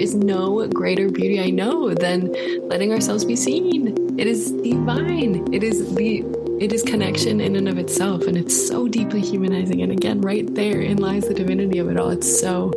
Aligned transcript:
is 0.00 0.14
no 0.14 0.66
greater 0.68 1.10
beauty 1.10 1.40
I 1.40 1.50
know 1.50 1.92
than 1.92 2.32
letting 2.68 2.90
ourselves 2.90 3.24
be 3.24 3.36
seen. 3.36 4.18
It 4.18 4.26
is 4.26 4.50
divine. 4.52 5.52
It 5.52 5.62
is 5.62 5.94
the 5.94 6.24
it 6.58 6.72
is 6.72 6.82
connection 6.82 7.40
in 7.40 7.56
and 7.56 7.68
of 7.68 7.78
itself 7.78 8.24
and 8.24 8.36
it's 8.36 8.68
so 8.68 8.86
deeply 8.86 9.22
humanizing 9.22 9.80
and 9.80 9.90
again 9.90 10.20
right 10.20 10.54
therein 10.54 10.98
lies 10.98 11.26
the 11.26 11.34
divinity 11.34 11.78
of 11.78 11.88
it 11.90 11.98
all. 11.98 12.10
It's 12.10 12.40
so 12.40 12.72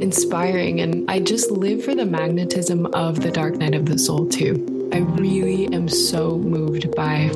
inspiring 0.00 0.80
and 0.80 1.10
I 1.10 1.20
just 1.20 1.50
live 1.50 1.84
for 1.84 1.94
the 1.94 2.06
magnetism 2.06 2.86
of 2.86 3.20
the 3.20 3.30
dark 3.30 3.56
night 3.56 3.74
of 3.74 3.86
the 3.86 3.98
soul 3.98 4.26
too. 4.26 4.88
I 4.92 4.98
really 4.98 5.72
am 5.74 5.88
so 5.88 6.38
moved 6.38 6.94
by 6.94 7.30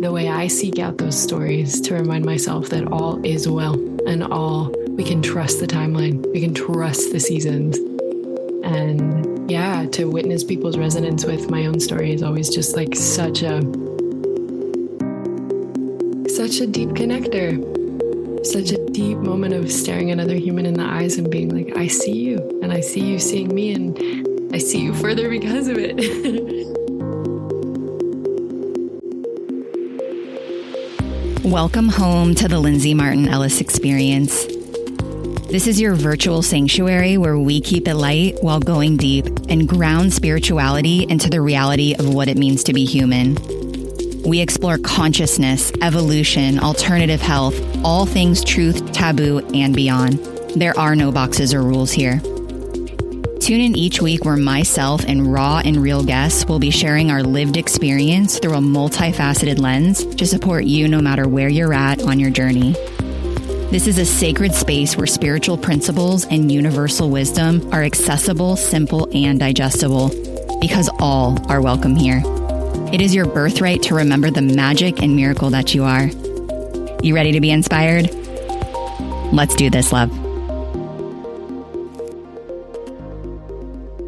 the 0.00 0.10
way 0.10 0.28
I 0.28 0.46
seek 0.46 0.78
out 0.78 0.98
those 0.98 1.20
stories 1.20 1.80
to 1.82 1.94
remind 1.94 2.24
myself 2.24 2.70
that 2.70 2.90
all 2.90 3.24
is 3.24 3.46
well 3.48 3.74
and 4.06 4.24
all 4.24 4.72
we 4.90 5.04
can 5.04 5.22
trust 5.22 5.60
the 5.60 5.66
timeline, 5.66 6.30
we 6.32 6.40
can 6.40 6.52
trust 6.52 7.12
the 7.12 7.20
seasons. 7.20 7.78
And 8.70 9.50
yeah, 9.50 9.86
to 9.86 10.04
witness 10.04 10.44
people's 10.44 10.78
resonance 10.78 11.24
with 11.24 11.50
my 11.50 11.66
own 11.66 11.80
story 11.80 12.12
is 12.12 12.22
always 12.22 12.48
just 12.48 12.76
like 12.76 12.94
such 12.94 13.42
a 13.42 13.60
such 16.30 16.60
a 16.60 16.68
deep 16.68 16.90
connector. 16.90 17.58
Such 18.46 18.70
a 18.70 18.86
deep 18.92 19.18
moment 19.18 19.54
of 19.54 19.72
staring 19.72 20.12
another 20.12 20.36
human 20.36 20.66
in 20.66 20.74
the 20.74 20.84
eyes 20.84 21.18
and 21.18 21.28
being 21.28 21.48
like, 21.48 21.76
I 21.76 21.88
see 21.88 22.12
you, 22.12 22.60
and 22.62 22.72
I 22.72 22.80
see 22.80 23.00
you 23.00 23.18
seeing 23.18 23.52
me, 23.52 23.74
and 23.74 24.54
I 24.54 24.58
see 24.58 24.80
you 24.80 24.94
further 24.94 25.28
because 25.28 25.66
of 25.66 25.76
it. 25.76 25.96
Welcome 31.44 31.88
home 31.88 32.36
to 32.36 32.46
the 32.46 32.60
Lindsay 32.60 32.94
Martin 32.94 33.26
Ellis 33.26 33.60
Experience. 33.60 34.59
This 35.50 35.66
is 35.66 35.80
your 35.80 35.96
virtual 35.96 36.42
sanctuary 36.42 37.18
where 37.18 37.36
we 37.36 37.60
keep 37.60 37.88
it 37.88 37.96
light 37.96 38.36
while 38.40 38.60
going 38.60 38.96
deep 38.96 39.26
and 39.48 39.68
ground 39.68 40.12
spirituality 40.12 41.04
into 41.08 41.28
the 41.28 41.40
reality 41.40 41.96
of 41.98 42.14
what 42.14 42.28
it 42.28 42.38
means 42.38 42.62
to 42.64 42.72
be 42.72 42.84
human. 42.84 43.34
We 44.22 44.38
explore 44.38 44.78
consciousness, 44.78 45.72
evolution, 45.82 46.60
alternative 46.60 47.20
health, 47.20 47.56
all 47.84 48.06
things 48.06 48.44
truth, 48.44 48.92
taboo, 48.92 49.40
and 49.52 49.74
beyond. 49.74 50.20
There 50.54 50.78
are 50.78 50.94
no 50.94 51.10
boxes 51.10 51.52
or 51.52 51.64
rules 51.64 51.90
here. 51.90 52.20
Tune 53.40 53.60
in 53.60 53.76
each 53.76 54.00
week 54.00 54.24
where 54.24 54.36
myself 54.36 55.04
and 55.04 55.32
raw 55.32 55.62
and 55.64 55.78
real 55.78 56.04
guests 56.04 56.44
will 56.44 56.60
be 56.60 56.70
sharing 56.70 57.10
our 57.10 57.24
lived 57.24 57.56
experience 57.56 58.38
through 58.38 58.54
a 58.54 58.58
multifaceted 58.58 59.58
lens 59.58 60.04
to 60.14 60.26
support 60.28 60.62
you 60.62 60.86
no 60.86 61.00
matter 61.00 61.26
where 61.26 61.48
you're 61.48 61.74
at 61.74 62.00
on 62.02 62.20
your 62.20 62.30
journey. 62.30 62.76
This 63.70 63.86
is 63.86 63.98
a 63.98 64.04
sacred 64.04 64.52
space 64.52 64.96
where 64.96 65.06
spiritual 65.06 65.56
principles 65.56 66.24
and 66.26 66.50
universal 66.50 67.08
wisdom 67.08 67.72
are 67.72 67.84
accessible, 67.84 68.56
simple, 68.56 69.08
and 69.14 69.38
digestible 69.38 70.08
because 70.60 70.90
all 70.98 71.38
are 71.48 71.60
welcome 71.60 71.94
here. 71.94 72.20
It 72.92 73.00
is 73.00 73.14
your 73.14 73.26
birthright 73.26 73.80
to 73.84 73.94
remember 73.94 74.28
the 74.28 74.42
magic 74.42 75.00
and 75.00 75.14
miracle 75.14 75.50
that 75.50 75.72
you 75.72 75.84
are. 75.84 76.06
You 77.00 77.14
ready 77.14 77.30
to 77.30 77.40
be 77.40 77.52
inspired? 77.52 78.12
Let's 79.32 79.54
do 79.54 79.70
this, 79.70 79.92
love. 79.92 80.10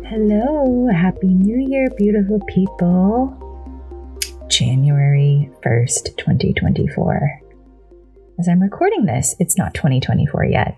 Hello, 0.08 0.88
Happy 0.92 1.28
New 1.28 1.58
Year, 1.70 1.88
beautiful 1.96 2.40
people. 2.48 3.38
January 4.48 5.52
1st, 5.64 6.16
2024. 6.16 7.41
As 8.42 8.48
I'm 8.48 8.60
recording 8.60 9.04
this, 9.04 9.36
it's 9.38 9.56
not 9.56 9.72
2024 9.72 10.46
yet, 10.46 10.76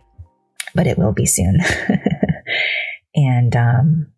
but 0.75 0.87
it 0.87 0.99
will 0.99 1.15
be 1.15 1.25
soon. 1.25 1.61
and 3.15 3.57
um, 3.57 4.13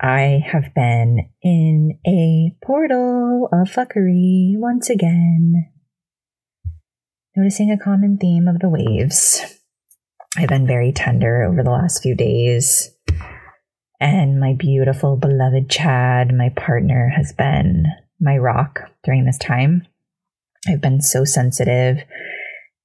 I 0.00 0.42
have 0.44 0.74
been 0.74 1.30
in 1.40 2.00
a 2.04 2.56
portal 2.66 3.48
of 3.52 3.68
fuckery 3.68 4.54
once 4.56 4.90
again. 4.90 5.70
Noticing 7.36 7.70
a 7.70 7.78
common 7.78 8.18
theme 8.18 8.48
of 8.48 8.58
the 8.58 8.68
waves. 8.68 9.40
I've 10.36 10.48
been 10.48 10.66
very 10.66 10.90
tender 10.90 11.44
over 11.44 11.62
the 11.62 11.70
last 11.70 12.02
few 12.02 12.16
days 12.16 12.90
and 14.00 14.40
my 14.40 14.54
beautiful, 14.54 15.16
beloved 15.16 15.70
Chad, 15.70 16.34
my 16.34 16.48
partner, 16.48 17.12
has 17.14 17.32
been 17.32 17.84
my 18.18 18.38
rock 18.38 18.80
during 19.04 19.24
this 19.24 19.38
time. 19.38 19.86
I've 20.68 20.80
been 20.80 21.00
so 21.00 21.24
sensitive 21.24 21.98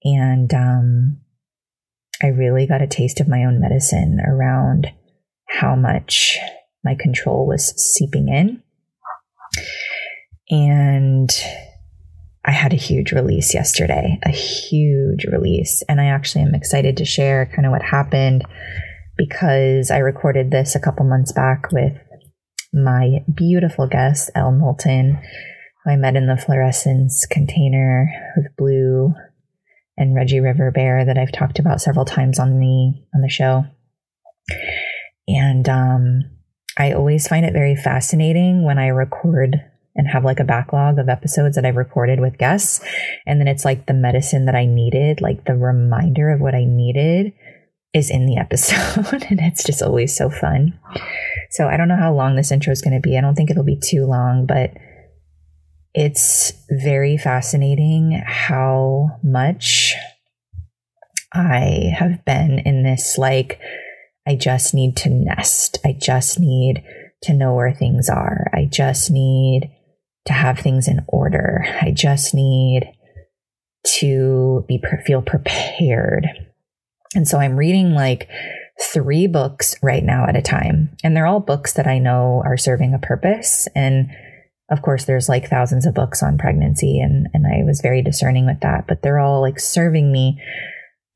and 0.04 0.54
um, 0.54 1.22
I 2.24 2.28
really 2.28 2.68
got 2.68 2.82
a 2.82 2.88
taste 2.88 3.20
of 3.20 3.28
my 3.28 3.44
own 3.44 3.60
medicine 3.60 4.20
around 4.26 4.88
how 5.48 5.76
much 5.76 6.38
my 6.84 6.96
control 6.96 7.48
was 7.48 7.74
seeping 7.76 8.30
in. 8.30 8.62
And 10.50 11.30
I 12.46 12.52
had 12.52 12.74
a 12.74 12.78
huge 12.78 13.12
release 13.12 13.54
yesterday, 13.54 14.20
a 14.24 14.30
huge 14.30 15.26
release. 15.26 15.84
And 15.90 16.00
I 16.00 16.06
actually 16.06 16.44
am 16.44 16.54
excited 16.54 16.98
to 16.98 17.06
share 17.06 17.48
kind 17.48 17.66
of 17.66 17.72
what 17.72 17.82
happened 17.82 18.44
because 19.18 19.90
I 19.90 19.98
recorded 19.98 20.52
this 20.52 20.76
a 20.76 20.80
couple 20.80 21.06
months 21.06 21.32
back 21.32 21.72
with 21.72 21.94
my 22.72 23.20
beautiful 23.34 23.88
guest, 23.88 24.30
Elle 24.36 24.52
Knowlton, 24.52 25.20
I 25.88 25.96
met 25.96 26.16
in 26.16 26.28
the 26.28 26.38
fluorescence 26.38 27.26
container 27.26 28.10
with 28.36 28.56
Blue 28.58 29.14
and 29.98 30.16
Reggie 30.16 30.40
River 30.40 30.72
Bear 30.72 31.06
that 31.06 31.18
I've 31.18 31.32
talked 31.32 31.60
about 31.60 31.82
several 31.82 32.06
times 32.06 32.40
on 32.40 32.60
the 32.60 32.94
on 33.14 33.22
the 33.22 33.30
show. 33.30 33.66
And 35.28 35.68
um, 35.70 36.24
I 36.78 36.92
always 36.92 37.28
find 37.28 37.46
it 37.46 37.54
very 37.54 37.76
fascinating 37.76 38.64
when 38.64 38.78
I 38.78 38.88
record 38.88 39.62
and 39.96 40.08
have 40.10 40.26
like 40.26 40.40
a 40.40 40.44
backlog 40.44 41.00
of 41.00 41.08
episodes 41.08 41.56
that 41.56 41.66
I've 41.66 41.78
recorded 41.78 42.20
with 42.20 42.38
guests. 42.38 42.84
And 43.26 43.40
then 43.40 43.48
it's 43.48 43.64
like 43.64 43.86
the 43.86 43.94
medicine 43.94 44.46
that 44.46 44.56
I 44.56 44.66
needed, 44.66 45.22
like 45.22 45.46
the 45.46 45.56
reminder 45.56 46.32
of 46.32 46.42
what 46.42 46.54
I 46.54 46.66
needed 46.66 47.34
is 47.94 48.12
in 48.12 48.26
the 48.26 48.38
episode 48.38 49.24
and 49.30 49.40
it's 49.40 49.64
just 49.64 49.82
always 49.82 50.16
so 50.16 50.30
fun. 50.30 50.78
So 51.52 51.70
I 51.70 51.78
don't 51.78 51.88
know 51.88 51.96
how 51.96 52.14
long 52.14 52.36
this 52.36 52.52
intro 52.52 52.74
is 52.74 52.82
going 52.82 52.94
to 52.94 53.08
be. 53.08 53.18
I 53.18 53.22
don't 53.22 53.36
think 53.36 53.50
it'll 53.50 53.64
be 53.64 53.80
too 53.82 54.06
long, 54.06 54.46
but 54.46 54.72
it's 55.96 56.54
very 56.70 57.18
fascinating 57.18 58.22
how 58.26 59.18
much 59.24 59.96
I 61.34 61.94
have 61.98 62.24
been 62.26 62.60
in 62.60 62.84
this 62.84 63.18
like 63.18 63.60
I 64.28 64.36
just 64.36 64.74
need 64.74 64.98
to 64.98 65.10
nest. 65.10 65.78
I 65.86 65.94
just 65.94 66.40
need 66.40 66.84
to 67.24 67.34
know 67.34 67.54
where 67.54 67.74
things 67.74 68.10
are. 68.10 68.48
I 68.54 68.66
just 68.66 69.10
need 69.10 69.72
to 70.26 70.34
have 70.34 70.60
things 70.60 70.88
in 70.88 71.06
order. 71.08 71.66
I 71.82 71.92
just 71.92 72.34
need 72.34 72.92
to 74.00 74.66
be 74.68 74.82
feel 75.06 75.22
prepared 75.22 76.28
and 77.16 77.28
so 77.28 77.40
I'm 77.40 77.56
reading 77.56 77.94
like 77.94 78.30
three 78.92 79.26
books 79.26 79.76
right 79.82 80.04
now 80.04 80.28
at 80.28 80.36
a 80.36 80.42
time. 80.42 80.96
And 81.04 81.16
they're 81.16 81.26
all 81.26 81.40
books 81.40 81.74
that 81.74 81.88
I 81.88 81.98
know 81.98 82.44
are 82.46 82.58
serving 82.58 82.94
a 82.94 83.00
purpose. 83.00 83.68
And 83.74 84.12
of 84.70 84.82
course, 84.82 85.06
there's 85.06 85.30
like 85.30 85.48
thousands 85.48 85.86
of 85.86 85.94
books 85.94 86.24
on 86.24 86.38
pregnancy, 86.38 87.00
and, 87.00 87.28
and 87.34 87.46
I 87.46 87.64
was 87.64 87.82
very 87.82 88.02
discerning 88.02 88.46
with 88.46 88.62
that, 88.62 88.88
but 88.88 89.02
they're 89.02 89.20
all 89.20 89.42
like 89.42 89.60
serving 89.60 90.12
me. 90.12 90.42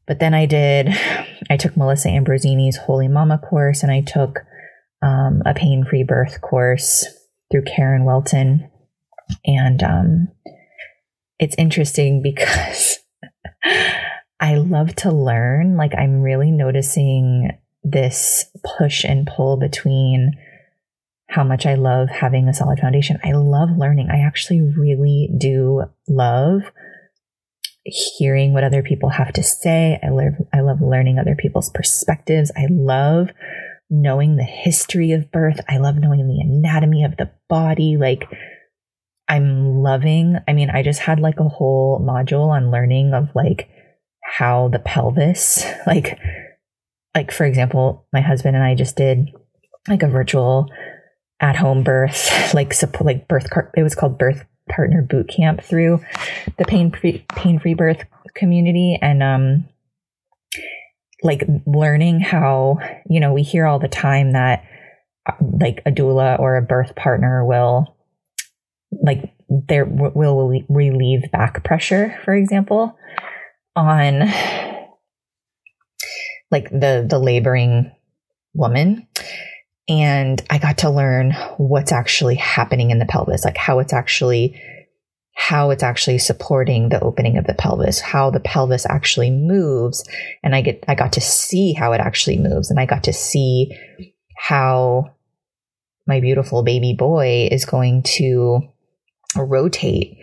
But 0.07 0.19
then 0.19 0.33
I 0.33 0.45
did, 0.45 0.89
I 1.49 1.57
took 1.57 1.75
Melissa 1.75 2.09
Ambrosini's 2.09 2.77
Holy 2.77 3.07
Mama 3.07 3.39
course, 3.39 3.83
and 3.83 3.91
I 3.91 4.01
took 4.01 4.39
um, 5.01 5.41
a 5.45 5.53
pain 5.53 5.85
free 5.85 6.03
birth 6.03 6.41
course 6.41 7.05
through 7.51 7.63
Karen 7.63 8.05
Welton. 8.05 8.69
And 9.45 9.81
um, 9.83 10.27
it's 11.39 11.55
interesting 11.57 12.21
because 12.23 12.99
I 14.39 14.55
love 14.55 14.95
to 14.97 15.11
learn. 15.11 15.75
Like 15.75 15.93
I'm 15.97 16.21
really 16.21 16.51
noticing 16.51 17.51
this 17.83 18.45
push 18.77 19.03
and 19.03 19.25
pull 19.25 19.57
between 19.57 20.33
how 21.29 21.43
much 21.43 21.65
I 21.65 21.75
love 21.75 22.09
having 22.09 22.47
a 22.47 22.53
solid 22.53 22.79
foundation. 22.79 23.19
I 23.23 23.33
love 23.33 23.69
learning. 23.77 24.09
I 24.09 24.25
actually 24.25 24.61
really 24.61 25.29
do 25.37 25.83
love 26.07 26.63
hearing 27.85 28.53
what 28.53 28.63
other 28.63 28.81
people 28.81 29.09
have 29.09 29.31
to 29.33 29.43
say. 29.43 29.99
I 30.03 30.09
love 30.09 30.33
I 30.53 30.61
love 30.61 30.81
learning 30.81 31.19
other 31.19 31.35
people's 31.35 31.69
perspectives. 31.69 32.51
I 32.57 32.65
love 32.69 33.29
knowing 33.89 34.35
the 34.35 34.43
history 34.43 35.11
of 35.11 35.31
birth. 35.31 35.59
I 35.69 35.77
love 35.77 35.95
knowing 35.97 36.27
the 36.27 36.41
anatomy 36.41 37.03
of 37.03 37.17
the 37.17 37.31
body. 37.47 37.95
Like 37.97 38.27
I'm 39.27 39.83
loving, 39.83 40.37
I 40.47 40.53
mean, 40.53 40.71
I 40.71 40.81
just 40.81 40.99
had 40.99 41.19
like 41.19 41.39
a 41.39 41.47
whole 41.47 41.99
module 41.99 42.47
on 42.47 42.71
learning 42.71 43.13
of 43.13 43.29
like 43.35 43.69
how 44.23 44.69
the 44.69 44.79
pelvis, 44.79 45.63
like, 45.87 46.17
like 47.15 47.31
for 47.31 47.45
example, 47.45 48.07
my 48.11 48.21
husband 48.21 48.55
and 48.55 48.65
I 48.65 48.73
just 48.73 48.95
did 48.95 49.29
like 49.87 50.01
a 50.03 50.07
virtual 50.07 50.67
at 51.41 51.55
home 51.55 51.83
birth, 51.83 52.53
like 52.53 52.73
like 53.01 53.27
birth. 53.27 53.47
It 53.75 53.83
was 53.83 53.95
called 53.95 54.17
birth 54.17 54.45
partner 54.69 55.01
boot 55.01 55.27
camp 55.27 55.63
through 55.63 55.99
the 56.57 56.65
pain 56.65 56.91
free 56.91 57.25
pain 57.35 57.59
free 57.59 57.73
birth 57.73 58.03
community, 58.35 58.97
and 59.01 59.23
um, 59.23 59.69
like 61.23 61.43
learning 61.65 62.19
how, 62.19 62.79
you 63.09 63.19
know, 63.19 63.33
we 63.33 63.43
hear 63.43 63.65
all 63.65 63.79
the 63.79 63.87
time 63.87 64.33
that 64.33 64.63
uh, 65.25 65.33
like 65.39 65.81
a 65.85 65.91
doula 65.91 66.39
or 66.39 66.55
a 66.55 66.61
birth 66.61 66.95
partner 66.95 67.45
will 67.45 67.95
like 68.91 69.33
there 69.49 69.85
will 69.85 70.63
relieve 70.69 71.31
back 71.31 71.63
pressure, 71.63 72.19
for 72.23 72.33
example, 72.33 72.97
on 73.75 74.31
like 76.51 76.69
the 76.69 77.05
the 77.07 77.19
laboring 77.19 77.91
woman 78.53 79.07
and 79.89 80.41
I 80.49 80.59
got 80.59 80.77
to 80.79 80.89
learn 80.89 81.31
what's 81.57 81.91
actually 81.91 82.35
happening 82.35 82.91
in 82.91 82.99
the 82.99 83.05
pelvis, 83.05 83.43
like 83.43 83.57
how 83.57 83.79
it's 83.79 83.93
actually 83.93 84.61
how 85.33 85.69
it's 85.69 85.83
actually 85.83 86.17
supporting 86.17 86.89
the 86.89 87.01
opening 87.01 87.37
of 87.37 87.47
the 87.47 87.53
pelvis, 87.53 88.01
how 88.01 88.29
the 88.29 88.41
pelvis 88.41 88.85
actually 88.85 89.31
moves. 89.31 90.03
And 90.43 90.53
I 90.53 90.61
get, 90.61 90.83
I 90.89 90.95
got 90.95 91.13
to 91.13 91.21
see 91.21 91.71
how 91.71 91.93
it 91.93 92.01
actually 92.01 92.37
moves. 92.37 92.69
And 92.69 92.77
I 92.77 92.85
got 92.85 93.05
to 93.05 93.13
see 93.13 93.71
how 94.35 95.15
my 96.05 96.19
beautiful 96.19 96.61
baby 96.61 96.93
boy 96.93 97.47
is 97.49 97.63
going 97.63 98.03
to 98.17 98.59
rotate 99.37 100.17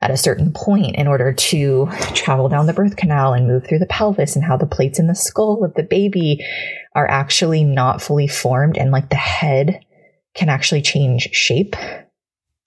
at 0.00 0.12
a 0.12 0.16
certain 0.16 0.52
point 0.52 0.94
in 0.94 1.08
order 1.08 1.32
to 1.32 1.88
travel 2.14 2.48
down 2.48 2.66
the 2.66 2.72
birth 2.72 2.96
canal 2.96 3.32
and 3.34 3.48
move 3.48 3.66
through 3.66 3.80
the 3.80 3.86
pelvis 3.86 4.36
and 4.36 4.44
how 4.44 4.56
the 4.56 4.66
plates 4.66 5.00
in 5.00 5.08
the 5.08 5.14
skull 5.14 5.64
of 5.64 5.74
the 5.74 5.82
baby 5.82 6.46
are 6.94 7.08
actually 7.08 7.64
not 7.64 8.02
fully 8.02 8.26
formed 8.26 8.76
and 8.76 8.90
like 8.90 9.10
the 9.10 9.16
head 9.16 9.80
can 10.34 10.48
actually 10.48 10.82
change 10.82 11.28
shape, 11.32 11.76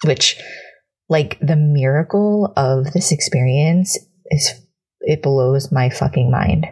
which 0.06 0.38
like 1.10 1.38
the 1.42 1.56
miracle 1.56 2.54
of 2.56 2.92
this 2.94 3.12
experience 3.12 3.98
is 4.28 4.54
it 5.02 5.22
blows 5.22 5.72
my 5.72 5.90
fucking 5.90 6.31
mind. 6.31 6.68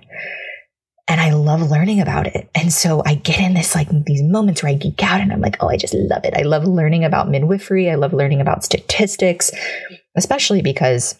And 1.08 1.20
I 1.20 1.32
love 1.32 1.70
learning 1.70 2.00
about 2.00 2.28
it. 2.28 2.50
And 2.56 2.72
so 2.72 3.04
I 3.06 3.16
get 3.16 3.40
in 3.40 3.54
this 3.54 3.76
like 3.76 3.90
these 4.06 4.24
moments 4.24 4.64
where 4.64 4.72
I 4.72 4.76
geek 4.76 5.04
out 5.04 5.20
and 5.20 5.34
I'm 5.34 5.42
like, 5.42 5.58
oh, 5.60 5.68
I 5.68 5.76
just 5.76 5.94
love 5.94 6.24
it. 6.24 6.34
I 6.38 6.44
love 6.44 6.64
learning 6.64 7.04
about 7.04 7.30
midwifery. 7.30 7.90
I 7.90 7.96
love 7.96 8.14
learning 8.14 8.40
about 8.40 8.64
statistics, 8.64 9.52
especially 10.16 10.62
because 10.62 11.18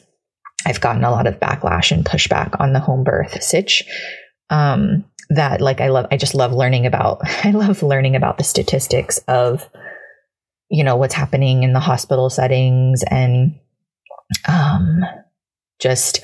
I've 0.66 0.80
gotten 0.80 1.04
a 1.04 1.12
lot 1.12 1.28
of 1.28 1.40
backlash 1.40 1.92
and 1.92 2.06
pushback 2.06 2.58
on 2.62 2.72
the 2.72 2.80
home 2.80 3.04
birth 3.04 3.44
sitch. 3.44 3.84
Um, 4.50 5.04
that 5.36 5.62
like 5.62 5.82
I 5.82 5.90
love, 5.90 6.08
I 6.12 6.18
just 6.18 6.36
love 6.36 6.54
learning 6.54 6.86
about, 6.86 7.20
I 7.46 7.52
love 7.52 7.84
learning 7.84 8.16
about 8.16 8.38
the 8.38 8.44
statistics 8.44 9.18
of 9.28 9.68
you 10.72 10.86
know, 10.86 10.96
what's 10.96 11.14
happening 11.14 11.64
in 11.64 11.74
the 11.74 11.82
hospital 11.82 12.30
settings 12.30 13.04
and 13.12 13.60
um, 14.48 15.02
just 15.80 16.22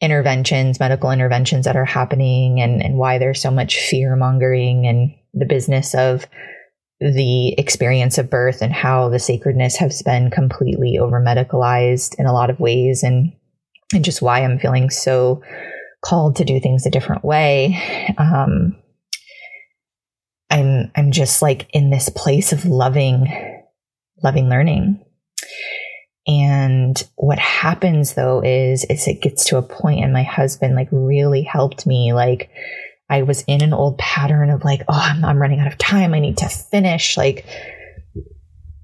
interventions, 0.00 0.80
medical 0.80 1.12
interventions 1.12 1.64
that 1.64 1.76
are 1.76 1.84
happening 1.84 2.60
and, 2.60 2.82
and 2.82 2.98
why 2.98 3.16
there's 3.16 3.40
so 3.40 3.52
much 3.52 3.78
fear 3.78 4.16
mongering 4.16 4.88
and 4.88 5.14
the 5.34 5.46
business 5.46 5.94
of 5.94 6.26
the 6.98 7.52
experience 7.52 8.18
of 8.18 8.28
birth 8.28 8.60
and 8.60 8.72
how 8.72 9.08
the 9.08 9.20
sacredness 9.20 9.76
has 9.76 10.02
been 10.02 10.30
completely 10.30 10.98
over 10.98 11.20
medicalized 11.20 12.16
in 12.18 12.26
a 12.26 12.32
lot 12.32 12.50
of 12.50 12.58
ways 12.58 13.04
and 13.04 13.32
and 13.94 14.04
just 14.04 14.20
why 14.20 14.40
I'm 14.40 14.58
feeling 14.58 14.90
so 14.90 15.42
called 16.00 16.36
to 16.36 16.44
do 16.44 16.60
things 16.60 16.86
a 16.86 16.90
different 16.90 17.24
way. 17.24 18.14
Um, 18.18 18.76
I'm 20.50 20.90
I'm 20.96 21.10
just 21.12 21.42
like 21.42 21.68
in 21.72 21.90
this 21.90 22.08
place 22.08 22.52
of 22.52 22.64
loving 22.64 23.62
loving 24.22 24.48
learning. 24.48 25.04
And 26.26 27.02
what 27.16 27.38
happens 27.38 28.14
though 28.14 28.42
is 28.42 28.84
is 28.84 29.06
it 29.08 29.22
gets 29.22 29.44
to 29.46 29.58
a 29.58 29.62
point 29.62 30.04
and 30.04 30.12
my 30.12 30.22
husband 30.22 30.74
like 30.74 30.88
really 30.90 31.42
helped 31.42 31.86
me 31.86 32.12
like 32.12 32.50
I 33.10 33.22
was 33.22 33.42
in 33.46 33.62
an 33.62 33.72
old 33.72 33.98
pattern 33.98 34.50
of 34.50 34.64
like, 34.64 34.82
oh, 34.88 35.00
I'm, 35.00 35.24
I'm 35.24 35.40
running 35.40 35.60
out 35.60 35.72
of 35.72 35.78
time. 35.78 36.12
I 36.12 36.20
need 36.20 36.36
to 36.38 36.48
finish. 36.48 37.16
Like, 37.16 37.46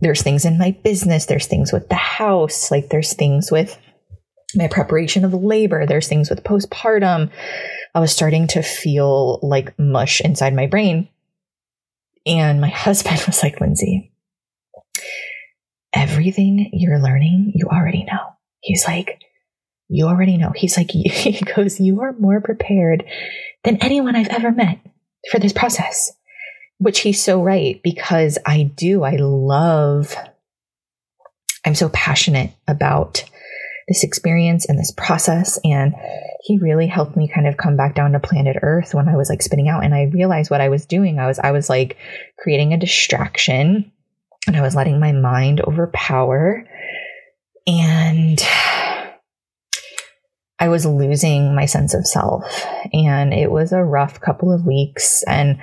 there's 0.01 0.23
things 0.23 0.45
in 0.45 0.59
my 0.59 0.71
business. 0.83 1.27
There's 1.27 1.47
things 1.47 1.73
with 1.73 1.89
the 1.89 1.95
house. 1.95 2.71
Like, 2.71 2.89
there's 2.89 3.13
things 3.13 3.51
with 3.51 3.79
my 4.57 4.69
preparation 4.69 5.25
of 5.25 5.35
labor. 5.35 5.87
There's 5.87 6.09
things 6.09 6.31
with 6.31 6.45
postpartum. 6.45 7.31
I 7.95 8.01
was 8.01 8.13
starting 8.13 8.47
to 8.49 8.63
feel 8.63 9.39
like 9.43 9.79
mush 9.79 10.21
inside 10.21 10.55
my 10.55 10.67
brain. 10.67 11.09
And 12.27 12.61
my 12.61 12.69
husband 12.71 13.23
was 13.27 13.43
like, 13.43 13.61
Lindsay, 13.61 14.13
everything 15.93 16.71
you're 16.73 17.01
learning, 17.01 17.53
you 17.55 17.69
already 17.69 18.05
know. 18.05 18.35
He's 18.61 18.85
like, 18.87 19.21
you 19.89 20.07
already 20.07 20.37
know. 20.37 20.53
He's 20.55 20.77
like, 20.77 20.91
he 20.93 21.41
goes, 21.55 21.79
you 21.81 22.01
are 22.01 22.13
more 22.15 22.41
prepared 22.41 23.05
than 23.63 23.77
anyone 23.77 24.17
I've 24.17 24.29
ever 24.29 24.51
met 24.51 24.79
for 25.31 25.39
this 25.39 25.53
process, 25.53 26.13
which 26.79 27.01
he's 27.01 27.23
so 27.23 27.43
right 27.43 27.81
because 27.83 28.39
I 28.45 28.65
do. 28.65 29.05
I 29.05 29.17
love, 29.17 30.17
I'm 31.65 31.75
so 31.75 31.89
passionate 31.91 32.53
about 32.67 33.25
this 33.89 34.05
experience 34.05 34.67
and 34.67 34.79
this 34.79 34.93
process. 34.97 35.59
And 35.65 35.95
he 36.43 36.59
really 36.59 36.87
helped 36.87 37.17
me 37.17 37.29
kind 37.29 37.47
of 37.47 37.57
come 37.57 37.77
back 37.77 37.95
down 37.95 38.13
to 38.13 38.21
planet 38.21 38.57
Earth 38.63 38.95
when 38.95 39.09
I 39.09 39.17
was 39.17 39.29
like 39.29 39.43
spinning 39.43 39.69
out. 39.69 39.85
And 39.85 39.95
I 39.95 40.05
realized 40.05 40.51
what 40.51 40.61
I 40.61 40.69
was 40.69 40.87
doing. 40.87 41.19
I 41.19 41.27
was, 41.27 41.39
I 41.39 41.53
was 41.53 41.69
like 41.69 41.97
creating 42.39 42.73
a 42.73 42.79
distraction 42.79 43.91
and 44.47 44.57
I 44.57 44.61
was 44.61 44.75
letting 44.75 45.01
my 45.01 45.13
mind 45.13 45.61
overpower. 45.61 46.69
And 47.67 48.43
I 50.59 50.69
was 50.69 50.87
losing 50.87 51.55
my 51.55 51.67
sense 51.67 51.95
of 51.95 52.07
self. 52.07 52.45
And 52.93 53.33
it 53.33 53.51
was 53.51 53.73
a 53.73 53.83
rough 53.83 54.21
couple 54.21 54.53
of 54.53 54.67
weeks. 54.67 55.23
And 55.25 55.59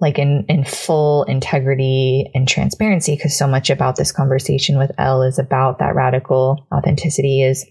like 0.00 0.18
in 0.18 0.44
in 0.48 0.64
full 0.64 1.24
integrity 1.24 2.30
and 2.34 2.48
transparency 2.48 3.16
because 3.16 3.36
so 3.36 3.46
much 3.46 3.70
about 3.70 3.96
this 3.96 4.12
conversation 4.12 4.78
with 4.78 4.92
Elle 4.98 5.22
is 5.22 5.38
about 5.38 5.78
that 5.78 5.94
radical 5.94 6.66
authenticity 6.72 7.42
is 7.42 7.66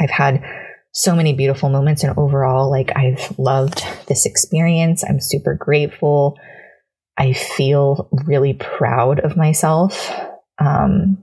I've 0.00 0.10
had 0.10 0.42
so 0.92 1.14
many 1.14 1.34
beautiful 1.34 1.68
moments 1.68 2.02
and 2.02 2.16
overall 2.16 2.70
like 2.70 2.92
I've 2.96 3.38
loved 3.38 3.84
this 4.06 4.24
experience. 4.24 5.04
I'm 5.04 5.20
super 5.20 5.54
grateful. 5.54 6.38
I 7.18 7.34
feel 7.34 8.08
really 8.24 8.54
proud 8.54 9.20
of 9.20 9.36
myself. 9.36 10.10
Um, 10.58 11.22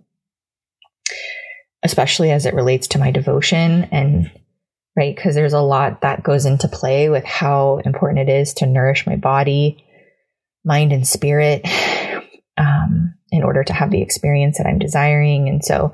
especially 1.83 2.31
as 2.31 2.45
it 2.45 2.54
relates 2.54 2.88
to 2.88 3.00
my 3.00 3.12
devotion 3.12 3.83
and 3.92 4.31
right 4.95 5.16
because 5.16 5.36
there's 5.36 5.54
a 5.54 5.59
lot 5.59 6.01
that 6.01 6.24
goes 6.24 6.45
into 6.45 6.68
play 6.68 7.09
with 7.09 7.26
how 7.26 7.81
important 7.83 8.30
it 8.30 8.31
is 8.31 8.54
to 8.54 8.66
nourish 8.66 9.06
my 9.06 9.16
body 9.16 9.83
mind 10.66 10.92
and 10.92 11.08
spirit 11.08 11.66
um, 12.58 13.14
in 13.32 13.44
order 13.44 13.64
to 13.64 13.74
have 13.74 13.92
the 13.92 14.02
experience 14.02 14.58
that 14.58 14.68
I'm 14.68 14.80
desiring. 14.80 15.50
And 15.50 15.64
so, 15.64 15.94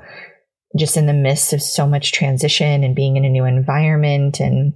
just 0.78 0.96
in 0.96 1.06
the 1.06 1.12
midst 1.12 1.52
of 1.52 1.60
so 1.60 1.86
much 1.86 2.12
transition 2.12 2.84
and 2.84 2.94
being 2.94 3.16
in 3.16 3.24
a 3.24 3.30
new 3.30 3.44
environment, 3.44 4.38
and 4.38 4.72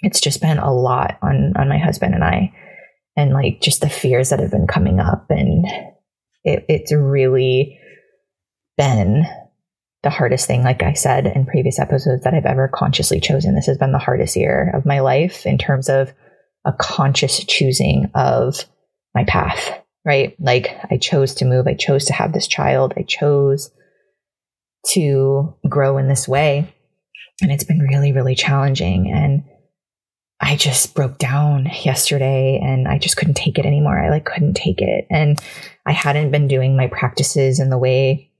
it's 0.00 0.20
just 0.20 0.40
been 0.40 0.58
a 0.58 0.72
lot 0.72 1.18
on 1.22 1.54
on 1.56 1.68
my 1.68 1.78
husband 1.78 2.14
and 2.14 2.22
I, 2.22 2.52
and 3.16 3.32
like 3.32 3.60
just 3.60 3.80
the 3.80 3.88
fears 3.88 4.30
that 4.30 4.40
have 4.40 4.50
been 4.50 4.68
coming 4.68 5.00
up, 5.00 5.26
and 5.30 5.66
it, 6.44 6.64
it's 6.68 6.92
really 6.92 7.78
been 8.76 9.24
the 10.02 10.10
hardest 10.10 10.46
thing, 10.46 10.62
like 10.62 10.82
I 10.82 10.94
said 10.94 11.26
in 11.26 11.46
previous 11.46 11.78
episodes, 11.78 12.24
that 12.24 12.34
I've 12.34 12.44
ever 12.44 12.68
consciously 12.68 13.20
chosen. 13.20 13.54
This 13.54 13.66
has 13.66 13.78
been 13.78 13.92
the 13.92 13.98
hardest 13.98 14.36
year 14.36 14.72
of 14.74 14.84
my 14.84 15.00
life 15.00 15.46
in 15.46 15.58
terms 15.58 15.88
of 15.88 16.12
a 16.64 16.72
conscious 16.72 17.44
choosing 17.44 18.10
of 18.14 18.64
my 19.14 19.24
path, 19.24 19.80
right? 20.04 20.34
Like 20.40 20.76
I 20.90 20.96
chose 20.96 21.34
to 21.36 21.44
move. 21.44 21.66
I 21.66 21.74
chose 21.74 22.06
to 22.06 22.12
have 22.12 22.32
this 22.32 22.46
child. 22.46 22.94
I 22.96 23.02
chose 23.02 23.70
to 24.92 25.54
grow 25.68 25.98
in 25.98 26.08
this 26.08 26.26
way. 26.26 26.74
And 27.40 27.50
it's 27.50 27.64
been 27.64 27.80
really, 27.80 28.12
really 28.12 28.34
challenging. 28.34 29.10
And 29.12 29.44
I 30.40 30.56
just 30.56 30.94
broke 30.94 31.18
down 31.18 31.70
yesterday 31.84 32.60
and 32.62 32.88
I 32.88 32.98
just 32.98 33.16
couldn't 33.16 33.34
take 33.34 33.58
it 33.58 33.66
anymore. 33.66 33.98
I 33.98 34.10
like 34.10 34.24
couldn't 34.24 34.54
take 34.54 34.80
it. 34.80 35.06
And 35.08 35.40
I 35.86 35.92
hadn't 35.92 36.32
been 36.32 36.48
doing 36.48 36.76
my 36.76 36.88
practices 36.88 37.60
in 37.60 37.70
the 37.70 37.78
way 37.78 38.31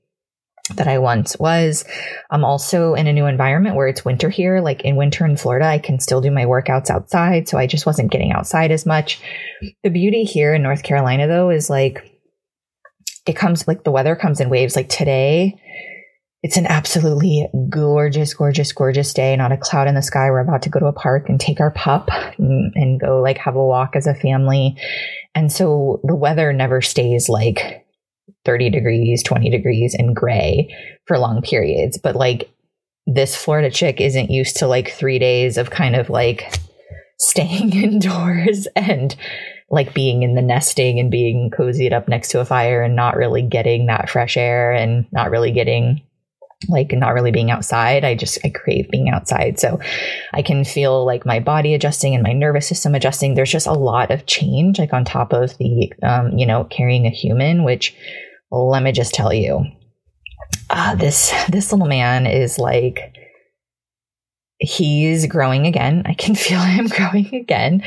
that 0.77 0.89
I 0.89 0.99
once 0.99 1.37
was. 1.39 1.85
I'm 2.31 2.45
also 2.45 2.95
in 2.95 3.07
a 3.07 3.13
new 3.13 3.27
environment 3.27 3.77
where 3.77 3.89
it's 3.89 4.05
winter 4.05 4.29
here. 4.29 4.61
Like 4.61 4.83
in 4.83 4.97
winter 4.97 5.25
in 5.25 5.37
Florida, 5.37 5.67
I 5.67 5.79
can 5.79 6.01
still 6.01 6.21
do 6.21 6.31
my 6.31 6.45
workouts 6.45 6.91
outside. 6.91 7.49
So 7.49 7.59
I 7.59 7.67
just 7.67 7.87
wasn't 7.87 8.11
getting 8.11 8.33
outside 8.33 8.71
as 8.71 8.87
much. 8.87 9.21
The 9.83 9.91
beauty 9.91 10.25
here 10.25 10.55
in 10.55 10.63
North 10.63 10.83
Carolina, 10.83 11.27
though, 11.27 11.51
is 11.51 11.71
like 11.71 12.09
it 13.27 13.35
comes 13.35 13.69
like 13.69 13.85
the 13.85 13.91
weather 13.91 14.17
comes 14.17 14.41
in 14.41 14.51
waves. 14.51 14.77
Like 14.77 14.89
today, 14.89 15.57
it's 16.43 16.57
an 16.57 16.67
absolutely 16.67 17.49
gorgeous, 17.69 18.35
gorgeous, 18.35 18.73
gorgeous 18.73 19.13
day. 19.15 19.37
Not 19.37 19.53
a 19.53 19.57
cloud 19.57 19.87
in 19.87 19.95
the 19.95 20.03
sky. 20.03 20.31
We're 20.31 20.41
about 20.41 20.63
to 20.63 20.71
go 20.71 20.81
to 20.81 20.87
a 20.87 20.93
park 20.93 21.29
and 21.29 21.39
take 21.39 21.61
our 21.61 21.71
pup 21.71 22.09
and, 22.39 22.73
and 22.75 23.01
go 23.01 23.21
like 23.21 23.39
have 23.39 23.55
a 23.55 23.65
walk 23.65 23.95
as 23.95 24.09
a 24.09 24.15
family. 24.15 24.77
And 25.35 25.53
so 25.53 26.01
the 26.03 26.17
weather 26.17 26.53
never 26.53 26.83
stays 26.83 27.29
like 27.29 27.82
30 28.45 28.71
degrees, 28.71 29.23
20 29.23 29.51
degrees 29.51 29.95
and 29.95 30.17
gray 30.17 30.75
for 31.07 31.19
long 31.19 31.43
periods. 31.43 31.99
But 31.99 32.17
like 32.17 32.51
this 33.07 33.37
Florida 33.37 33.71
chick 33.71 34.01
isn't 34.01 34.31
used 34.31 34.57
to 34.59 34.67
like 34.67 34.91
three 34.91 35.19
days 35.19 35.57
of 35.57 35.71
kind 35.71 35.97
of 35.97 36.11
like 36.11 36.53
staying 37.21 37.73
indoors 37.83 38.67
and 38.77 39.17
like 39.71 39.95
being 39.95 40.23
in 40.23 40.35
the 40.35 40.43
nesting 40.43 41.01
and 41.01 41.11
being 41.11 41.51
cozied 41.51 41.93
up 41.93 42.07
next 42.07 42.29
to 42.29 42.41
a 42.41 42.45
fire 42.45 42.83
and 42.83 42.95
not 42.95 43.17
really 43.17 43.43
getting 43.43 43.87
that 43.87 44.11
fresh 44.11 44.37
air 44.37 44.73
and 44.73 45.07
not 45.13 45.31
really 45.31 45.51
getting 45.51 46.03
like 46.69 46.93
not 46.93 47.15
really 47.15 47.31
being 47.31 47.51
outside. 47.51 48.05
I 48.05 48.15
just 48.15 48.39
I 48.45 48.51
crave 48.51 48.91
being 48.91 49.09
outside. 49.09 49.59
So 49.59 49.81
I 50.33 50.43
can 50.43 50.65
feel 50.65 51.05
like 51.05 51.27
my 51.27 51.41
body 51.41 51.75
adjusting 51.75 52.15
and 52.15 52.23
my 52.23 52.33
nervous 52.33 52.69
system 52.69 52.95
adjusting. 52.95 53.35
There's 53.35 53.51
just 53.51 53.67
a 53.67 53.73
lot 53.73 54.11
of 54.11 54.27
change 54.27 54.79
like 54.79 54.93
on 54.93 55.05
top 55.05 55.33
of 55.33 55.57
the 55.59 55.93
um, 56.03 56.37
you 56.39 56.47
know, 56.47 56.65
carrying 56.65 57.07
a 57.07 57.11
human, 57.11 57.65
which 57.65 57.95
let 58.51 58.83
me 58.83 58.93
just 58.93 59.15
tell 59.15 59.33
you. 59.33 59.65
Uh, 60.71 60.95
this 60.95 61.33
this 61.49 61.73
little 61.73 61.87
man 61.87 62.27
is 62.27 62.59
like 62.59 63.15
he's 64.63 65.27
growing 65.27 65.67
again. 65.67 66.03
I 66.07 66.15
can 66.15 66.35
feel 66.37 66.61
him 66.61 66.87
growing 66.87 67.35
again. 67.35 67.83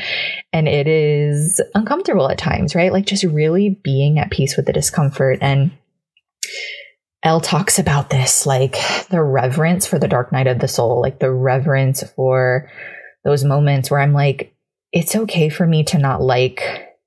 And 0.52 0.68
it 0.68 0.86
is 0.86 1.60
uncomfortable 1.74 2.30
at 2.30 2.38
times, 2.38 2.74
right? 2.74 2.92
Like 2.92 3.06
just 3.06 3.24
really 3.24 3.80
being 3.82 4.18
at 4.18 4.30
peace 4.30 4.56
with 4.56 4.66
the 4.66 4.72
discomfort. 4.72 5.38
And 5.40 5.72
Elle 7.26 7.40
talks 7.40 7.80
about 7.80 8.08
this, 8.08 8.46
like 8.46 8.76
the 9.10 9.20
reverence 9.20 9.84
for 9.84 9.98
the 9.98 10.06
dark 10.06 10.30
night 10.30 10.46
of 10.46 10.60
the 10.60 10.68
soul, 10.68 11.00
like 11.00 11.18
the 11.18 11.32
reverence 11.32 12.04
for 12.14 12.70
those 13.24 13.42
moments 13.42 13.90
where 13.90 13.98
I'm 13.98 14.12
like, 14.12 14.54
it's 14.92 15.16
okay 15.16 15.48
for 15.48 15.66
me 15.66 15.82
to 15.86 15.98
not 15.98 16.22
like 16.22 16.62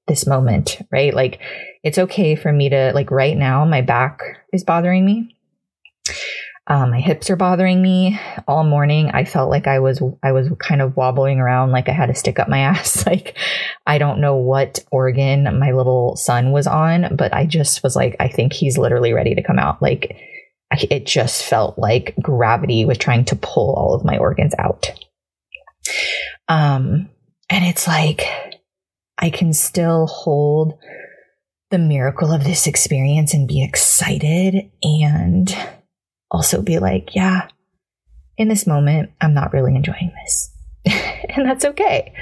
this 0.10 0.28
moment, 0.28 0.78
right? 0.92 1.14
Like, 1.14 1.40
it's 1.84 1.98
okay 1.98 2.36
for 2.36 2.52
me 2.52 2.68
to, 2.68 2.92
like, 2.94 3.12
right 3.12 3.38
now, 3.38 3.64
my 3.64 3.80
back 3.82 4.20
is 4.52 4.66
bothering 4.66 5.06
me. 5.06 5.38
Um, 6.70 6.92
my 6.92 7.00
hips 7.00 7.32
are 7.32 7.36
bothering 7.36 7.82
me 7.82 8.20
all 8.48 8.64
morning. 8.64 9.10
I 9.10 9.26
felt 9.26 9.50
like 9.50 9.66
I 9.66 9.80
was 9.80 10.04
I 10.22 10.32
was 10.32 10.50
kind 10.60 10.84
of 10.84 10.96
wobbling 10.96 11.40
around, 11.40 11.72
like 11.72 11.90
I 11.90 11.94
had 11.94 12.06
to 12.06 12.16
stick 12.16 12.38
up 12.38 12.48
my 12.48 12.60
ass. 12.70 13.08
like 13.08 13.36
I 13.88 13.98
don't 13.98 14.22
know 14.22 14.36
what 14.36 14.80
organ 14.92 15.60
my 15.60 15.72
little 15.72 16.16
son 16.16 16.52
was 16.52 16.68
on, 16.68 17.16
but 17.16 17.34
I 17.34 17.48
just 17.48 17.82
was 17.82 17.96
like, 17.96 18.16
I 18.20 18.28
think 18.28 18.54
he's 18.54 18.78
literally 18.78 19.14
ready 19.14 19.34
to 19.34 19.44
come 19.44 19.58
out. 19.58 19.82
Like 19.82 20.16
it 20.72 21.08
just 21.08 21.44
felt 21.44 21.80
like 21.80 22.16
gravity 22.22 22.86
was 22.86 23.00
trying 23.00 23.26
to 23.26 23.36
pull 23.36 23.74
all 23.74 23.96
of 23.96 24.06
my 24.06 24.20
organs 24.20 24.54
out. 24.60 24.92
Um, 26.48 27.10
and 27.50 27.66
it's 27.66 27.88
like 27.88 28.22
I 29.18 29.32
can 29.32 29.54
still 29.54 30.06
hold 30.06 30.78
the 31.72 31.80
miracle 31.80 32.32
of 32.32 32.44
this 32.44 32.68
experience 32.68 33.34
and 33.34 33.48
be 33.48 33.64
excited 33.64 34.72
and 34.84 35.56
also 36.32 36.62
be 36.62 36.80
like, 36.80 37.16
yeah, 37.16 37.48
in 38.38 38.48
this 38.48 38.68
moment, 38.68 39.12
I'm 39.20 39.34
not 39.34 39.54
really 39.54 39.76
enjoying 39.76 40.12
this. 40.24 40.52
and 41.30 41.46
that's 41.46 41.66
okay. 41.66 42.14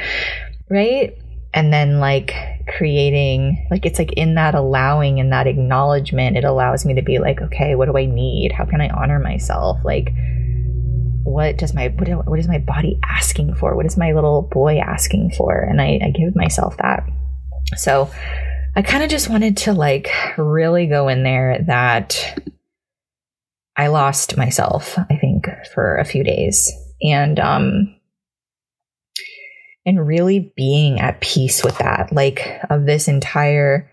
Right. 0.69 1.17
And 1.53 1.71
then, 1.71 1.99
like, 1.99 2.33
creating, 2.77 3.67
like, 3.71 3.85
it's 3.85 3.99
like 3.99 4.13
in 4.13 4.35
that 4.35 4.53
allowing 4.53 5.19
and 5.19 5.31
that 5.31 5.47
acknowledgement, 5.47 6.37
it 6.37 6.43
allows 6.43 6.85
me 6.85 6.93
to 6.95 7.01
be 7.01 7.19
like, 7.19 7.41
okay, 7.41 7.75
what 7.75 7.85
do 7.85 7.97
I 7.97 8.05
need? 8.05 8.51
How 8.51 8.65
can 8.65 8.81
I 8.81 8.89
honor 8.89 9.19
myself? 9.19 9.79
Like, 9.83 10.11
what 11.27 11.57
does 11.57 11.73
my 11.73 11.89
what, 11.89 12.27
what 12.27 12.39
is 12.39 12.47
my 12.47 12.57
body 12.57 12.99
asking 13.03 13.55
for? 13.55 13.75
What 13.75 13.85
is 13.85 13.97
my 13.97 14.13
little 14.13 14.43
boy 14.43 14.79
asking 14.79 15.31
for? 15.31 15.59
And 15.59 15.81
I, 15.81 15.99
I 16.03 16.11
give 16.11 16.35
myself 16.35 16.77
that. 16.77 17.03
So 17.75 18.09
I 18.75 18.81
kind 18.81 19.03
of 19.03 19.09
just 19.09 19.29
wanted 19.29 19.57
to 19.57 19.73
like 19.73 20.09
really 20.37 20.87
go 20.87 21.09
in 21.09 21.23
there 21.23 21.63
that 21.67 22.39
I 23.77 23.87
lost 23.87 24.35
myself, 24.35 24.97
I 24.97 25.17
think, 25.17 25.47
for 25.73 25.97
a 25.97 26.05
few 26.05 26.23
days. 26.23 26.71
And 27.01 27.39
um 27.39 27.95
and 29.85 30.05
really 30.05 30.51
being 30.57 30.99
at 30.99 31.21
peace 31.21 31.63
with 31.63 31.77
that, 31.77 32.11
like 32.11 32.59
of 32.69 32.85
this 32.85 33.07
entire 33.07 33.89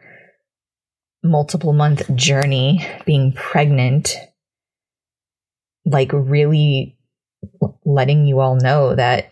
multiple 1.22 1.72
month 1.72 2.12
journey 2.16 2.84
being 3.06 3.32
pregnant, 3.32 4.16
like 5.86 6.12
really 6.12 6.98
letting 7.84 8.26
you 8.26 8.40
all 8.40 8.56
know 8.56 8.94
that 8.94 9.30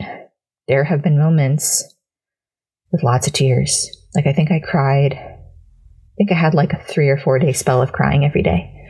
there 0.69 0.85
have 0.85 1.03
been 1.03 1.19
moments 1.19 1.95
with 2.93 3.03
lots 3.03 3.27
of 3.27 3.33
tears. 3.33 3.91
Like 4.15 4.27
I 4.27 4.33
think 4.33 4.51
I 4.51 4.61
cried. 4.61 5.15
I 5.15 6.15
think 6.17 6.31
I 6.31 6.35
had 6.35 6.55
like 6.55 6.73
a 6.75 6.83
three 6.85 7.09
or 7.09 7.19
four 7.19 7.39
day 7.39 7.53
spell 7.53 7.83
of 7.83 7.93
crying 7.93 8.25
every 8.25 8.43
day. 8.43 8.82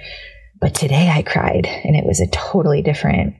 But 0.62 0.76
today 0.76 1.10
I 1.10 1.22
cried 1.22 1.66
and 1.66 1.96
it 1.96 2.06
was 2.06 2.20
a 2.20 2.28
totally 2.28 2.82
different 2.82 3.34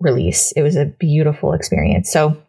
release. 0.00 0.52
It 0.52 0.62
was 0.62 0.74
a 0.74 0.86
beautiful 0.86 1.52
experience. 1.52 2.10
So, 2.10 2.42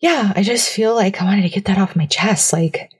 yeah, 0.00 0.34
I 0.36 0.42
just 0.42 0.68
feel 0.70 0.94
like 0.94 1.20
I 1.20 1.24
wanted 1.24 1.42
to 1.42 1.48
get 1.48 1.64
that 1.64 1.78
off 1.78 1.96
my 1.96 2.04
chest. 2.04 2.52
Like, 2.52 2.90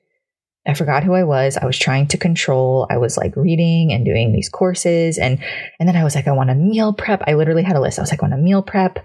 I 0.66 0.72
forgot 0.72 1.04
who 1.04 1.12
I 1.12 1.24
was. 1.24 1.58
I 1.58 1.66
was 1.66 1.78
trying 1.78 2.06
to 2.08 2.16
control. 2.16 2.86
I 2.88 2.96
was 2.96 3.18
like 3.18 3.36
reading 3.36 3.92
and 3.92 4.06
doing 4.06 4.32
these 4.32 4.48
courses 4.48 5.18
and 5.18 5.38
and 5.78 5.86
then 5.86 5.96
I 5.96 6.04
was 6.04 6.14
like 6.14 6.28
I 6.28 6.32
want 6.32 6.48
to 6.48 6.54
meal 6.54 6.94
prep. 6.94 7.22
I 7.26 7.34
literally 7.34 7.62
had 7.62 7.76
a 7.76 7.80
list. 7.80 7.98
I 7.98 8.02
was 8.02 8.10
like 8.10 8.22
I 8.22 8.26
want 8.26 8.34
to 8.34 8.42
meal 8.42 8.62
prep. 8.62 9.04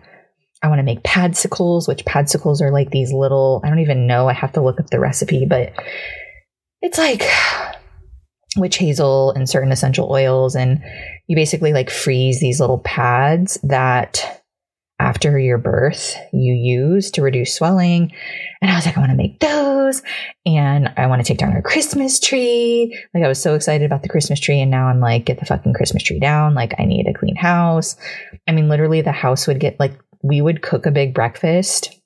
I 0.63 0.69
want 0.69 0.79
to 0.79 0.83
make 0.83 1.03
padsicles, 1.03 1.89
which 1.89 2.05
padsicles 2.05 2.61
are 2.61 2.71
like 2.71 2.91
these 2.91 3.11
little 3.11 3.59
I 3.65 3.69
don't 3.69 3.79
even 3.79 4.07
know. 4.07 4.29
I 4.29 4.33
have 4.33 4.53
to 4.53 4.61
look 4.61 4.79
up 4.79 4.91
the 4.91 4.99
recipe, 4.99 5.45
but 5.45 5.73
it's 6.81 6.97
like 6.97 7.23
witch 8.57 8.77
hazel 8.77 9.31
and 9.31 9.49
certain 9.49 9.71
essential 9.71 10.11
oils 10.11 10.55
and 10.55 10.81
you 11.27 11.35
basically 11.35 11.73
like 11.73 11.89
freeze 11.89 12.39
these 12.39 12.59
little 12.59 12.79
pads 12.79 13.59
that 13.63 14.43
after 14.99 15.37
your 15.37 15.59
birth 15.59 16.15
you 16.33 16.53
use 16.53 17.11
to 17.11 17.21
reduce 17.21 17.53
swelling. 17.53 18.11
And 18.61 18.71
i 18.71 18.75
was 18.75 18.85
like 18.85 18.97
i 18.97 18.99
want 18.99 19.11
to 19.11 19.17
make 19.17 19.39
those 19.39 20.01
and 20.45 20.91
i 20.97 21.05
want 21.07 21.23
to 21.23 21.27
take 21.27 21.37
down 21.37 21.53
our 21.53 21.61
christmas 21.61 22.19
tree. 22.19 22.97
Like 23.13 23.23
i 23.23 23.27
was 23.27 23.41
so 23.41 23.53
excited 23.53 23.85
about 23.85 24.03
the 24.03 24.09
christmas 24.09 24.39
tree 24.39 24.59
and 24.59 24.71
now 24.71 24.87
i'm 24.87 24.99
like 24.99 25.25
get 25.25 25.39
the 25.39 25.45
fucking 25.45 25.73
christmas 25.73 26.03
tree 26.03 26.19
down. 26.19 26.55
Like 26.55 26.73
i 26.79 26.85
need 26.85 27.07
a 27.07 27.13
clean 27.13 27.35
house. 27.35 27.95
I 28.47 28.51
mean 28.51 28.69
literally 28.69 29.01
the 29.01 29.11
house 29.11 29.47
would 29.47 29.59
get 29.59 29.79
like 29.79 29.93
we 30.23 30.41
would 30.41 30.61
cook 30.61 30.85
a 30.85 30.91
big 30.91 31.13
breakfast 31.13 31.96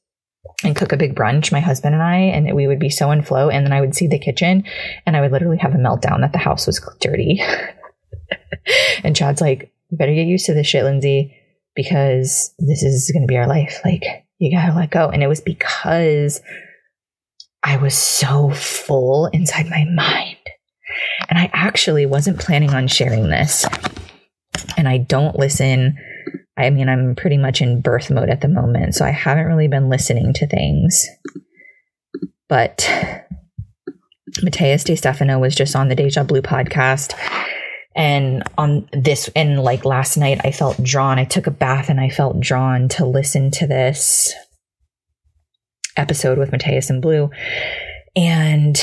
and 0.63 0.75
cook 0.75 0.91
a 0.91 0.97
big 0.97 1.15
brunch, 1.15 1.51
my 1.51 1.59
husband 1.59 1.95
and 1.95 2.03
I, 2.03 2.17
and 2.17 2.55
we 2.55 2.67
would 2.67 2.79
be 2.79 2.89
so 2.89 3.11
in 3.11 3.23
flow. 3.23 3.49
And 3.49 3.65
then 3.65 3.73
I 3.73 3.81
would 3.81 3.95
see 3.95 4.07
the 4.07 4.19
kitchen 4.19 4.63
and 5.05 5.17
I 5.17 5.21
would 5.21 5.31
literally 5.31 5.57
have 5.57 5.73
a 5.73 5.77
meltdown 5.77 6.21
that 6.21 6.31
the 6.31 6.37
house 6.37 6.67
was 6.67 6.79
dirty. 6.99 7.41
and 9.03 9.15
Chad's 9.15 9.41
like, 9.41 9.71
you 9.89 9.97
better 9.97 10.13
get 10.13 10.27
used 10.27 10.45
to 10.45 10.53
this 10.53 10.67
shit, 10.67 10.83
Lindsay, 10.83 11.35
because 11.75 12.53
this 12.59 12.83
is 12.83 13.11
going 13.11 13.23
to 13.23 13.27
be 13.27 13.37
our 13.37 13.47
life. 13.47 13.79
Like, 13.83 14.03
you 14.37 14.55
got 14.55 14.67
to 14.67 14.75
let 14.75 14.91
go. 14.91 15.09
And 15.09 15.23
it 15.23 15.27
was 15.27 15.41
because 15.41 16.41
I 17.63 17.77
was 17.77 17.95
so 17.95 18.49
full 18.51 19.27
inside 19.27 19.69
my 19.69 19.85
mind. 19.85 20.37
And 21.29 21.39
I 21.39 21.49
actually 21.53 22.05
wasn't 22.05 22.39
planning 22.39 22.73
on 22.73 22.87
sharing 22.87 23.29
this. 23.29 23.65
And 24.77 24.87
I 24.87 24.97
don't 24.97 25.37
listen 25.37 25.97
I 26.57 26.69
mean, 26.69 26.89
I'm 26.89 27.15
pretty 27.15 27.37
much 27.37 27.61
in 27.61 27.81
birth 27.81 28.09
mode 28.09 28.29
at 28.29 28.41
the 28.41 28.47
moment, 28.47 28.95
so 28.95 29.05
I 29.05 29.11
haven't 29.11 29.45
really 29.45 29.67
been 29.67 29.89
listening 29.89 30.33
to 30.33 30.47
things. 30.47 31.07
But 32.49 32.89
Matías 34.39 34.83
De 34.83 34.95
Stefano 34.95 35.39
was 35.39 35.55
just 35.55 35.75
on 35.75 35.87
the 35.87 35.95
Deja 35.95 36.23
Blue 36.23 36.41
podcast. 36.41 37.13
And 37.95 38.43
on 38.57 38.87
this, 38.93 39.29
and 39.35 39.61
like 39.61 39.83
last 39.83 40.17
night, 40.17 40.41
I 40.43 40.51
felt 40.51 40.81
drawn. 40.81 41.19
I 41.19 41.25
took 41.25 41.47
a 41.47 41.51
bath 41.51 41.89
and 41.89 41.99
I 41.99 42.09
felt 42.09 42.39
drawn 42.39 42.87
to 42.89 43.05
listen 43.05 43.51
to 43.51 43.67
this 43.67 44.33
episode 45.97 46.37
with 46.37 46.51
Matías 46.51 46.89
and 46.89 47.01
Blue. 47.01 47.29
And 48.15 48.81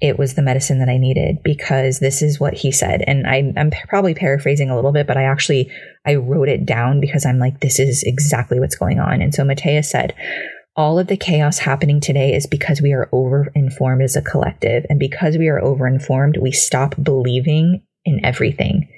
it 0.00 0.18
was 0.18 0.34
the 0.34 0.42
medicine 0.42 0.78
that 0.80 0.88
I 0.88 0.98
needed 0.98 1.38
because 1.42 1.98
this 1.98 2.20
is 2.20 2.38
what 2.38 2.54
he 2.54 2.70
said. 2.70 3.02
And 3.06 3.26
I, 3.26 3.52
am 3.56 3.70
probably 3.88 4.14
paraphrasing 4.14 4.68
a 4.68 4.76
little 4.76 4.92
bit, 4.92 5.06
but 5.06 5.16
I 5.16 5.22
actually 5.22 5.70
I 6.04 6.16
wrote 6.16 6.48
it 6.48 6.66
down 6.66 7.00
because 7.00 7.24
I'm 7.24 7.38
like, 7.38 7.60
this 7.60 7.78
is 7.78 8.02
exactly 8.02 8.60
what's 8.60 8.76
going 8.76 9.00
on. 9.00 9.22
And 9.22 9.34
so 9.34 9.42
Matías 9.42 9.86
said, 9.86 10.14
all 10.76 10.98
of 10.98 11.06
the 11.06 11.16
chaos 11.16 11.58
happening 11.58 12.00
today 12.00 12.34
is 12.34 12.46
because 12.46 12.82
we 12.82 12.92
are 12.92 13.08
over-informed 13.10 14.02
as 14.02 14.14
a 14.14 14.22
collective. 14.22 14.84
And 14.90 14.98
because 14.98 15.38
we 15.38 15.48
are 15.48 15.58
over-informed, 15.58 16.36
we 16.36 16.52
stop 16.52 16.94
believing 17.02 17.82
in 18.04 18.24
everything, 18.24 18.88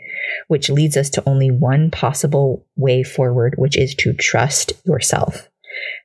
which 0.48 0.68
leads 0.68 0.96
us 0.96 1.08
to 1.10 1.28
only 1.28 1.52
one 1.52 1.92
possible 1.92 2.66
way 2.76 3.04
forward, 3.04 3.54
which 3.56 3.76
is 3.76 3.94
to 3.96 4.12
trust 4.12 4.72
yourself. 4.84 5.47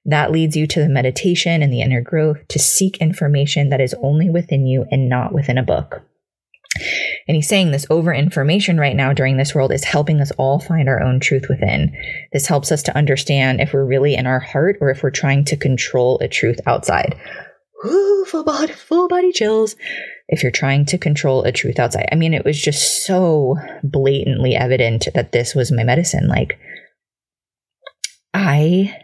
That 0.05 0.31
leads 0.31 0.55
you 0.55 0.67
to 0.67 0.79
the 0.79 0.89
meditation 0.89 1.61
and 1.61 1.71
the 1.71 1.81
inner 1.81 2.01
growth 2.01 2.47
to 2.49 2.59
seek 2.59 2.97
information 2.97 3.69
that 3.69 3.81
is 3.81 3.95
only 4.01 4.29
within 4.29 4.65
you 4.65 4.85
and 4.91 5.07
not 5.07 5.33
within 5.33 5.57
a 5.57 5.63
book. 5.63 6.01
And 7.27 7.35
he's 7.35 7.47
saying 7.47 7.71
this 7.71 7.85
over 7.89 8.13
information 8.13 8.79
right 8.79 8.95
now 8.95 9.13
during 9.13 9.37
this 9.37 9.55
world 9.55 9.71
is 9.71 9.83
helping 9.83 10.19
us 10.19 10.31
all 10.31 10.59
find 10.59 10.89
our 10.89 11.01
own 11.01 11.19
truth 11.19 11.45
within. 11.47 11.95
This 12.33 12.47
helps 12.47 12.71
us 12.71 12.83
to 12.83 12.97
understand 12.97 13.61
if 13.61 13.73
we're 13.73 13.85
really 13.85 14.15
in 14.15 14.27
our 14.27 14.39
heart 14.39 14.77
or 14.81 14.89
if 14.89 15.03
we're 15.03 15.11
trying 15.11 15.45
to 15.45 15.57
control 15.57 16.19
a 16.19 16.27
truth 16.27 16.59
outside. 16.65 17.15
Ooh, 17.85 18.25
full 18.27 18.43
body, 18.43 18.73
full 18.73 19.07
body 19.07 19.31
chills. 19.31 19.75
If 20.27 20.41
you're 20.41 20.51
trying 20.51 20.85
to 20.87 20.97
control 20.97 21.43
a 21.43 21.51
truth 21.51 21.79
outside. 21.79 22.09
I 22.11 22.15
mean, 22.15 22.33
it 22.33 22.45
was 22.45 22.59
just 22.59 23.05
so 23.05 23.55
blatantly 23.83 24.55
evident 24.55 25.07
that 25.13 25.31
this 25.31 25.53
was 25.53 25.71
my 25.71 25.83
medicine. 25.83 26.27
Like, 26.27 26.57
I 28.33 29.02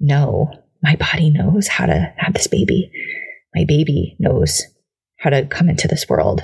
no, 0.00 0.50
my 0.82 0.96
body 0.96 1.30
knows 1.30 1.68
how 1.68 1.86
to 1.86 2.12
have 2.16 2.34
this 2.34 2.46
baby. 2.46 2.90
My 3.54 3.64
baby 3.66 4.16
knows 4.18 4.62
how 5.18 5.30
to 5.30 5.46
come 5.46 5.68
into 5.68 5.88
this 5.88 6.08
world. 6.08 6.42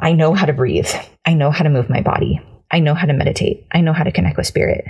I 0.00 0.12
know 0.12 0.34
how 0.34 0.46
to 0.46 0.52
breathe. 0.52 0.88
I 1.24 1.34
know 1.34 1.50
how 1.50 1.64
to 1.64 1.70
move 1.70 1.90
my 1.90 2.00
body. 2.00 2.40
I 2.70 2.78
know 2.78 2.94
how 2.94 3.06
to 3.06 3.12
meditate. 3.12 3.66
I 3.72 3.80
know 3.80 3.92
how 3.92 4.04
to 4.04 4.12
connect 4.12 4.36
with 4.36 4.46
spirit. 4.46 4.84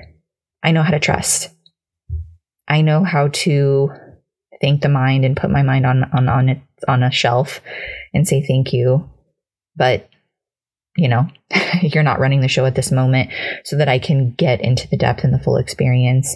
I 0.62 0.72
know 0.72 0.82
how 0.82 0.90
to 0.90 1.00
trust. 1.00 1.50
I 2.68 2.82
know 2.82 3.04
how 3.04 3.28
to 3.28 3.90
thank 4.60 4.82
the 4.82 4.88
mind 4.88 5.24
and 5.24 5.36
put 5.36 5.50
my 5.50 5.62
mind 5.62 5.86
on 5.86 6.04
on 6.04 6.28
on 6.28 6.48
it 6.48 6.60
on 6.88 7.02
a 7.02 7.10
shelf 7.10 7.60
and 8.14 8.26
say 8.26 8.42
thank 8.42 8.72
you. 8.72 9.08
But 9.76 10.08
you 10.96 11.08
know, 11.08 11.28
you're 11.82 12.02
not 12.02 12.20
running 12.20 12.40
the 12.40 12.48
show 12.48 12.64
at 12.64 12.74
this 12.74 12.90
moment 12.90 13.30
so 13.64 13.76
that 13.76 13.88
I 13.88 13.98
can 13.98 14.32
get 14.32 14.60
into 14.60 14.88
the 14.88 14.96
depth 14.96 15.24
and 15.24 15.32
the 15.32 15.38
full 15.38 15.56
experience 15.56 16.34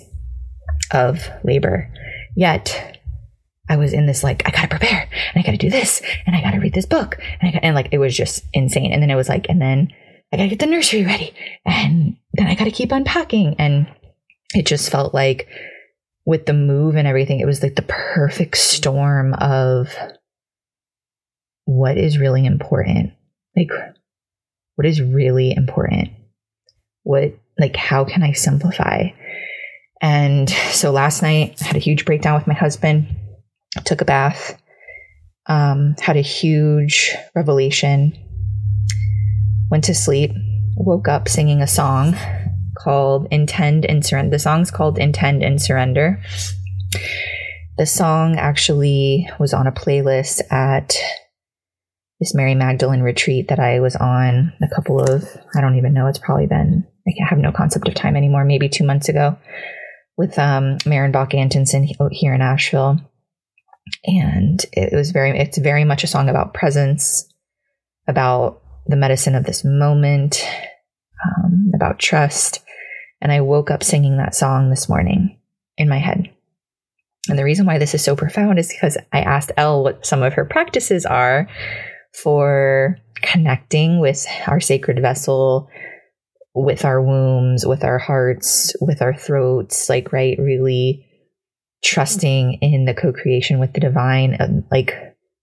of 0.92 1.28
labor. 1.44 1.92
Yet 2.36 2.98
I 3.68 3.76
was 3.76 3.92
in 3.92 4.06
this 4.06 4.24
like 4.24 4.46
I 4.46 4.50
gotta 4.50 4.68
prepare 4.68 5.08
and 5.34 5.42
I 5.42 5.42
gotta 5.42 5.58
do 5.58 5.70
this 5.70 6.02
and 6.26 6.34
I 6.34 6.42
gotta 6.42 6.60
read 6.60 6.74
this 6.74 6.86
book 6.86 7.18
and 7.40 7.48
I 7.48 7.52
got, 7.52 7.64
and 7.64 7.74
like 7.74 7.88
it 7.92 7.98
was 7.98 8.16
just 8.16 8.44
insane. 8.52 8.92
And 8.92 9.02
then 9.02 9.10
it 9.10 9.16
was 9.16 9.28
like 9.28 9.46
and 9.48 9.60
then 9.60 9.92
I 10.32 10.36
gotta 10.36 10.48
get 10.48 10.58
the 10.58 10.66
nursery 10.66 11.04
ready 11.04 11.34
and 11.64 12.16
then 12.34 12.46
I 12.46 12.54
gotta 12.54 12.70
keep 12.70 12.92
unpacking 12.92 13.56
and 13.58 13.86
it 14.54 14.66
just 14.66 14.90
felt 14.90 15.14
like 15.14 15.48
with 16.24 16.46
the 16.46 16.52
move 16.52 16.96
and 16.96 17.08
everything, 17.08 17.40
it 17.40 17.46
was 17.46 17.62
like 17.62 17.76
the 17.76 17.82
perfect 17.82 18.56
storm 18.56 19.34
of 19.34 19.94
what 21.64 21.96
is 21.96 22.18
really 22.18 22.44
important. 22.44 23.12
Like, 23.56 23.70
what 24.76 24.86
is 24.86 25.00
really 25.00 25.52
important? 25.52 26.10
What, 27.02 27.34
like, 27.58 27.76
how 27.76 28.04
can 28.04 28.22
I 28.22 28.32
simplify? 28.32 29.08
And 30.00 30.48
so 30.48 30.90
last 30.90 31.22
night, 31.22 31.58
I 31.60 31.64
had 31.64 31.76
a 31.76 31.80
huge 31.80 32.04
breakdown 32.04 32.38
with 32.38 32.46
my 32.46 32.54
husband, 32.54 33.06
took 33.84 34.00
a 34.00 34.06
bath, 34.06 34.60
um, 35.46 35.94
had 36.00 36.16
a 36.16 36.22
huge 36.22 37.14
revelation, 37.34 38.16
went 39.70 39.84
to 39.84 39.94
sleep, 39.94 40.32
woke 40.76 41.08
up 41.08 41.28
singing 41.28 41.60
a 41.60 41.66
song 41.66 42.16
called 42.78 43.28
Intend 43.30 43.84
and 43.84 44.04
Surrender. 44.04 44.30
The 44.30 44.38
song's 44.38 44.70
called 44.70 44.98
Intend 44.98 45.42
and 45.42 45.60
Surrender. 45.60 46.22
The 47.76 47.86
song 47.86 48.36
actually 48.36 49.28
was 49.38 49.52
on 49.52 49.66
a 49.66 49.72
playlist 49.72 50.40
at 50.50 50.96
this 52.20 52.34
Mary 52.34 52.54
Magdalene 52.54 53.00
retreat 53.00 53.48
that 53.48 53.58
I 53.58 53.80
was 53.80 53.96
on 53.96 54.52
a 54.62 54.74
couple 54.74 55.00
of, 55.00 55.24
I 55.54 55.60
don't 55.60 55.76
even 55.76 55.92
know, 55.92 56.06
it's 56.06 56.18
probably 56.18 56.46
been, 56.46 56.86
I 57.06 57.12
have 57.28 57.38
no 57.38 57.52
concept 57.52 57.88
of 57.88 57.94
time 57.94 58.16
anymore, 58.16 58.44
maybe 58.44 58.68
two 58.68 58.84
months 58.84 59.08
ago 59.08 59.36
with 60.20 60.38
um, 60.38 60.76
Maren 60.84 61.12
Bach 61.12 61.32
Antonsen 61.32 61.88
here 62.10 62.34
in 62.34 62.42
Asheville. 62.42 63.00
And 64.04 64.62
it 64.74 64.94
was 64.94 65.12
very, 65.12 65.30
it's 65.30 65.56
very 65.56 65.84
much 65.84 66.04
a 66.04 66.06
song 66.06 66.28
about 66.28 66.52
presence, 66.52 67.26
about 68.06 68.60
the 68.86 68.96
medicine 68.96 69.34
of 69.34 69.44
this 69.44 69.64
moment, 69.64 70.46
um, 71.24 71.72
about 71.74 71.98
trust, 71.98 72.62
and 73.22 73.32
I 73.32 73.40
woke 73.40 73.70
up 73.70 73.82
singing 73.82 74.18
that 74.18 74.34
song 74.34 74.68
this 74.68 74.90
morning 74.90 75.38
in 75.78 75.88
my 75.88 75.98
head. 75.98 76.30
And 77.30 77.38
the 77.38 77.44
reason 77.44 77.64
why 77.64 77.78
this 77.78 77.94
is 77.94 78.04
so 78.04 78.14
profound 78.14 78.58
is 78.58 78.68
because 78.68 78.98
I 79.14 79.20
asked 79.20 79.52
Elle 79.56 79.82
what 79.82 80.04
some 80.04 80.22
of 80.22 80.34
her 80.34 80.44
practices 80.44 81.06
are 81.06 81.48
for 82.12 82.98
connecting 83.22 84.00
with 84.00 84.26
our 84.46 84.60
sacred 84.60 85.00
vessel, 85.00 85.70
with 86.54 86.84
our 86.84 87.00
wombs, 87.00 87.66
with 87.66 87.84
our 87.84 87.98
hearts, 87.98 88.74
with 88.80 89.02
our 89.02 89.14
throats, 89.14 89.88
like, 89.88 90.12
right? 90.12 90.38
Really 90.38 91.06
trusting 91.82 92.58
in 92.60 92.84
the 92.84 92.94
co 92.94 93.12
creation 93.12 93.58
with 93.58 93.72
the 93.72 93.80
divine, 93.80 94.36
um, 94.40 94.64
like, 94.70 94.94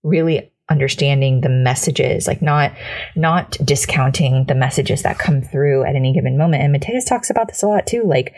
really 0.03 0.51
understanding 0.69 1.41
the 1.41 1.49
messages 1.49 2.27
like 2.27 2.41
not 2.41 2.73
not 3.15 3.51
discounting 3.63 4.43
the 4.47 4.55
messages 4.55 5.01
that 5.03 5.17
come 5.17 5.41
through 5.41 5.85
at 5.85 5.95
any 5.95 6.13
given 6.13 6.37
moment 6.37 6.61
and 6.61 6.75
Matías 6.75 7.07
talks 7.07 7.29
about 7.29 7.47
this 7.47 7.63
a 7.63 7.67
lot 7.67 7.87
too 7.87 8.03
like 8.03 8.33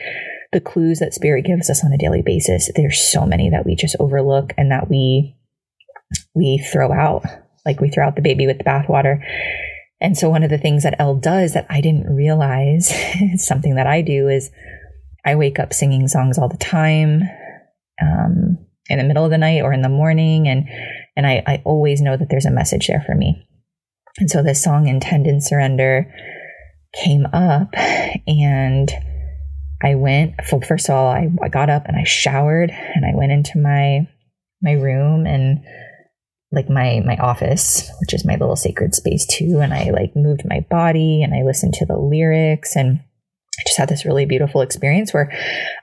the 0.52 0.62
clues 0.62 1.00
that 1.00 1.14
spirit 1.14 1.44
gives 1.44 1.70
us 1.72 1.84
on 1.84 1.92
a 1.92 1.98
daily 1.98 2.22
basis 2.22 2.70
there's 2.76 3.02
so 3.02 3.26
many 3.26 3.50
that 3.50 3.66
we 3.66 3.76
just 3.76 3.96
overlook 4.00 4.54
and 4.58 4.72
that 4.72 4.90
we 4.90 5.36
we 6.36 6.60
throw 6.72 6.92
out 6.92 7.24
like 7.66 7.82
we 7.82 7.90
throw 7.90 8.06
out 8.06 8.16
the 8.16 8.22
baby 8.22 8.46
with 8.46 8.60
the 8.60 8.64
bathwater 8.64 9.24
and 10.02 10.18
so 10.18 10.30
one 10.30 10.44
of 10.44 10.50
the 10.50 10.58
things 10.58 10.84
that 10.84 10.96
Elle 11.00 11.16
does 11.16 11.54
that 11.54 11.66
I 11.70 11.82
didn't 11.82 12.14
realize 12.14 12.92
is 13.22 13.46
something 13.48 13.76
that 13.76 13.88
I 13.88 14.02
do 14.02 14.28
is 14.28 14.50
I 15.26 15.36
wake 15.36 15.60
up 15.60 15.74
singing 15.74 16.08
songs 16.08 16.38
all 16.38 16.50
the 16.50 16.58
time 16.58 17.24
um, 18.02 18.58
in 18.90 18.98
the 18.98 19.04
middle 19.04 19.26
of 19.26 19.32
the 19.32 19.38
night 19.38 19.62
or 19.62 19.74
in 19.74 19.82
the 19.82 19.90
morning 19.90 20.48
and 20.48 20.68
and 21.16 21.28
I, 21.28 21.44
I 21.46 21.62
always 21.66 22.02
know 22.02 22.16
that 22.16 22.30
there's 22.30 22.46
a 22.46 22.52
message 22.52 22.88
there 22.88 23.04
for 23.06 23.14
me. 23.14 23.46
And 24.20 24.30
so 24.30 24.42
this 24.42 24.64
song, 24.64 24.88
Intend 24.88 25.28
and 25.28 25.44
Surrender, 25.44 26.10
came 27.04 27.26
up 27.28 27.74
and 27.76 28.90
I 29.84 29.96
went, 29.96 30.36
first 30.46 30.90
of 30.90 30.96
all, 30.96 31.08
I, 31.08 31.30
I 31.42 31.50
got 31.50 31.70
up 31.70 31.88
and 31.88 31.98
I 31.98 32.04
showered 32.04 32.72
and 32.72 33.06
I 33.06 33.16
went 33.16 33.34
into 33.34 33.58
my, 33.58 34.08
my 34.62 34.74
room 34.74 35.26
and 35.26 35.64
like 36.52 36.70
my, 36.70 37.02
my 37.06 37.16
office, 37.18 37.90
which 38.00 38.14
is 38.14 38.26
my 38.26 38.36
little 38.36 38.56
sacred 38.56 38.96
space 38.96 39.26
too. 39.26 39.60
And 39.62 39.74
I 39.74 39.92
like 39.92 40.16
moved 40.16 40.44
my 40.46 40.66
body 40.70 41.22
and 41.22 41.34
I 41.34 41.44
listened 41.44 41.74
to 41.76 41.86
the 41.86 41.98
lyrics 41.98 42.76
and 42.76 43.00
I 43.60 43.64
just 43.68 43.78
had 43.78 43.90
this 43.90 44.06
really 44.06 44.26
beautiful 44.26 44.62
experience 44.62 45.14
where 45.14 45.32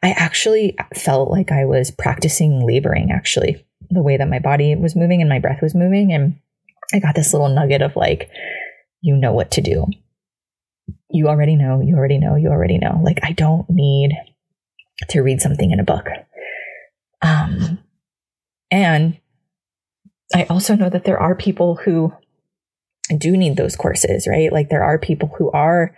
I 0.02 0.11
actually 0.11 0.76
felt 0.94 1.31
like 1.31 1.52
I 1.52 1.66
was 1.66 1.90
practicing 1.90 2.66
laboring 2.66 3.11
actually 3.12 3.64
the 3.90 4.02
way 4.02 4.16
that 4.16 4.29
my 4.29 4.38
body 4.38 4.74
was 4.74 4.96
moving 4.96 5.20
and 5.20 5.29
my 5.29 5.38
breath 5.38 5.62
was 5.62 5.74
moving. 5.74 6.12
And 6.12 6.38
I 6.92 6.98
got 6.98 7.14
this 7.14 7.33
little 7.33 7.48
nugget 7.48 7.83
of 7.83 7.94
like, 7.94 8.31
you 9.02 9.16
know 9.16 9.33
what 9.33 9.52
to 9.52 9.61
do. 9.61 9.87
You 11.11 11.29
already 11.29 11.55
know, 11.55 11.81
you 11.81 11.96
already 11.96 12.18
know, 12.18 12.35
you 12.37 12.48
already 12.48 12.79
know. 12.79 13.00
Like, 13.02 13.20
I 13.22 13.33
don't 13.33 13.68
need 13.70 14.12
to 15.11 15.20
read 15.20 15.40
something 15.40 15.70
in 15.70 15.81
a 15.81 15.85
book. 15.85 16.07
Um, 17.22 17.79
and 18.70 19.18
I 20.34 20.44
also 20.44 20.74
know 20.74 20.90
that 20.90 21.04
there 21.04 21.20
are 21.20 21.34
people 21.34 21.76
who 21.76 22.12
do 23.16 23.36
need 23.36 23.56
those 23.56 23.76
courses, 23.76 24.26
right? 24.26 24.52
Like 24.52 24.68
there 24.68 24.82
are 24.82 24.98
people 24.98 25.30
who 25.38 25.50
are 25.52 25.96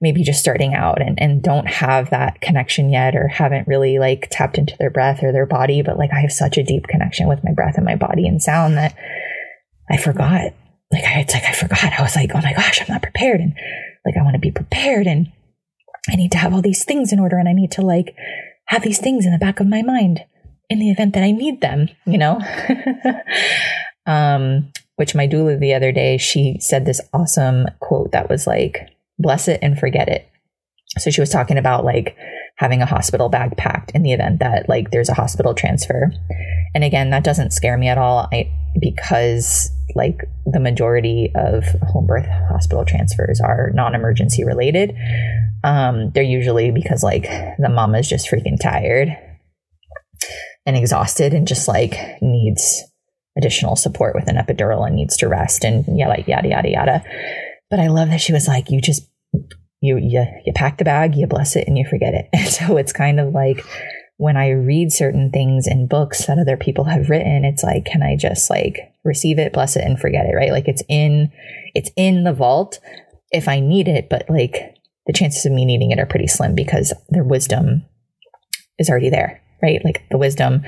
maybe 0.00 0.22
just 0.22 0.40
starting 0.40 0.74
out 0.74 1.00
and, 1.00 1.20
and 1.20 1.42
don't 1.42 1.66
have 1.66 2.10
that 2.10 2.40
connection 2.40 2.90
yet 2.90 3.16
or 3.16 3.28
haven't 3.28 3.68
really 3.68 3.98
like 3.98 4.28
tapped 4.30 4.58
into 4.58 4.76
their 4.78 4.90
breath 4.90 5.22
or 5.22 5.32
their 5.32 5.46
body. 5.46 5.82
But 5.82 5.96
like 5.96 6.10
I 6.12 6.20
have 6.20 6.32
such 6.32 6.58
a 6.58 6.62
deep 6.62 6.86
connection 6.86 7.28
with 7.28 7.42
my 7.42 7.52
breath 7.52 7.76
and 7.76 7.84
my 7.84 7.96
body 7.96 8.26
and 8.26 8.42
sound 8.42 8.76
that 8.76 8.94
I 9.90 9.96
forgot. 9.96 10.52
Like 10.92 11.04
I, 11.04 11.20
it's 11.20 11.34
like 11.34 11.44
I 11.44 11.52
forgot. 11.52 11.98
I 11.98 12.02
was 12.02 12.16
like, 12.16 12.30
oh 12.34 12.40
my 12.42 12.52
gosh, 12.52 12.80
I'm 12.80 12.92
not 12.92 13.02
prepared. 13.02 13.40
And 13.40 13.54
like 14.04 14.16
I 14.18 14.22
want 14.22 14.34
to 14.34 14.40
be 14.40 14.50
prepared 14.50 15.06
and 15.06 15.32
I 16.08 16.16
need 16.16 16.32
to 16.32 16.38
have 16.38 16.52
all 16.52 16.62
these 16.62 16.84
things 16.84 17.12
in 17.12 17.20
order 17.20 17.38
and 17.38 17.48
I 17.48 17.52
need 17.52 17.70
to 17.72 17.82
like 17.82 18.14
have 18.66 18.82
these 18.82 18.98
things 18.98 19.24
in 19.24 19.32
the 19.32 19.38
back 19.38 19.60
of 19.60 19.66
my 19.66 19.82
mind 19.82 20.20
in 20.70 20.78
the 20.78 20.90
event 20.90 21.14
that 21.14 21.24
I 21.24 21.32
need 21.32 21.60
them, 21.60 21.88
you 22.06 22.16
know? 22.16 22.40
um, 24.06 24.72
which 24.96 25.14
my 25.14 25.26
doula 25.26 25.58
the 25.58 25.74
other 25.74 25.92
day, 25.92 26.16
she 26.16 26.58
said 26.60 26.86
this 26.86 27.00
awesome 27.12 27.66
quote 27.80 28.12
that 28.12 28.30
was 28.30 28.46
like, 28.46 28.88
bless 29.18 29.48
it 29.48 29.58
and 29.62 29.78
forget 29.78 30.08
it. 30.08 30.30
So 30.98 31.10
she 31.10 31.20
was 31.20 31.30
talking 31.30 31.58
about 31.58 31.84
like 31.84 32.16
having 32.56 32.82
a 32.82 32.86
hospital 32.86 33.28
bag 33.28 33.56
packed 33.56 33.90
in 33.92 34.02
the 34.02 34.12
event 34.12 34.38
that 34.40 34.68
like 34.68 34.90
there's 34.90 35.08
a 35.08 35.14
hospital 35.14 35.54
transfer. 35.54 36.12
And 36.74 36.84
again, 36.84 37.10
that 37.10 37.24
doesn't 37.24 37.52
scare 37.52 37.76
me 37.76 37.88
at 37.88 37.98
all 37.98 38.28
I, 38.32 38.52
because 38.78 39.70
like 39.96 40.20
the 40.46 40.60
majority 40.60 41.32
of 41.34 41.64
home 41.82 42.06
birth 42.06 42.26
hospital 42.48 42.84
transfers 42.84 43.40
are 43.40 43.70
non-emergency 43.74 44.44
related. 44.44 44.94
Um, 45.64 46.10
they're 46.10 46.22
usually 46.22 46.70
because 46.70 47.02
like 47.02 47.24
the 47.58 47.68
mom 47.68 47.94
is 47.94 48.08
just 48.08 48.30
freaking 48.30 48.60
tired 48.60 49.16
and 50.70 50.78
exhausted 50.78 51.34
and 51.34 51.48
just 51.48 51.66
like 51.66 51.96
needs 52.22 52.84
additional 53.36 53.74
support 53.74 54.14
with 54.14 54.28
an 54.28 54.36
epidural 54.36 54.86
and 54.86 54.94
needs 54.94 55.16
to 55.16 55.26
rest 55.26 55.64
and 55.64 55.84
yada 55.98 56.22
yada 56.28 56.48
yada 56.48 56.68
yada. 56.68 57.04
But 57.68 57.80
I 57.80 57.88
love 57.88 58.10
that 58.10 58.20
she 58.20 58.32
was 58.32 58.46
like, 58.46 58.70
you 58.70 58.80
just 58.80 59.02
you 59.80 59.96
you 59.98 60.24
you 60.46 60.52
pack 60.54 60.78
the 60.78 60.84
bag, 60.84 61.16
you 61.16 61.26
bless 61.26 61.56
it, 61.56 61.66
and 61.66 61.76
you 61.76 61.84
forget 61.84 62.14
it. 62.14 62.28
And 62.32 62.48
so 62.48 62.76
it's 62.76 62.92
kind 62.92 63.18
of 63.18 63.34
like 63.34 63.64
when 64.16 64.36
I 64.36 64.50
read 64.50 64.92
certain 64.92 65.30
things 65.32 65.66
in 65.66 65.88
books 65.88 66.26
that 66.26 66.38
other 66.38 66.56
people 66.56 66.84
have 66.84 67.10
written, 67.10 67.44
it's 67.44 67.64
like, 67.64 67.86
can 67.86 68.02
I 68.02 68.16
just 68.16 68.48
like 68.48 68.92
receive 69.02 69.40
it, 69.40 69.52
bless 69.52 69.76
it, 69.76 69.84
and 69.84 69.98
forget 69.98 70.26
it, 70.26 70.36
right? 70.36 70.52
Like 70.52 70.68
it's 70.68 70.84
in 70.88 71.32
it's 71.74 71.90
in 71.96 72.22
the 72.22 72.32
vault 72.32 72.78
if 73.32 73.48
I 73.48 73.58
need 73.58 73.88
it, 73.88 74.08
but 74.08 74.30
like 74.30 74.76
the 75.06 75.12
chances 75.12 75.46
of 75.46 75.52
me 75.52 75.64
needing 75.64 75.90
it 75.90 75.98
are 75.98 76.06
pretty 76.06 76.28
slim 76.28 76.54
because 76.54 76.92
their 77.08 77.24
wisdom 77.24 77.84
is 78.78 78.88
already 78.88 79.10
there, 79.10 79.42
right? 79.62 79.80
Like 79.84 80.04
the 80.10 80.18
wisdom 80.18 80.62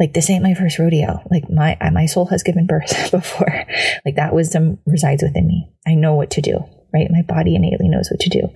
like 0.00 0.14
this 0.14 0.30
ain't 0.30 0.42
my 0.42 0.54
first 0.54 0.78
rodeo. 0.78 1.20
Like 1.30 1.50
my 1.50 1.76
my 1.92 2.06
soul 2.06 2.26
has 2.26 2.42
given 2.42 2.66
birth 2.66 3.10
before. 3.10 3.66
Like 4.04 4.16
that 4.16 4.34
wisdom 4.34 4.78
resides 4.86 5.22
within 5.22 5.46
me. 5.46 5.70
I 5.86 5.94
know 5.94 6.14
what 6.14 6.30
to 6.32 6.40
do, 6.40 6.58
right? 6.92 7.06
My 7.10 7.22
body 7.22 7.54
innately 7.54 7.88
knows 7.88 8.08
what 8.10 8.20
to 8.20 8.30
do. 8.30 8.48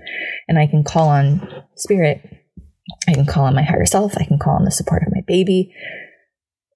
And 0.49 0.59
I 0.59 0.67
can 0.67 0.83
call 0.83 1.11
on 1.11 1.47
spirit. 1.77 2.23
I 3.07 3.13
can 3.13 3.27
call 3.27 3.45
on 3.45 3.55
my 3.55 3.63
higher 3.63 3.85
self. 3.85 4.17
I 4.17 4.25
can 4.25 4.39
call 4.39 4.55
on 4.55 4.65
the 4.65 4.71
support 4.71 5.03
of 5.03 5.13
my 5.13 5.23
baby. 5.27 5.75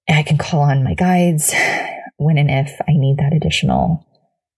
I 0.07 0.23
can 0.23 0.37
call 0.37 0.61
on 0.61 0.83
my 0.83 0.93
guides 0.93 1.53
when 2.17 2.37
and 2.37 2.51
if 2.51 2.79
I 2.87 2.93
need 2.93 3.17
that 3.17 3.33
additional 3.33 4.05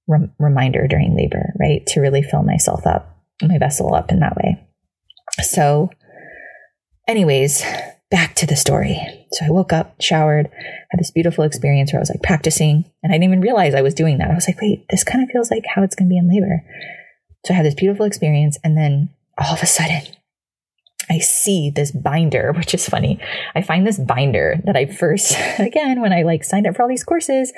rem- 0.08 0.34
reminder 0.40 0.88
during 0.88 1.16
labor, 1.16 1.54
right? 1.58 1.86
To 1.88 2.02
really 2.02 2.22
fill 2.22 2.44
myself 2.44 2.86
up, 2.86 3.18
my 3.42 3.58
vessel 3.58 3.96
up 3.96 4.12
in 4.12 4.20
that 4.20 4.36
way. 4.36 4.68
So, 5.42 5.90
anyways, 7.08 7.64
back 8.12 8.36
to 8.36 8.46
the 8.46 8.56
story. 8.56 9.00
So 9.32 9.46
I 9.46 9.50
woke 9.50 9.74
up, 9.74 9.96
showered, 10.00 10.50
had 10.92 11.00
this 11.00 11.10
beautiful 11.10 11.46
experience 11.46 11.92
where 11.92 12.00
I 12.00 12.02
was 12.02 12.12
like 12.12 12.22
practicing, 12.22 12.86
and 13.02 13.12
I 13.12 13.16
didn't 13.16 13.30
even 13.30 13.42
realize 13.42 13.74
I 13.74 13.82
was 13.82 13.96
doing 13.96 14.20
that. 14.20 14.30
I 14.30 14.36
was 14.36 14.48
like, 14.48 14.62
wait, 14.62 14.86
this 14.90 15.04
kind 15.04 15.24
of 15.24 15.32
feels 15.32 15.50
like 15.50 15.64
how 15.74 15.82
it's 15.82 15.96
going 15.96 16.10
to 16.10 16.14
be 16.14 16.18
in 16.18 16.30
labor. 16.30 16.64
So 17.46 17.54
I 17.54 17.58
had 17.58 17.66
this 17.66 17.74
beautiful 17.74 18.06
experience, 18.06 18.60
and 18.64 18.78
then 18.78 19.10
all 19.38 19.54
of 19.54 19.64
a 19.64 19.66
sudden, 19.66 20.04
I 21.10 21.20
see 21.20 21.70
this 21.70 21.92
binder, 21.92 22.54
which 22.58 22.74
is 22.74 22.88
funny. 22.88 23.20
I 23.56 23.62
find 23.62 23.88
this 23.88 23.98
binder 23.98 24.62
that 24.66 24.76
I 24.76 24.86
first, 24.86 25.36
again, 25.60 26.02
when 26.02 26.14
I 26.14 26.24
like 26.24 26.44
signed 26.44 26.68
up 26.68 26.76
for 26.76 26.84
all 26.84 26.90
these 26.90 27.04
courses, 27.04 27.54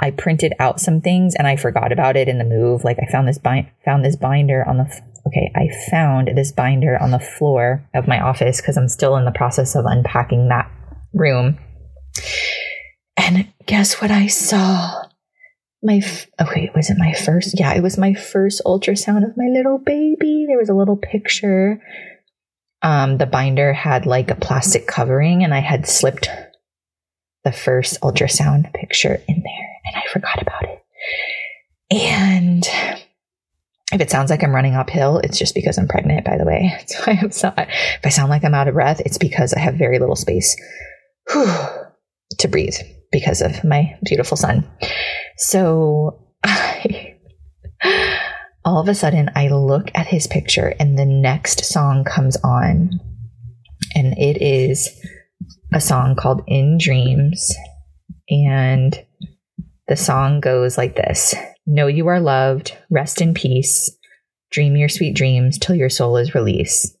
I 0.00 0.10
printed 0.10 0.54
out 0.58 0.80
some 0.80 1.00
things 1.00 1.34
and 1.36 1.46
I 1.46 1.56
forgot 1.56 1.92
about 1.92 2.16
it 2.16 2.28
in 2.28 2.38
the 2.38 2.44
move. 2.44 2.82
Like 2.84 2.98
I 3.00 3.10
found 3.10 3.28
this 3.28 3.38
bind, 3.38 3.68
found 3.84 4.04
this 4.04 4.16
binder 4.16 4.66
on 4.68 4.78
the 4.78 5.00
okay, 5.26 5.50
I 5.54 5.68
found 5.90 6.28
this 6.34 6.52
binder 6.52 7.00
on 7.00 7.10
the 7.10 7.18
floor 7.18 7.88
of 7.94 8.08
my 8.08 8.20
office 8.20 8.60
because 8.60 8.76
I'm 8.76 8.88
still 8.88 9.16
in 9.16 9.24
the 9.24 9.32
process 9.32 9.74
of 9.74 9.84
unpacking 9.86 10.48
that 10.48 10.70
room. 11.12 11.58
And 13.16 13.48
guess 13.66 14.00
what 14.00 14.10
I 14.10 14.26
saw? 14.26 15.02
My, 15.82 15.96
f- 15.96 16.26
okay, 16.40 16.70
was 16.74 16.90
it 16.90 16.96
my 16.98 17.12
first? 17.12 17.58
Yeah, 17.58 17.74
it 17.74 17.82
was 17.82 17.98
my 17.98 18.14
first 18.14 18.62
ultrasound 18.64 19.24
of 19.24 19.36
my 19.36 19.46
little 19.50 19.78
baby. 19.78 20.46
There 20.48 20.58
was 20.58 20.68
a 20.68 20.74
little 20.74 20.96
picture. 20.96 21.80
Um, 22.82 23.18
the 23.18 23.26
binder 23.26 23.72
had 23.72 24.06
like 24.06 24.30
a 24.30 24.34
plastic 24.34 24.86
covering, 24.86 25.44
and 25.44 25.54
I 25.54 25.60
had 25.60 25.86
slipped 25.86 26.28
the 27.44 27.52
first 27.52 28.00
ultrasound 28.00 28.72
picture 28.72 29.20
in 29.28 29.42
there, 29.42 29.68
and 29.84 29.96
I 29.96 30.10
forgot 30.10 30.40
about 30.40 30.64
it. 30.64 30.82
And 31.90 32.66
if 33.94 34.00
it 34.00 34.10
sounds 34.10 34.28
like 34.28 34.42
I'm 34.42 34.54
running 34.54 34.74
uphill, 34.74 35.18
it's 35.18 35.38
just 35.38 35.54
because 35.54 35.78
I'm 35.78 35.86
pregnant, 35.86 36.24
by 36.24 36.36
the 36.36 36.44
way. 36.44 36.76
So 36.88 37.02
I 37.06 37.12
am 37.12 37.30
so, 37.30 37.54
if 37.56 38.00
I 38.04 38.08
sound 38.08 38.28
like 38.28 38.44
I'm 38.44 38.54
out 38.54 38.66
of 38.66 38.74
breath, 38.74 39.00
it's 39.00 39.18
because 39.18 39.54
I 39.54 39.60
have 39.60 39.76
very 39.76 39.98
little 40.00 40.16
space 40.16 40.56
whew, 41.30 41.46
to 42.40 42.48
breathe 42.48 42.76
because 43.12 43.40
of 43.40 43.62
my 43.62 43.96
beautiful 44.04 44.36
son. 44.36 44.68
So 45.36 46.26
I, 46.42 47.16
all 48.64 48.80
of 48.80 48.88
a 48.88 48.94
sudden, 48.94 49.30
I 49.36 49.48
look 49.48 49.90
at 49.94 50.08
his 50.08 50.26
picture 50.26 50.74
and 50.80 50.98
the 50.98 51.06
next 51.06 51.64
song 51.64 52.04
comes 52.04 52.36
on. 52.42 52.90
And 53.94 54.18
it 54.18 54.42
is 54.42 54.90
a 55.72 55.80
song 55.80 56.16
called 56.16 56.42
In 56.48 56.78
Dreams. 56.78 57.54
And 58.28 58.98
the 59.86 59.96
song 59.96 60.40
goes 60.40 60.76
like 60.76 60.96
this 60.96 61.34
Know 61.66 61.86
you 61.86 62.08
are 62.08 62.20
loved, 62.20 62.76
rest 62.90 63.22
in 63.22 63.32
peace, 63.32 63.90
dream 64.50 64.76
your 64.76 64.90
sweet 64.90 65.16
dreams 65.16 65.58
till 65.58 65.74
your 65.74 65.88
soul 65.88 66.18
is 66.18 66.34
released. 66.34 66.94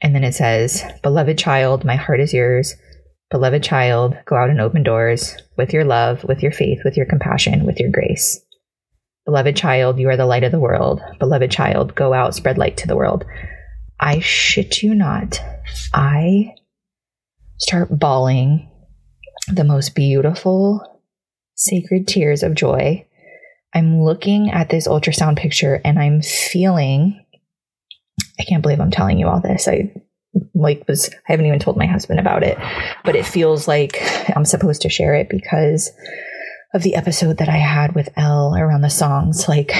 And 0.00 0.14
then 0.14 0.22
it 0.22 0.34
says, 0.34 0.84
Beloved 1.02 1.36
child, 1.36 1.84
my 1.84 1.96
heart 1.96 2.20
is 2.20 2.32
yours. 2.32 2.74
Beloved 3.30 3.64
child, 3.64 4.16
go 4.26 4.36
out 4.36 4.50
and 4.50 4.60
open 4.60 4.84
doors 4.84 5.36
with 5.56 5.72
your 5.72 5.84
love, 5.84 6.22
with 6.22 6.42
your 6.42 6.52
faith, 6.52 6.80
with 6.84 6.96
your 6.96 7.06
compassion, 7.06 7.66
with 7.66 7.80
your 7.80 7.90
grace. 7.90 8.40
Beloved 9.24 9.56
child, 9.56 9.98
you 9.98 10.08
are 10.10 10.16
the 10.16 10.26
light 10.26 10.44
of 10.44 10.52
the 10.52 10.60
world. 10.60 11.00
Beloved 11.18 11.50
child, 11.50 11.94
go 11.96 12.12
out, 12.12 12.34
spread 12.34 12.58
light 12.58 12.76
to 12.76 12.86
the 12.86 12.96
world. 12.96 13.24
I 13.98 14.20
shit 14.20 14.82
you 14.82 14.94
not. 14.94 15.40
I 15.92 16.54
start 17.58 17.98
bawling 17.98 18.70
the 19.48 19.64
most 19.64 19.96
beautiful, 19.96 21.02
sacred 21.56 22.06
tears 22.06 22.44
of 22.44 22.54
joy 22.54 23.06
I'm 23.74 24.02
looking 24.02 24.50
at 24.50 24.70
this 24.70 24.86
ultrasound 24.86 25.36
picture 25.36 25.80
and 25.84 25.98
I'm 25.98 26.22
feeling 26.22 27.20
I 28.38 28.44
can't 28.44 28.62
believe 28.62 28.80
I'm 28.80 28.90
telling 28.90 29.18
you 29.18 29.28
all 29.28 29.40
this. 29.40 29.68
I 29.68 29.92
like 30.54 30.84
was 30.88 31.08
I 31.08 31.32
haven't 31.32 31.46
even 31.46 31.58
told 31.58 31.76
my 31.76 31.86
husband 31.86 32.20
about 32.20 32.42
it, 32.42 32.58
but 33.04 33.16
it 33.16 33.26
feels 33.26 33.68
like 33.68 34.00
I'm 34.34 34.44
supposed 34.44 34.82
to 34.82 34.88
share 34.88 35.14
it 35.14 35.28
because 35.28 35.90
of 36.72 36.82
the 36.82 36.96
episode 36.96 37.38
that 37.38 37.48
I 37.48 37.56
had 37.56 37.94
with 37.94 38.08
Elle 38.16 38.56
around 38.56 38.80
the 38.80 38.90
songs 38.90 39.48
like 39.48 39.72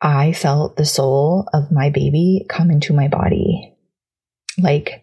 I 0.00 0.32
felt 0.32 0.76
the 0.76 0.86
soul 0.86 1.48
of 1.52 1.72
my 1.72 1.90
baby 1.90 2.46
come 2.48 2.70
into 2.70 2.94
my 2.94 3.08
body. 3.08 3.74
Like 4.56 5.02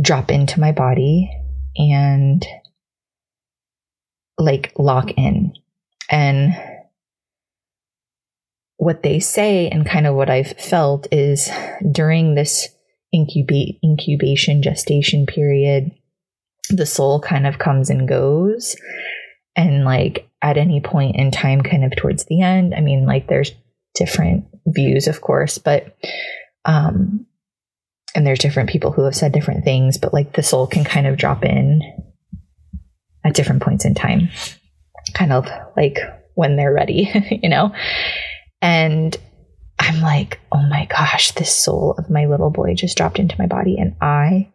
drop 0.00 0.30
into 0.30 0.60
my 0.60 0.72
body 0.72 1.30
and 1.76 2.46
like 4.38 4.72
lock 4.78 5.10
in. 5.16 5.52
And 6.10 6.54
what 8.76 9.02
they 9.02 9.20
say 9.20 9.68
and 9.68 9.84
kind 9.84 10.06
of 10.06 10.14
what 10.14 10.30
I've 10.30 10.52
felt 10.52 11.08
is 11.12 11.50
during 11.90 12.34
this 12.34 12.68
incubate 13.12 13.78
incubation 13.84 14.62
gestation 14.62 15.26
period, 15.26 15.90
the 16.70 16.86
soul 16.86 17.20
kind 17.20 17.46
of 17.46 17.58
comes 17.58 17.90
and 17.90 18.08
goes. 18.08 18.76
And 19.56 19.84
like 19.84 20.28
at 20.40 20.56
any 20.56 20.80
point 20.80 21.16
in 21.16 21.32
time, 21.32 21.62
kind 21.62 21.84
of 21.84 21.94
towards 21.96 22.24
the 22.26 22.40
end, 22.40 22.74
I 22.74 22.80
mean, 22.80 23.04
like 23.04 23.26
there's 23.26 23.52
different 23.94 24.46
views, 24.66 25.08
of 25.08 25.20
course, 25.20 25.58
but 25.58 25.96
um 26.64 27.26
and 28.14 28.26
there's 28.26 28.38
different 28.38 28.70
people 28.70 28.90
who 28.90 29.02
have 29.04 29.14
said 29.14 29.32
different 29.32 29.64
things, 29.64 29.98
but 29.98 30.14
like 30.14 30.32
the 30.34 30.42
soul 30.42 30.66
can 30.66 30.84
kind 30.84 31.06
of 31.06 31.16
drop 31.16 31.44
in 31.44 31.82
at 33.28 33.34
different 33.34 33.62
points 33.62 33.84
in 33.84 33.94
time, 33.94 34.30
kind 35.14 35.32
of 35.32 35.46
like 35.76 35.98
when 36.34 36.56
they're 36.56 36.72
ready, 36.72 37.10
you 37.42 37.48
know? 37.48 37.72
And 38.60 39.16
I'm 39.78 40.00
like, 40.00 40.40
oh 40.52 40.62
my 40.68 40.86
gosh, 40.86 41.32
this 41.32 41.54
soul 41.54 41.94
of 41.98 42.10
my 42.10 42.26
little 42.26 42.50
boy 42.50 42.74
just 42.74 42.96
dropped 42.96 43.18
into 43.18 43.36
my 43.38 43.46
body. 43.46 43.76
And 43.78 43.96
I 44.00 44.52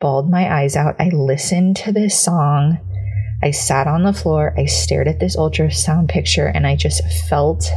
bawled 0.00 0.30
my 0.30 0.52
eyes 0.52 0.76
out. 0.76 0.96
I 0.98 1.08
listened 1.08 1.76
to 1.78 1.92
this 1.92 2.20
song. 2.20 2.78
I 3.42 3.50
sat 3.52 3.86
on 3.86 4.02
the 4.02 4.12
floor. 4.12 4.54
I 4.58 4.64
stared 4.66 5.08
at 5.08 5.20
this 5.20 5.36
ultrasound 5.36 6.08
picture 6.08 6.46
and 6.46 6.66
I 6.66 6.74
just 6.74 7.02
felt 7.28 7.70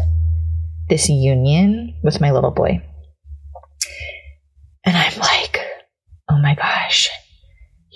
this 0.89 1.09
union 1.09 1.95
with 2.03 2.19
my 2.19 2.31
little 2.31 2.51
boy. 2.51 2.81
And 4.85 4.97
I'm 4.97 5.19
like, 5.19 5.59
oh 6.29 6.39
my 6.39 6.55
gosh, 6.55 7.09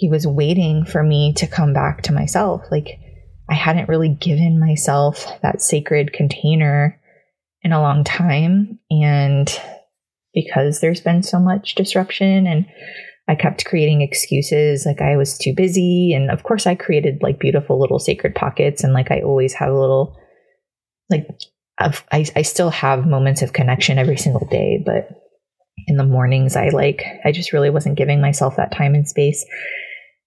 he 0.04 0.10
was 0.10 0.28
waiting 0.28 0.84
for 0.84 1.02
me 1.02 1.32
to 1.32 1.48
come 1.48 1.72
back 1.72 2.02
to 2.02 2.12
myself. 2.12 2.62
Like 2.70 3.00
I 3.50 3.54
hadn't 3.54 3.88
really 3.88 4.10
given 4.10 4.60
myself 4.60 5.26
that 5.42 5.62
sacred 5.62 6.12
container 6.12 7.00
in 7.62 7.72
a 7.72 7.80
long 7.80 8.04
time. 8.04 8.80
And 8.92 9.48
because 10.34 10.82
there's 10.82 11.00
been 11.00 11.24
so 11.24 11.39
much 11.39 11.76
disruption 11.76 12.46
and 12.48 12.66
I 13.30 13.36
kept 13.36 13.63
creating 13.63 14.02
excuses 14.02 14.86
like 14.86 15.00
I 15.00 15.16
was 15.16 15.38
too 15.38 15.54
busy. 15.56 16.12
And 16.13 16.30
of 16.30 16.44
course, 16.44 16.68
I 16.68 16.76
created 16.76 17.20
like 17.22 17.39
beautiful 17.39 17.80
little 17.80 17.98
sacred 17.98 18.36
pockets. 18.36 18.84
And 18.84 18.92
like 18.92 19.10
I 19.10 19.22
always 19.22 19.54
have 19.54 19.70
a 19.70 19.80
little, 19.80 20.20
like, 21.10 21.30
I've, 21.80 22.04
I, 22.12 22.26
I 22.36 22.42
still 22.42 22.72
have 22.72 23.08
moments 23.08 23.42
of 23.42 23.54
connection 23.54 23.98
every 23.98 24.18
single 24.18 24.46
day. 24.48 24.84
But 24.86 25.08
in 25.88 25.96
the 25.96 26.04
mornings, 26.04 26.58
I 26.58 26.68
like, 26.70 27.06
I 27.24 27.32
just 27.32 27.54
really 27.54 27.70
wasn't 27.70 27.98
giving 27.98 28.20
myself 28.20 28.58
that 28.58 28.76
time 28.76 28.96
and 28.96 29.08
space. 29.08 29.46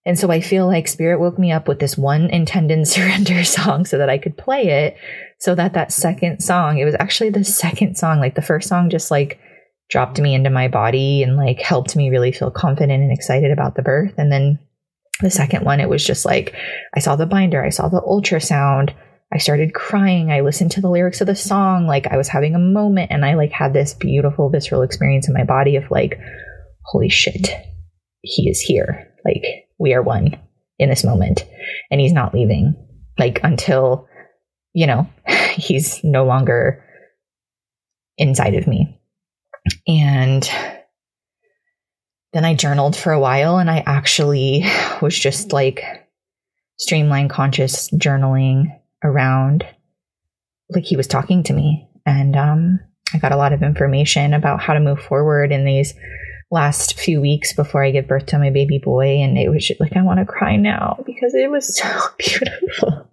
And 0.06 0.16
so 0.16 0.30
I 0.30 0.40
feel 0.40 0.66
like 0.66 0.86
Spirit 0.86 1.18
woke 1.18 1.36
me 1.36 1.50
up 1.50 1.66
with 1.66 1.80
this 1.80 1.98
one 1.98 2.30
intended 2.30 2.86
surrender 2.88 3.42
song 3.44 3.84
so 3.84 3.98
that 3.98 4.08
I 4.08 4.18
could 4.18 4.38
play 4.38 4.68
it. 4.68 4.96
So 5.40 5.54
that 5.56 5.74
that 5.74 5.92
second 5.92 6.40
song, 6.40 6.78
it 6.78 6.84
was 6.84 6.94
actually 6.98 7.30
the 7.30 7.44
second 7.44 7.98
song, 7.98 8.20
like 8.20 8.36
the 8.36 8.42
first 8.42 8.68
song 8.68 8.88
just 8.88 9.10
like 9.10 9.38
dropped 9.90 10.20
me 10.20 10.34
into 10.34 10.48
my 10.48 10.68
body 10.68 11.22
and 11.22 11.36
like 11.36 11.60
helped 11.60 11.94
me 11.94 12.08
really 12.10 12.32
feel 12.32 12.50
confident 12.50 13.02
and 13.02 13.12
excited 13.12 13.50
about 13.50 13.74
the 13.74 13.82
birth. 13.82 14.14
And 14.16 14.32
then 14.32 14.60
the 15.20 15.30
second 15.30 15.64
one, 15.64 15.80
it 15.80 15.88
was 15.88 16.04
just 16.04 16.24
like 16.24 16.54
I 16.94 17.00
saw 17.00 17.16
the 17.16 17.26
binder, 17.26 17.62
I 17.62 17.70
saw 17.70 17.88
the 17.88 18.00
ultrasound. 18.00 18.94
I 19.34 19.38
started 19.38 19.74
crying. 19.74 20.30
I 20.30 20.40
listened 20.40 20.70
to 20.72 20.80
the 20.80 20.88
lyrics 20.88 21.20
of 21.20 21.26
the 21.26 21.34
song. 21.34 21.88
Like 21.88 22.06
I 22.06 22.16
was 22.16 22.28
having 22.28 22.54
a 22.54 22.60
moment 22.60 23.10
and 23.10 23.24
I 23.24 23.34
like 23.34 23.50
had 23.50 23.72
this 23.72 23.92
beautiful 23.92 24.50
visceral 24.50 24.82
experience 24.82 25.26
in 25.26 25.34
my 25.34 25.42
body 25.42 25.74
of 25.74 25.90
like, 25.90 26.16
holy 26.84 27.08
shit, 27.08 27.50
he 28.22 28.48
is 28.48 28.60
here. 28.60 29.12
Like 29.26 29.68
we 29.78 29.94
are 29.94 30.02
one 30.02 30.38
in 30.78 30.88
this 30.88 31.04
moment. 31.04 31.44
And 31.90 32.00
he's 32.00 32.12
not 32.12 32.34
leaving 32.34 32.74
like 33.18 33.40
until 33.42 34.08
you 34.72 34.86
know 34.86 35.08
he's 35.54 36.02
no 36.04 36.24
longer 36.24 36.84
inside 38.18 38.54
of 38.54 38.66
me. 38.66 39.00
And 39.86 40.48
then 42.32 42.44
i 42.44 42.54
journaled 42.54 42.94
for 42.94 43.12
a 43.12 43.20
while 43.20 43.56
and 43.56 43.70
i 43.70 43.82
actually 43.86 44.64
was 45.02 45.18
just 45.18 45.52
like 45.52 45.82
streamline 46.76 47.28
conscious 47.28 47.88
journaling 47.90 48.66
around 49.02 49.64
like 50.70 50.84
he 50.84 50.96
was 50.96 51.06
talking 51.06 51.42
to 51.44 51.52
me. 51.52 51.88
And 52.04 52.36
um 52.36 52.80
I 53.14 53.18
got 53.18 53.32
a 53.32 53.36
lot 53.36 53.52
of 53.52 53.62
information 53.62 54.34
about 54.34 54.60
how 54.60 54.74
to 54.74 54.80
move 54.80 55.00
forward 55.00 55.52
in 55.52 55.64
these 55.64 55.94
last 56.50 56.98
few 56.98 57.20
weeks 57.20 57.52
before 57.52 57.82
I 57.84 57.90
give 57.90 58.06
birth 58.06 58.26
to 58.26 58.38
my 58.38 58.50
baby 58.50 58.78
boy. 58.78 59.22
And 59.22 59.36
it 59.38 59.48
was 59.48 59.66
just, 59.66 59.80
like, 59.80 59.96
I 59.96 60.02
want 60.02 60.20
to 60.20 60.26
cry 60.26 60.56
now 60.56 61.02
because 61.06 61.34
it 61.34 61.50
was 61.50 61.76
so 61.76 61.88
beautiful. 62.18 63.08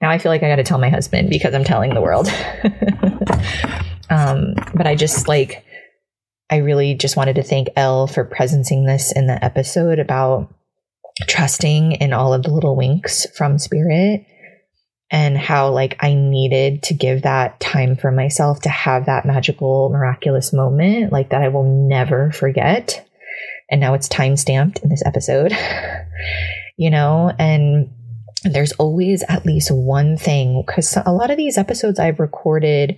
now 0.00 0.10
I 0.10 0.18
feel 0.18 0.30
like 0.30 0.42
I 0.42 0.48
got 0.48 0.56
to 0.56 0.64
tell 0.64 0.78
my 0.78 0.90
husband 0.90 1.30
because 1.30 1.54
I'm 1.54 1.64
telling 1.64 1.94
the 1.94 2.02
world. 2.02 2.28
um, 4.10 4.54
but 4.74 4.86
I 4.86 4.94
just 4.94 5.28
like, 5.28 5.64
I 6.50 6.58
really 6.58 6.94
just 6.94 7.16
wanted 7.16 7.36
to 7.36 7.42
thank 7.42 7.68
Elle 7.76 8.06
for 8.06 8.24
presencing 8.24 8.86
this 8.86 9.12
in 9.12 9.26
the 9.26 9.42
episode 9.44 9.98
about 9.98 10.52
trusting 11.22 11.92
in 11.92 12.12
all 12.12 12.34
of 12.34 12.42
the 12.42 12.50
little 12.50 12.76
winks 12.76 13.26
from 13.36 13.58
spirit 13.58 14.26
and 15.10 15.36
how 15.36 15.70
like 15.70 15.96
I 16.00 16.14
needed 16.14 16.82
to 16.84 16.94
give 16.94 17.22
that 17.22 17.60
time 17.60 17.96
for 17.96 18.10
myself 18.10 18.60
to 18.62 18.68
have 18.68 19.06
that 19.06 19.24
magical 19.24 19.90
miraculous 19.90 20.52
moment 20.52 21.12
like 21.12 21.30
that 21.30 21.42
I 21.42 21.48
will 21.48 21.88
never 21.88 22.32
forget. 22.32 23.06
And 23.70 23.80
now 23.80 23.94
it's 23.94 24.08
time 24.08 24.36
stamped 24.36 24.78
in 24.80 24.88
this 24.88 25.02
episode. 25.04 25.52
you 26.76 26.90
know, 26.90 27.32
and 27.38 27.90
there's 28.44 28.72
always 28.72 29.22
at 29.28 29.46
least 29.46 29.70
one 29.70 30.16
thing 30.16 30.62
cuz 30.66 30.98
a 31.04 31.12
lot 31.12 31.30
of 31.30 31.36
these 31.36 31.56
episodes 31.56 31.98
I've 31.98 32.20
recorded 32.20 32.96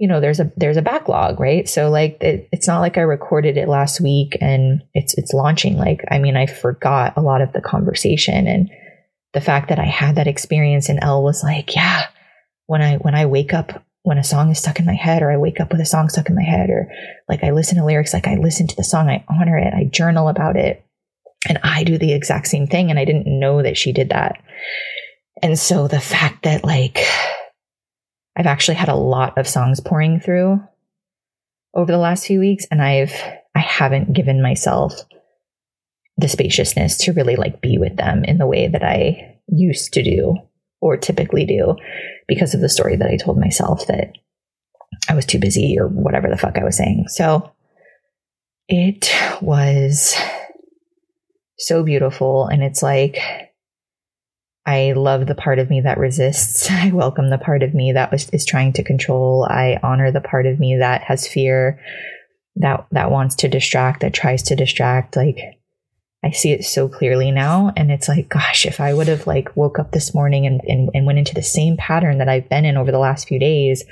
you 0.00 0.08
know 0.08 0.18
there's 0.18 0.40
a 0.40 0.50
there's 0.56 0.78
a 0.78 0.82
backlog 0.82 1.38
right 1.38 1.68
so 1.68 1.90
like 1.90 2.16
it, 2.22 2.48
it's 2.52 2.66
not 2.66 2.80
like 2.80 2.96
i 2.96 3.02
recorded 3.02 3.58
it 3.58 3.68
last 3.68 4.00
week 4.00 4.36
and 4.40 4.82
it's 4.94 5.16
it's 5.18 5.34
launching 5.34 5.76
like 5.76 6.02
i 6.10 6.18
mean 6.18 6.38
i 6.38 6.46
forgot 6.46 7.12
a 7.16 7.20
lot 7.20 7.42
of 7.42 7.52
the 7.52 7.60
conversation 7.60 8.46
and 8.46 8.70
the 9.32 9.40
fact 9.40 9.68
that 9.68 9.78
i 9.78 9.84
had 9.84 10.16
that 10.16 10.26
experience 10.26 10.88
and 10.88 11.02
Elle 11.02 11.22
was 11.22 11.42
like 11.42 11.74
yeah 11.74 12.06
when 12.66 12.82
i 12.82 12.96
when 12.96 13.14
i 13.14 13.26
wake 13.26 13.52
up 13.54 13.84
when 14.02 14.18
a 14.18 14.24
song 14.24 14.50
is 14.50 14.58
stuck 14.58 14.78
in 14.78 14.86
my 14.86 14.94
head 14.94 15.22
or 15.22 15.30
i 15.30 15.36
wake 15.36 15.60
up 15.60 15.72
with 15.72 15.80
a 15.80 15.86
song 15.86 16.08
stuck 16.08 16.28
in 16.28 16.34
my 16.34 16.42
head 16.42 16.70
or 16.70 16.90
like 17.28 17.44
i 17.44 17.50
listen 17.50 17.76
to 17.78 17.84
lyrics 17.84 18.12
like 18.14 18.26
i 18.26 18.34
listen 18.34 18.66
to 18.66 18.76
the 18.76 18.84
song 18.84 19.08
i 19.08 19.24
honor 19.28 19.56
it 19.58 19.74
i 19.74 19.84
journal 19.84 20.28
about 20.28 20.56
it 20.56 20.84
and 21.48 21.58
i 21.62 21.84
do 21.84 21.98
the 21.98 22.12
exact 22.12 22.46
same 22.46 22.66
thing 22.66 22.90
and 22.90 22.98
i 22.98 23.04
didn't 23.04 23.26
know 23.26 23.62
that 23.62 23.76
she 23.76 23.92
did 23.92 24.10
that. 24.10 24.40
And 25.42 25.58
so 25.58 25.88
the 25.88 26.00
fact 26.00 26.44
that 26.44 26.64
like 26.64 26.98
I've 28.36 28.46
actually 28.46 28.76
had 28.76 28.88
a 28.88 28.94
lot 28.94 29.38
of 29.38 29.48
songs 29.48 29.80
pouring 29.80 30.20
through 30.20 30.62
over 31.74 31.90
the 31.90 31.98
last 31.98 32.26
few 32.26 32.40
weeks 32.40 32.66
and 32.70 32.82
I've 32.82 33.14
I 33.54 33.60
haven't 33.60 34.12
given 34.12 34.42
myself 34.42 34.92
the 36.20 36.28
spaciousness 36.28 36.96
to 36.98 37.12
really 37.12 37.36
like 37.36 37.60
be 37.60 37.78
with 37.78 37.96
them 37.96 38.24
in 38.24 38.38
the 38.38 38.46
way 38.46 38.68
that 38.68 38.82
I 38.82 39.38
used 39.48 39.92
to 39.94 40.02
do 40.02 40.36
or 40.80 40.96
typically 40.96 41.44
do 41.44 41.76
because 42.28 42.54
of 42.54 42.60
the 42.60 42.68
story 42.68 42.96
that 42.96 43.08
I 43.08 43.16
told 43.16 43.38
myself 43.38 43.86
that 43.86 44.12
I 45.08 45.14
was 45.14 45.26
too 45.26 45.38
busy 45.38 45.76
or 45.78 45.88
whatever 45.88 46.28
the 46.28 46.36
fuck 46.36 46.58
I 46.58 46.64
was 46.64 46.76
saying. 46.76 47.06
So 47.08 47.52
it 48.68 49.12
was 49.40 50.16
so 51.58 51.82
beautiful 51.82 52.46
and 52.46 52.62
it's 52.62 52.82
like 52.82 53.18
I 54.66 54.92
love 54.92 55.26
the 55.26 55.34
part 55.34 55.58
of 55.58 55.70
me 55.70 55.80
that 55.80 55.98
resists. 55.98 56.70
I 56.70 56.90
welcome 56.90 57.30
the 57.30 57.38
part 57.38 57.62
of 57.62 57.74
me 57.74 57.92
that 57.92 58.12
was, 58.12 58.28
is 58.30 58.46
trying 58.46 58.72
to 58.74 58.84
control. 58.84 59.46
I 59.48 59.78
honor 59.82 60.12
the 60.12 60.20
part 60.20 60.46
of 60.46 60.60
me 60.60 60.76
that 60.78 61.02
has 61.02 61.26
fear, 61.26 61.80
that 62.56 62.86
that 62.92 63.10
wants 63.10 63.36
to 63.36 63.48
distract, 63.48 64.00
that 64.00 64.14
tries 64.14 64.42
to 64.44 64.56
distract. 64.56 65.16
Like 65.16 65.38
I 66.22 66.32
see 66.32 66.52
it 66.52 66.64
so 66.64 66.88
clearly 66.88 67.30
now, 67.30 67.72
and 67.76 67.90
it's 67.90 68.08
like, 68.08 68.28
gosh, 68.28 68.66
if 68.66 68.78
I 68.78 68.92
would 68.92 69.08
have 69.08 69.26
like 69.26 69.56
woke 69.56 69.78
up 69.78 69.92
this 69.92 70.14
morning 70.14 70.46
and, 70.46 70.60
and 70.66 70.90
and 70.92 71.06
went 71.06 71.18
into 71.18 71.34
the 71.34 71.42
same 71.42 71.76
pattern 71.76 72.18
that 72.18 72.28
I've 72.28 72.48
been 72.48 72.66
in 72.66 72.76
over 72.76 72.92
the 72.92 72.98
last 72.98 73.26
few 73.26 73.38
days, 73.38 73.84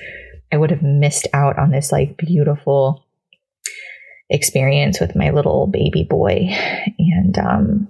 I 0.53 0.59
would 0.59 0.71
have 0.71 0.83
missed 0.83 1.27
out 1.33 1.59
on 1.59 1.71
this 1.71 1.91
like 1.91 2.19
beautiful 2.19 3.05
experience 4.29 5.01
with 5.01 5.17
my 5.17 5.31
little 5.31 5.67
baby 5.67 6.05
boy, 6.05 6.49
and 6.99 7.39
um 7.39 7.89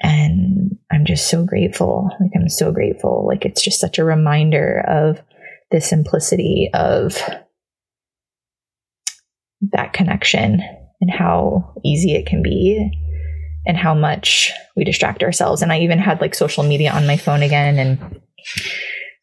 and 0.00 0.78
I'm 0.90 1.04
just 1.06 1.28
so 1.28 1.44
grateful. 1.44 2.10
Like, 2.20 2.30
I'm 2.36 2.48
so 2.48 2.72
grateful. 2.72 3.26
Like, 3.26 3.44
it's 3.44 3.62
just 3.62 3.80
such 3.80 3.98
a 3.98 4.04
reminder 4.04 4.84
of 4.86 5.20
the 5.70 5.80
simplicity 5.80 6.70
of 6.72 7.20
that 9.72 9.92
connection 9.92 10.62
and 11.00 11.10
how 11.10 11.74
easy 11.84 12.14
it 12.14 12.26
can 12.26 12.42
be 12.42 12.90
and 13.66 13.76
how 13.76 13.94
much 13.94 14.52
we 14.76 14.84
distract 14.84 15.22
ourselves. 15.22 15.62
And 15.62 15.72
I 15.72 15.80
even 15.80 15.98
had 15.98 16.20
like 16.20 16.34
social 16.34 16.64
media 16.64 16.90
on 16.90 17.06
my 17.06 17.16
phone 17.16 17.42
again 17.42 17.78
and 17.78 18.20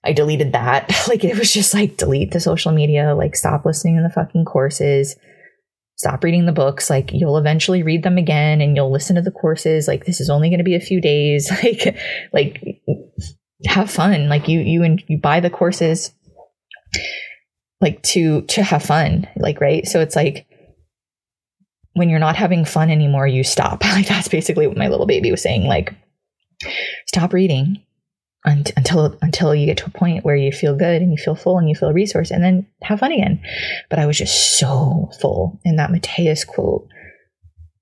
I 0.03 0.13
deleted 0.13 0.53
that. 0.53 0.91
Like 1.07 1.23
it 1.23 1.37
was 1.37 1.53
just 1.53 1.73
like 1.73 1.97
delete 1.97 2.31
the 2.31 2.39
social 2.39 2.71
media, 2.71 3.15
like 3.15 3.35
stop 3.35 3.65
listening 3.65 3.97
to 3.97 4.03
the 4.03 4.09
fucking 4.09 4.45
courses, 4.45 5.15
stop 5.97 6.23
reading 6.23 6.45
the 6.45 6.51
books. 6.51 6.89
Like 6.89 7.11
you'll 7.13 7.37
eventually 7.37 7.83
read 7.83 8.03
them 8.03 8.17
again 8.17 8.59
and 8.59 8.75
you'll 8.75 8.91
listen 8.91 9.15
to 9.15 9.21
the 9.21 9.31
courses. 9.31 9.87
Like 9.87 10.05
this 10.05 10.19
is 10.19 10.29
only 10.29 10.49
going 10.49 10.59
to 10.59 10.63
be 10.63 10.75
a 10.75 10.79
few 10.79 11.01
days. 11.01 11.51
Like 11.63 11.97
like 12.33 12.81
have 13.67 13.89
fun. 13.89 14.29
Like 14.29 14.47
you 14.47 14.59
you 14.59 14.83
and 14.83 15.03
you 15.07 15.17
buy 15.17 15.39
the 15.39 15.49
courses 15.49 16.11
like 17.81 18.01
to 18.03 18.41
to 18.43 18.63
have 18.63 18.83
fun. 18.83 19.27
Like 19.35 19.61
right? 19.61 19.85
So 19.85 20.01
it's 20.01 20.15
like 20.15 20.47
when 21.95 22.09
you're 22.09 22.19
not 22.19 22.35
having 22.35 22.63
fun 22.65 22.89
anymore 22.89 23.27
you 23.27 23.43
stop 23.43 23.83
like 23.93 24.07
that's 24.07 24.27
basically 24.27 24.67
what 24.67 24.77
my 24.77 24.87
little 24.87 25.07
baby 25.07 25.31
was 25.31 25.41
saying 25.41 25.65
like 25.65 25.93
stop 27.07 27.33
reading 27.33 27.81
until 28.45 29.17
until 29.21 29.55
you 29.55 29.65
get 29.65 29.77
to 29.77 29.85
a 29.85 29.89
point 29.89 30.23
where 30.23 30.35
you 30.35 30.51
feel 30.51 30.75
good 30.75 31.01
and 31.01 31.11
you 31.11 31.17
feel 31.17 31.35
full 31.35 31.57
and 31.57 31.67
you 31.67 31.75
feel 31.75 31.91
resource, 31.91 32.31
and 32.31 32.43
then 32.43 32.67
have 32.83 32.99
fun 32.99 33.11
again. 33.11 33.41
But 33.89 33.99
I 33.99 34.05
was 34.05 34.17
just 34.17 34.59
so 34.59 35.09
full 35.19 35.59
in 35.63 35.77
that 35.77 35.89
Matías 35.89 36.45
quote. 36.45 36.87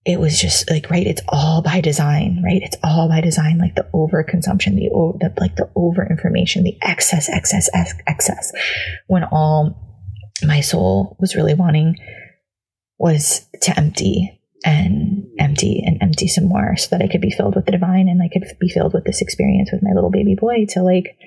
It 0.06 0.20
was 0.20 0.40
just 0.40 0.70
like 0.70 0.90
right. 0.90 1.06
It's 1.06 1.22
all 1.30 1.62
by 1.62 1.82
design, 1.82 2.42
right? 2.44 2.62
It's 2.62 2.78
all 2.84 3.08
by 3.10 3.22
design. 3.22 3.58
Like 3.58 3.76
the 3.76 3.88
overconsumption, 3.94 4.76
the, 4.76 4.90
the 5.20 5.34
like 5.40 5.56
the 5.56 5.70
over 5.76 6.06
information, 6.06 6.64
the 6.64 6.78
excess, 6.82 7.30
excess, 7.30 7.70
excess. 8.08 8.52
When 9.08 9.24
all 9.24 9.80
my 10.44 10.62
soul 10.62 11.16
was 11.20 11.36
really 11.36 11.54
wanting 11.54 11.96
was 13.04 13.46
to 13.62 13.78
empty 13.78 14.40
and 14.66 15.28
empty 15.38 15.84
and 15.86 16.02
empty 16.02 16.30
some 16.30 16.46
more 16.46 16.78
so 16.78 16.88
that 16.92 17.02
I 17.04 17.10
could 17.10 17.20
be 17.20 17.30
filled 17.30 17.56
with 17.56 17.66
the 17.66 17.74
divine 17.74 18.08
and 18.08 18.24
I 18.24 18.30
could 18.30 18.46
be 18.60 18.70
filled 18.70 18.94
with 18.94 19.04
this 19.04 19.22
experience 19.22 19.70
with 19.74 19.84
my 19.84 19.92
little 19.94 20.10
baby 20.10 20.36
boy 20.40 20.66
to 20.70 20.82
like 20.82 21.18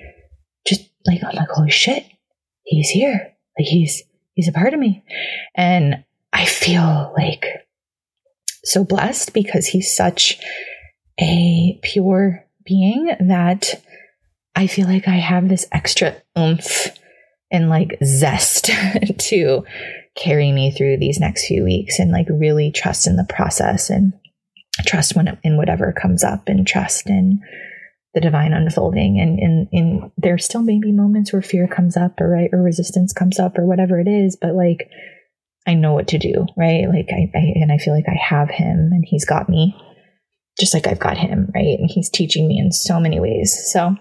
just 0.67 0.89
like 1.05 1.23
I'm 1.23 1.35
like 1.35 1.49
holy 1.49 1.69
shit 1.69 2.03
he's 2.67 2.89
here. 2.89 3.33
Like 3.57 3.67
he's 3.67 4.03
he's 4.33 4.47
a 4.47 4.51
part 4.51 4.73
of 4.73 4.79
me. 4.79 5.03
And 5.55 6.03
I 6.33 6.45
feel 6.45 7.13
like 7.17 7.45
so 8.63 8.83
blessed 8.83 9.33
because 9.33 9.67
he's 9.67 9.95
such 9.95 10.39
a 11.19 11.79
pure 11.83 12.45
being 12.65 13.15
that 13.19 13.81
I 14.55 14.67
feel 14.67 14.87
like 14.87 15.07
I 15.07 15.15
have 15.15 15.47
this 15.47 15.67
extra 15.71 16.15
oomph 16.37 16.91
and 17.49 17.69
like 17.69 17.97
zest 18.03 18.65
to 19.17 19.63
carry 20.17 20.51
me 20.51 20.71
through 20.71 20.97
these 20.97 21.19
next 21.19 21.45
few 21.45 21.63
weeks 21.63 21.99
and 21.99 22.11
like 22.11 22.27
really 22.29 22.71
trust 22.71 23.07
in 23.07 23.15
the 23.15 23.27
process 23.29 23.89
and 23.89 24.13
trust 24.85 25.15
when 25.15 25.37
in 25.43 25.57
whatever 25.57 25.93
comes 25.93 26.23
up 26.23 26.47
and 26.47 26.67
trust 26.67 27.09
in 27.09 27.39
the 28.13 28.21
divine 28.21 28.53
unfolding. 28.53 29.19
And 29.19 29.39
in 29.39 29.69
in 29.71 30.11
there 30.17 30.37
still 30.37 30.63
may 30.63 30.79
be 30.79 30.91
moments 30.91 31.31
where 31.31 31.41
fear 31.41 31.67
comes 31.67 31.95
up 31.95 32.19
or 32.19 32.29
right 32.29 32.49
or 32.51 32.61
resistance 32.61 33.13
comes 33.13 33.39
up 33.39 33.57
or 33.57 33.65
whatever 33.65 33.99
it 33.99 34.07
is 34.07 34.35
but 34.35 34.55
like 34.55 34.89
I 35.67 35.75
know 35.75 35.93
what 35.93 36.07
to 36.09 36.17
do 36.17 36.45
right? 36.57 36.87
Like 36.87 37.09
I, 37.11 37.31
I 37.37 37.53
and 37.55 37.71
I 37.71 37.77
feel 37.77 37.93
like 37.93 38.09
I 38.09 38.17
have 38.19 38.49
him 38.49 38.89
and 38.91 39.05
he's 39.05 39.25
got 39.25 39.49
me 39.49 39.75
just 40.59 40.73
like 40.73 40.87
I've 40.87 40.99
got 40.99 41.17
him 41.17 41.51
right? 41.53 41.77
And 41.79 41.89
he's 41.91 42.09
teaching 42.09 42.47
me 42.47 42.57
in 42.57 42.71
so 42.71 42.99
many 42.99 43.19
ways. 43.19 43.71
So 43.71 43.95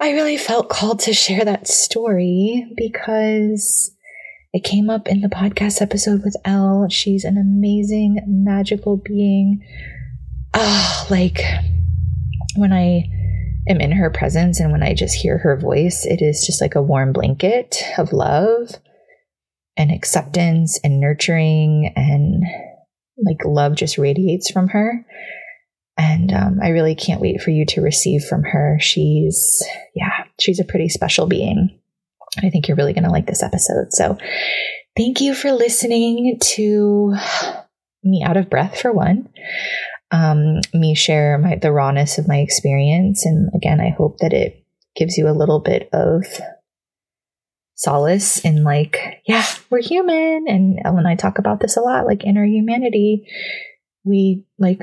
I 0.00 0.12
really 0.12 0.38
felt 0.38 0.68
called 0.70 1.00
to 1.00 1.12
share 1.12 1.44
that 1.44 1.66
story 1.66 2.72
because 2.76 3.90
it 4.52 4.64
came 4.64 4.88
up 4.88 5.08
in 5.08 5.20
the 5.20 5.28
podcast 5.28 5.82
episode 5.82 6.22
with 6.24 6.36
Elle. 6.44 6.88
She's 6.88 7.24
an 7.24 7.36
amazing, 7.36 8.20
magical 8.26 8.96
being. 8.96 9.62
Ah, 10.54 11.04
oh, 11.04 11.06
like 11.10 11.42
when 12.56 12.72
I 12.72 13.08
am 13.68 13.80
in 13.80 13.92
her 13.92 14.10
presence 14.10 14.58
and 14.58 14.72
when 14.72 14.82
I 14.82 14.94
just 14.94 15.14
hear 15.14 15.38
her 15.38 15.56
voice, 15.56 16.06
it 16.06 16.22
is 16.22 16.46
just 16.46 16.60
like 16.60 16.74
a 16.74 16.82
warm 16.82 17.12
blanket 17.12 17.82
of 17.98 18.12
love 18.12 18.70
and 19.76 19.92
acceptance 19.92 20.80
and 20.82 20.98
nurturing 20.98 21.92
and 21.94 22.42
like 23.22 23.44
love 23.44 23.74
just 23.74 23.98
radiates 23.98 24.50
from 24.50 24.68
her. 24.68 25.04
And 25.98 26.32
um, 26.32 26.60
I 26.62 26.68
really 26.68 26.94
can't 26.94 27.20
wait 27.20 27.42
for 27.42 27.50
you 27.50 27.66
to 27.66 27.82
receive 27.82 28.24
from 28.24 28.44
her. 28.44 28.78
She's, 28.80 29.62
yeah, 29.94 30.24
she's 30.40 30.60
a 30.60 30.64
pretty 30.64 30.88
special 30.88 31.26
being. 31.26 31.78
I 32.36 32.50
think 32.50 32.68
you're 32.68 32.76
really 32.76 32.92
going 32.92 33.04
to 33.04 33.10
like 33.10 33.26
this 33.26 33.42
episode. 33.42 33.88
So 33.90 34.18
thank 34.96 35.20
you 35.20 35.34
for 35.34 35.52
listening 35.52 36.38
to 36.40 37.16
me 38.04 38.22
out 38.24 38.36
of 38.36 38.50
breath 38.50 38.80
for 38.80 38.92
one. 38.92 39.28
Um, 40.10 40.60
me 40.72 40.94
share 40.94 41.38
my, 41.38 41.56
the 41.56 41.72
rawness 41.72 42.18
of 42.18 42.28
my 42.28 42.38
experience. 42.38 43.26
And 43.26 43.50
again, 43.54 43.80
I 43.80 43.90
hope 43.90 44.18
that 44.18 44.32
it 44.32 44.64
gives 44.96 45.18
you 45.18 45.28
a 45.28 45.36
little 45.36 45.60
bit 45.60 45.88
of 45.92 46.24
solace 47.74 48.44
in 48.44 48.64
like, 48.64 49.22
yeah, 49.26 49.44
we're 49.70 49.82
human. 49.82 50.46
And 50.48 50.80
Ellen 50.84 51.00
and 51.00 51.08
I 51.08 51.14
talk 51.14 51.38
about 51.38 51.60
this 51.60 51.76
a 51.76 51.80
lot. 51.80 52.06
Like 52.06 52.24
in 52.24 52.36
our 52.36 52.44
humanity, 52.44 53.28
we 54.04 54.44
like 54.58 54.80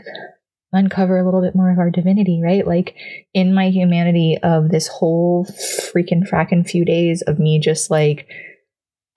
uncover 0.75 1.17
a 1.17 1.25
little 1.25 1.41
bit 1.41 1.55
more 1.55 1.71
of 1.71 1.79
our 1.79 1.89
divinity, 1.89 2.41
right? 2.43 2.65
Like 2.65 2.95
in 3.33 3.53
my 3.53 3.69
humanity 3.69 4.37
of 4.41 4.69
this 4.69 4.87
whole 4.87 5.45
freaking 5.45 6.27
fracking 6.29 6.67
few 6.69 6.85
days 6.85 7.21
of 7.21 7.39
me 7.39 7.59
just 7.59 7.89
like 7.89 8.27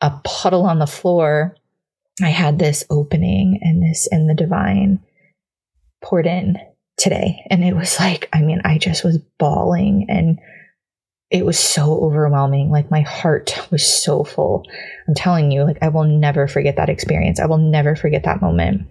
a 0.00 0.12
puddle 0.24 0.64
on 0.64 0.78
the 0.78 0.86
floor, 0.86 1.56
I 2.22 2.28
had 2.28 2.58
this 2.58 2.84
opening 2.90 3.60
and 3.62 3.82
this 3.82 4.08
and 4.10 4.28
the 4.28 4.34
divine 4.34 5.00
poured 6.02 6.26
in 6.26 6.58
today. 6.96 7.44
And 7.50 7.64
it 7.64 7.74
was 7.74 7.98
like, 7.98 8.28
I 8.32 8.42
mean, 8.42 8.60
I 8.64 8.78
just 8.78 9.04
was 9.04 9.18
bawling 9.38 10.06
and 10.08 10.38
it 11.30 11.44
was 11.44 11.58
so 11.58 11.98
overwhelming. 12.00 12.70
Like 12.70 12.90
my 12.90 13.02
heart 13.02 13.70
was 13.70 13.86
so 13.86 14.24
full. 14.24 14.66
I'm 15.06 15.14
telling 15.14 15.50
you, 15.50 15.64
like 15.64 15.78
I 15.82 15.88
will 15.88 16.04
never 16.04 16.48
forget 16.48 16.76
that 16.76 16.88
experience. 16.88 17.40
I 17.40 17.46
will 17.46 17.58
never 17.58 17.94
forget 17.94 18.24
that 18.24 18.40
moment. 18.40 18.86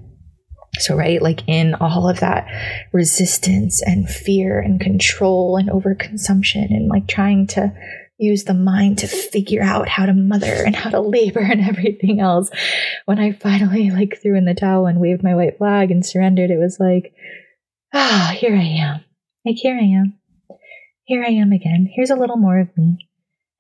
So, 0.79 0.95
right, 0.95 1.21
like 1.21 1.47
in 1.47 1.73
all 1.75 2.09
of 2.09 2.19
that 2.19 2.47
resistance 2.93 3.81
and 3.81 4.07
fear 4.07 4.59
and 4.59 4.79
control 4.79 5.57
and 5.57 5.69
overconsumption 5.69 6.65
and 6.69 6.87
like 6.87 7.07
trying 7.07 7.47
to 7.47 7.73
use 8.19 8.43
the 8.43 8.53
mind 8.53 8.99
to 8.99 9.07
figure 9.07 9.61
out 9.61 9.87
how 9.87 10.05
to 10.05 10.13
mother 10.13 10.63
and 10.65 10.75
how 10.75 10.89
to 10.89 10.99
labor 10.99 11.39
and 11.39 11.61
everything 11.61 12.19
else. 12.19 12.49
When 13.05 13.19
I 13.19 13.31
finally 13.31 13.89
like 13.91 14.19
threw 14.21 14.37
in 14.37 14.45
the 14.45 14.53
towel 14.53 14.85
and 14.85 14.99
waved 14.99 15.23
my 15.23 15.35
white 15.35 15.57
flag 15.57 15.91
and 15.91 16.05
surrendered, 16.05 16.51
it 16.51 16.59
was 16.59 16.77
like, 16.79 17.13
ah, 17.93 18.35
here 18.37 18.55
I 18.55 18.63
am. 18.63 19.05
Like, 19.45 19.55
here 19.55 19.75
I 19.75 19.85
am 19.85 20.19
here 21.07 21.23
I 21.23 21.31
am 21.31 21.53
again. 21.53 21.89
Here's 21.91 22.09
a 22.09 22.15
little 22.15 22.35
more 22.35 22.59
of 22.59 22.67
me, 22.77 23.09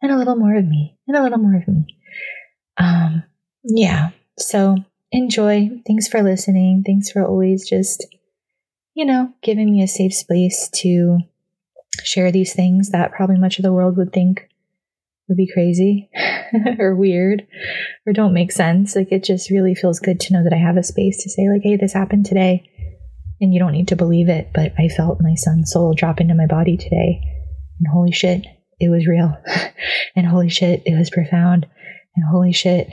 and 0.01 0.11
a 0.11 0.17
little 0.17 0.35
more 0.35 0.55
of 0.55 0.65
me, 0.65 0.97
and 1.07 1.15
a 1.15 1.23
little 1.23 1.37
more 1.37 1.55
of 1.55 1.67
me. 1.67 1.85
Um, 2.77 3.23
yeah. 3.63 4.09
So 4.37 4.75
enjoy. 5.11 5.69
Thanks 5.85 6.07
for 6.07 6.21
listening. 6.21 6.83
Thanks 6.85 7.09
for 7.09 7.25
always 7.25 7.67
just, 7.67 8.05
you 8.93 9.05
know, 9.05 9.33
giving 9.41 9.71
me 9.71 9.83
a 9.83 9.87
safe 9.87 10.13
space 10.13 10.69
to 10.75 11.19
share 12.03 12.31
these 12.31 12.53
things 12.53 12.91
that 12.91 13.11
probably 13.11 13.37
much 13.37 13.57
of 13.59 13.63
the 13.63 13.73
world 13.73 13.97
would 13.97 14.13
think 14.13 14.47
would 15.27 15.37
be 15.37 15.51
crazy 15.51 16.09
or 16.79 16.95
weird 16.95 17.45
or 18.05 18.13
don't 18.13 18.33
make 18.33 18.51
sense. 18.51 18.95
Like 18.95 19.11
it 19.11 19.23
just 19.23 19.49
really 19.49 19.75
feels 19.75 19.99
good 19.99 20.19
to 20.21 20.33
know 20.33 20.43
that 20.43 20.53
I 20.53 20.57
have 20.57 20.77
a 20.77 20.83
space 20.83 21.23
to 21.23 21.29
say, 21.29 21.49
like, 21.49 21.61
hey, 21.63 21.75
this 21.75 21.93
happened 21.93 22.25
today. 22.25 22.69
And 23.39 23.53
you 23.53 23.59
don't 23.59 23.73
need 23.73 23.89
to 23.89 23.95
believe 23.95 24.29
it, 24.29 24.49
but 24.53 24.73
I 24.79 24.87
felt 24.87 25.21
my 25.21 25.35
son's 25.35 25.71
soul 25.71 25.93
drop 25.93 26.19
into 26.19 26.33
my 26.33 26.47
body 26.47 26.75
today. 26.75 27.21
And 27.79 27.87
holy 27.87 28.11
shit, 28.11 28.47
it 28.79 28.89
was 28.89 29.05
real. 29.05 29.37
and 30.15 30.25
holy 30.25 30.49
shit, 30.49 30.81
it 30.85 30.97
was 30.97 31.11
profound. 31.11 31.67
And 32.15 32.25
holy 32.25 32.51
shit, 32.51 32.89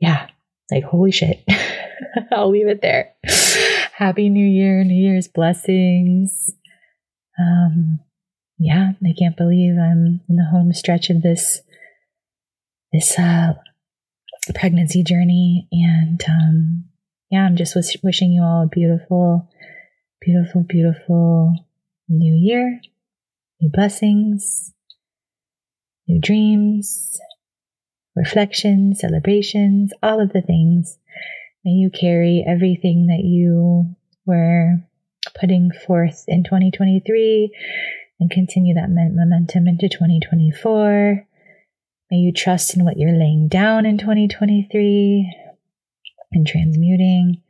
yeah, 0.00 0.28
like 0.70 0.84
holy 0.84 1.12
shit. 1.12 1.44
I'll 2.32 2.50
leave 2.50 2.68
it 2.68 2.82
there. 2.82 3.12
Happy 3.92 4.28
New 4.28 4.46
Year, 4.46 4.82
New 4.84 4.94
Year's 4.94 5.28
blessings. 5.28 6.50
Um, 7.38 8.00
yeah, 8.58 8.92
I 9.04 9.14
can't 9.18 9.36
believe 9.36 9.74
I'm 9.74 10.20
in 10.28 10.36
the 10.36 10.48
home 10.50 10.72
stretch 10.72 11.10
of 11.10 11.22
this 11.22 11.60
this 12.92 13.18
uh, 13.18 13.54
pregnancy 14.54 15.04
journey, 15.04 15.68
and 15.70 16.22
um, 16.28 16.84
yeah, 17.30 17.44
I'm 17.44 17.56
just 17.56 17.76
wish- 17.76 17.96
wishing 18.02 18.32
you 18.32 18.42
all 18.42 18.64
a 18.64 18.66
beautiful, 18.66 19.48
beautiful, 20.20 20.64
beautiful 20.68 21.54
New 22.08 22.34
Year 22.34 22.80
new 23.60 23.70
blessings, 23.70 24.72
new 26.08 26.20
dreams, 26.20 27.18
reflections, 28.16 29.00
celebrations, 29.00 29.92
all 30.02 30.20
of 30.20 30.32
the 30.32 30.42
things. 30.42 30.98
May 31.64 31.72
you 31.72 31.90
carry 31.90 32.44
everything 32.46 33.06
that 33.08 33.22
you 33.24 33.94
were 34.26 34.78
putting 35.38 35.70
forth 35.70 36.24
in 36.26 36.44
2023 36.44 37.54
and 38.18 38.30
continue 38.30 38.74
that 38.74 38.90
momentum 38.90 39.66
into 39.66 39.88
2024. 39.88 41.26
May 42.10 42.16
you 42.16 42.32
trust 42.32 42.76
in 42.76 42.84
what 42.84 42.96
you're 42.96 43.12
laying 43.12 43.48
down 43.48 43.86
in 43.86 43.98
2023 43.98 45.36
and 46.32 46.46
transmuting. 46.46 47.42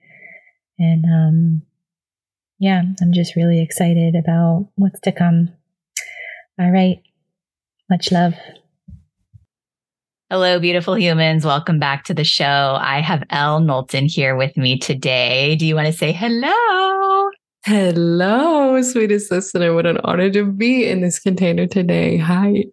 And 0.79 1.05
um, 1.05 1.63
yeah, 2.59 2.83
I'm 3.01 3.13
just 3.13 3.37
really 3.37 3.63
excited 3.63 4.15
about 4.15 4.69
what's 4.77 5.01
to 5.01 5.13
come. 5.13 5.51
All 6.59 6.71
right. 6.71 7.03
Much 7.89 8.13
love. 8.13 8.35
Hello, 10.33 10.61
beautiful 10.61 10.97
humans. 10.97 11.45
Welcome 11.45 11.81
back 11.81 12.05
to 12.05 12.15
the 12.15 12.23
show. 12.23 12.79
I 12.81 13.01
have 13.01 13.25
Elle 13.31 13.59
Knowlton 13.59 14.07
here 14.07 14.37
with 14.37 14.57
me 14.57 14.79
today. 14.79 15.57
Do 15.57 15.67
you 15.67 15.75
want 15.75 15.89
to 15.89 15.93
say 15.93 16.13
hello? 16.13 17.31
Hello, 17.65 18.81
sweetest 18.81 19.33
listener. 19.33 19.75
What 19.75 19.87
an 19.87 19.99
honor 20.05 20.31
to 20.31 20.45
be 20.45 20.87
in 20.87 21.01
this 21.01 21.19
container 21.19 21.67
today. 21.67 22.17
Hi. 22.17 22.67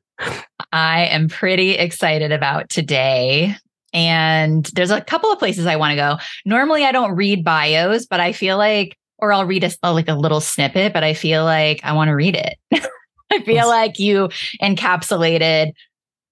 I 0.72 1.06
am 1.06 1.30
pretty 1.30 1.72
excited 1.72 2.32
about 2.32 2.70
today. 2.70 3.56
And 3.92 4.68
there's 4.76 4.92
a 4.92 5.02
couple 5.02 5.32
of 5.32 5.40
places 5.40 5.66
I 5.66 5.78
want 5.78 5.94
to 5.94 5.96
go. 5.96 6.18
Normally, 6.46 6.86
I 6.86 6.92
don't 6.92 7.16
read 7.16 7.44
bios, 7.44 8.06
but 8.06 8.20
I 8.20 8.34
feel 8.34 8.58
like, 8.58 8.96
or 9.18 9.34
I'll 9.34 9.46
read 9.46 9.64
a, 9.64 9.92
like 9.92 10.10
a 10.10 10.14
little 10.14 10.42
snippet, 10.42 10.94
but 10.94 11.04
I 11.04 11.16
feel 11.16 11.44
like 11.44 11.80
I 11.84 11.94
want 11.94 12.10
to 12.10 12.16
read 12.16 12.36
it. 12.36 12.56
I 13.32 13.42
feel 13.42 13.68
like 13.68 13.98
you 13.98 14.30
encapsulated 14.62 15.72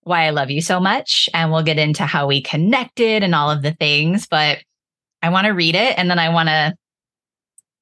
why 0.06 0.26
I 0.26 0.30
love 0.30 0.50
you 0.50 0.62
so 0.62 0.80
much. 0.80 1.28
And 1.34 1.52
we'll 1.52 1.64
get 1.64 1.78
into 1.78 2.06
how 2.06 2.28
we 2.28 2.42
connected 2.42 3.24
and 3.24 3.36
all 3.36 3.52
of 3.52 3.62
the 3.62 3.74
things. 3.74 4.28
But 4.28 4.60
I 5.22 5.30
want 5.30 5.46
to 5.46 5.52
read 5.52 5.76
it 5.76 5.98
and 5.98 6.10
then 6.10 6.20
I 6.20 6.30
want 6.30 6.48
to 6.48 6.74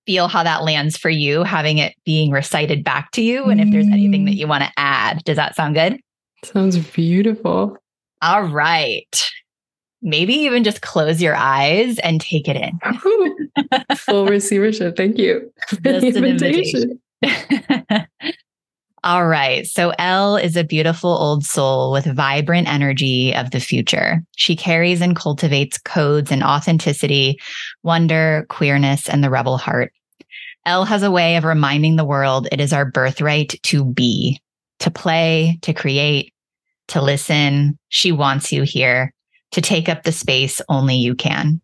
feel 0.06 0.28
how 0.28 0.44
that 0.44 0.64
lands 0.64 0.98
for 0.98 1.10
you, 1.10 1.44
having 1.44 1.78
it 1.78 1.94
being 2.06 2.32
recited 2.32 2.84
back 2.84 3.12
to 3.12 3.22
you. 3.22 3.46
And 3.46 3.62
if 3.62 3.72
there's 3.72 3.88
anything 3.88 4.26
that 4.26 4.32
mm. 4.32 4.38
you 4.38 4.48
want 4.48 4.64
to 4.64 4.72
add, 4.78 5.24
does 5.24 5.38
that 5.38 5.56
sound 5.56 5.76
good? 5.76 6.00
Sounds 6.44 6.78
beautiful. 6.78 7.78
All 8.22 8.44
right. 8.44 9.30
Maybe 10.02 10.34
even 10.34 10.64
just 10.64 10.82
close 10.82 11.22
your 11.22 11.36
eyes 11.36 12.00
and 12.00 12.20
take 12.20 12.48
it 12.48 12.58
in. 12.58 13.88
Full 13.98 14.26
receivership. 14.26 14.98
Thank 14.98 15.18
you. 15.18 15.52
Just 15.70 16.18
an 16.18 16.26
invitation. 16.26 17.02
All 19.06 19.28
right. 19.28 19.68
So 19.68 19.92
Elle 20.00 20.38
is 20.38 20.56
a 20.56 20.64
beautiful 20.64 21.10
old 21.10 21.44
soul 21.44 21.92
with 21.92 22.06
vibrant 22.06 22.70
energy 22.70 23.36
of 23.36 23.52
the 23.52 23.60
future. 23.60 24.24
She 24.38 24.56
carries 24.56 25.02
and 25.02 25.14
cultivates 25.14 25.78
codes 25.78 26.32
and 26.32 26.42
authenticity, 26.42 27.38
wonder, 27.84 28.46
queerness, 28.50 29.10
and 29.10 29.22
the 29.22 29.30
rebel 29.30 29.58
heart. 29.58 29.92
Elle 30.66 30.86
has 30.86 31.04
a 31.04 31.12
way 31.12 31.36
of 31.36 31.44
reminding 31.44 31.98
the 31.98 32.06
world 32.06 32.48
it 32.50 32.62
is 32.62 32.72
our 32.72 32.86
birthright 32.86 33.60
to 33.64 33.84
be, 33.84 34.42
to 34.80 34.90
play, 34.90 35.60
to 35.64 35.74
create, 35.74 36.34
to 36.88 37.02
listen. 37.02 37.78
She 37.90 38.14
wants 38.14 38.54
you 38.54 38.64
here, 38.64 39.14
to 39.52 39.60
take 39.60 39.90
up 39.90 40.04
the 40.04 40.14
space 40.14 40.62
only 40.70 40.96
you 40.96 41.14
can. 41.14 41.60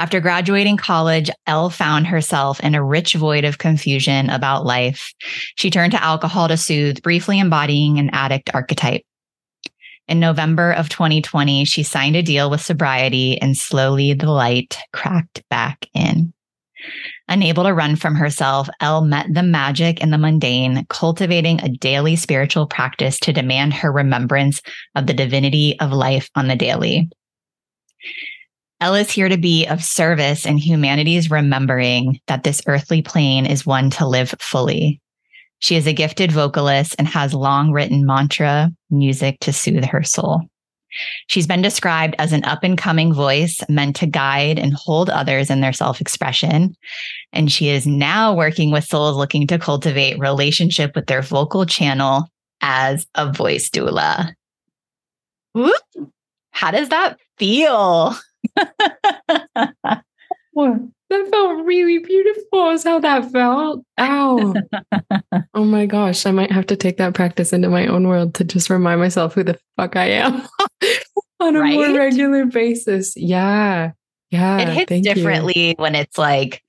After 0.00 0.18
graduating 0.18 0.78
college, 0.78 1.28
Elle 1.46 1.68
found 1.68 2.06
herself 2.06 2.58
in 2.60 2.74
a 2.74 2.82
rich 2.82 3.12
void 3.12 3.44
of 3.44 3.58
confusion 3.58 4.30
about 4.30 4.64
life. 4.64 5.12
She 5.56 5.70
turned 5.70 5.92
to 5.92 6.02
alcohol 6.02 6.48
to 6.48 6.56
soothe, 6.56 7.02
briefly 7.02 7.38
embodying 7.38 7.98
an 7.98 8.08
addict 8.14 8.48
archetype. 8.54 9.02
In 10.08 10.18
November 10.18 10.72
of 10.72 10.88
2020, 10.88 11.66
she 11.66 11.82
signed 11.82 12.16
a 12.16 12.22
deal 12.22 12.48
with 12.48 12.62
sobriety 12.62 13.38
and 13.42 13.54
slowly 13.54 14.14
the 14.14 14.30
light 14.30 14.78
cracked 14.94 15.42
back 15.50 15.86
in. 15.92 16.32
Unable 17.28 17.64
to 17.64 17.74
run 17.74 17.94
from 17.94 18.14
herself, 18.14 18.70
Elle 18.80 19.04
met 19.04 19.26
the 19.34 19.42
magic 19.42 20.00
in 20.00 20.10
the 20.10 20.16
mundane, 20.16 20.86
cultivating 20.88 21.60
a 21.60 21.68
daily 21.68 22.16
spiritual 22.16 22.66
practice 22.66 23.20
to 23.20 23.34
demand 23.34 23.74
her 23.74 23.92
remembrance 23.92 24.62
of 24.94 25.06
the 25.06 25.12
divinity 25.12 25.78
of 25.78 25.92
life 25.92 26.30
on 26.34 26.48
the 26.48 26.56
daily. 26.56 27.10
Elle 28.80 28.94
is 28.94 29.10
here 29.10 29.28
to 29.28 29.36
be 29.36 29.66
of 29.66 29.84
service 29.84 30.46
in 30.46 30.56
humanity's 30.56 31.30
remembering 31.30 32.18
that 32.28 32.44
this 32.44 32.62
earthly 32.66 33.02
plane 33.02 33.44
is 33.44 33.66
one 33.66 33.90
to 33.90 34.06
live 34.06 34.34
fully. 34.40 35.00
She 35.58 35.76
is 35.76 35.86
a 35.86 35.92
gifted 35.92 36.32
vocalist 36.32 36.96
and 36.98 37.06
has 37.06 37.34
long 37.34 37.72
written 37.72 38.06
mantra 38.06 38.70
music 38.88 39.38
to 39.40 39.52
soothe 39.52 39.84
her 39.84 40.02
soul. 40.02 40.40
She's 41.28 41.46
been 41.46 41.62
described 41.62 42.16
as 42.18 42.32
an 42.32 42.42
up 42.44 42.64
and 42.64 42.76
coming 42.76 43.12
voice 43.12 43.60
meant 43.68 43.96
to 43.96 44.06
guide 44.06 44.58
and 44.58 44.74
hold 44.74 45.10
others 45.10 45.50
in 45.50 45.60
their 45.60 45.74
self 45.74 46.00
expression. 46.00 46.74
And 47.32 47.52
she 47.52 47.68
is 47.68 47.86
now 47.86 48.34
working 48.34 48.72
with 48.72 48.84
souls 48.84 49.16
looking 49.16 49.46
to 49.48 49.58
cultivate 49.58 50.18
relationship 50.18 50.96
with 50.96 51.06
their 51.06 51.22
vocal 51.22 51.66
channel 51.66 52.24
as 52.62 53.06
a 53.14 53.30
voice 53.30 53.68
doula. 53.70 54.32
Whoop. 55.52 55.82
How 56.50 56.70
does 56.70 56.88
that 56.88 57.18
feel? 57.38 58.16
That 61.10 61.28
felt 61.30 61.64
really 61.64 61.98
beautiful 61.98 62.70
is 62.70 62.84
how 62.84 63.00
that 63.00 63.30
felt. 63.32 63.84
Ow. 63.98 64.54
oh 65.54 65.64
my 65.64 65.86
gosh. 65.86 66.24
I 66.26 66.30
might 66.30 66.52
have 66.52 66.66
to 66.66 66.76
take 66.76 66.98
that 66.98 67.14
practice 67.14 67.52
into 67.52 67.68
my 67.68 67.86
own 67.86 68.06
world 68.06 68.34
to 68.34 68.44
just 68.44 68.70
remind 68.70 69.00
myself 69.00 69.34
who 69.34 69.42
the 69.42 69.58
fuck 69.76 69.96
I 69.96 70.06
am 70.06 70.46
on 71.40 71.56
a 71.56 71.60
right? 71.60 71.74
more 71.74 71.92
regular 71.92 72.46
basis. 72.46 73.16
Yeah. 73.16 73.92
Yeah. 74.30 74.58
It 74.58 74.88
hits 74.88 75.06
differently 75.06 75.70
you. 75.70 75.74
when 75.78 75.94
it's 75.94 76.16
like 76.16 76.62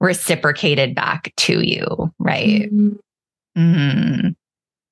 reciprocated 0.00 0.94
back 0.94 1.32
to 1.38 1.60
you. 1.60 2.12
Right. 2.18 2.72
Mm-hmm. 2.72 2.92
Mm-hmm. 3.58 4.28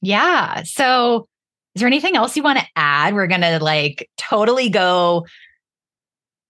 Yeah. 0.02 0.62
So, 0.64 1.28
is 1.74 1.80
there 1.80 1.86
anything 1.86 2.16
else 2.16 2.36
you 2.36 2.42
want 2.42 2.58
to 2.58 2.66
add? 2.74 3.14
We're 3.14 3.26
to 3.42 3.58
like 3.62 4.08
totally 4.16 4.70
go 4.70 5.26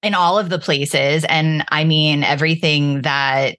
in 0.06 0.14
all 0.14 0.38
of 0.38 0.48
the 0.48 0.58
places. 0.58 1.24
And 1.24 1.64
I 1.68 1.82
mean, 1.82 2.22
everything 2.22 3.02
that 3.02 3.56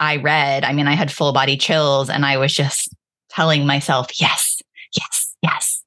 I 0.00 0.16
read, 0.16 0.64
I 0.64 0.72
mean, 0.72 0.88
I 0.88 0.94
had 0.94 1.12
full 1.12 1.34
body 1.34 1.58
chills 1.58 2.08
and 2.08 2.24
I 2.24 2.38
was 2.38 2.54
just 2.54 2.88
telling 3.28 3.66
myself, 3.66 4.08
yes, 4.18 4.62
yes, 4.96 5.34
yes. 5.42 5.82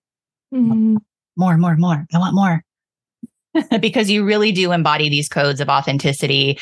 Mm-hmm. 0.53 0.97
More, 1.35 1.57
more, 1.57 1.75
more. 1.75 2.05
I 2.13 2.19
want 2.19 2.35
more. 2.35 2.63
because 3.81 4.11
you 4.11 4.23
really 4.23 4.51
do 4.51 4.71
embody 4.71 5.09
these 5.09 5.27
codes 5.27 5.59
of 5.59 5.69
authenticity. 5.69 6.59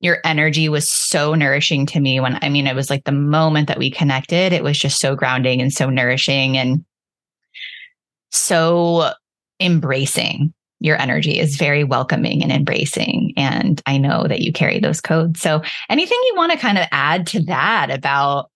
Your 0.00 0.18
energy 0.24 0.68
was 0.68 0.88
so 0.88 1.34
nourishing 1.34 1.86
to 1.86 2.00
me 2.00 2.18
when 2.18 2.36
I 2.42 2.48
mean, 2.48 2.66
it 2.66 2.74
was 2.74 2.90
like 2.90 3.04
the 3.04 3.12
moment 3.12 3.68
that 3.68 3.78
we 3.78 3.92
connected, 3.92 4.52
it 4.52 4.64
was 4.64 4.76
just 4.76 5.00
so 5.00 5.14
grounding 5.14 5.62
and 5.62 5.72
so 5.72 5.88
nourishing 5.88 6.58
and 6.58 6.84
so 8.30 9.12
embracing 9.60 10.52
your 10.80 11.00
energy 11.00 11.38
is 11.38 11.56
very 11.56 11.84
welcoming 11.84 12.42
and 12.42 12.52
embracing. 12.52 13.32
And 13.36 13.80
I 13.86 13.98
know 13.98 14.26
that 14.26 14.40
you 14.40 14.52
carry 14.52 14.78
those 14.78 15.00
codes. 15.00 15.40
So, 15.40 15.62
anything 15.88 16.18
you 16.26 16.34
want 16.36 16.52
to 16.52 16.58
kind 16.58 16.78
of 16.78 16.86
add 16.92 17.26
to 17.28 17.42
that 17.44 17.90
about 17.90 18.50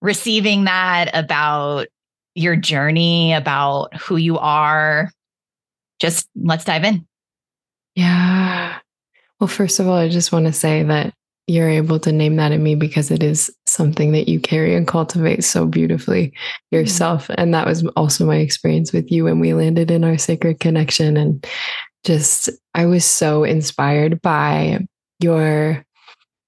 receiving 0.00 0.64
that, 0.64 1.10
about 1.12 1.88
your 2.34 2.56
journey, 2.56 3.32
about 3.32 3.96
who 3.96 4.16
you 4.16 4.38
are? 4.38 5.10
Just 5.98 6.28
let's 6.34 6.64
dive 6.64 6.84
in. 6.84 7.06
Yeah. 7.94 8.78
Well, 9.38 9.48
first 9.48 9.80
of 9.80 9.88
all, 9.88 9.96
I 9.96 10.08
just 10.08 10.32
want 10.32 10.46
to 10.46 10.52
say 10.52 10.82
that 10.84 11.12
you're 11.46 11.68
able 11.68 11.98
to 11.98 12.12
name 12.12 12.36
that 12.36 12.52
in 12.52 12.62
me 12.62 12.74
because 12.74 13.10
it 13.10 13.22
is 13.22 13.50
something 13.66 14.12
that 14.12 14.28
you 14.28 14.38
carry 14.38 14.74
and 14.74 14.86
cultivate 14.86 15.42
so 15.42 15.66
beautifully 15.66 16.28
mm-hmm. 16.28 16.76
yourself. 16.76 17.24
Mm-hmm. 17.24 17.40
And 17.40 17.54
that 17.54 17.66
was 17.66 17.86
also 17.96 18.24
my 18.24 18.36
experience 18.36 18.92
with 18.92 19.10
you 19.10 19.24
when 19.24 19.40
we 19.40 19.52
landed 19.52 19.90
in 19.90 20.04
our 20.04 20.18
sacred 20.18 20.60
connection. 20.60 21.16
And 21.16 21.44
just, 22.04 22.50
I 22.74 22.86
was 22.86 23.04
so 23.04 23.44
inspired 23.44 24.22
by 24.22 24.86
your 25.18 25.84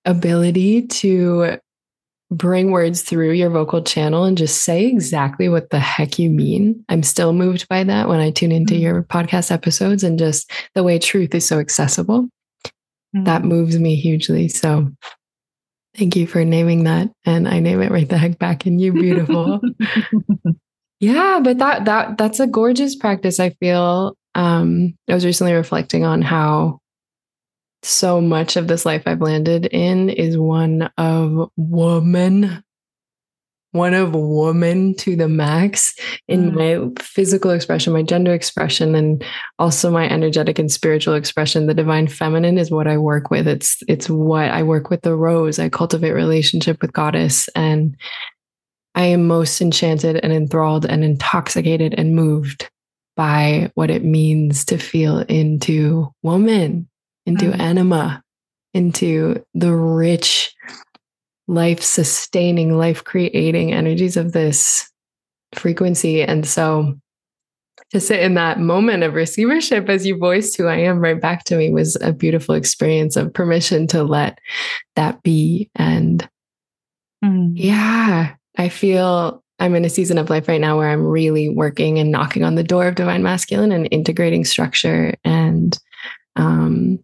ability 0.05 0.87
to 0.87 1.59
bring 2.31 2.71
words 2.71 3.03
through 3.03 3.33
your 3.33 3.51
vocal 3.51 3.83
channel 3.83 4.25
and 4.25 4.39
just 4.39 4.65
say 4.65 4.87
exactly 4.87 5.49
what 5.49 5.69
the 5.71 5.79
heck 5.79 6.19
you 6.19 6.31
mean. 6.31 6.83
I'm 6.89 7.03
still 7.03 7.33
moved 7.33 7.69
by 7.69 7.85
that 7.85 8.09
when 8.09 8.21
I 8.21 8.31
tune 8.31 8.53
into 8.53 8.75
mm-hmm. 8.75 8.83
your 8.83 9.03
podcast 9.03 9.51
episodes 9.51 10.03
and 10.03 10.19
just 10.19 10.51
the 10.75 10.83
way 10.83 10.99
truth 10.99 11.35
is 11.35 11.47
so 11.47 11.59
accessible 11.59 12.29
mm-hmm. 13.15 13.25
that 13.25 13.45
moves 13.45 13.79
me 13.79 13.97
hugely. 13.97 14.49
So 14.49 14.91
thank 15.97 16.17
you 16.17 16.27
for 16.27 16.45
naming 16.45 16.85
that. 16.85 17.11
And 17.25 17.49
I 17.49 17.61
name 17.61 17.81
it 17.83 17.91
right 17.91 18.09
the 18.09 18.19
heck 18.19 18.39
back 18.39 18.67
in 18.67 18.79
you, 18.79 18.93
beautiful. 18.93 19.61
yeah, 21.01 21.41
but 21.43 21.59
that 21.59 21.85
that 21.85 22.19
that's 22.19 22.41
a 22.41 22.47
gorgeous 22.47 22.97
practice. 22.97 23.41
I 23.41 23.51
feel. 23.51 24.17
Um, 24.35 24.95
I 25.11 25.15
was 25.15 25.27
recently 25.27 25.53
reflecting 25.53 26.05
on 26.05 26.23
how 26.23 26.79
so 27.83 28.21
much 28.21 28.57
of 28.57 28.69
this 28.69 28.87
life 28.87 29.03
I've 29.07 29.21
landed 29.21 29.67
in 29.67 30.09
is 30.09 30.39
one 30.39 30.91
of 30.97 31.51
woman 31.57 32.63
one 33.73 33.95
of 33.95 34.15
woman 34.15 34.95
to 34.95 35.17
the 35.17 35.29
max 35.29 35.95
in 36.29 36.53
mm. 36.53 36.95
my 36.95 37.03
physical 37.03 37.51
expression, 37.51 37.93
my 37.93 38.03
gender 38.03 38.33
expression, 38.33 38.95
and 38.95 39.25
also 39.59 39.91
my 39.91 40.09
energetic 40.09 40.59
and 40.59 40.71
spiritual 40.71 41.15
expression. 41.15 41.67
The 41.67 41.75
divine 41.75 42.07
feminine 42.07 42.59
is 42.59 42.71
what 42.71 42.87
I 42.87 42.99
work 42.99 43.31
with. 43.31 43.49
It's 43.49 43.83
it's 43.89 44.09
what 44.09 44.51
I 44.51 44.63
work 44.63 44.91
with 44.91 45.03
the 45.03 45.17
rose. 45.17 45.59
I 45.59 45.69
cultivate 45.69 46.13
relationship 46.13 46.83
with 46.83 46.93
goddess, 46.93 47.49
and 47.57 47.97
I 48.95 49.07
am 49.07 49.27
most 49.27 49.61
enchanted 49.61 50.21
and 50.23 50.33
enthralled 50.33 50.85
and 50.85 51.03
intoxicated 51.03 51.95
and 51.97 52.15
moved 52.15 52.71
by 53.17 53.71
what 53.75 53.91
it 53.91 54.05
means 54.05 54.67
to 54.67 54.79
feel 54.79 55.21
into 55.21 56.13
woman, 56.23 56.89
into 57.25 57.47
mm. 57.47 57.59
anima, 57.59 58.23
into 58.75 59.43
the 59.55 59.75
rich 59.75 60.55
life 61.53 61.83
sustaining, 61.83 62.77
life 62.77 63.05
creating 63.05 63.73
energies 63.73 64.17
of 64.17 64.33
this 64.33 64.91
frequency. 65.55 66.23
And 66.23 66.47
so 66.47 66.95
to 67.91 68.01
sit 68.01 68.21
in 68.21 68.35
that 68.35 68.59
moment 68.59 69.03
of 69.03 69.15
receivership 69.15 69.89
as 69.89 70.07
you 70.07 70.17
voiced 70.17 70.57
who 70.57 70.67
I 70.67 70.77
am 70.77 70.99
right 70.99 71.21
back 71.21 71.45
to 71.45 71.57
me 71.57 71.71
was 71.71 71.97
a 72.01 72.13
beautiful 72.13 72.55
experience 72.55 73.17
of 73.17 73.35
permission 73.35 73.87
to 73.89 74.03
let 74.03 74.39
that 74.97 75.23
be. 75.23 75.71
And 75.75 76.27
mm. 77.23 77.53
yeah, 77.55 78.35
I 78.57 78.69
feel 78.71 79.43
I'm 79.59 79.75
in 79.75 79.85
a 79.85 79.91
season 79.91 80.17
of 80.17 80.31
life 80.31 80.49
right 80.49 80.61
now 80.61 80.79
where 80.79 80.89
I'm 80.89 81.05
really 81.05 81.51
working 81.51 81.99
and 81.99 82.11
knocking 82.11 82.45
on 82.45 82.55
the 82.55 82.65
door 82.65 82.89
of 82.89 82.95
divine 82.95 83.23
masculine 83.23 83.73
and 83.73 83.89
integrating 83.91 84.45
structure 84.45 85.15
and 85.25 85.79
um 86.37 86.99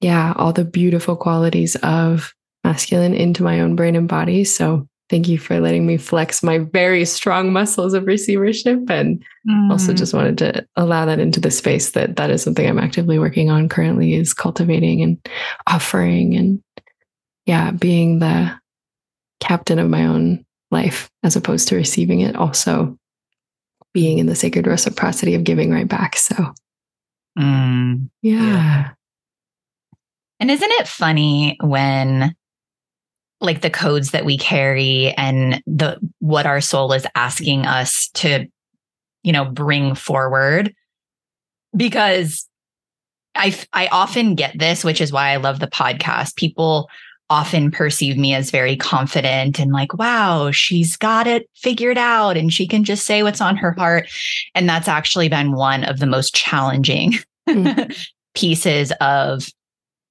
yeah, 0.00 0.32
all 0.36 0.52
the 0.52 0.64
beautiful 0.64 1.16
qualities 1.16 1.74
of 1.76 2.32
masculine 2.68 3.14
into 3.14 3.42
my 3.42 3.60
own 3.60 3.74
brain 3.76 3.96
and 3.96 4.08
body. 4.08 4.44
So 4.44 4.86
thank 5.08 5.26
you 5.26 5.38
for 5.38 5.58
letting 5.58 5.86
me 5.86 5.96
flex 5.96 6.42
my 6.42 6.58
very 6.58 7.06
strong 7.06 7.50
muscles 7.50 7.94
of 7.94 8.06
receivership 8.06 8.90
and 8.90 9.24
mm. 9.48 9.70
also 9.70 9.94
just 9.94 10.12
wanted 10.12 10.36
to 10.36 10.66
allow 10.76 11.06
that 11.06 11.18
into 11.18 11.40
the 11.40 11.50
space 11.50 11.92
that 11.92 12.16
that 12.16 12.28
is 12.30 12.42
something 12.42 12.68
I'm 12.68 12.78
actively 12.78 13.18
working 13.18 13.48
on 13.48 13.70
currently 13.70 14.12
is 14.12 14.34
cultivating 14.34 15.02
and 15.02 15.18
offering 15.66 16.36
and 16.36 16.62
yeah, 17.46 17.70
being 17.70 18.18
the 18.18 18.54
captain 19.40 19.78
of 19.78 19.88
my 19.88 20.04
own 20.04 20.44
life 20.70 21.08
as 21.22 21.36
opposed 21.36 21.68
to 21.68 21.76
receiving 21.76 22.20
it 22.20 22.36
also 22.36 22.98
being 23.94 24.18
in 24.18 24.26
the 24.26 24.34
sacred 24.34 24.66
reciprocity 24.66 25.34
of 25.34 25.44
giving 25.44 25.70
right 25.70 25.88
back. 25.88 26.16
So 26.16 26.34
mm. 27.38 28.10
yeah. 28.20 28.42
yeah. 28.42 28.88
And 30.40 30.50
isn't 30.50 30.70
it 30.70 30.86
funny 30.86 31.56
when 31.62 32.34
like 33.40 33.60
the 33.60 33.70
codes 33.70 34.10
that 34.10 34.24
we 34.24 34.36
carry 34.36 35.12
and 35.16 35.62
the 35.66 35.98
what 36.18 36.46
our 36.46 36.60
soul 36.60 36.92
is 36.92 37.06
asking 37.14 37.66
us 37.66 38.08
to 38.14 38.46
you 39.22 39.32
know 39.32 39.44
bring 39.44 39.94
forward. 39.94 40.74
Because 41.76 42.48
i 43.34 43.54
i 43.72 43.86
often 43.88 44.34
get 44.34 44.58
this 44.58 44.82
which 44.82 45.00
is 45.00 45.12
why 45.12 45.30
i 45.30 45.36
love 45.36 45.60
the 45.60 45.66
podcast. 45.66 46.36
People 46.36 46.88
often 47.30 47.70
perceive 47.70 48.16
me 48.16 48.34
as 48.34 48.50
very 48.50 48.74
confident 48.74 49.60
and 49.60 49.70
like 49.70 49.92
wow 49.98 50.50
she's 50.50 50.96
got 50.96 51.26
it 51.26 51.46
figured 51.54 51.98
out 51.98 52.38
and 52.38 52.54
she 52.54 52.66
can 52.66 52.84
just 52.84 53.04
say 53.04 53.22
what's 53.22 53.40
on 53.40 53.56
her 53.56 53.72
heart. 53.72 54.08
And 54.54 54.68
that's 54.68 54.88
actually 54.88 55.28
been 55.28 55.52
one 55.52 55.84
of 55.84 55.98
the 55.98 56.06
most 56.06 56.34
challenging 56.34 57.14
mm. 57.48 58.08
pieces 58.34 58.92
of 59.00 59.46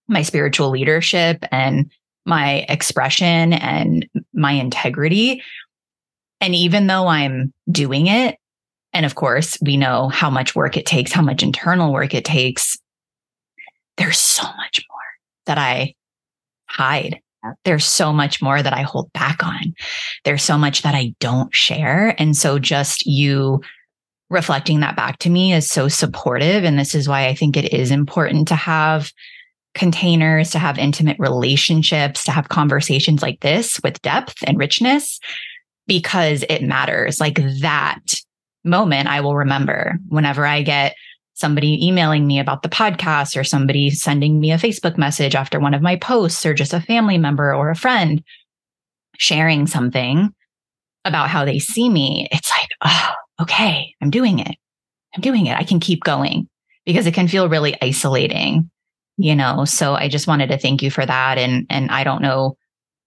my 0.07 0.21
spiritual 0.21 0.69
leadership 0.69 1.43
and 1.51 1.91
my 2.27 2.65
expression 2.69 3.53
and 3.53 4.07
my 4.33 4.51
integrity. 4.51 5.41
And 6.41 6.53
even 6.53 6.85
though 6.85 7.07
I'm 7.07 7.53
doing 7.71 8.07
it, 8.07 8.37
and 8.93 9.05
of 9.05 9.15
course, 9.15 9.57
we 9.61 9.77
know 9.77 10.09
how 10.09 10.29
much 10.29 10.55
work 10.55 10.77
it 10.77 10.85
takes, 10.85 11.11
how 11.11 11.21
much 11.21 11.41
internal 11.41 11.91
work 11.93 12.13
it 12.13 12.25
takes, 12.25 12.77
there's 13.97 14.19
so 14.19 14.43
much 14.43 14.85
more 14.89 14.99
that 15.45 15.57
I 15.57 15.95
hide. 16.67 17.19
There's 17.63 17.85
so 17.85 18.11
much 18.11 18.41
more 18.41 18.61
that 18.61 18.73
I 18.73 18.81
hold 18.81 19.11
back 19.13 19.43
on. 19.43 19.73
There's 20.25 20.43
so 20.43 20.57
much 20.57 20.81
that 20.81 20.95
I 20.95 21.13
don't 21.19 21.53
share. 21.55 22.13
And 22.19 22.35
so 22.35 22.59
just 22.59 23.05
you 23.05 23.61
reflecting 24.29 24.81
that 24.81 24.97
back 24.97 25.19
to 25.19 25.29
me 25.29 25.53
is 25.53 25.69
so 25.69 25.87
supportive. 25.87 26.63
And 26.63 26.77
this 26.77 26.93
is 26.93 27.07
why 27.07 27.27
I 27.27 27.35
think 27.35 27.55
it 27.55 27.73
is 27.73 27.91
important 27.91 28.49
to 28.49 28.55
have 28.55 29.11
containers, 29.77 30.51
to 30.51 30.59
have 30.59 30.77
intimate 30.77 31.17
relationships, 31.19 32.23
to 32.25 32.31
have 32.31 32.49
conversations 32.49 33.21
like 33.21 33.39
this 33.39 33.79
with 33.83 34.01
depth 34.01 34.37
and 34.45 34.57
richness 34.57 35.19
because 35.87 36.43
it 36.49 36.63
matters. 36.63 37.19
Like 37.19 37.39
that 37.61 38.15
moment, 38.63 39.07
I 39.07 39.21
will 39.21 39.35
remember 39.35 39.97
whenever 40.09 40.45
I 40.45 40.61
get 40.61 40.95
somebody 41.33 41.85
emailing 41.85 42.25
me 42.25 42.39
about 42.39 42.63
the 42.63 42.69
podcast 42.69 43.37
or 43.37 43.43
somebody 43.43 43.91
sending 43.91 44.39
me 44.39 44.51
a 44.51 44.57
Facebook 44.57 44.97
message 44.97 45.35
after 45.35 45.59
one 45.59 45.73
of 45.73 45.81
my 45.81 45.95
posts 45.95 46.45
or 46.45 46.53
just 46.53 46.73
a 46.73 46.81
family 46.81 47.17
member 47.17 47.53
or 47.53 47.69
a 47.69 47.75
friend 47.75 48.23
sharing 49.17 49.67
something 49.67 50.33
about 51.05 51.29
how 51.29 51.45
they 51.45 51.59
see 51.59 51.89
me. 51.89 52.27
It's 52.31 52.51
like, 52.51 52.69
oh, 52.83 53.11
okay, 53.43 53.93
I'm 54.01 54.09
doing 54.09 54.39
it. 54.39 54.55
I'm 55.15 55.21
doing 55.21 55.45
it. 55.45 55.57
I 55.57 55.63
can 55.63 55.79
keep 55.79 56.03
going 56.03 56.49
because 56.85 57.05
it 57.05 57.13
can 57.13 57.27
feel 57.27 57.49
really 57.49 57.75
isolating 57.81 58.69
you 59.17 59.35
know 59.35 59.65
so 59.65 59.93
i 59.95 60.07
just 60.07 60.27
wanted 60.27 60.47
to 60.47 60.57
thank 60.57 60.81
you 60.81 60.91
for 60.91 61.05
that 61.05 61.37
and 61.37 61.65
and 61.69 61.89
i 61.91 62.03
don't 62.03 62.21
know 62.21 62.55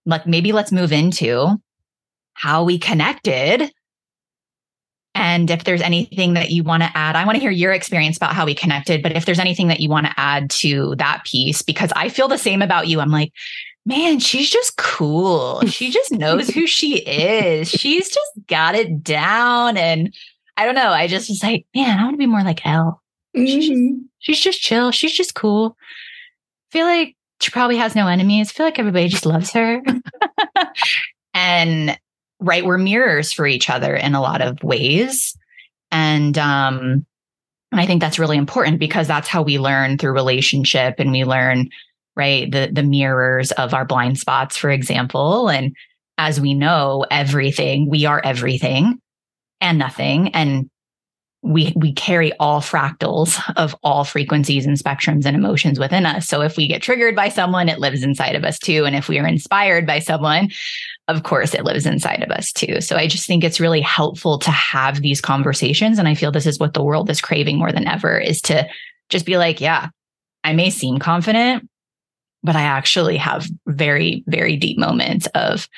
like 0.06 0.26
maybe 0.26 0.52
let's 0.52 0.72
move 0.72 0.92
into 0.92 1.56
how 2.34 2.64
we 2.64 2.78
connected. 2.78 3.70
And 5.14 5.50
if 5.50 5.64
there's 5.64 5.82
anything 5.82 6.34
that 6.34 6.50
you 6.50 6.62
want 6.62 6.82
to 6.82 6.90
add 6.94 7.16
i 7.16 7.24
want 7.24 7.34
to 7.34 7.40
hear 7.40 7.50
your 7.50 7.72
experience 7.72 8.16
about 8.16 8.32
how 8.32 8.46
we 8.46 8.54
connected 8.54 9.02
but 9.02 9.12
if 9.12 9.26
there's 9.26 9.40
anything 9.40 9.68
that 9.68 9.80
you 9.80 9.88
want 9.88 10.06
to 10.06 10.14
add 10.16 10.48
to 10.50 10.94
that 10.96 11.24
piece 11.24 11.62
because 11.62 11.92
i 11.96 12.08
feel 12.08 12.28
the 12.28 12.38
same 12.38 12.62
about 12.62 12.86
you. 12.86 13.00
I'm 13.00 13.10
like 13.10 13.32
man 13.84 14.20
she's 14.20 14.48
just 14.48 14.76
cool. 14.76 15.62
She 15.66 15.90
just 15.98 16.12
knows 16.12 16.48
who 16.48 16.66
she 16.66 16.98
is. 16.98 17.68
She's 17.68 18.08
just 18.08 18.30
got 18.46 18.74
it 18.74 19.02
down. 19.02 19.76
And 19.76 20.14
i 20.56 20.64
don't 20.64 20.74
know 20.74 20.90
i 20.90 21.06
just 21.06 21.28
was 21.28 21.42
like 21.42 21.66
man 21.74 21.98
i 21.98 22.02
want 22.02 22.14
to 22.14 22.18
be 22.18 22.26
more 22.26 22.44
like 22.44 22.64
elle 22.66 22.99
she's, 23.34 23.66
just, 23.66 23.70
Mhm. 23.80 23.98
she's 24.18 24.40
just 24.40 24.60
chill 24.60 24.90
she's 24.90 25.12
just 25.12 25.34
cool 25.34 25.76
feel 26.70 26.86
like 26.86 27.16
she 27.40 27.50
probably 27.50 27.78
has 27.78 27.94
no 27.96 28.06
enemies. 28.06 28.50
feel 28.52 28.66
like 28.66 28.78
everybody 28.78 29.08
just 29.08 29.24
loves 29.24 29.50
her. 29.52 29.80
and 31.34 31.98
right, 32.38 32.64
we're 32.64 32.78
mirrors 32.78 33.32
for 33.32 33.46
each 33.46 33.70
other 33.70 33.94
in 33.94 34.14
a 34.14 34.20
lot 34.20 34.42
of 34.42 34.62
ways. 34.62 35.36
And 35.90 36.36
um 36.38 37.06
and 37.72 37.80
I 37.80 37.86
think 37.86 38.00
that's 38.00 38.18
really 38.18 38.36
important 38.36 38.78
because 38.80 39.06
that's 39.08 39.28
how 39.28 39.42
we 39.42 39.58
learn 39.58 39.96
through 39.96 40.12
relationship 40.12 40.96
and 40.98 41.12
we 41.12 41.24
learn 41.24 41.68
right 42.16 42.50
the 42.50 42.68
the 42.72 42.82
mirrors 42.82 43.52
of 43.52 43.72
our 43.74 43.84
blind 43.84 44.18
spots 44.18 44.56
for 44.56 44.70
example 44.70 45.48
and 45.48 45.74
as 46.18 46.40
we 46.40 46.52
know 46.52 47.06
everything 47.10 47.88
we 47.88 48.04
are 48.04 48.20
everything 48.24 49.00
and 49.60 49.78
nothing 49.78 50.34
and 50.34 50.68
we 51.42 51.72
we 51.74 51.92
carry 51.94 52.32
all 52.34 52.60
fractals 52.60 53.40
of 53.56 53.74
all 53.82 54.04
frequencies 54.04 54.66
and 54.66 54.76
spectrums 54.76 55.24
and 55.24 55.34
emotions 55.34 55.78
within 55.78 56.04
us. 56.04 56.28
So 56.28 56.42
if 56.42 56.56
we 56.56 56.68
get 56.68 56.82
triggered 56.82 57.16
by 57.16 57.30
someone, 57.30 57.68
it 57.68 57.78
lives 57.78 58.02
inside 58.02 58.34
of 58.34 58.44
us 58.44 58.58
too. 58.58 58.84
And 58.84 58.94
if 58.94 59.08
we 59.08 59.18
are 59.18 59.26
inspired 59.26 59.86
by 59.86 60.00
someone, 60.00 60.50
of 61.08 61.22
course, 61.22 61.54
it 61.54 61.64
lives 61.64 61.86
inside 61.86 62.22
of 62.22 62.30
us 62.30 62.52
too. 62.52 62.82
So 62.82 62.96
I 62.96 63.06
just 63.06 63.26
think 63.26 63.42
it's 63.42 63.60
really 63.60 63.80
helpful 63.80 64.38
to 64.38 64.50
have 64.50 65.00
these 65.00 65.22
conversations. 65.22 65.98
And 65.98 66.06
I 66.06 66.14
feel 66.14 66.30
this 66.30 66.46
is 66.46 66.58
what 66.58 66.74
the 66.74 66.84
world 66.84 67.08
is 67.08 67.22
craving 67.22 67.58
more 67.58 67.72
than 67.72 67.88
ever 67.88 68.18
is 68.18 68.42
to 68.42 68.68
just 69.08 69.24
be 69.24 69.38
like, 69.38 69.62
yeah, 69.62 69.88
I 70.44 70.52
may 70.52 70.68
seem 70.68 70.98
confident, 70.98 71.68
but 72.42 72.54
I 72.54 72.62
actually 72.62 73.16
have 73.16 73.46
very, 73.66 74.24
very 74.26 74.56
deep 74.56 74.78
moments 74.78 75.26
of 75.34 75.68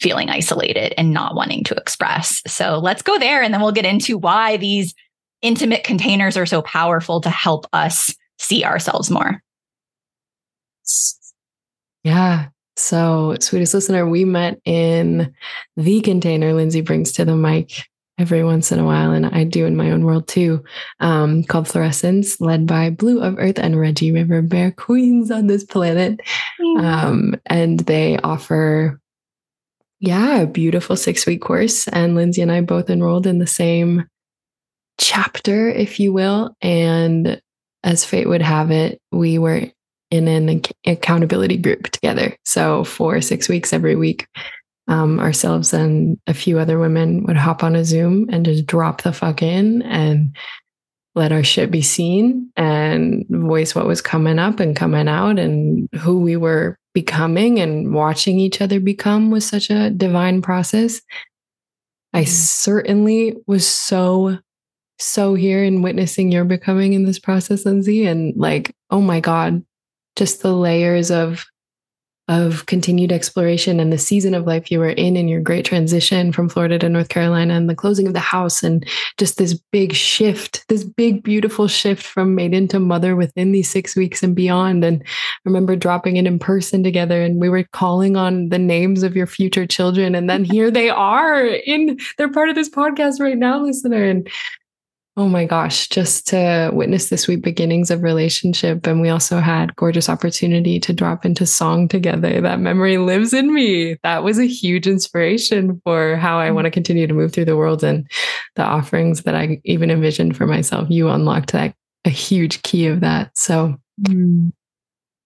feeling 0.00 0.28
isolated 0.28 0.92
and 0.98 1.12
not 1.12 1.36
wanting 1.36 1.62
to 1.64 1.74
express. 1.76 2.42
So 2.48 2.78
let's 2.78 3.00
go 3.00 3.16
there 3.18 3.42
and 3.42 3.54
then 3.54 3.60
we'll 3.60 3.72
get 3.72 3.86
into 3.86 4.18
why 4.18 4.56
these 4.56 4.92
intimate 5.44 5.84
containers 5.84 6.36
are 6.36 6.46
so 6.46 6.62
powerful 6.62 7.20
to 7.20 7.30
help 7.30 7.66
us 7.72 8.12
see 8.38 8.64
ourselves 8.64 9.10
more. 9.10 9.42
Yeah. 12.02 12.46
So, 12.76 13.36
sweetest 13.38 13.74
listener, 13.74 14.08
we 14.08 14.24
met 14.24 14.60
in 14.64 15.32
the 15.76 16.00
container 16.00 16.52
Lindsay 16.52 16.80
brings 16.80 17.12
to 17.12 17.24
the 17.24 17.36
mic 17.36 17.84
every 18.18 18.42
once 18.42 18.72
in 18.72 18.78
a 18.78 18.84
while, 18.84 19.12
and 19.12 19.26
I 19.26 19.44
do 19.44 19.64
in 19.64 19.76
my 19.76 19.90
own 19.90 20.04
world 20.04 20.26
too, 20.26 20.64
um, 21.00 21.44
called 21.44 21.68
Fluorescence, 21.68 22.40
led 22.40 22.66
by 22.66 22.90
Blue 22.90 23.20
of 23.20 23.38
Earth 23.38 23.58
and 23.58 23.78
Reggie 23.78 24.12
River 24.12 24.42
Bear 24.42 24.72
Queens 24.72 25.30
on 25.30 25.46
this 25.46 25.64
planet. 25.64 26.20
Um, 26.78 27.36
and 27.46 27.80
they 27.80 28.18
offer, 28.18 29.00
yeah, 30.00 30.40
a 30.40 30.46
beautiful 30.46 30.96
six 30.96 31.26
week 31.26 31.42
course. 31.42 31.86
And 31.88 32.16
Lindsay 32.16 32.42
and 32.42 32.50
I 32.50 32.60
both 32.60 32.90
enrolled 32.90 33.26
in 33.26 33.38
the 33.38 33.46
same 33.46 34.04
chapter, 34.98 35.68
if 35.68 35.98
you 36.00 36.12
will. 36.12 36.54
And 36.60 37.40
as 37.82 38.04
fate 38.04 38.28
would 38.28 38.42
have 38.42 38.70
it, 38.70 39.00
we 39.12 39.38
were 39.38 39.62
in 40.10 40.28
an 40.28 40.62
accountability 40.86 41.56
group 41.56 41.90
together. 41.90 42.36
So 42.44 42.84
for 42.84 43.20
six 43.20 43.48
weeks 43.48 43.72
every 43.72 43.96
week, 43.96 44.26
um, 44.86 45.18
ourselves 45.18 45.72
and 45.72 46.18
a 46.26 46.34
few 46.34 46.58
other 46.58 46.78
women 46.78 47.24
would 47.24 47.36
hop 47.36 47.62
on 47.64 47.74
a 47.74 47.84
Zoom 47.84 48.28
and 48.30 48.44
just 48.44 48.66
drop 48.66 49.02
the 49.02 49.12
fuck 49.12 49.42
in 49.42 49.82
and 49.82 50.36
let 51.14 51.32
our 51.32 51.42
shit 51.42 51.70
be 51.70 51.80
seen 51.80 52.50
and 52.56 53.24
voice 53.30 53.74
what 53.74 53.86
was 53.86 54.02
coming 54.02 54.38
up 54.38 54.60
and 54.60 54.76
coming 54.76 55.08
out 55.08 55.38
and 55.38 55.88
who 56.00 56.18
we 56.20 56.36
were 56.36 56.76
becoming 56.92 57.60
and 57.60 57.94
watching 57.94 58.38
each 58.38 58.60
other 58.60 58.78
become 58.80 59.30
was 59.30 59.46
such 59.46 59.70
a 59.70 59.90
divine 59.90 60.42
process. 60.42 61.00
I 62.12 62.22
Mhm. 62.22 62.28
certainly 62.28 63.36
was 63.46 63.66
so, 63.66 64.38
so 65.04 65.34
here 65.34 65.62
in 65.62 65.82
witnessing 65.82 66.32
your 66.32 66.44
becoming 66.44 66.94
in 66.94 67.04
this 67.04 67.18
process, 67.18 67.66
Lindsay. 67.66 68.06
And 68.06 68.34
like, 68.36 68.74
oh 68.90 69.00
my 69.00 69.20
God, 69.20 69.64
just 70.16 70.42
the 70.42 70.54
layers 70.54 71.10
of 71.10 71.44
of 72.26 72.64
continued 72.64 73.12
exploration 73.12 73.78
and 73.78 73.92
the 73.92 73.98
season 73.98 74.32
of 74.32 74.46
life 74.46 74.70
you 74.70 74.78
were 74.78 74.88
in 74.88 75.14
and 75.14 75.28
your 75.28 75.42
great 75.42 75.66
transition 75.66 76.32
from 76.32 76.48
Florida 76.48 76.78
to 76.78 76.88
North 76.88 77.10
Carolina 77.10 77.52
and 77.52 77.68
the 77.68 77.74
closing 77.74 78.06
of 78.06 78.14
the 78.14 78.18
house 78.18 78.62
and 78.62 78.88
just 79.18 79.36
this 79.36 79.52
big 79.72 79.92
shift, 79.92 80.66
this 80.70 80.84
big 80.84 81.22
beautiful 81.22 81.68
shift 81.68 82.02
from 82.02 82.34
maiden 82.34 82.66
to 82.68 82.80
mother 82.80 83.14
within 83.14 83.52
these 83.52 83.68
6 83.68 83.94
weeks 83.94 84.22
and 84.22 84.34
beyond 84.34 84.84
and 84.84 85.02
I 85.04 85.40
remember 85.44 85.76
dropping 85.76 86.16
it 86.16 86.26
in 86.26 86.38
person 86.38 86.82
together 86.82 87.20
and 87.20 87.42
we 87.42 87.50
were 87.50 87.64
calling 87.74 88.16
on 88.16 88.48
the 88.48 88.58
names 88.58 89.02
of 89.02 89.14
your 89.14 89.26
future 89.26 89.66
children 89.66 90.14
and 90.14 90.30
then 90.30 90.44
here 90.44 90.70
they 90.70 90.88
are 90.88 91.44
in 91.44 91.98
they're 92.16 92.32
part 92.32 92.48
of 92.48 92.54
this 92.54 92.70
podcast 92.70 93.20
right 93.20 93.36
now 93.36 93.62
listener 93.62 94.02
and 94.02 94.30
Oh 95.16 95.28
my 95.28 95.44
gosh, 95.44 95.88
just 95.88 96.26
to 96.28 96.70
witness 96.72 97.08
the 97.08 97.16
sweet 97.16 97.40
beginnings 97.40 97.92
of 97.92 98.02
relationship. 98.02 98.84
And 98.84 99.00
we 99.00 99.10
also 99.10 99.38
had 99.38 99.76
gorgeous 99.76 100.08
opportunity 100.08 100.80
to 100.80 100.92
drop 100.92 101.24
into 101.24 101.46
song 101.46 101.86
together. 101.86 102.40
That 102.40 102.58
memory 102.58 102.98
lives 102.98 103.32
in 103.32 103.54
me. 103.54 103.96
That 104.02 104.24
was 104.24 104.40
a 104.40 104.46
huge 104.46 104.88
inspiration 104.88 105.80
for 105.84 106.16
how 106.16 106.40
I 106.40 106.50
want 106.50 106.64
to 106.64 106.70
continue 106.70 107.06
to 107.06 107.14
move 107.14 107.32
through 107.32 107.44
the 107.44 107.56
world 107.56 107.84
and 107.84 108.10
the 108.56 108.64
offerings 108.64 109.22
that 109.22 109.36
I 109.36 109.60
even 109.64 109.88
envisioned 109.88 110.36
for 110.36 110.46
myself. 110.46 110.90
You 110.90 111.08
unlocked 111.08 111.52
that 111.52 111.76
a 112.04 112.10
huge 112.10 112.62
key 112.62 112.86
of 112.86 113.00
that. 113.00 113.38
So 113.38 113.76
mm. 114.02 114.52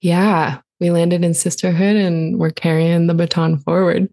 yeah, 0.02 0.60
we 0.80 0.90
landed 0.90 1.24
in 1.24 1.32
sisterhood 1.32 1.96
and 1.96 2.38
we're 2.38 2.50
carrying 2.50 3.06
the 3.06 3.14
baton 3.14 3.58
forward. 3.58 4.08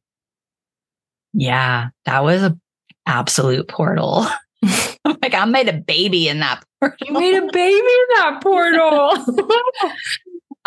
Yeah, 1.34 1.90
that 2.06 2.24
was 2.24 2.44
a 2.44 2.58
absolute 3.06 3.68
portal. 3.68 4.26
like 5.22 5.34
I 5.34 5.46
made 5.46 5.70
a 5.70 5.74
baby 5.74 6.28
in 6.28 6.40
that 6.40 6.64
portal. 6.80 6.98
You 7.06 7.14
made 7.14 7.36
a 7.36 7.52
baby 7.52 7.76
in 7.76 8.08
that 8.18 8.40
portal. 8.42 9.12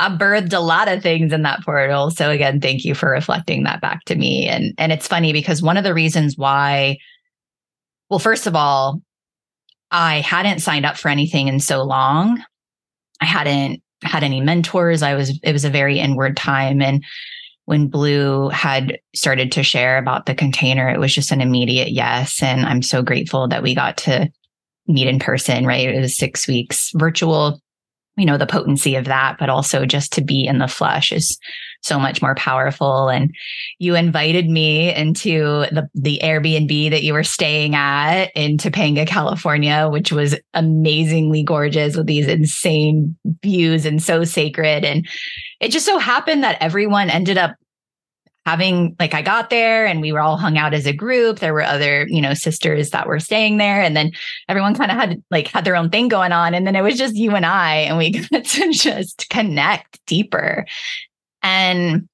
I 0.01 0.11
birthed 0.11 0.53
a 0.53 0.61
lot 0.61 0.88
of 0.88 1.03
things 1.03 1.32
in 1.32 1.42
that 1.42 1.64
portal. 1.64 2.11
So 2.11 2.30
again, 2.30 2.61
thank 2.61 2.84
you 2.84 2.94
for 2.94 3.11
reflecting 3.11 3.64
that 3.64 3.80
back 3.80 4.05
to 4.05 4.14
me. 4.14 4.46
And 4.46 4.74
and 4.78 4.92
it's 4.92 5.09
funny 5.09 5.32
because 5.32 5.61
one 5.61 5.76
of 5.76 5.84
the 5.84 5.94
reasons 5.94 6.36
why, 6.36 6.99
well, 8.09 8.20
first 8.20 8.46
of 8.46 8.55
all, 8.55 9.03
I 9.90 10.20
hadn't 10.20 10.61
signed 10.61 10.86
up 10.86 10.96
for 10.96 11.09
anything 11.09 11.49
in 11.49 11.59
so 11.59 11.82
long. 11.82 12.42
I 13.20 13.24
hadn't 13.24 13.82
had 14.05 14.22
any 14.22 14.40
mentors. 14.40 15.03
I 15.03 15.14
was 15.14 15.38
it 15.42 15.53
was 15.53 15.64
a 15.64 15.70
very 15.70 15.99
inward 15.99 16.36
time. 16.36 16.80
And 16.80 17.03
when 17.68 17.88
Blue 17.88 18.48
had 18.48 18.98
started 19.14 19.52
to 19.52 19.62
share 19.62 19.98
about 19.98 20.24
the 20.24 20.34
container, 20.34 20.88
it 20.88 20.98
was 20.98 21.14
just 21.14 21.30
an 21.32 21.42
immediate 21.42 21.90
yes. 21.90 22.42
And 22.42 22.64
I'm 22.64 22.80
so 22.80 23.02
grateful 23.02 23.46
that 23.48 23.62
we 23.62 23.74
got 23.74 23.98
to 23.98 24.30
meet 24.86 25.06
in 25.06 25.18
person, 25.18 25.66
right? 25.66 25.86
It 25.86 26.00
was 26.00 26.16
six 26.16 26.48
weeks 26.48 26.90
virtual 26.94 27.60
you 28.18 28.26
know 28.26 28.36
the 28.36 28.46
potency 28.46 28.96
of 28.96 29.06
that 29.06 29.36
but 29.38 29.48
also 29.48 29.86
just 29.86 30.12
to 30.12 30.22
be 30.22 30.44
in 30.46 30.58
the 30.58 30.68
flesh 30.68 31.12
is 31.12 31.38
so 31.82 31.98
much 31.98 32.20
more 32.20 32.34
powerful. 32.34 33.08
And 33.08 33.34
you 33.78 33.94
invited 33.94 34.48
me 34.48 34.94
into 34.94 35.66
the 35.70 35.88
the 35.94 36.20
Airbnb 36.22 36.90
that 36.90 37.02
you 37.02 37.12
were 37.12 37.24
staying 37.24 37.74
at 37.74 38.30
in 38.34 38.56
Topanga 38.56 39.06
California 39.06 39.88
which 39.88 40.12
was 40.12 40.36
amazingly 40.54 41.42
gorgeous 41.42 41.96
with 41.96 42.06
these 42.06 42.26
insane 42.26 43.16
views 43.42 43.86
and 43.86 44.02
so 44.02 44.24
sacred. 44.24 44.84
And 44.84 45.06
it 45.60 45.70
just 45.70 45.86
so 45.86 45.98
happened 45.98 46.42
that 46.44 46.58
everyone 46.60 47.10
ended 47.10 47.38
up 47.38 47.54
having 48.49 48.96
like 48.99 49.12
I 49.12 49.20
got 49.20 49.51
there 49.51 49.84
and 49.84 50.01
we 50.01 50.11
were 50.11 50.20
all 50.20 50.38
hung 50.38 50.57
out 50.57 50.72
as 50.72 50.86
a 50.86 50.92
group. 50.94 51.38
There 51.38 51.53
were 51.53 51.62
other, 51.62 52.07
you 52.09 52.22
know, 52.22 52.32
sisters 52.32 52.88
that 52.90 53.07
were 53.07 53.20
staying 53.20 53.59
there. 53.59 53.82
And 53.82 53.94
then 53.94 54.12
everyone 54.49 54.74
kind 54.74 54.90
of 54.90 54.96
had 54.96 55.22
like 55.30 55.49
had 55.49 55.66
their 55.66 55.76
own 55.76 55.90
thing 55.90 56.09
going 56.09 56.32
on. 56.32 56.55
And 56.55 56.66
then 56.66 56.74
it 56.74 56.80
was 56.80 56.96
just 56.96 57.14
you 57.14 57.32
and 57.32 57.44
I, 57.44 57.74
and 57.74 57.99
we 57.99 58.11
got 58.30 58.46
to 58.46 58.72
just 58.72 59.28
connect 59.28 60.01
deeper. 60.07 60.64
And 61.42 62.09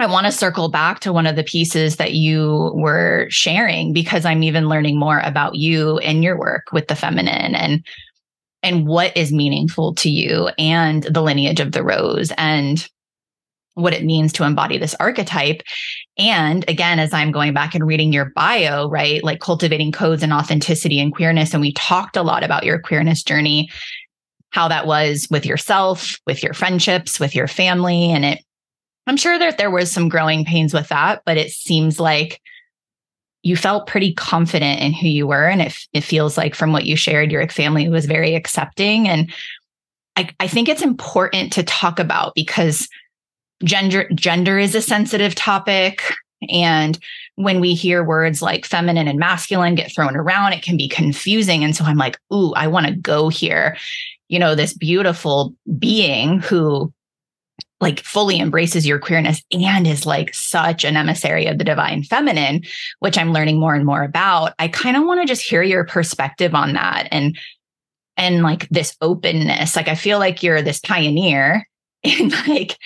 I 0.00 0.06
want 0.06 0.26
to 0.26 0.32
circle 0.32 0.68
back 0.68 0.98
to 1.00 1.12
one 1.12 1.26
of 1.26 1.36
the 1.36 1.44
pieces 1.44 1.96
that 1.96 2.14
you 2.14 2.72
were 2.74 3.28
sharing 3.30 3.92
because 3.92 4.24
I'm 4.24 4.42
even 4.42 4.68
learning 4.68 4.98
more 4.98 5.20
about 5.20 5.54
you 5.54 5.98
and 5.98 6.24
your 6.24 6.36
work 6.36 6.64
with 6.72 6.88
the 6.88 6.96
feminine 6.96 7.54
and 7.54 7.86
and 8.64 8.88
what 8.88 9.16
is 9.16 9.30
meaningful 9.30 9.94
to 9.94 10.10
you 10.10 10.48
and 10.58 11.04
the 11.04 11.22
lineage 11.22 11.60
of 11.60 11.70
the 11.70 11.84
rose 11.84 12.32
and 12.36 12.88
what 13.76 13.94
it 13.94 14.04
means 14.04 14.32
to 14.32 14.44
embody 14.44 14.78
this 14.78 14.94
archetype. 14.98 15.62
And 16.18 16.64
again, 16.68 16.98
as 16.98 17.12
I'm 17.14 17.30
going 17.30 17.54
back 17.54 17.74
and 17.74 17.86
reading 17.86 18.12
your 18.12 18.32
bio, 18.34 18.88
right, 18.88 19.22
like 19.22 19.40
cultivating 19.40 19.92
codes 19.92 20.22
and 20.22 20.32
authenticity 20.32 20.98
and 20.98 21.14
queerness. 21.14 21.52
And 21.52 21.60
we 21.60 21.72
talked 21.72 22.16
a 22.16 22.22
lot 22.22 22.42
about 22.42 22.64
your 22.64 22.78
queerness 22.78 23.22
journey. 23.22 23.70
how 24.56 24.68
that 24.68 24.86
was 24.86 25.28
with 25.30 25.44
yourself, 25.44 26.18
with 26.26 26.42
your 26.42 26.54
friendships, 26.54 27.20
with 27.20 27.34
your 27.34 27.46
family. 27.46 28.10
And 28.10 28.24
it, 28.24 28.42
I'm 29.06 29.18
sure 29.18 29.38
that 29.38 29.58
there 29.58 29.70
was 29.70 29.92
some 29.92 30.08
growing 30.08 30.46
pains 30.46 30.72
with 30.72 30.88
that, 30.88 31.22
but 31.26 31.36
it 31.36 31.50
seems 31.50 32.00
like 32.00 32.40
you 33.42 33.54
felt 33.54 33.86
pretty 33.86 34.14
confident 34.14 34.80
in 34.80 34.94
who 34.94 35.08
you 35.08 35.26
were. 35.26 35.46
And 35.46 35.60
it, 35.60 35.76
it 35.92 36.00
feels 36.00 36.38
like 36.38 36.54
from 36.54 36.72
what 36.72 36.86
you 36.86 36.96
shared, 36.96 37.30
your 37.30 37.46
family 37.48 37.88
was 37.88 38.06
very 38.06 38.34
accepting. 38.34 39.08
And 39.08 39.30
I, 40.16 40.30
I 40.40 40.48
think 40.48 40.68
it's 40.70 40.82
important 40.82 41.52
to 41.52 41.62
talk 41.62 41.98
about 41.98 42.34
because 42.34 42.88
gender 43.64 44.08
gender 44.14 44.58
is 44.58 44.74
a 44.74 44.82
sensitive 44.82 45.34
topic. 45.34 46.02
And 46.50 46.98
when 47.36 47.60
we 47.60 47.74
hear 47.74 48.04
words 48.04 48.42
like 48.42 48.64
feminine 48.64 49.08
and 49.08 49.18
masculine 49.18 49.74
get 49.74 49.92
thrown 49.94 50.16
around 50.16 50.52
it 50.52 50.62
can 50.62 50.76
be 50.76 50.88
confusing. 50.88 51.64
And 51.64 51.74
so 51.74 51.84
i'm 51.84 51.96
like 51.96 52.18
ooh 52.32 52.52
i 52.54 52.66
want 52.66 52.86
to 52.86 52.94
go 52.94 53.28
here. 53.28 53.76
You 54.28 54.38
know 54.38 54.54
this 54.54 54.74
beautiful 54.74 55.54
being 55.78 56.40
who 56.40 56.92
like 57.80 58.00
fully 58.00 58.40
embraces 58.40 58.86
your 58.86 58.98
queerness 58.98 59.42
and 59.52 59.86
is 59.86 60.06
like 60.06 60.34
such 60.34 60.84
an 60.84 60.96
emissary 60.96 61.46
of 61.46 61.58
the 61.58 61.64
divine 61.64 62.02
feminine 62.02 62.62
which 63.00 63.18
i'm 63.18 63.32
learning 63.32 63.60
more 63.60 63.74
and 63.74 63.84
more 63.84 64.02
about 64.02 64.54
i 64.58 64.66
kind 64.66 64.96
of 64.96 65.04
want 65.04 65.20
to 65.20 65.26
just 65.26 65.42
hear 65.42 65.62
your 65.62 65.84
perspective 65.84 66.54
on 66.54 66.72
that 66.72 67.06
and 67.10 67.36
and 68.16 68.42
like 68.42 68.66
this 68.70 68.96
openness. 69.00 69.76
Like 69.76 69.88
i 69.88 69.94
feel 69.94 70.18
like 70.18 70.42
you're 70.42 70.62
this 70.62 70.80
pioneer 70.80 71.68
in 72.02 72.30
like 72.48 72.76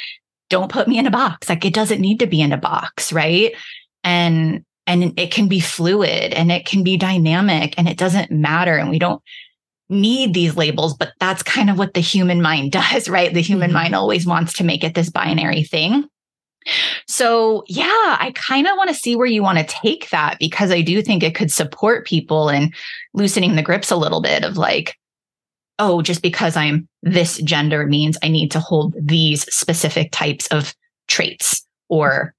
don't 0.51 0.70
put 0.70 0.86
me 0.86 0.98
in 0.98 1.07
a 1.07 1.11
box. 1.11 1.48
Like 1.48 1.64
it 1.64 1.72
doesn't 1.72 2.01
need 2.01 2.20
to 2.20 2.26
be 2.26 2.42
in 2.42 2.53
a 2.53 2.59
box, 2.59 3.12
right? 3.12 3.55
And 4.05 4.64
and 4.86 5.18
it 5.18 5.30
can 5.30 5.48
be 5.48 5.61
fluid 5.61 6.34
and 6.34 6.53
it 6.53 6.66
can 6.66 6.82
be 6.82 6.96
dynamic 6.96 7.74
and 7.78 7.88
it 7.88 7.96
doesn't 7.96 8.30
matter 8.30 8.76
and 8.76 8.90
we 8.90 8.98
don't 8.98 9.22
need 9.88 10.34
these 10.34 10.57
labels, 10.57 10.94
but 10.94 11.12
that's 11.20 11.42
kind 11.42 11.70
of 11.70 11.78
what 11.78 11.94
the 11.94 12.01
human 12.01 12.42
mind 12.42 12.72
does, 12.92 13.09
right? 13.09 13.32
The 13.32 13.40
human 13.40 13.68
mm-hmm. 13.68 13.74
mind 13.74 13.94
always 13.94 14.26
wants 14.26 14.53
to 14.55 14.64
make 14.64 14.84
it 14.84 14.94
this 14.94 15.11
binary 15.11 15.62
thing. 15.62 16.05
So, 17.07 17.64
yeah, 17.68 17.86
I 17.86 18.32
kind 18.34 18.66
of 18.66 18.76
want 18.76 18.88
to 18.90 18.94
see 18.94 19.16
where 19.16 19.26
you 19.26 19.42
want 19.42 19.59
to 19.59 19.64
take 19.64 20.11
that 20.11 20.38
because 20.38 20.70
I 20.70 20.82
do 20.82 21.01
think 21.01 21.22
it 21.22 21.34
could 21.34 21.51
support 21.51 22.07
people 22.07 22.51
in 22.51 22.72
loosening 23.14 23.57
the 23.57 23.62
grips 23.62 23.90
a 23.90 23.96
little 23.96 24.20
bit 24.20 24.44
of 24.44 24.59
like, 24.59 24.96
oh, 25.80 26.02
just 26.02 26.22
because 26.22 26.56
I'm 26.56 26.86
this 27.02 27.38
gender 27.38 27.86
means 27.86 28.18
I 28.22 28.28
need 28.28 28.50
to 28.52 28.60
hold 28.60 28.94
these 29.00 29.52
specific 29.52 30.12
types 30.12 30.46
of 30.48 30.74
traits 31.08 31.66
or, 31.88 32.34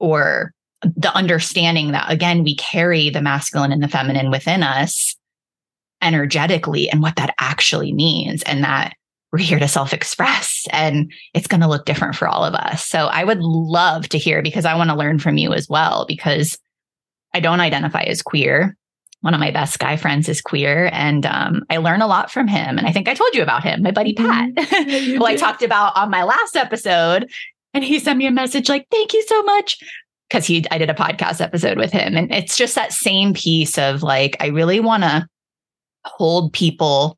or 0.00 0.52
the 0.82 1.14
understanding 1.14 1.92
that 1.92 2.10
again, 2.10 2.42
we 2.42 2.56
carry 2.56 3.08
the 3.08 3.22
masculine 3.22 3.72
and 3.72 3.82
the 3.82 3.88
feminine 3.88 4.30
within 4.30 4.64
us 4.64 5.14
energetically 6.02 6.90
and 6.90 7.00
what 7.00 7.14
that 7.16 7.34
actually 7.38 7.92
means. 7.92 8.42
And 8.42 8.64
that 8.64 8.94
we're 9.30 9.38
here 9.38 9.60
to 9.60 9.68
self 9.68 9.94
express 9.94 10.66
and 10.72 11.10
it's 11.34 11.46
going 11.46 11.60
to 11.60 11.68
look 11.68 11.86
different 11.86 12.16
for 12.16 12.26
all 12.26 12.44
of 12.44 12.54
us. 12.54 12.84
So 12.84 13.06
I 13.06 13.22
would 13.22 13.40
love 13.40 14.08
to 14.08 14.18
hear 14.18 14.42
because 14.42 14.64
I 14.64 14.74
want 14.74 14.90
to 14.90 14.96
learn 14.96 15.20
from 15.20 15.38
you 15.38 15.52
as 15.52 15.68
well 15.68 16.04
because 16.06 16.58
I 17.32 17.38
don't 17.38 17.60
identify 17.60 18.02
as 18.02 18.22
queer 18.22 18.76
one 19.22 19.34
of 19.34 19.40
my 19.40 19.52
best 19.52 19.78
guy 19.78 19.96
friends 19.96 20.28
is 20.28 20.40
queer 20.40 20.90
and 20.92 21.24
um, 21.26 21.62
I 21.70 21.78
learn 21.78 22.02
a 22.02 22.08
lot 22.08 22.30
from 22.30 22.48
him. 22.48 22.76
And 22.76 22.86
I 22.86 22.92
think 22.92 23.08
I 23.08 23.14
told 23.14 23.34
you 23.34 23.42
about 23.42 23.62
him, 23.62 23.82
my 23.82 23.92
buddy 23.92 24.14
mm-hmm. 24.14 24.52
Pat, 24.54 24.88
who 25.16 25.24
I 25.24 25.36
talked 25.36 25.62
about 25.62 25.96
on 25.96 26.10
my 26.10 26.24
last 26.24 26.56
episode. 26.56 27.30
And 27.72 27.84
he 27.84 28.00
sent 28.00 28.18
me 28.18 28.26
a 28.26 28.32
message 28.32 28.68
like, 28.68 28.86
thank 28.90 29.12
you 29.14 29.22
so 29.26 29.42
much. 29.44 29.78
Cause 30.28 30.44
he, 30.44 30.64
I 30.70 30.78
did 30.78 30.90
a 30.90 30.94
podcast 30.94 31.40
episode 31.40 31.78
with 31.78 31.92
him. 31.92 32.16
And 32.16 32.32
it's 32.32 32.56
just 32.56 32.74
that 32.74 32.92
same 32.92 33.32
piece 33.32 33.78
of 33.78 34.02
like, 34.02 34.36
I 34.40 34.48
really 34.48 34.80
want 34.80 35.04
to 35.04 35.26
hold 36.04 36.52
people. 36.52 37.16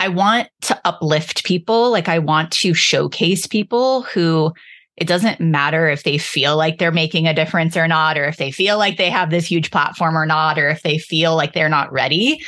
I 0.00 0.08
want 0.08 0.48
to 0.62 0.80
uplift 0.86 1.44
people. 1.44 1.90
Like, 1.90 2.08
I 2.08 2.18
want 2.18 2.50
to 2.52 2.72
showcase 2.72 3.46
people 3.46 4.02
who 4.02 4.52
it 4.96 5.08
doesn't 5.08 5.40
matter 5.40 5.88
if 5.88 6.02
they 6.02 6.18
feel 6.18 6.56
like 6.56 6.78
they're 6.78 6.92
making 6.92 7.26
a 7.26 7.34
difference 7.34 7.76
or 7.76 7.88
not, 7.88 8.18
or 8.18 8.24
if 8.24 8.36
they 8.36 8.50
feel 8.50 8.78
like 8.78 8.98
they 8.98 9.10
have 9.10 9.30
this 9.30 9.46
huge 9.46 9.70
platform 9.70 10.16
or 10.16 10.26
not, 10.26 10.58
or 10.58 10.68
if 10.68 10.82
they 10.82 10.98
feel 10.98 11.34
like 11.34 11.54
they're 11.54 11.68
not 11.68 11.92
ready. 11.92 12.42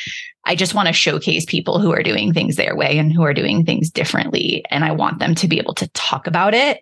I 0.45 0.55
just 0.55 0.75
want 0.75 0.89
to 0.89 0.93
showcase 0.93 1.47
people 1.47 1.79
who 1.79 1.93
are 1.93 2.03
doing 2.03 2.35
things 2.35 2.57
their 2.57 2.77
way 2.77 2.99
and 2.99 3.13
who 3.13 3.23
are 3.23 3.33
doing 3.33 3.65
things 3.65 3.91
differently. 3.91 4.63
And 4.71 4.85
I 4.85 4.93
want 4.93 5.19
them 5.19 5.35
to 5.37 5.49
be 5.49 5.59
able 5.59 5.75
to 5.75 5.89
talk 5.89 6.27
about 6.27 6.53
it 6.53 6.79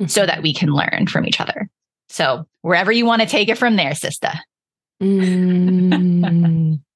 mm-hmm. 0.00 0.08
so 0.08 0.26
that 0.26 0.42
we 0.42 0.52
can 0.52 0.70
learn 0.70 1.06
from 1.06 1.26
each 1.26 1.40
other. 1.40 1.70
So 2.08 2.46
wherever 2.62 2.90
you 2.90 3.06
want 3.06 3.22
to 3.22 3.28
take 3.28 3.48
it 3.48 3.58
from 3.58 3.76
there, 3.76 3.94
sister. 3.94 4.32
mm. 5.00 6.80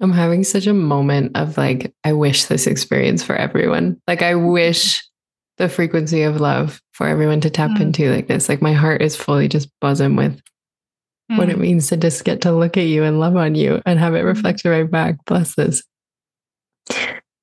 I'm 0.00 0.12
having 0.12 0.44
such 0.44 0.68
a 0.68 0.74
moment 0.74 1.36
of 1.36 1.58
like, 1.58 1.92
I 2.04 2.12
wish 2.12 2.44
this 2.44 2.68
experience 2.68 3.24
for 3.24 3.34
everyone. 3.34 4.00
Like, 4.06 4.22
I 4.22 4.36
wish 4.36 5.02
the 5.58 5.68
frequency 5.68 6.22
of 6.22 6.40
love 6.40 6.80
for 6.92 7.06
everyone 7.06 7.40
to 7.42 7.50
tap 7.50 7.70
mm. 7.70 7.80
into 7.80 8.12
like 8.12 8.28
this. 8.28 8.48
Like 8.48 8.62
my 8.62 8.72
heart 8.72 9.02
is 9.02 9.16
fully 9.16 9.48
just 9.48 9.68
buzzing 9.80 10.16
with 10.16 10.40
mm. 11.30 11.36
what 11.38 11.50
it 11.50 11.56
mm. 11.56 11.60
means 11.60 11.88
to 11.88 11.96
just 11.96 12.24
get 12.24 12.42
to 12.42 12.52
look 12.52 12.76
at 12.76 12.86
you 12.86 13.02
and 13.02 13.20
love 13.20 13.36
on 13.36 13.54
you 13.54 13.82
and 13.84 13.98
have 13.98 14.14
it 14.14 14.22
mm. 14.22 14.26
reflected 14.26 14.70
right 14.70 14.90
back. 14.90 15.24
Bless 15.26 15.54
this. 15.54 15.82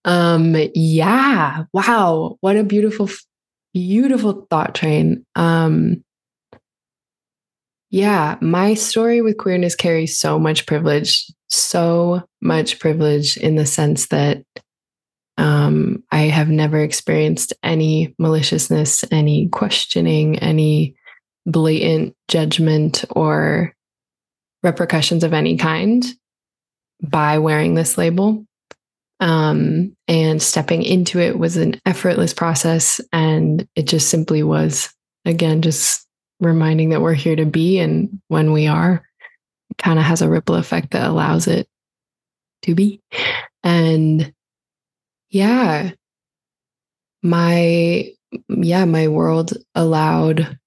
Um, 0.06 0.56
yeah. 0.74 1.66
Wow. 1.74 2.38
What 2.40 2.56
a 2.56 2.64
beautiful, 2.64 3.10
beautiful 3.74 4.48
thought 4.50 4.76
train. 4.76 5.26
Um, 5.36 6.04
yeah, 7.90 8.38
my 8.42 8.74
story 8.74 9.22
with 9.22 9.38
queerness 9.38 9.76
carries 9.76 10.18
so 10.18 10.38
much 10.40 10.66
privilege, 10.66 11.32
so 11.48 12.24
much 12.42 12.80
privilege 12.80 13.38
in 13.38 13.56
the 13.56 13.66
sense 13.66 14.08
that 14.08 14.44
um, 15.38 16.04
I 16.12 16.24
have 16.24 16.50
never 16.50 16.80
experienced 16.80 17.54
any 17.62 18.16
maliciousness, 18.18 19.04
any 19.12 19.50
questioning, 19.50 20.40
any 20.40 20.96
blatant 21.46 22.16
judgment 22.28 23.06
or 23.12 23.74
repercussions 24.64 25.24
of 25.24 25.34
any 25.34 25.58
kind 25.58 26.04
by 27.02 27.40
wearing 27.40 27.76
this 27.76 27.98
label. 27.98 28.46
Um, 29.22 29.96
and 30.08 30.42
stepping 30.42 30.84
into 30.84 31.20
it 31.20 31.40
was 31.40 31.56
an 31.56 31.80
effortless 31.86 32.34
process. 32.34 33.00
And 33.14 33.68
it 33.76 33.84
just 33.84 34.10
simply 34.10 34.44
was, 34.44 34.94
again, 35.24 35.62
just 35.62 36.06
reminding 36.42 36.90
that 36.90 37.02
we're 37.02 37.14
here 37.14 37.36
to 37.36 37.46
be. 37.46 37.80
And 37.80 38.22
when 38.28 38.52
we 38.52 38.68
are, 38.68 39.06
kind 39.78 40.00
of 40.00 40.06
has 40.06 40.22
a 40.22 40.30
ripple 40.30 40.56
effect 40.56 40.92
that 40.92 41.10
allows 41.10 41.48
it 41.48 41.68
to 42.64 42.76
be. 42.76 43.02
And 43.64 44.34
yeah. 45.36 45.92
My 47.22 48.10
yeah 48.48 48.86
my 48.86 49.10
world 49.10 49.54
allowed 49.76 50.58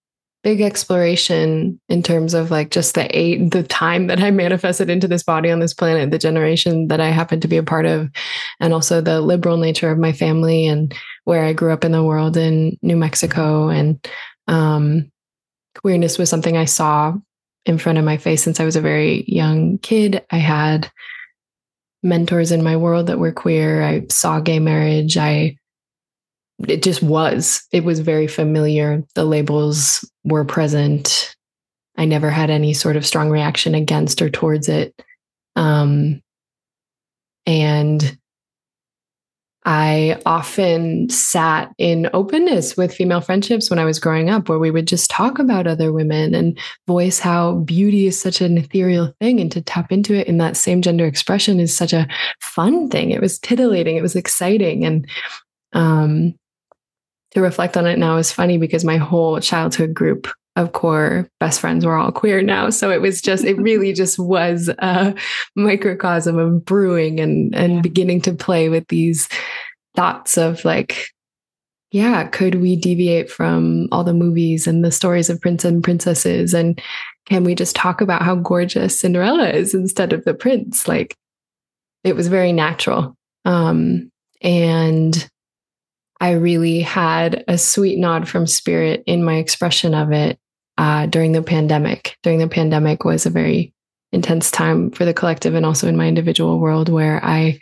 big 0.42 0.60
exploration 0.60 1.80
in 1.88 2.02
terms 2.02 2.34
of 2.34 2.50
like 2.50 2.70
just 2.70 2.94
the 2.94 3.18
eight 3.18 3.50
the 3.50 3.62
time 3.62 4.06
that 4.06 4.20
i 4.20 4.30
manifested 4.30 4.88
into 4.88 5.08
this 5.08 5.22
body 5.22 5.50
on 5.50 5.58
this 5.58 5.74
planet 5.74 6.10
the 6.10 6.18
generation 6.18 6.88
that 6.88 7.00
i 7.00 7.08
happen 7.08 7.40
to 7.40 7.48
be 7.48 7.56
a 7.56 7.62
part 7.62 7.84
of 7.84 8.08
and 8.60 8.72
also 8.72 9.00
the 9.00 9.20
liberal 9.20 9.56
nature 9.56 9.90
of 9.90 9.98
my 9.98 10.12
family 10.12 10.66
and 10.66 10.94
where 11.24 11.44
i 11.44 11.52
grew 11.52 11.72
up 11.72 11.84
in 11.84 11.92
the 11.92 12.04
world 12.04 12.36
in 12.36 12.78
new 12.82 12.96
mexico. 12.96 13.68
And 13.68 14.06
um, 14.46 15.10
queerness 15.76 16.18
was 16.18 16.30
something 16.30 16.56
i 16.56 16.64
saw 16.64 17.14
in 17.66 17.78
front 17.78 17.98
of 17.98 18.04
my 18.04 18.16
face 18.16 18.42
since 18.42 18.60
i 18.60 18.64
was 18.64 18.76
a 18.76 18.80
very 18.80 19.24
young 19.26 19.78
kid. 19.78 20.24
I 20.30 20.38
had 20.38 20.90
mentors 22.02 22.52
in 22.52 22.62
my 22.62 22.76
world 22.76 23.06
that 23.06 23.18
were 23.18 23.32
queer. 23.32 23.82
I 23.82 24.06
saw 24.10 24.40
gay 24.40 24.58
marriage. 24.58 25.16
I 25.16 25.56
it 26.66 26.82
just 26.82 27.02
was. 27.02 27.62
It 27.72 27.84
was 27.84 28.00
very 28.00 28.26
familiar. 28.26 29.04
The 29.14 29.24
labels 29.24 30.08
were 30.24 30.44
present. 30.44 31.34
I 31.96 32.04
never 32.04 32.30
had 32.30 32.50
any 32.50 32.74
sort 32.74 32.96
of 32.96 33.06
strong 33.06 33.30
reaction 33.30 33.74
against 33.74 34.20
or 34.22 34.30
towards 34.30 34.68
it. 34.68 34.94
Um, 35.56 36.20
and 37.46 38.18
I 39.64 40.20
often 40.24 41.10
sat 41.10 41.72
in 41.78 42.08
openness 42.12 42.76
with 42.76 42.94
female 42.94 43.20
friendships 43.20 43.68
when 43.68 43.78
I 43.78 43.84
was 43.84 43.98
growing 43.98 44.30
up, 44.30 44.48
where 44.48 44.58
we 44.58 44.70
would 44.70 44.86
just 44.86 45.10
talk 45.10 45.38
about 45.38 45.66
other 45.66 45.92
women 45.92 46.34
and 46.34 46.58
voice 46.86 47.18
how 47.18 47.56
beauty 47.56 48.06
is 48.06 48.18
such 48.18 48.40
an 48.40 48.56
ethereal 48.56 49.12
thing. 49.20 49.40
And 49.40 49.50
to 49.52 49.60
tap 49.60 49.92
into 49.92 50.14
it 50.14 50.26
in 50.26 50.38
that 50.38 50.56
same 50.56 50.80
gender 50.80 51.06
expression 51.06 51.60
is 51.60 51.76
such 51.76 51.92
a 51.92 52.06
fun 52.40 52.88
thing. 52.88 53.10
It 53.10 53.20
was 53.20 53.38
titillating, 53.38 53.96
it 53.96 54.02
was 54.02 54.16
exciting. 54.16 54.84
And 54.84 55.06
um, 55.72 56.34
to 57.32 57.40
reflect 57.40 57.76
on 57.76 57.86
it 57.86 57.98
now 57.98 58.16
is 58.16 58.32
funny 58.32 58.58
because 58.58 58.84
my 58.84 58.96
whole 58.96 59.40
childhood 59.40 59.92
group 59.92 60.28
of 60.58 60.72
core 60.72 61.30
best 61.38 61.60
friends 61.60 61.86
were 61.86 61.96
all 61.96 62.10
queer 62.10 62.42
now. 62.42 62.68
So 62.68 62.90
it 62.90 63.00
was 63.00 63.22
just, 63.22 63.44
it 63.44 63.56
really 63.58 63.92
just 63.92 64.18
was 64.18 64.68
a 64.68 65.14
microcosm 65.54 66.36
of 66.36 66.64
brewing 66.64 67.20
and, 67.20 67.54
and 67.54 67.74
yeah. 67.76 67.80
beginning 67.80 68.20
to 68.22 68.34
play 68.34 68.68
with 68.68 68.86
these 68.88 69.28
thoughts 69.94 70.36
of 70.36 70.64
like, 70.64 71.06
yeah, 71.92 72.24
could 72.24 72.56
we 72.56 72.76
deviate 72.76 73.30
from 73.30 73.88
all 73.92 74.04
the 74.04 74.12
movies 74.12 74.66
and 74.66 74.84
the 74.84 74.92
stories 74.92 75.30
of 75.30 75.40
prince 75.40 75.64
and 75.64 75.82
princesses? 75.82 76.52
And 76.52 76.82
can 77.26 77.44
we 77.44 77.54
just 77.54 77.76
talk 77.76 78.00
about 78.00 78.22
how 78.22 78.34
gorgeous 78.34 78.98
Cinderella 78.98 79.48
is 79.48 79.74
instead 79.74 80.12
of 80.12 80.24
the 80.24 80.34
prince? 80.34 80.88
Like 80.88 81.16
it 82.04 82.16
was 82.16 82.28
very 82.28 82.52
natural. 82.52 83.14
Um, 83.44 84.10
And 84.42 85.28
I 86.20 86.32
really 86.32 86.80
had 86.80 87.44
a 87.46 87.56
sweet 87.56 87.98
nod 87.98 88.28
from 88.28 88.46
spirit 88.46 89.04
in 89.06 89.22
my 89.22 89.36
expression 89.36 89.94
of 89.94 90.10
it 90.10 90.38
uh, 90.78 91.06
during 91.06 91.32
the 91.32 91.42
pandemic. 91.42 92.16
During 92.22 92.38
the 92.38 92.48
pandemic 92.48 93.04
was 93.04 93.26
a 93.26 93.30
very 93.30 93.74
intense 94.12 94.50
time 94.50 94.90
for 94.90 95.04
the 95.04 95.12
collective 95.12 95.54
and 95.54 95.66
also 95.66 95.86
in 95.86 95.96
my 95.96 96.08
individual 96.08 96.58
world 96.58 96.88
where 96.88 97.22
I 97.22 97.60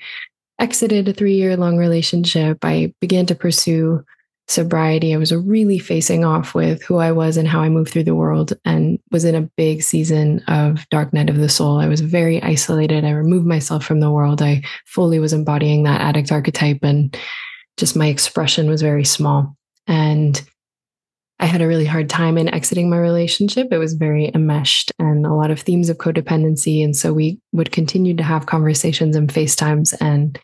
exited 0.61 1.09
a 1.09 1.13
three 1.13 1.35
year 1.35 1.57
long 1.57 1.77
relationship. 1.77 2.59
I 2.63 2.95
began 3.01 3.27
to 3.27 3.35
pursue 3.35 4.05
sobriety. 4.49 5.13
I 5.13 5.17
was 5.17 5.35
really 5.35 5.81
facing 5.81 6.25
off 6.25 6.55
with 6.55 6.83
who 6.85 6.99
I 6.99 7.11
was 7.11 7.37
and 7.37 7.49
how 7.49 7.61
I 7.61 7.69
moved 7.69 7.91
through 7.91 8.05
the 8.05 8.15
world 8.15 8.53
and 8.65 9.01
was 9.11 9.25
in 9.25 9.35
a 9.35 9.51
big 9.57 9.83
season 9.83 10.41
of 10.47 10.89
dark 10.91 11.13
night 11.13 11.29
of 11.29 11.37
the 11.37 11.49
soul. 11.49 11.79
I 11.79 11.89
was 11.89 12.01
very 12.01 12.41
isolated. 12.43 13.05
I 13.05 13.11
removed 13.11 13.47
myself 13.47 13.85
from 13.85 13.99
the 13.99 14.11
world. 14.11 14.41
I 14.41 14.63
fully 14.87 15.19
was 15.19 15.33
embodying 15.33 15.83
that 15.83 16.01
addict 16.01 16.31
archetype 16.31 16.79
and 16.83 17.17
just 17.77 17.97
my 17.97 18.07
expression 18.07 18.69
was 18.69 18.83
very 18.83 19.05
small. 19.05 19.57
And 19.89 20.41
I 21.39 21.47
had 21.47 21.61
a 21.61 21.69
really 21.69 21.85
hard 21.85 22.09
time 22.09 22.39
in 22.39 22.49
exiting 22.49 22.89
my 22.89 22.99
relationship. 22.99 23.69
It 23.71 23.79
was 23.79 23.93
very 23.93 24.31
enmeshed 24.35 24.93
and 24.99 25.27
a 25.27 25.35
lot 25.35 25.51
of 25.51 25.61
themes 25.61 25.91
of 25.91 25.99
codependency. 25.99 26.83
And 26.83 26.97
so 26.97 27.13
we 27.13 27.41
would 27.53 27.73
continue 27.73 28.17
to 28.17 28.23
have 28.23 28.47
conversations 28.47 29.17
and 29.17 29.29
FaceTimes. 29.29 29.95
And 30.01 30.41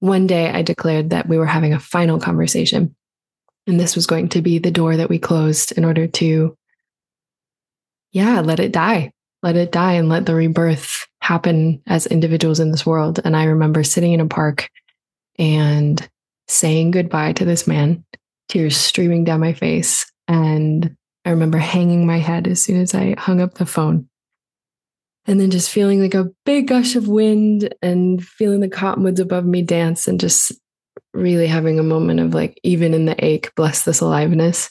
one 0.00 0.26
day 0.26 0.50
I 0.50 0.62
declared 0.62 1.10
that 1.10 1.28
we 1.28 1.38
were 1.38 1.46
having 1.46 1.72
a 1.72 1.80
final 1.80 2.20
conversation. 2.20 2.94
And 3.66 3.80
this 3.80 3.96
was 3.96 4.06
going 4.06 4.28
to 4.30 4.42
be 4.42 4.58
the 4.58 4.70
door 4.70 4.96
that 4.96 5.08
we 5.08 5.18
closed 5.18 5.72
in 5.72 5.84
order 5.84 6.06
to, 6.06 6.56
yeah, 8.12 8.40
let 8.40 8.60
it 8.60 8.72
die, 8.72 9.12
let 9.42 9.56
it 9.56 9.72
die 9.72 9.94
and 9.94 10.10
let 10.10 10.26
the 10.26 10.34
rebirth 10.34 11.06
happen 11.20 11.82
as 11.86 12.06
individuals 12.06 12.60
in 12.60 12.70
this 12.70 12.84
world. 12.84 13.20
And 13.24 13.34
I 13.36 13.44
remember 13.44 13.82
sitting 13.82 14.12
in 14.12 14.20
a 14.20 14.26
park 14.26 14.70
and 15.38 16.06
saying 16.48 16.90
goodbye 16.90 17.32
to 17.34 17.44
this 17.44 17.66
man, 17.66 18.04
tears 18.48 18.76
streaming 18.76 19.24
down 19.24 19.40
my 19.40 19.52
face. 19.52 20.10
And 20.28 20.94
I 21.24 21.30
remember 21.30 21.58
hanging 21.58 22.06
my 22.06 22.18
head 22.18 22.46
as 22.46 22.62
soon 22.62 22.80
as 22.80 22.94
I 22.94 23.14
hung 23.18 23.40
up 23.40 23.54
the 23.54 23.66
phone. 23.66 24.08
And 25.26 25.40
then 25.40 25.50
just 25.50 25.70
feeling 25.70 26.00
like 26.00 26.14
a 26.14 26.30
big 26.46 26.68
gush 26.68 26.94
of 26.94 27.08
wind 27.08 27.74
and 27.82 28.24
feeling 28.24 28.60
the 28.60 28.68
cottonwoods 28.68 29.20
above 29.20 29.44
me 29.44 29.60
dance 29.62 30.08
and 30.08 30.20
just 30.20 30.52
really 31.12 31.46
having 31.46 31.78
a 31.78 31.82
moment 31.82 32.20
of 32.20 32.32
like, 32.32 32.58
even 32.62 32.94
in 32.94 33.04
the 33.04 33.24
ache, 33.24 33.54
bless 33.54 33.82
this 33.82 34.00
aliveness. 34.00 34.70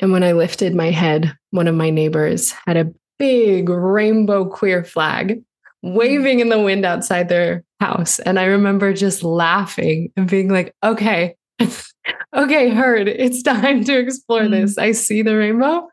And 0.00 0.10
when 0.10 0.24
I 0.24 0.32
lifted 0.32 0.74
my 0.74 0.90
head, 0.90 1.36
one 1.50 1.68
of 1.68 1.74
my 1.76 1.90
neighbors 1.90 2.52
had 2.66 2.76
a 2.76 2.92
big 3.18 3.68
rainbow 3.68 4.44
queer 4.44 4.82
flag 4.82 5.42
waving 5.82 6.40
in 6.40 6.48
the 6.48 6.60
wind 6.60 6.84
outside 6.84 7.28
their 7.28 7.64
house. 7.80 8.18
And 8.18 8.38
I 8.38 8.44
remember 8.44 8.92
just 8.92 9.22
laughing 9.22 10.12
and 10.16 10.28
being 10.28 10.48
like, 10.48 10.74
okay, 10.82 11.36
okay, 12.34 12.70
heard. 12.70 13.08
It's 13.08 13.42
time 13.42 13.84
to 13.84 13.98
explore 13.98 14.42
mm-hmm. 14.42 14.52
this. 14.52 14.78
I 14.78 14.92
see 14.92 15.22
the 15.22 15.36
rainbow. 15.36 15.88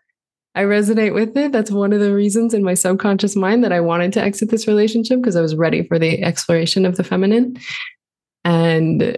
I 0.56 0.64
resonate 0.64 1.14
with 1.14 1.38
it. 1.38 1.52
That's 1.52 1.72
one 1.72 1.94
of 1.94 2.00
the 2.00 2.14
reasons 2.14 2.54
in 2.54 2.64
my 2.64 2.74
subconscious 2.74 3.36
mind 3.36 3.64
that 3.64 3.72
I 3.72 3.80
wanted 3.80 4.14
to 4.14 4.22
exit 4.22 4.50
this 4.50 4.68
relationship 4.68 5.20
because 5.20 5.36
I 5.36 5.42
was 5.42 5.56
ready 5.56 5.88
for 5.88 6.00
the 6.00 6.24
exploration 6.24 6.86
of 6.86 6.98
the 6.98 7.04
feminine. 7.04 7.58
And 8.44 9.18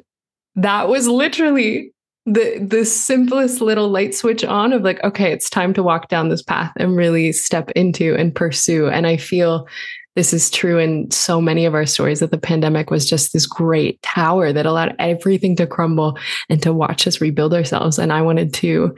that 0.55 0.89
was 0.89 1.07
literally 1.07 1.93
the 2.25 2.59
the 2.59 2.85
simplest 2.85 3.61
little 3.61 3.89
light 3.89 4.13
switch 4.13 4.43
on 4.43 4.73
of 4.73 4.83
like 4.83 5.03
okay 5.03 5.31
it's 5.31 5.49
time 5.49 5.73
to 5.73 5.81
walk 5.81 6.07
down 6.07 6.29
this 6.29 6.43
path 6.43 6.71
and 6.75 6.95
really 6.95 7.31
step 7.31 7.71
into 7.71 8.15
and 8.15 8.35
pursue 8.35 8.87
and 8.87 9.07
i 9.07 9.17
feel 9.17 9.67
this 10.15 10.33
is 10.33 10.49
true 10.49 10.77
in 10.77 11.09
so 11.09 11.39
many 11.39 11.65
of 11.65 11.73
our 11.73 11.85
stories 11.85 12.19
that 12.19 12.31
the 12.31 12.37
pandemic 12.37 12.91
was 12.91 13.09
just 13.09 13.31
this 13.31 13.45
great 13.45 14.01
tower 14.01 14.51
that 14.51 14.65
allowed 14.65 14.95
everything 14.99 15.55
to 15.55 15.67
crumble 15.67 16.17
and 16.49 16.61
to 16.63 16.73
watch 16.73 17.07
us 17.07 17.21
rebuild 17.21 17.53
ourselves. 17.53 17.97
And 17.97 18.11
I 18.11 18.21
wanted 18.21 18.53
to 18.55 18.95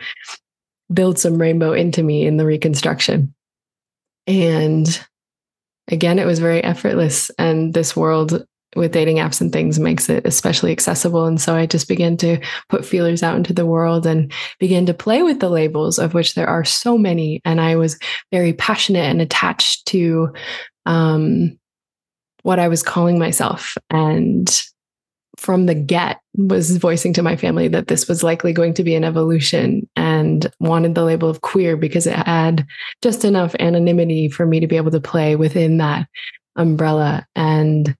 build 0.91 1.19
some 1.19 1.39
rainbow 1.39 1.73
into 1.73 2.01
me 2.01 2.25
in 2.25 2.37
the 2.37 2.45
reconstruction. 2.45 3.33
And 4.25 5.05
again, 5.87 6.17
it 6.17 6.25
was 6.25 6.39
very 6.39 6.63
effortless. 6.63 7.29
And 7.37 7.73
this 7.73 7.95
world 7.95 8.45
with 8.75 8.91
dating 8.91 9.17
apps 9.17 9.41
and 9.41 9.51
things 9.51 9.79
makes 9.79 10.09
it 10.09 10.25
especially 10.25 10.71
accessible. 10.71 11.25
And 11.25 11.39
so 11.39 11.55
I 11.55 11.65
just 11.65 11.87
began 11.87 12.17
to 12.17 12.39
put 12.69 12.85
feelers 12.85 13.23
out 13.23 13.35
into 13.35 13.53
the 13.53 13.65
world 13.65 14.05
and 14.05 14.31
begin 14.59 14.85
to 14.87 14.93
play 14.93 15.23
with 15.23 15.39
the 15.39 15.49
labels, 15.49 15.99
of 15.99 16.13
which 16.13 16.35
there 16.35 16.47
are 16.47 16.63
so 16.63 16.97
many. 16.97 17.41
And 17.45 17.61
I 17.61 17.75
was 17.75 17.97
very 18.31 18.53
passionate 18.53 19.05
and 19.05 19.21
attached 19.21 19.85
to 19.87 20.33
um, 20.85 21.57
what 22.43 22.59
I 22.59 22.67
was 22.67 22.83
calling 22.83 23.19
myself. 23.19 23.75
And 23.89 24.49
from 25.37 25.65
the 25.65 25.75
get 25.75 26.19
was 26.37 26.77
voicing 26.77 27.13
to 27.13 27.23
my 27.23 27.35
family 27.35 27.67
that 27.67 27.87
this 27.87 28.07
was 28.07 28.23
likely 28.23 28.53
going 28.53 28.73
to 28.75 28.83
be 28.83 28.95
an 28.95 29.03
evolution 29.03 29.87
and 29.95 30.51
wanted 30.59 30.95
the 30.95 31.03
label 31.03 31.29
of 31.29 31.41
queer 31.41 31.75
because 31.75 32.05
it 32.05 32.15
had 32.15 32.65
just 33.01 33.25
enough 33.25 33.55
anonymity 33.59 34.29
for 34.29 34.45
me 34.45 34.59
to 34.59 34.67
be 34.67 34.77
able 34.77 34.91
to 34.91 35.01
play 35.01 35.35
within 35.35 35.77
that 35.77 36.07
umbrella 36.55 37.25
and 37.35 37.95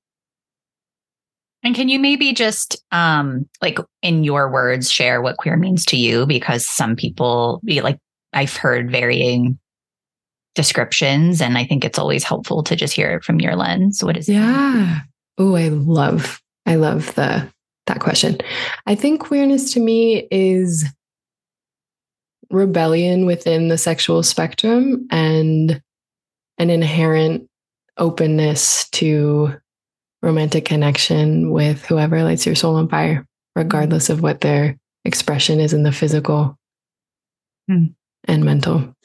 and 1.64 1.76
can 1.76 1.90
you 1.90 2.00
maybe 2.00 2.34
just 2.34 2.84
um 2.92 3.48
like 3.62 3.80
in 4.02 4.24
your 4.24 4.52
words 4.52 4.92
share 4.92 5.22
what 5.22 5.38
queer 5.38 5.58
means 5.58 5.86
to 5.86 5.98
you 5.98 6.26
because 6.26 6.66
some 6.66 6.96
people 6.96 7.62
like 7.66 7.98
I've 8.34 8.56
heard 8.56 8.92
varying 8.92 9.60
descriptions. 10.56 11.42
And 11.42 11.58
I 11.58 11.66
think 11.66 11.84
it's 11.84 12.00
always 12.00 12.24
helpful 12.24 12.64
to 12.64 12.76
just 12.76 12.94
hear 12.94 13.12
it 13.18 13.24
from 13.24 13.40
your 13.40 13.56
lens. 13.56 14.04
What 14.04 14.18
is 14.18 14.30
Yeah. 14.30 15.00
Oh, 15.38 15.56
I 15.56 15.70
love, 15.70 16.42
I 16.66 16.76
love 16.76 17.14
the 17.16 17.50
that 17.88 18.00
question. 18.00 18.38
I 18.86 18.96
think 18.96 19.20
queerness 19.20 19.74
to 19.74 19.80
me 19.80 20.28
is 20.32 20.86
rebellion 22.50 23.26
within 23.26 23.68
the 23.68 23.78
sexual 23.78 24.24
spectrum 24.24 25.08
and 25.10 25.82
an 26.60 26.70
inherent 26.70 27.50
openness 27.98 28.88
to 28.92 29.56
romantic 30.24 30.66
connection 30.66 31.52
with 31.52 31.86
whoever 31.86 32.24
lights 32.24 32.48
your 32.48 32.56
soul 32.56 32.78
on 32.78 32.90
fire, 32.90 33.28
regardless 33.56 34.10
of 34.10 34.22
what 34.22 34.42
their 34.42 34.80
expression 35.06 35.60
is 35.60 35.74
in 35.74 35.84
the 35.84 35.92
physical 35.92 36.58
hmm. 37.68 37.88
and 38.24 38.44
mental 38.44 38.96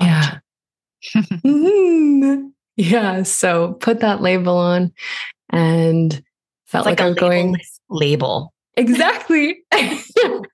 yeah. 0.00 0.38
mm-hmm. 1.16 2.48
yeah. 2.76 3.22
So 3.22 3.74
put 3.74 4.00
that 4.00 4.20
label 4.20 4.56
on 4.56 4.92
and 5.50 6.22
felt 6.66 6.86
like, 6.86 7.00
like 7.00 7.06
I'm 7.06 7.14
going 7.14 7.56
label. 7.88 8.52
Exactly. 8.76 9.62
exactly. 9.72 10.44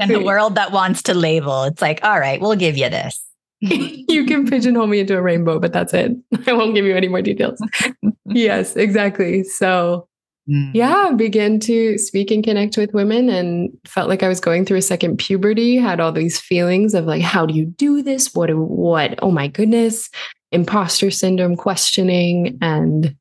And 0.00 0.10
the 0.10 0.22
world 0.24 0.56
that 0.56 0.72
wants 0.72 1.02
to 1.04 1.14
label, 1.14 1.64
it's 1.64 1.80
like, 1.82 2.00
all 2.04 2.18
right, 2.18 2.40
we'll 2.40 2.56
give 2.56 2.76
you 2.76 2.88
this. 2.88 3.24
you 4.08 4.24
can 4.24 4.48
pigeonhole 4.48 4.86
me 4.86 5.00
into 5.00 5.16
a 5.16 5.22
rainbow, 5.22 5.58
but 5.58 5.72
that's 5.72 5.92
it. 5.92 6.12
I 6.46 6.52
won't 6.54 6.74
give 6.74 6.86
you 6.86 6.96
any 6.96 7.08
more 7.08 7.20
details. 7.20 7.60
yes, 8.26 8.74
exactly. 8.74 9.44
So 9.44 10.08
mm. 10.48 10.70
yeah, 10.72 11.10
began 11.14 11.60
to 11.60 11.98
speak 11.98 12.30
and 12.30 12.42
connect 12.42 12.78
with 12.78 12.94
women 12.94 13.28
and 13.28 13.70
felt 13.86 14.08
like 14.08 14.22
I 14.22 14.28
was 14.28 14.40
going 14.40 14.64
through 14.64 14.78
a 14.78 14.82
second 14.82 15.18
puberty, 15.18 15.76
had 15.76 16.00
all 16.00 16.10
these 16.10 16.40
feelings 16.40 16.94
of 16.94 17.04
like, 17.04 17.22
how 17.22 17.44
do 17.44 17.52
you 17.52 17.66
do 17.66 18.02
this? 18.02 18.34
What, 18.34 18.50
what? 18.54 19.18
Oh 19.20 19.30
my 19.30 19.46
goodness. 19.46 20.08
Imposter 20.52 21.10
syndrome, 21.10 21.54
questioning. 21.54 22.58
And 22.62 23.14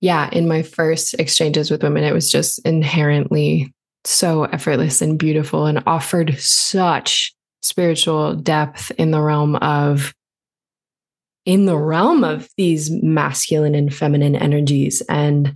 yeah, 0.00 0.30
in 0.30 0.46
my 0.46 0.62
first 0.62 1.14
exchanges 1.14 1.68
with 1.68 1.82
women, 1.82 2.04
it 2.04 2.14
was 2.14 2.30
just 2.30 2.64
inherently 2.64 3.74
so 4.04 4.44
effortless 4.44 5.02
and 5.02 5.18
beautiful 5.18 5.66
and 5.66 5.82
offered 5.86 6.38
such 6.38 7.33
spiritual 7.64 8.34
depth 8.34 8.90
in 8.92 9.10
the 9.10 9.20
realm 9.20 9.56
of 9.56 10.14
in 11.46 11.66
the 11.66 11.76
realm 11.76 12.24
of 12.24 12.48
these 12.56 12.90
masculine 13.02 13.74
and 13.74 13.94
feminine 13.94 14.36
energies 14.36 15.02
and 15.08 15.54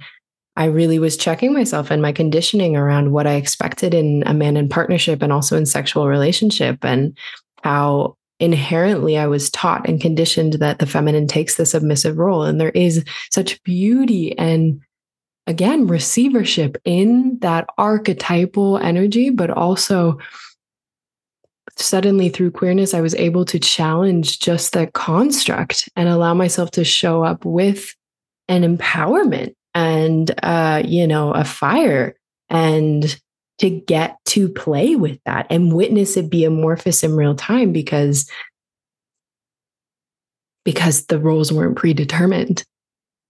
I 0.56 0.64
really 0.64 0.98
was 0.98 1.16
checking 1.16 1.52
myself 1.52 1.90
and 1.90 2.02
my 2.02 2.11
conditioning 2.11 2.76
around 2.76 3.12
what 3.12 3.28
I 3.28 3.34
expected 3.34 3.94
in 3.94 4.24
a 4.26 4.34
man 4.34 4.56
in 4.56 4.68
partnership 4.68 5.22
and 5.22 5.32
also 5.32 5.56
in 5.56 5.66
sexual 5.66 6.09
relationship 6.09 6.84
and 6.84 7.16
how 7.62 8.16
inherently 8.40 9.16
I 9.16 9.28
was 9.28 9.50
taught 9.50 9.88
and 9.88 10.00
conditioned 10.00 10.54
that 10.54 10.80
the 10.80 10.86
feminine 10.86 11.28
takes 11.28 11.54
the 11.54 11.66
submissive 11.66 12.18
role. 12.18 12.42
And 12.42 12.61
there 12.61 12.70
is 12.70 13.04
such 13.30 13.62
beauty 13.62 14.36
and 14.36 14.80
again, 15.46 15.86
receivership 15.86 16.76
in 16.84 17.38
that 17.38 17.66
archetypal 17.78 18.78
energy, 18.78 19.30
but 19.30 19.50
also 19.50 20.18
suddenly 21.79 22.29
through 22.29 22.51
queerness, 22.51 22.95
I 22.95 23.01
was 23.01 23.14
able 23.14 23.45
to 23.47 23.59
challenge 23.59 24.41
just 24.41 24.72
that 24.72 24.93
construct 24.93 25.89
and 25.97 26.09
allow 26.09 26.35
myself 26.35 26.70
to 26.72 26.85
show 26.85 27.22
up 27.22 27.45
with 27.45 27.95
an 28.49 28.62
empowerment 28.62 29.55
and 29.74 30.31
uh, 30.43 30.83
you 30.85 31.07
know 31.07 31.33
a 31.33 31.45
fire 31.45 32.16
and 32.49 33.18
to 33.59 33.68
get 33.68 34.16
to 34.24 34.49
play 34.49 34.97
with 34.97 35.18
that 35.26 35.47
and 35.51 35.74
witness 35.74 36.16
it 36.16 36.31
be 36.31 36.45
amorphous 36.45 37.03
in 37.03 37.14
real 37.14 37.35
time 37.35 37.72
because 37.72 38.31
because 40.64 41.07
the 41.07 41.18
roles 41.18 41.53
weren't 41.53 41.76
predetermined 41.76 42.64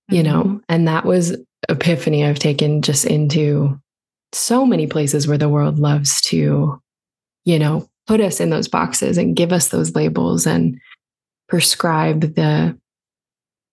you 0.09 0.23
know 0.23 0.45
mm-hmm. 0.45 0.57
and 0.69 0.87
that 0.87 1.05
was 1.05 1.37
epiphany 1.69 2.25
I've 2.25 2.39
taken 2.39 2.83
just 2.83 3.05
into 3.05 3.81
so 4.33 4.67
many 4.67 4.87
places 4.87 5.27
where 5.27 5.39
the 5.39 5.49
world 5.49 5.79
loves 5.79 6.21
to, 6.23 6.81
you 7.45 7.59
know, 7.59 7.89
put 8.09 8.21
us 8.21 8.41
in 8.41 8.51
those 8.51 8.67
boxes 8.67 9.19
and 9.19 9.37
give 9.37 9.53
us 9.53 9.69
those 9.69 9.95
labels 9.95 10.47
and 10.47 10.81
prescribe 11.49 12.35
the 12.35 12.77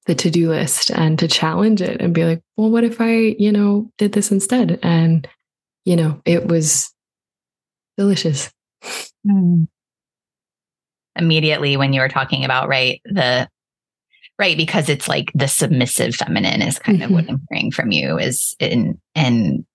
the 0.05 0.13
to-do 0.13 0.49
list 0.49 0.91
and 0.91 1.17
to 1.17 1.27
challenge 1.27 1.81
it 1.81 1.99
and 1.99 2.13
be 2.13 2.25
like, 2.25 2.41
well, 2.57 2.69
what 2.69 2.83
if 2.83 3.01
I, 3.01 3.35
you 3.39 3.51
know, 3.51 3.89
did 3.97 4.11
this 4.11 4.31
instead? 4.31 4.77
And, 4.83 5.27
you 5.83 5.95
know, 5.95 6.21
it 6.25 6.47
was 6.47 6.93
delicious. 7.97 8.51
Mm. 9.25 9.67
Immediately 11.15 11.75
when 11.77 11.91
you 11.91 12.01
were 12.01 12.09
talking 12.09 12.45
about, 12.45 12.67
right, 12.67 13.01
the 13.05 13.49
right, 14.37 14.57
because 14.57 14.89
it's 14.89 15.07
like 15.07 15.31
the 15.33 15.47
submissive 15.47 16.13
feminine 16.13 16.61
is 16.61 16.77
kind 16.77 16.99
mm-hmm. 16.99 17.05
of 17.05 17.11
what 17.11 17.23
mm-hmm. 17.23 17.35
I'm 17.35 17.47
hearing 17.49 17.71
from 17.71 17.91
you 17.91 18.19
is 18.19 18.55
in 18.59 19.01
and 19.15 19.65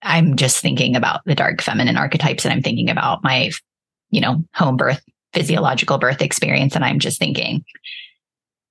I'm 0.00 0.36
just 0.36 0.62
thinking 0.62 0.96
about 0.96 1.20
the 1.26 1.34
dark 1.34 1.60
feminine 1.60 1.98
archetypes 1.98 2.46
and 2.46 2.54
I'm 2.54 2.62
thinking 2.62 2.88
about 2.88 3.22
my, 3.22 3.50
you 4.10 4.20
know, 4.20 4.44
home 4.54 4.76
birth, 4.76 5.02
physiological 5.32 5.98
birth 5.98 6.22
experience. 6.22 6.74
And 6.74 6.84
I'm 6.84 6.98
just 6.98 7.18
thinking, 7.18 7.64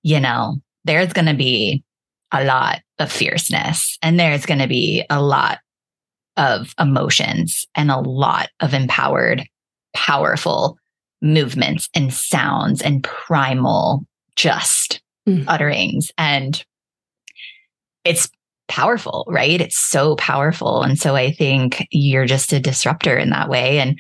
you 0.03 0.19
know, 0.19 0.57
there's 0.83 1.13
going 1.13 1.27
to 1.27 1.33
be 1.33 1.83
a 2.31 2.43
lot 2.43 2.81
of 2.99 3.11
fierceness 3.11 3.97
and 4.01 4.19
there's 4.19 4.45
going 4.45 4.59
to 4.59 4.67
be 4.67 5.03
a 5.09 5.21
lot 5.21 5.59
of 6.38 6.73
emotions 6.79 7.67
and 7.75 7.89
a 7.91 7.99
lot 7.99 8.49
of 8.59 8.73
empowered, 8.73 9.43
powerful 9.95 10.77
movements 11.21 11.89
and 11.95 12.13
sounds 12.13 12.81
and 12.81 13.03
primal 13.03 14.05
just 14.36 15.01
mm. 15.27 15.43
utterings. 15.47 16.11
And 16.17 16.63
it's 18.03 18.29
powerful, 18.67 19.25
right? 19.27 19.61
It's 19.61 19.77
so 19.77 20.15
powerful. 20.15 20.83
And 20.83 20.99
so 20.99 21.15
I 21.15 21.31
think 21.31 21.88
you're 21.91 22.25
just 22.25 22.53
a 22.53 22.59
disruptor 22.59 23.17
in 23.17 23.29
that 23.29 23.49
way. 23.49 23.79
And 23.79 23.99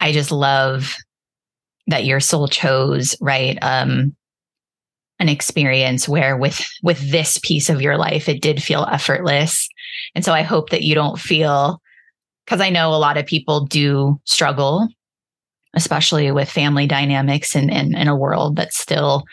I 0.00 0.12
just 0.12 0.30
love 0.30 0.96
that 1.86 2.04
your 2.04 2.20
soul 2.20 2.48
chose, 2.48 3.16
right? 3.20 3.58
Um, 3.62 4.16
an 5.18 5.28
experience 5.28 6.08
where 6.08 6.36
with 6.36 6.66
with 6.82 7.10
this 7.10 7.38
piece 7.38 7.68
of 7.68 7.80
your 7.80 7.96
life 7.96 8.28
it 8.28 8.42
did 8.42 8.62
feel 8.62 8.86
effortless 8.90 9.68
and 10.14 10.24
so 10.24 10.32
i 10.32 10.42
hope 10.42 10.70
that 10.70 10.82
you 10.82 10.94
don't 10.94 11.18
feel 11.18 11.80
because 12.44 12.60
i 12.60 12.68
know 12.68 12.94
a 12.94 12.96
lot 12.96 13.16
of 13.16 13.24
people 13.24 13.64
do 13.64 14.20
struggle 14.24 14.86
especially 15.74 16.30
with 16.30 16.50
family 16.50 16.86
dynamics 16.86 17.54
and 17.54 17.70
in, 17.70 17.94
in, 17.94 17.96
in 17.96 18.08
a 18.08 18.16
world 18.16 18.56
that 18.56 18.72
still 18.72 19.24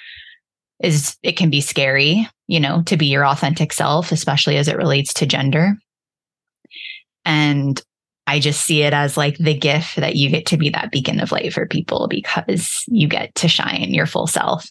is 0.82 1.18
it 1.22 1.34
can 1.34 1.50
be 1.50 1.62
scary 1.62 2.28
you 2.48 2.60
know 2.60 2.82
to 2.84 2.96
be 2.96 3.08
your 3.08 3.26
authentic 3.26 3.74
self 3.74 4.12
especially 4.12 4.58
as 4.58 4.68
it 4.68 4.78
relates 4.78 5.14
to 5.14 5.26
gender 5.26 5.74
and 7.26 7.82
I 8.26 8.40
just 8.40 8.62
see 8.62 8.84
it 8.84 8.94
as 8.94 9.18
like 9.18 9.38
the 9.38 9.54
gift 9.54 9.98
that 9.98 10.16
you 10.16 10.30
get 10.30 10.46
to 10.48 10.58
be 10.58 10.70
that 10.70 10.92
beacon 10.92 11.20
of 11.20 11.32
light 11.32 11.54
for 11.54 11.68
people 11.68 12.08
because 12.08 12.84
you 12.88 13.08
get 13.08 13.36
to 13.36 13.48
shine 13.48 13.94
your 13.94 14.06
full 14.06 14.28
self. 14.28 14.70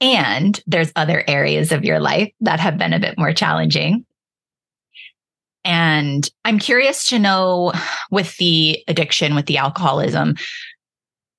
And 0.00 0.60
there's 0.66 0.92
other 0.96 1.24
areas 1.26 1.72
of 1.72 1.84
your 1.84 2.00
life 2.00 2.32
that 2.40 2.60
have 2.60 2.76
been 2.76 2.92
a 2.92 3.00
bit 3.00 3.16
more 3.16 3.32
challenging. 3.32 4.04
And 5.64 6.28
I'm 6.44 6.58
curious 6.58 7.08
to 7.10 7.18
know 7.18 7.72
with 8.10 8.36
the 8.38 8.82
addiction, 8.88 9.34
with 9.34 9.46
the 9.46 9.58
alcoholism, 9.58 10.34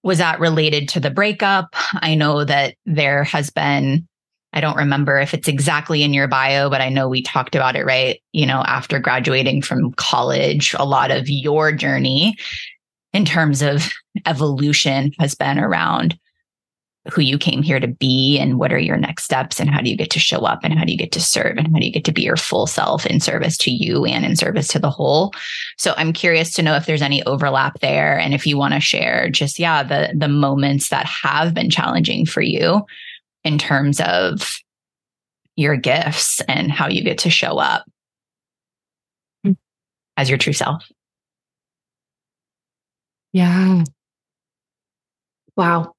was 0.01 0.17
that 0.17 0.39
related 0.39 0.89
to 0.89 0.99
the 0.99 1.11
breakup? 1.11 1.75
I 1.93 2.15
know 2.15 2.43
that 2.45 2.75
there 2.85 3.23
has 3.25 3.49
been, 3.49 4.07
I 4.53 4.61
don't 4.61 4.77
remember 4.77 5.19
if 5.19 5.33
it's 5.33 5.47
exactly 5.47 6.03
in 6.03 6.13
your 6.13 6.27
bio, 6.27 6.69
but 6.69 6.81
I 6.81 6.89
know 6.89 7.09
we 7.09 7.21
talked 7.21 7.55
about 7.55 7.75
it, 7.75 7.85
right? 7.85 8.21
You 8.31 8.45
know, 8.45 8.63
after 8.65 8.99
graduating 8.99 9.63
from 9.63 9.93
college, 9.93 10.75
a 10.77 10.85
lot 10.85 11.11
of 11.11 11.27
your 11.27 11.71
journey 11.71 12.35
in 13.13 13.25
terms 13.25 13.61
of 13.61 13.91
evolution 14.25 15.11
has 15.19 15.35
been 15.35 15.57
around 15.57 16.17
who 17.11 17.21
you 17.21 17.37
came 17.37 17.61
here 17.61 17.79
to 17.79 17.87
be 17.87 18.39
and 18.39 18.57
what 18.57 18.71
are 18.71 18.79
your 18.79 18.95
next 18.95 19.25
steps 19.25 19.59
and 19.59 19.69
how 19.69 19.81
do 19.81 19.89
you 19.89 19.97
get 19.97 20.09
to 20.09 20.19
show 20.19 20.39
up 20.45 20.59
and 20.63 20.73
how 20.73 20.85
do 20.85 20.91
you 20.91 20.97
get 20.97 21.11
to 21.11 21.19
serve 21.19 21.57
and 21.57 21.67
how 21.67 21.79
do 21.79 21.85
you 21.85 21.91
get 21.91 22.05
to 22.05 22.13
be 22.13 22.21
your 22.21 22.37
full 22.37 22.65
self 22.65 23.05
in 23.05 23.19
service 23.19 23.57
to 23.57 23.71
you 23.71 24.05
and 24.05 24.23
in 24.23 24.35
service 24.37 24.69
to 24.69 24.79
the 24.79 24.89
whole 24.89 25.33
so 25.77 25.93
i'm 25.97 26.13
curious 26.13 26.53
to 26.53 26.61
know 26.61 26.75
if 26.75 26.85
there's 26.85 27.01
any 27.01 27.21
overlap 27.25 27.77
there 27.81 28.17
and 28.17 28.33
if 28.33 28.47
you 28.47 28.57
want 28.57 28.73
to 28.73 28.79
share 28.79 29.29
just 29.29 29.59
yeah 29.59 29.83
the 29.83 30.13
the 30.15 30.29
moments 30.29 30.89
that 30.89 31.05
have 31.05 31.53
been 31.53 31.69
challenging 31.69 32.25
for 32.25 32.41
you 32.41 32.85
in 33.43 33.57
terms 33.57 33.99
of 33.99 34.55
your 35.55 35.75
gifts 35.75 36.41
and 36.47 36.71
how 36.71 36.87
you 36.87 37.03
get 37.03 37.19
to 37.19 37.29
show 37.29 37.57
up 37.59 37.85
as 40.17 40.29
your 40.29 40.37
true 40.37 40.53
self 40.53 40.83
yeah 43.33 43.83
wow 45.55 45.93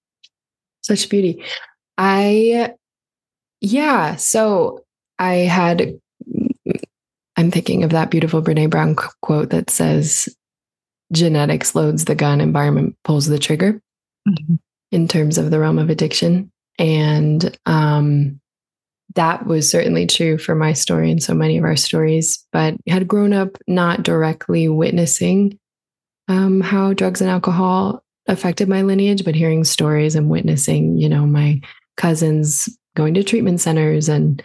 such 0.85 1.09
beauty. 1.09 1.43
I, 1.97 2.75
yeah. 3.61 4.17
So 4.17 4.85
I 5.19 5.35
had, 5.35 5.99
I'm 7.37 7.51
thinking 7.51 7.83
of 7.83 7.91
that 7.91 8.11
beautiful 8.11 8.43
Brene 8.43 8.71
Brown 8.71 8.95
quote 9.23 9.51
that 9.51 9.71
says, 9.71 10.29
genetics 11.13 11.75
loads 11.75 12.05
the 12.05 12.15
gun, 12.15 12.41
environment 12.41 12.97
pulls 13.05 13.27
the 13.27 13.39
trigger 13.39 13.81
mm-hmm. 14.29 14.55
in 14.93 15.09
terms 15.09 15.39
of 15.39 15.51
the 15.51 15.59
realm 15.59 15.79
of 15.79 15.91
addiction. 15.91 16.51
And 16.79 17.57
um, 17.67 18.41
that 19.15 19.47
was 19.47 19.71
certainly 19.71 20.07
true 20.07 20.39
for 20.39 20.55
my 20.55 20.73
story 20.73 21.11
and 21.11 21.23
so 21.23 21.35
many 21.35 21.57
of 21.57 21.65
our 21.65 21.77
stories, 21.77 22.45
but 22.53 22.75
had 22.89 23.09
grown 23.09 23.33
up 23.33 23.57
not 23.67 24.03
directly 24.03 24.69
witnessing 24.69 25.59
um, 26.29 26.61
how 26.61 26.93
drugs 26.93 27.21
and 27.21 27.31
alcohol 27.31 28.03
affected 28.27 28.69
my 28.69 28.83
lineage, 28.83 29.25
but 29.25 29.35
hearing 29.35 29.65
stories 29.65 30.15
and 30.15 30.31
witnessing, 30.31 30.97
you 30.97 31.09
know, 31.09 31.27
my 31.27 31.61
cousins 31.97 32.69
going 32.97 33.15
to 33.15 33.23
treatment 33.23 33.61
centers 33.61 34.09
and 34.09 34.43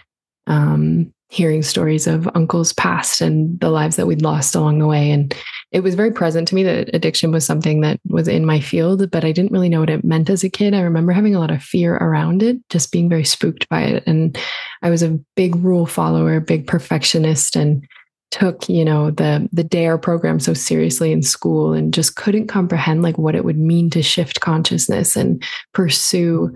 um, 0.48 1.12
hearing 1.30 1.62
stories 1.62 2.08
of 2.08 2.28
uncles 2.36 2.74
past 2.74 3.22
and 3.22 3.60
the 3.60 3.70
lives 3.70 3.96
that 3.96 4.08
we'd 4.08 4.22
lost 4.22 4.56
along 4.56 4.80
the 4.80 4.88
way. 4.88 5.12
And 5.12 5.34
it 5.72 5.82
was 5.82 5.96
very 5.96 6.12
present 6.12 6.48
to 6.48 6.56
me 6.56 6.64
that 6.64 6.90
addiction 6.94 7.32
was 7.32 7.46
something 7.46 7.82
that 7.82 8.00
was 8.08 8.28
in 8.28 8.46
my 8.46 8.60
field, 8.60 9.10
but 9.12 9.24
I 9.24 9.32
didn't 9.32 9.52
really 9.52 9.70
know 9.70 9.82
what 9.82 9.90
it 9.90 10.04
meant 10.04 10.30
as 10.30 10.44
a 10.44 10.50
kid. 10.50 10.74
I 10.74 10.82
remember 10.82 11.12
having 11.12 11.36
a 11.36 11.40
lot 11.40 11.52
of 11.52 11.62
fear 11.62 11.96
around 11.96 12.42
it, 12.42 12.58
just 12.70 12.92
being 12.92 13.08
very 13.08 13.24
spooked 13.24 13.70
by 13.70 13.84
it. 13.84 14.04
And 14.08 14.38
I 14.82 14.90
was 14.90 15.04
a 15.04 15.20
big 15.36 15.56
rule 15.58 15.86
follower, 15.86 16.40
big 16.40 16.66
perfectionist, 16.66 17.56
and 17.56 17.86
took 18.32 18.70
you 18.70 18.86
know 18.86 19.10
the 19.12 19.50
the 19.52 19.64
DARE 19.64 19.98
program 19.98 20.40
so 20.40 20.54
seriously 20.54 21.12
in 21.12 21.24
school 21.24 21.74
and 21.74 21.94
just 21.94 22.16
couldn't 22.16 22.48
comprehend 22.48 23.02
like 23.02 23.18
what 23.18 23.36
it 23.36 23.44
would 23.44 23.58
mean 23.58 23.90
to 23.90 24.04
shift 24.04 24.40
consciousness 24.40 25.16
and 25.16 25.44
pursue 25.74 26.56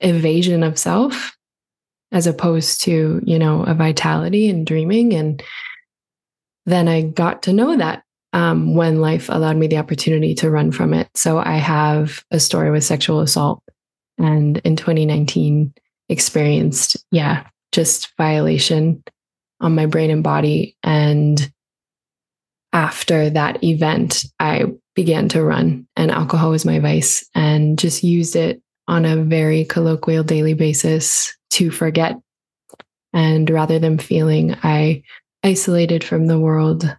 evasion 0.00 0.62
of 0.62 0.78
self 0.78 1.36
as 2.12 2.26
opposed 2.26 2.80
to 2.82 3.20
you 3.24 3.38
know 3.38 3.64
a 3.64 3.74
vitality 3.74 4.48
and 4.48 4.66
dreaming 4.66 5.12
and 5.12 5.42
then 6.66 6.88
i 6.88 7.02
got 7.02 7.42
to 7.42 7.52
know 7.52 7.76
that 7.76 8.02
um, 8.34 8.74
when 8.74 9.02
life 9.02 9.28
allowed 9.28 9.58
me 9.58 9.66
the 9.66 9.76
opportunity 9.76 10.34
to 10.34 10.50
run 10.50 10.72
from 10.72 10.94
it 10.94 11.08
so 11.14 11.38
i 11.38 11.56
have 11.56 12.24
a 12.30 12.40
story 12.40 12.70
with 12.70 12.84
sexual 12.84 13.20
assault 13.20 13.62
and 14.18 14.58
in 14.58 14.76
2019 14.76 15.72
experienced 16.08 16.96
yeah 17.10 17.46
just 17.72 18.14
violation 18.16 19.02
on 19.62 19.74
my 19.74 19.86
brain 19.86 20.10
and 20.10 20.22
body. 20.22 20.76
And 20.82 21.50
after 22.72 23.30
that 23.30 23.64
event, 23.64 24.24
I 24.38 24.66
began 24.94 25.28
to 25.30 25.42
run, 25.42 25.86
and 25.96 26.10
alcohol 26.10 26.50
was 26.50 26.66
my 26.66 26.78
vice, 26.80 27.26
and 27.34 27.78
just 27.78 28.02
used 28.02 28.36
it 28.36 28.60
on 28.88 29.04
a 29.04 29.16
very 29.16 29.64
colloquial 29.64 30.24
daily 30.24 30.54
basis 30.54 31.34
to 31.50 31.70
forget. 31.70 32.16
And 33.14 33.48
rather 33.48 33.78
than 33.78 33.98
feeling, 33.98 34.54
I 34.62 35.02
isolated 35.42 36.04
from 36.04 36.26
the 36.26 36.38
world 36.38 36.96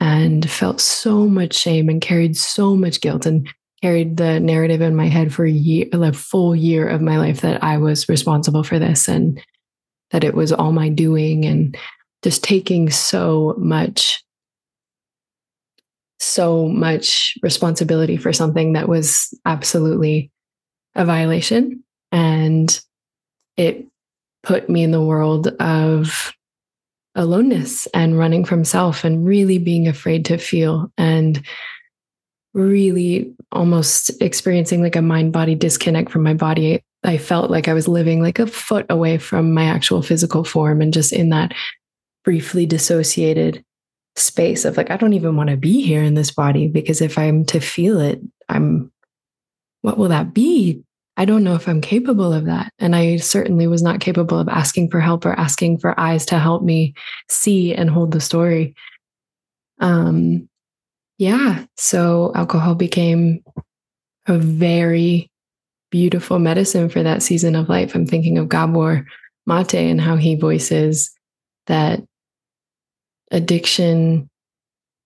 and 0.00 0.48
felt 0.48 0.80
so 0.80 1.26
much 1.26 1.54
shame 1.54 1.88
and 1.88 2.00
carried 2.00 2.36
so 2.36 2.76
much 2.76 3.00
guilt 3.00 3.26
and 3.26 3.48
carried 3.82 4.16
the 4.16 4.40
narrative 4.40 4.80
in 4.80 4.96
my 4.96 5.06
head 5.06 5.32
for 5.32 5.44
a 5.44 5.50
year, 5.50 5.86
full 6.12 6.56
year 6.56 6.88
of 6.88 7.00
my 7.00 7.18
life 7.18 7.40
that 7.42 7.62
I 7.62 7.78
was 7.78 8.08
responsible 8.08 8.62
for 8.62 8.78
this 8.78 9.08
and 9.08 9.42
that 10.10 10.24
it 10.24 10.34
was 10.34 10.52
all 10.52 10.72
my 10.72 10.88
doing 10.88 11.44
and 11.44 11.76
just 12.22 12.42
taking 12.42 12.90
so 12.90 13.54
much 13.58 14.22
so 16.18 16.66
much 16.66 17.34
responsibility 17.42 18.16
for 18.16 18.32
something 18.32 18.72
that 18.72 18.88
was 18.88 19.38
absolutely 19.44 20.30
a 20.94 21.04
violation. 21.04 21.84
And 22.10 22.80
it 23.56 23.84
put 24.42 24.70
me 24.70 24.82
in 24.82 24.92
the 24.92 25.04
world 25.04 25.48
of 25.60 26.32
aloneness 27.16 27.86
and 27.94 28.18
running 28.18 28.44
from 28.44 28.64
self 28.64 29.02
and 29.02 29.26
really 29.26 29.58
being 29.58 29.88
afraid 29.88 30.24
to 30.26 30.38
feel 30.38 30.92
and 30.96 31.44
really 32.54 33.34
almost 33.52 34.10
experiencing 34.22 34.82
like 34.82 34.96
a 34.96 35.02
mind 35.02 35.32
body 35.32 35.54
disconnect 35.54 36.10
from 36.10 36.22
my 36.22 36.34
body 36.34 36.82
I 37.06 37.18
felt 37.18 37.50
like 37.50 37.68
I 37.68 37.74
was 37.74 37.86
living 37.88 38.20
like 38.20 38.38
a 38.38 38.46
foot 38.46 38.86
away 38.90 39.18
from 39.18 39.54
my 39.54 39.64
actual 39.64 40.02
physical 40.02 40.44
form 40.44 40.82
and 40.82 40.92
just 40.92 41.12
in 41.12 41.30
that 41.30 41.52
briefly 42.24 42.66
dissociated 42.66 43.64
space 44.16 44.64
of 44.64 44.76
like, 44.76 44.90
I 44.90 44.96
don't 44.96 45.12
even 45.12 45.36
want 45.36 45.50
to 45.50 45.56
be 45.56 45.82
here 45.82 46.02
in 46.02 46.14
this 46.14 46.32
body 46.32 46.66
because 46.66 47.00
if 47.00 47.16
I'm 47.16 47.44
to 47.46 47.60
feel 47.60 48.00
it, 48.00 48.20
I'm, 48.48 48.90
what 49.82 49.98
will 49.98 50.08
that 50.08 50.34
be? 50.34 50.82
I 51.16 51.24
don't 51.24 51.44
know 51.44 51.54
if 51.54 51.66
I'm 51.68 51.80
capable 51.80 52.32
of 52.32 52.44
that. 52.44 52.72
And 52.78 52.94
I 52.94 53.16
certainly 53.16 53.66
was 53.66 53.82
not 53.82 54.00
capable 54.00 54.38
of 54.38 54.48
asking 54.48 54.90
for 54.90 55.00
help 55.00 55.24
or 55.24 55.32
asking 55.32 55.78
for 55.78 55.98
eyes 55.98 56.26
to 56.26 56.38
help 56.38 56.62
me 56.62 56.94
see 57.28 57.74
and 57.74 57.88
hold 57.88 58.12
the 58.12 58.20
story. 58.20 58.74
Um, 59.80 60.48
yeah. 61.18 61.64
So 61.76 62.32
alcohol 62.34 62.74
became 62.74 63.42
a 64.26 64.36
very 64.36 65.30
beautiful 65.90 66.38
medicine 66.38 66.88
for 66.88 67.02
that 67.02 67.22
season 67.22 67.54
of 67.54 67.68
life. 67.68 67.94
I'm 67.94 68.06
thinking 68.06 68.36
of 68.38 68.48
Gabor 68.48 69.06
Mate 69.46 69.74
and 69.74 70.00
how 70.00 70.16
he 70.16 70.34
voices 70.34 71.12
that 71.66 72.02
addiction 73.30 74.28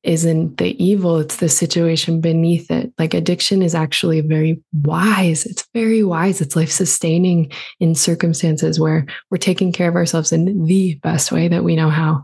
isn't 0.03 0.57
the 0.57 0.83
evil, 0.83 1.19
it's 1.19 1.37
the 1.37 1.49
situation 1.49 2.21
beneath 2.21 2.71
it. 2.71 2.93
Like 2.99 3.13
addiction 3.13 3.63
is 3.63 3.75
actually 3.75 4.23
very 4.23 4.63
wise. 4.73 5.45
It's 5.45 5.69
very 5.75 6.03
wise. 6.03 6.41
It's 6.41 6.57
life 6.57 6.71
sustaining 6.71 7.53
in 7.81 7.95
circumstances 7.95 8.81
where 8.81 9.05
we're 9.31 9.39
taking 9.39 9.73
care 9.73 9.89
of 9.89 9.97
ourselves 9.97 10.33
in 10.33 10.65
the 10.65 10.95
best 11.03 11.33
way 11.33 11.49
that 11.49 11.65
we 11.65 11.77
know 11.77 11.91
how. 11.91 12.23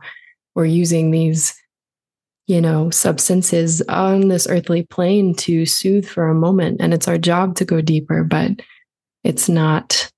We're 0.55 0.65
using 0.65 1.11
these, 1.11 1.55
you 2.47 2.63
know, 2.63 2.89
substances 2.89 3.83
on 3.83 4.29
this 4.29 4.47
earthly 4.49 4.85
plane 4.85 5.35
to 5.35 5.67
soothe 5.67 6.07
for 6.07 6.29
a 6.29 6.35
moment. 6.35 6.81
And 6.81 6.95
it's 6.95 7.09
our 7.09 7.19
job 7.19 7.57
to 7.57 7.67
go 7.67 7.83
deeper, 7.83 8.25
but 8.25 8.53
it's 9.23 9.51
not, 9.51 10.11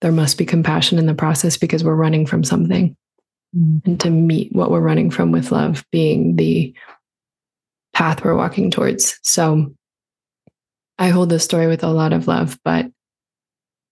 there 0.00 0.10
must 0.10 0.38
be 0.38 0.44
compassion 0.44 0.98
in 0.98 1.06
the 1.06 1.14
process 1.14 1.56
because 1.56 1.84
we're 1.84 1.94
running 1.94 2.26
from 2.26 2.42
something 2.42 2.96
and 3.54 4.00
to 4.00 4.10
meet 4.10 4.52
what 4.52 4.70
we're 4.70 4.80
running 4.80 5.10
from 5.10 5.32
with 5.32 5.52
love 5.52 5.84
being 5.92 6.36
the 6.36 6.74
path 7.92 8.24
we're 8.24 8.36
walking 8.36 8.70
towards. 8.70 9.18
So 9.22 9.74
I 10.98 11.08
hold 11.08 11.30
this 11.30 11.44
story 11.44 11.66
with 11.66 11.84
a 11.84 11.88
lot 11.88 12.12
of 12.12 12.26
love, 12.26 12.58
but 12.64 12.86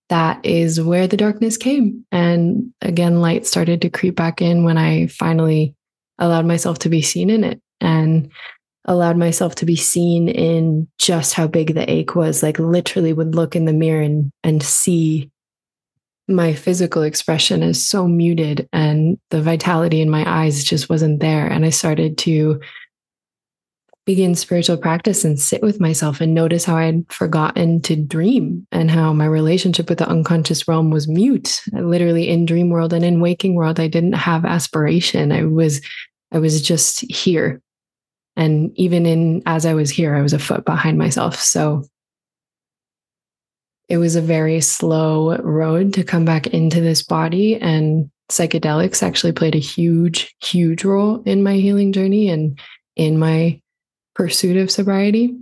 that 0.09 0.45
is 0.45 0.81
where 0.81 1.07
the 1.07 1.17
darkness 1.17 1.57
came. 1.57 2.05
And 2.13 2.73
again, 2.83 3.21
light 3.21 3.47
started 3.47 3.81
to 3.83 3.91
creep 3.91 4.17
back 4.17 4.43
in 4.43 4.65
when 4.65 4.77
I 4.77 5.07
finally 5.07 5.75
allowed 6.19 6.47
myself 6.47 6.79
to 6.81 6.89
be 6.89 7.03
seen 7.03 7.31
in 7.31 7.45
it 7.45 7.61
and 7.81 8.31
allowed 8.85 9.17
myself 9.17 9.55
to 9.57 9.65
be 9.65 9.77
seen 9.77 10.29
in 10.29 10.89
just 10.99 11.35
how 11.35 11.47
big 11.47 11.75
the 11.75 11.91
ache 11.91 12.15
was. 12.15 12.43
Like 12.43 12.59
literally 12.59 13.13
would 13.13 13.35
look 13.35 13.57
in 13.57 13.65
the 13.65 13.73
mirror 13.73 14.03
and, 14.03 14.31
and 14.43 14.63
see 14.63 15.31
my 16.35 16.55
physical 16.55 17.03
expression 17.03 17.63
is 17.63 17.87
so 17.87 18.07
muted 18.07 18.69
and 18.73 19.19
the 19.31 19.43
vitality 19.43 20.01
in 20.01 20.11
my 20.11 20.25
eyes 20.27 20.65
just 20.65 20.89
wasn't 20.89 21.21
there. 21.21 21.47
And 21.47 21.65
I 21.65 21.71
started 21.71 22.19
to 22.19 22.61
begin 24.05 24.35
spiritual 24.35 24.77
practice 24.77 25.25
and 25.25 25.39
sit 25.39 25.63
with 25.63 25.81
myself 25.81 26.21
and 26.21 26.35
notice 26.35 26.65
how 26.65 26.77
I 26.77 26.87
had 26.87 27.05
forgotten 27.09 27.81
to 27.83 27.95
dream 27.95 28.67
and 28.73 28.91
how 28.91 29.13
my 29.13 29.27
relationship 29.27 29.89
with 29.89 29.99
the 29.99 30.09
unconscious 30.09 30.67
realm 30.67 30.91
was 30.91 31.07
mute. 31.07 31.63
Literally 31.73 32.29
in 32.29 32.45
dream 32.45 32.71
world 32.71 32.93
and 32.93 33.05
in 33.05 33.21
waking 33.21 33.55
world, 33.55 33.79
I 33.79 33.87
didn't 33.87 34.15
have 34.15 34.45
aspiration. 34.45 35.31
I 35.31 35.45
was, 35.45 35.81
I 36.33 36.41
was 36.41 36.61
just 36.63 37.01
here. 37.13 37.63
And 38.35 38.73
even 38.77 39.07
in 39.07 39.43
as 39.47 39.67
I 39.67 39.75
was 39.75 39.91
here, 39.91 40.17
I 40.17 40.23
was 40.23 40.33
a 40.33 40.39
foot 40.39 40.65
behind 40.65 40.99
myself. 40.99 41.37
So 41.37 41.85
it 43.89 43.99
was 43.99 44.17
a 44.17 44.23
very 44.23 44.61
slow 44.61 45.37
road 45.39 45.95
to 45.95 46.05
come 46.05 46.25
back 46.25 46.47
into 46.49 46.81
this 46.81 47.03
body 47.03 47.57
and 47.57 48.11
psychedelics 48.31 49.03
actually 49.03 49.33
played 49.33 49.55
a 49.55 49.59
huge 49.59 50.35
huge 50.43 50.85
role 50.85 51.23
in 51.25 51.43
my 51.43 51.55
healing 51.55 51.93
journey 51.93 52.29
and 52.29 52.59
in 52.97 53.19
my 53.19 53.61
pursuit 54.15 54.57
of 54.57 54.71
sobriety. 54.71 55.37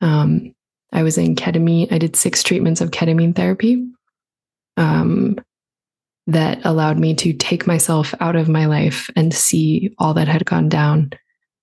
Um, 0.00 0.54
i 0.92 1.02
was 1.02 1.18
in 1.18 1.34
ketamine 1.34 1.90
i 1.92 1.98
did 1.98 2.16
six 2.16 2.42
treatments 2.42 2.80
of 2.80 2.90
ketamine 2.90 3.34
therapy 3.34 3.86
um, 4.76 5.36
that 6.26 6.64
allowed 6.64 6.98
me 6.98 7.14
to 7.14 7.32
take 7.32 7.66
myself 7.66 8.14
out 8.20 8.36
of 8.36 8.48
my 8.48 8.66
life 8.66 9.10
and 9.14 9.32
see 9.34 9.94
all 9.98 10.14
that 10.14 10.28
had 10.28 10.44
gone 10.44 10.68
down 10.68 11.10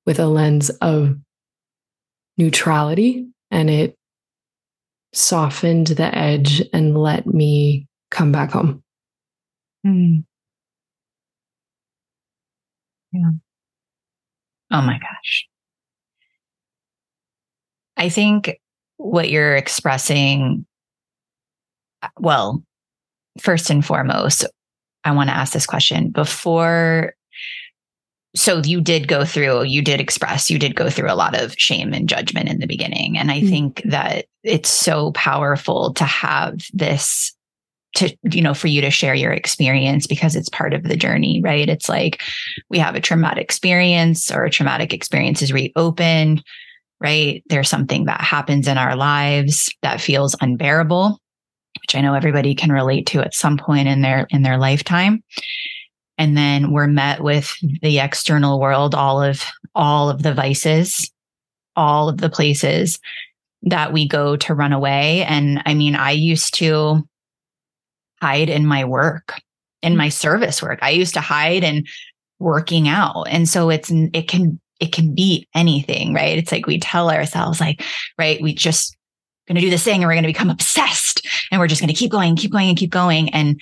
with 0.05 0.19
a 0.19 0.27
lens 0.27 0.69
of 0.81 1.17
neutrality 2.37 3.27
and 3.49 3.69
it 3.69 3.97
softened 5.13 5.87
the 5.87 6.15
edge 6.15 6.61
and 6.73 6.97
let 6.97 7.25
me 7.27 7.87
come 8.09 8.31
back 8.31 8.51
home. 8.51 8.83
Mm. 9.85 10.23
Yeah. 13.11 13.31
Oh 14.71 14.81
my 14.81 14.97
gosh. 14.99 15.47
I 17.97 18.09
think 18.09 18.59
what 18.97 19.29
you're 19.29 19.55
expressing, 19.55 20.65
well, 22.19 22.63
first 23.39 23.69
and 23.69 23.85
foremost, 23.85 24.45
I 25.03 25.11
want 25.11 25.29
to 25.29 25.35
ask 25.35 25.53
this 25.53 25.65
question 25.65 26.09
before 26.09 27.13
so 28.35 28.61
you 28.63 28.81
did 28.81 29.07
go 29.07 29.25
through 29.25 29.63
you 29.63 29.81
did 29.81 29.99
express 29.99 30.49
you 30.49 30.57
did 30.57 30.75
go 30.75 30.89
through 30.89 31.11
a 31.11 31.15
lot 31.15 31.39
of 31.39 31.53
shame 31.57 31.93
and 31.93 32.09
judgment 32.09 32.49
in 32.49 32.59
the 32.59 32.67
beginning. 32.67 33.17
And 33.17 33.31
i 33.31 33.39
mm-hmm. 33.39 33.49
think 33.49 33.81
that 33.85 34.25
it's 34.43 34.69
so 34.69 35.11
powerful 35.11 35.93
to 35.93 36.03
have 36.03 36.59
this 36.73 37.33
to 37.95 38.15
you 38.23 38.41
know 38.41 38.53
for 38.53 38.67
you 38.67 38.81
to 38.81 38.89
share 38.89 39.13
your 39.13 39.33
experience 39.33 40.07
because 40.07 40.35
it's 40.35 40.49
part 40.49 40.73
of 40.73 40.83
the 40.83 40.95
journey 40.95 41.41
right? 41.43 41.67
It's 41.67 41.89
like 41.89 42.21
we 42.69 42.79
have 42.79 42.95
a 42.95 43.01
traumatic 43.01 43.43
experience 43.43 44.31
or 44.31 44.45
a 44.45 44.49
traumatic 44.49 44.93
experience 44.93 45.41
is 45.41 45.53
reopened 45.53 46.43
right? 47.01 47.43
There's 47.49 47.67
something 47.67 48.05
that 48.05 48.21
happens 48.21 48.67
in 48.67 48.77
our 48.77 48.95
lives 48.95 49.73
that 49.81 49.99
feels 49.99 50.35
unbearable 50.39 51.19
which 51.81 51.95
i 51.95 52.01
know 52.01 52.13
everybody 52.13 52.53
can 52.53 52.71
relate 52.71 53.05
to 53.07 53.21
at 53.21 53.33
some 53.33 53.57
point 53.57 53.87
in 53.87 54.01
their 54.01 54.27
in 54.29 54.43
their 54.43 54.57
lifetime 54.57 55.23
and 56.17 56.37
then 56.37 56.71
we're 56.71 56.87
met 56.87 57.21
with 57.21 57.53
the 57.81 57.99
external 57.99 58.59
world 58.59 58.95
all 58.95 59.21
of 59.21 59.43
all 59.75 60.09
of 60.09 60.23
the 60.23 60.33
vices 60.33 61.11
all 61.75 62.09
of 62.09 62.17
the 62.17 62.29
places 62.29 62.99
that 63.63 63.93
we 63.93 64.07
go 64.07 64.35
to 64.35 64.53
run 64.53 64.73
away. 64.73 65.23
And 65.23 65.61
i 65.65 65.73
mean 65.73 65.95
i 65.95 66.11
used 66.11 66.53
to 66.55 67.07
hide 68.21 68.49
in 68.49 68.65
my 68.65 68.85
work 68.85 69.41
in 69.81 69.97
my 69.97 70.09
service 70.09 70.61
work. 70.61 70.79
I 70.81 70.91
used 70.91 71.13
to 71.15 71.21
hide 71.21 71.63
in 71.63 71.85
working 72.39 72.87
out. 72.87 73.23
And 73.29 73.47
so 73.47 73.69
it's 73.69 73.91
it 73.91 74.27
can 74.27 74.59
it 74.79 74.91
can 74.91 75.13
be 75.13 75.47
anything 75.53 76.13
right? 76.13 76.37
It's 76.37 76.51
like 76.51 76.65
we 76.65 76.79
tell 76.79 77.09
ourselves 77.09 77.59
like 77.59 77.83
right 78.17 78.41
we 78.41 78.53
just 78.53 78.95
going 79.47 79.55
to 79.55 79.61
do 79.61 79.69
this 79.69 79.83
thing 79.83 80.01
and 80.01 80.07
we're 80.07 80.13
going 80.13 80.23
to 80.23 80.29
become 80.29 80.49
obsessed 80.49 81.27
and 81.51 81.59
we're 81.59 81.67
just 81.67 81.81
going 81.81 81.93
to 81.93 81.95
keep 81.95 82.11
going 82.11 82.35
keep 82.35 82.51
going 82.51 82.69
and 82.69 82.77
keep 82.77 82.91
going. 82.91 83.29
And 83.29 83.61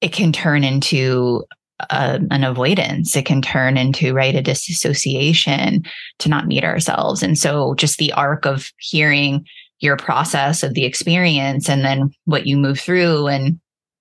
it 0.00 0.12
can 0.12 0.32
turn 0.32 0.64
into 0.64 1.44
a, 1.90 2.20
an 2.30 2.44
avoidance. 2.44 3.16
It 3.16 3.26
can 3.26 3.42
turn 3.42 3.76
into, 3.76 4.14
right, 4.14 4.34
a 4.34 4.42
disassociation 4.42 5.84
to 6.18 6.28
not 6.28 6.46
meet 6.46 6.64
ourselves. 6.64 7.22
And 7.22 7.38
so 7.38 7.74
just 7.74 7.98
the 7.98 8.12
arc 8.12 8.46
of 8.46 8.70
hearing 8.78 9.44
your 9.80 9.96
process 9.96 10.62
of 10.62 10.74
the 10.74 10.84
experience 10.84 11.68
and 11.68 11.84
then 11.84 12.10
what 12.24 12.46
you 12.46 12.56
move 12.56 12.80
through 12.80 13.26
and 13.26 13.60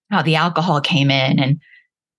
how 0.10 0.22
the 0.22 0.36
alcohol 0.36 0.80
came 0.80 1.12
in 1.12 1.40
and 1.40 1.60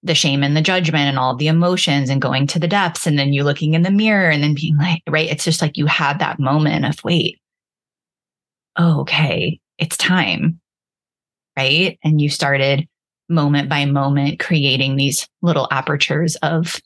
the 0.03 0.15
shame 0.15 0.43
and 0.43 0.57
the 0.57 0.63
judgment 0.63 1.09
and 1.09 1.19
all 1.19 1.35
the 1.35 1.49
emotions 1.49 2.11
and 2.11 2.21
going 2.21 2.47
to 2.47 2.59
the 2.59 2.69
depths 2.69 3.07
and 3.07 3.19
then 3.19 3.33
you 3.33 3.43
looking 3.43 3.75
in 3.75 3.83
the 3.83 3.91
mirror 3.91 4.29
and 4.29 4.43
then 4.43 4.55
being 4.55 4.77
like, 4.77 5.03
right, 5.09 5.31
it's 5.31 5.45
just 5.45 5.63
like 5.63 5.77
you 5.77 5.87
had 5.87 6.19
that 6.19 6.39
moment 6.39 6.85
of, 6.85 7.03
wait, 7.03 7.41
oh, 8.77 9.01
okay, 9.01 9.59
it's 9.79 9.97
time. 9.97 10.61
Right. 11.57 11.99
And 12.05 12.21
you 12.21 12.29
started 12.29 12.87
moment 13.29 13.69
by 13.69 13.85
moment 13.85 14.39
creating 14.39 14.97
these 14.97 15.29
little 15.43 15.69
apertures 15.71 16.37
of 16.37 16.81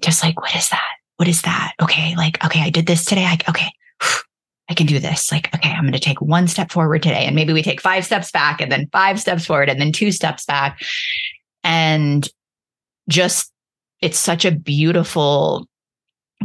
just 0.00 0.22
like, 0.22 0.40
what 0.40 0.54
is 0.54 0.68
that? 0.70 0.90
What 1.16 1.28
is 1.28 1.42
that? 1.42 1.74
Okay. 1.80 2.14
Like, 2.16 2.44
okay, 2.44 2.60
I 2.60 2.70
did 2.70 2.86
this 2.86 3.04
today. 3.04 3.24
I, 3.24 3.38
okay. 3.48 3.70
I 4.68 4.74
can 4.74 4.86
do 4.86 4.98
this. 4.98 5.30
Like, 5.30 5.54
okay, 5.54 5.70
I'm 5.70 5.82
going 5.82 5.92
to 5.92 5.98
take 5.98 6.20
one 6.20 6.48
step 6.48 6.70
forward 6.70 7.02
today. 7.02 7.24
And 7.26 7.36
maybe 7.36 7.52
we 7.52 7.62
take 7.62 7.80
five 7.80 8.04
steps 8.04 8.30
back 8.30 8.60
and 8.60 8.70
then 8.70 8.88
five 8.92 9.20
steps 9.20 9.44
forward 9.44 9.68
and 9.68 9.80
then 9.80 9.92
two 9.92 10.12
steps 10.12 10.44
back. 10.46 10.82
And 11.62 12.26
just, 13.08 13.52
it's 14.00 14.18
such 14.18 14.44
a 14.44 14.50
beautiful 14.50 15.66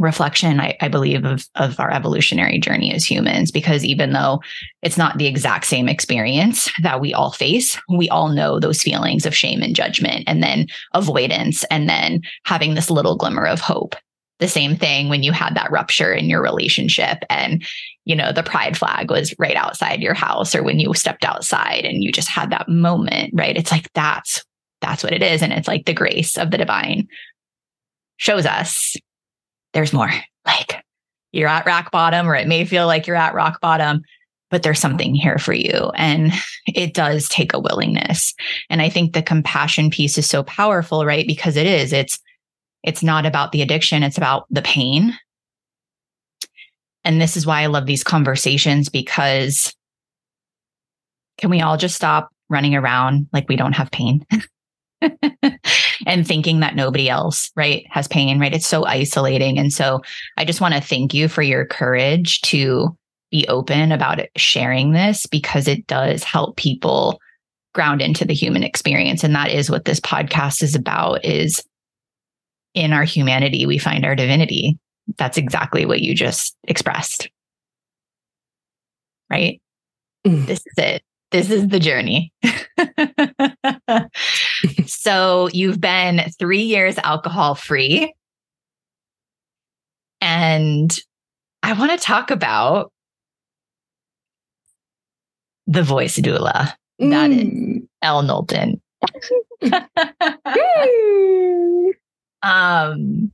reflection, 0.00 0.60
I, 0.60 0.76
I, 0.80 0.88
believe, 0.88 1.24
of, 1.24 1.46
of 1.54 1.78
our 1.78 1.90
evolutionary 1.90 2.58
journey 2.58 2.92
as 2.92 3.04
humans, 3.04 3.50
because 3.50 3.84
even 3.84 4.12
though 4.12 4.40
it's 4.82 4.98
not 4.98 5.18
the 5.18 5.26
exact 5.26 5.66
same 5.66 5.88
experience 5.88 6.70
that 6.82 7.00
we 7.00 7.12
all 7.14 7.32
face, 7.32 7.78
we 7.88 8.08
all 8.08 8.28
know 8.28 8.58
those 8.58 8.82
feelings 8.82 9.26
of 9.26 9.34
shame 9.34 9.62
and 9.62 9.76
judgment, 9.76 10.24
and 10.26 10.42
then 10.42 10.66
avoidance, 10.94 11.64
and 11.70 11.88
then 11.88 12.22
having 12.44 12.74
this 12.74 12.90
little 12.90 13.16
glimmer 13.16 13.46
of 13.46 13.60
hope. 13.60 13.94
the 14.38 14.48
same 14.48 14.76
thing 14.76 15.08
when 15.08 15.22
you 15.22 15.32
had 15.32 15.54
that 15.54 15.70
rupture 15.70 16.12
in 16.12 16.26
your 16.26 16.42
relationship 16.42 17.18
and 17.28 17.66
you 18.04 18.14
know 18.14 18.32
the 18.32 18.42
pride 18.42 18.76
flag 18.76 19.10
was 19.10 19.34
right 19.38 19.56
outside 19.56 20.00
your 20.00 20.14
house 20.14 20.54
or 20.54 20.62
when 20.62 20.78
you 20.78 20.94
stepped 20.94 21.24
outside 21.24 21.84
and 21.84 22.02
you 22.02 22.12
just 22.12 22.28
had 22.28 22.50
that 22.50 22.68
moment 22.68 23.30
right 23.34 23.56
it's 23.56 23.72
like 23.72 23.92
that's 23.94 24.44
that's 24.80 25.02
what 25.02 25.12
it 25.12 25.22
is 25.22 25.42
and 25.42 25.52
it's 25.52 25.68
like 25.68 25.86
the 25.86 25.92
grace 25.92 26.38
of 26.38 26.50
the 26.50 26.58
divine 26.58 27.08
shows 28.16 28.46
us 28.46 28.96
there's 29.78 29.92
more. 29.92 30.10
Like 30.44 30.82
you're 31.30 31.46
at 31.46 31.64
rock 31.64 31.92
bottom 31.92 32.26
or 32.26 32.34
it 32.34 32.48
may 32.48 32.64
feel 32.64 32.88
like 32.88 33.06
you're 33.06 33.14
at 33.14 33.32
rock 33.32 33.60
bottom 33.60 34.02
but 34.50 34.62
there's 34.62 34.78
something 34.78 35.14
here 35.14 35.38
for 35.38 35.52
you. 35.52 35.92
And 35.94 36.32
it 36.66 36.94
does 36.94 37.28
take 37.28 37.52
a 37.52 37.60
willingness. 37.60 38.34
And 38.70 38.82
i 38.82 38.88
think 38.88 39.12
the 39.12 39.22
compassion 39.22 39.90
piece 39.90 40.18
is 40.18 40.28
so 40.28 40.42
powerful 40.42 41.06
right? 41.06 41.26
Because 41.26 41.56
it 41.56 41.66
is. 41.66 41.92
It's 41.92 42.18
it's 42.82 43.04
not 43.04 43.24
about 43.24 43.52
the 43.52 43.62
addiction, 43.62 44.02
it's 44.02 44.18
about 44.18 44.46
the 44.50 44.62
pain. 44.62 45.16
And 47.04 47.20
this 47.20 47.36
is 47.36 47.46
why 47.46 47.62
I 47.62 47.66
love 47.66 47.86
these 47.86 48.02
conversations 48.02 48.88
because 48.88 49.72
can 51.36 51.50
we 51.50 51.60
all 51.60 51.76
just 51.76 51.94
stop 51.94 52.30
running 52.48 52.74
around 52.74 53.28
like 53.32 53.48
we 53.48 53.54
don't 53.54 53.74
have 53.74 53.92
pain? 53.92 54.26
and 56.06 56.26
thinking 56.26 56.60
that 56.60 56.76
nobody 56.76 57.08
else, 57.08 57.50
right, 57.56 57.86
has 57.90 58.08
pain, 58.08 58.40
right? 58.40 58.54
It's 58.54 58.66
so 58.66 58.84
isolating. 58.84 59.58
And 59.58 59.72
so 59.72 60.00
I 60.36 60.44
just 60.44 60.60
want 60.60 60.74
to 60.74 60.80
thank 60.80 61.14
you 61.14 61.28
for 61.28 61.42
your 61.42 61.64
courage 61.66 62.40
to 62.42 62.96
be 63.30 63.46
open 63.48 63.92
about 63.92 64.18
it, 64.18 64.30
sharing 64.36 64.92
this 64.92 65.26
because 65.26 65.68
it 65.68 65.86
does 65.86 66.24
help 66.24 66.56
people 66.56 67.20
ground 67.74 68.00
into 68.02 68.24
the 68.24 68.34
human 68.34 68.62
experience. 68.62 69.22
And 69.22 69.34
that 69.34 69.50
is 69.50 69.70
what 69.70 69.84
this 69.84 70.00
podcast 70.00 70.62
is 70.62 70.74
about 70.74 71.24
is 71.24 71.62
in 72.74 72.92
our 72.92 73.04
humanity, 73.04 73.66
we 73.66 73.78
find 73.78 74.04
our 74.04 74.14
divinity. 74.14 74.78
That's 75.16 75.38
exactly 75.38 75.86
what 75.86 76.00
you 76.00 76.14
just 76.14 76.56
expressed. 76.64 77.30
Right? 79.30 79.60
Mm. 80.26 80.46
This 80.46 80.60
is 80.60 80.74
it. 80.78 81.02
This 81.30 81.50
is 81.50 81.68
the 81.68 81.78
journey. 81.78 82.32
so 84.86 85.48
you've 85.52 85.80
been 85.80 86.22
three 86.38 86.62
years 86.62 86.96
alcohol 86.98 87.54
free. 87.54 88.14
And 90.20 90.96
I 91.62 91.74
want 91.74 91.92
to 91.92 91.98
talk 91.98 92.30
about 92.30 92.92
the 95.66 95.82
voice 95.82 96.16
doula. 96.16 96.72
Mm. 97.00 97.10
That 97.10 97.30
is. 97.30 97.82
Elle 98.02 98.22
Knowlton. 98.22 98.80
Um, 102.42 103.32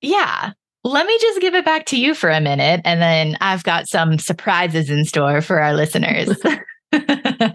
yeah, 0.00 0.52
let 0.84 1.06
me 1.06 1.18
just 1.20 1.40
give 1.40 1.54
it 1.54 1.64
back 1.64 1.86
to 1.86 1.98
you 1.98 2.14
for 2.14 2.30
a 2.30 2.40
minute, 2.40 2.80
and 2.84 3.02
then 3.02 3.36
I've 3.40 3.64
got 3.64 3.88
some 3.88 4.18
surprises 4.18 4.90
in 4.90 5.04
store 5.04 5.40
for 5.40 5.60
our 5.60 5.74
listeners. 5.74 6.30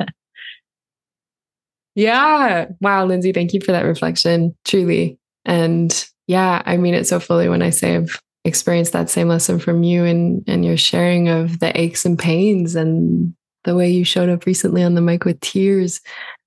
yeah. 1.96 2.66
Wow, 2.82 3.06
Lindsay, 3.06 3.32
thank 3.32 3.54
you 3.54 3.62
for 3.62 3.72
that 3.72 3.86
reflection, 3.86 4.56
truly. 4.66 5.18
And 5.46 6.06
yeah, 6.28 6.62
I 6.66 6.78
mean 6.78 6.94
it 6.94 7.08
so 7.08 7.20
fully 7.20 7.50
when 7.50 7.62
I 7.62 7.70
say 7.70 7.96
I've 7.96 8.20
experienced 8.46 8.94
that 8.94 9.10
same 9.10 9.28
lesson 9.28 9.60
from 9.60 9.84
you 9.84 10.06
and 10.06 10.44
and 10.48 10.66
your 10.66 10.78
sharing 10.78 11.30
of 11.30 11.60
the 11.60 11.78
aches 11.80 12.06
and 12.06 12.20
pains 12.20 12.76
and 12.76 13.34
the 13.64 13.76
way 13.76 13.90
you 13.90 14.04
showed 14.04 14.30
up 14.30 14.46
recently 14.46 14.84
on 14.84 14.96
the 14.96 15.02
mic 15.02 15.26
with 15.26 15.40
tears 15.40 16.02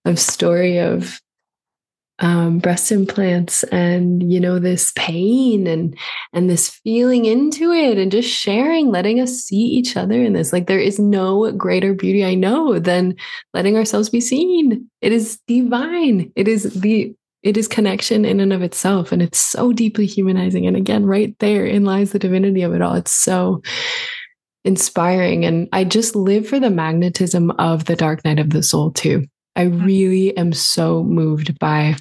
of 0.05 0.18
story 0.18 0.79
of 0.79 1.20
um, 2.19 2.59
breast 2.59 2.91
implants 2.91 3.62
and 3.64 4.33
you 4.33 4.41
know 4.41 4.59
this 4.59 4.93
pain 4.97 5.67
and 5.67 5.97
and 6.33 6.49
this 6.49 6.71
feeling 6.71 7.27
into 7.27 7.73
it 7.73 7.99
and 7.99 8.11
just 8.11 8.29
sharing 8.29 8.91
letting 8.91 9.21
us 9.21 9.33
see 9.41 9.57
each 9.57 9.97
other 9.97 10.23
in 10.23 10.33
this. 10.33 10.53
Like 10.53 10.67
there 10.67 10.81
is 10.81 10.99
no 10.99 11.53
greater 11.53 11.93
beauty 11.93 12.25
i 12.25 12.35
know 12.35 12.79
than 12.79 13.17
letting 13.53 13.77
ourselves 13.77 14.09
be 14.09 14.21
seen. 14.21 14.89
It 15.03 15.12
is 15.12 15.39
divine. 15.47 16.33
It 16.37 16.49
is 16.49 16.73
the 16.75 17.14
it 17.43 17.57
is 17.57 17.69
connection 17.69 18.25
in 18.25 18.41
and 18.41 18.53
of 18.53 18.62
itself 18.62 19.12
and 19.12 19.23
it's 19.23 19.39
so 19.39 19.73
deeply 19.73 20.07
humanizing. 20.07 20.67
And 20.67 20.77
again 20.77 21.05
right 21.05 21.39
there 21.39 21.67
in 21.67 21.85
lies 21.85 22.12
the 22.12 22.19
divinity 22.19 22.62
of 22.62 22.73
it 22.73 22.81
all. 22.81 22.95
It's 22.95 23.12
so 23.12 23.62
inspiring. 24.64 25.45
And 25.45 25.69
i 25.73 25.85
just 25.85 26.17
live 26.17 26.49
for 26.49 26.59
the 26.59 26.71
magnetism 26.71 27.51
of 27.53 27.85
the 27.85 27.95
dark 27.95 28.25
night 28.25 28.39
of 28.39 28.51
the 28.51 28.62
soul 28.62 28.91
too. 28.91 29.27
I 29.55 29.62
really 29.62 30.37
am 30.37 30.53
so 30.53 31.03
moved 31.03 31.59
by 31.59 31.97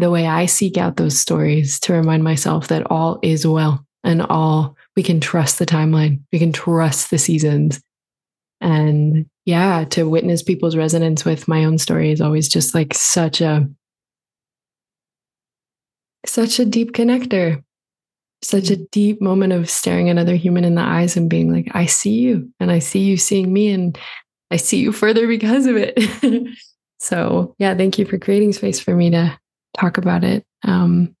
the 0.00 0.10
way 0.10 0.26
I 0.26 0.46
seek 0.46 0.76
out 0.76 0.96
those 0.96 1.18
stories 1.18 1.78
to 1.80 1.92
remind 1.92 2.24
myself 2.24 2.68
that 2.68 2.90
all 2.90 3.18
is 3.22 3.46
well 3.46 3.84
and 4.02 4.22
all 4.22 4.76
we 4.96 5.02
can 5.02 5.20
trust 5.20 5.58
the 5.58 5.66
timeline, 5.66 6.20
we 6.32 6.38
can 6.38 6.52
trust 6.52 7.10
the 7.10 7.18
seasons. 7.18 7.80
And 8.60 9.26
yeah, 9.44 9.84
to 9.90 10.08
witness 10.08 10.42
people's 10.42 10.76
resonance 10.76 11.24
with 11.24 11.48
my 11.48 11.64
own 11.64 11.78
story 11.78 12.10
is 12.10 12.20
always 12.20 12.48
just 12.48 12.74
like 12.74 12.94
such 12.94 13.40
a 13.40 13.68
such 16.26 16.58
a 16.58 16.66
deep 16.66 16.92
connector 16.92 17.62
such 18.42 18.70
a 18.70 18.76
deep 18.76 19.20
moment 19.20 19.52
of 19.52 19.68
staring 19.68 20.08
another 20.08 20.34
human 20.34 20.64
in 20.64 20.74
the 20.74 20.82
eyes 20.82 21.16
and 21.16 21.30
being 21.30 21.52
like 21.52 21.68
i 21.74 21.86
see 21.86 22.12
you 22.12 22.50
and 22.60 22.70
i 22.70 22.78
see 22.78 23.00
you 23.00 23.16
seeing 23.16 23.52
me 23.52 23.70
and 23.70 23.98
i 24.50 24.56
see 24.56 24.78
you 24.78 24.92
further 24.92 25.26
because 25.26 25.66
of 25.66 25.76
it 25.76 25.98
so 26.98 27.54
yeah 27.58 27.74
thank 27.74 27.98
you 27.98 28.04
for 28.04 28.18
creating 28.18 28.52
space 28.52 28.80
for 28.80 28.94
me 28.94 29.10
to 29.10 29.38
talk 29.78 29.98
about 29.98 30.24
it. 30.24 30.44
Um, 30.62 31.14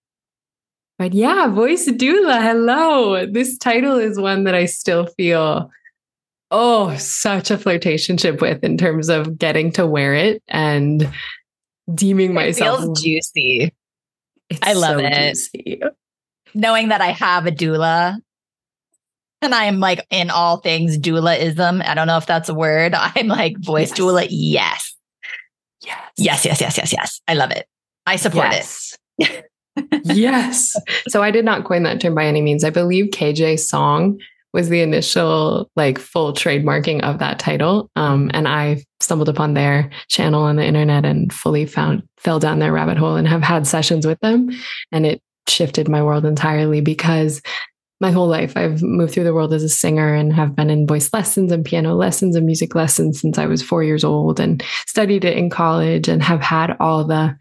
but 0.98 1.14
yeah, 1.14 1.48
voice 1.48 1.88
doula. 1.88 2.42
Hello. 2.42 3.26
This 3.26 3.56
title 3.56 3.96
is 3.96 4.18
one 4.18 4.44
that 4.44 4.54
I 4.54 4.66
still 4.66 5.06
feel 5.06 5.70
oh 6.50 6.94
such 6.96 7.50
a 7.50 7.56
flirtationship 7.56 8.40
with 8.40 8.62
in 8.64 8.76
terms 8.76 9.08
of 9.08 9.38
getting 9.38 9.72
to 9.72 9.86
wear 9.86 10.14
it 10.14 10.42
and 10.48 11.08
deeming 11.94 12.32
it 12.32 12.34
myself 12.34 12.80
feels 12.80 13.02
juicy. 13.02 13.72
I 14.62 14.74
love 14.74 14.98
so 14.98 15.06
it. 15.06 15.28
Juicy. 15.34 15.80
Knowing 16.54 16.88
that 16.88 17.00
I 17.00 17.12
have 17.12 17.46
a 17.46 17.50
doula 17.52 18.18
and 19.42 19.54
I'm 19.54 19.80
like 19.80 20.06
in 20.10 20.30
all 20.30 20.58
things 20.58 20.98
doulaism. 20.98 21.84
I 21.84 21.94
don't 21.94 22.06
know 22.06 22.18
if 22.18 22.26
that's 22.26 22.48
a 22.48 22.54
word. 22.54 22.94
I'm 22.96 23.28
like 23.28 23.56
voice 23.58 23.90
yes. 23.90 23.98
doula. 23.98 24.26
Yes. 24.28 24.94
Yes. 25.82 25.98
Yes, 26.18 26.44
yes, 26.44 26.60
yes, 26.60 26.76
yes, 26.76 26.92
yes. 26.92 27.20
I 27.26 27.34
love 27.34 27.50
it. 27.52 27.66
I 28.06 28.16
support 28.16 28.52
yes. 28.52 28.96
it. 29.18 29.44
yes. 30.04 30.76
So 31.08 31.22
I 31.22 31.30
did 31.30 31.44
not 31.44 31.64
coin 31.64 31.82
that 31.84 32.00
term 32.00 32.14
by 32.14 32.24
any 32.24 32.42
means. 32.42 32.64
I 32.64 32.70
believe 32.70 33.06
KJ 33.06 33.58
Song 33.60 34.18
was 34.52 34.68
the 34.68 34.80
initial 34.80 35.70
like 35.76 35.98
full 35.98 36.32
trademarking 36.32 37.02
of 37.02 37.18
that 37.20 37.38
title. 37.38 37.90
Um, 37.96 38.30
and 38.34 38.48
I 38.48 38.82
stumbled 38.98 39.28
upon 39.28 39.54
their 39.54 39.90
channel 40.08 40.42
on 40.42 40.56
the 40.56 40.64
internet 40.64 41.04
and 41.04 41.32
fully 41.32 41.66
found 41.66 42.02
fell 42.18 42.40
down 42.40 42.58
their 42.58 42.72
rabbit 42.72 42.98
hole 42.98 43.16
and 43.16 43.28
have 43.28 43.42
had 43.42 43.66
sessions 43.66 44.06
with 44.06 44.18
them. 44.20 44.50
And 44.92 45.06
it 45.06 45.22
shifted 45.48 45.88
my 45.88 46.02
world 46.02 46.24
entirely 46.24 46.80
because 46.80 47.40
my 48.00 48.10
whole 48.10 48.26
life 48.26 48.56
I've 48.56 48.82
moved 48.82 49.12
through 49.12 49.24
the 49.24 49.34
world 49.34 49.52
as 49.52 49.62
a 49.62 49.68
singer 49.68 50.14
and 50.14 50.32
have 50.32 50.56
been 50.56 50.70
in 50.70 50.86
voice 50.86 51.12
lessons 51.12 51.52
and 51.52 51.64
piano 51.64 51.94
lessons 51.94 52.34
and 52.34 52.46
music 52.46 52.74
lessons 52.74 53.20
since 53.20 53.36
I 53.36 53.46
was 53.46 53.62
four 53.62 53.84
years 53.84 54.04
old 54.04 54.40
and 54.40 54.62
studied 54.86 55.24
it 55.24 55.36
in 55.36 55.50
college 55.50 56.08
and 56.08 56.22
have 56.22 56.40
had 56.40 56.76
all 56.80 57.04
the 57.04 57.36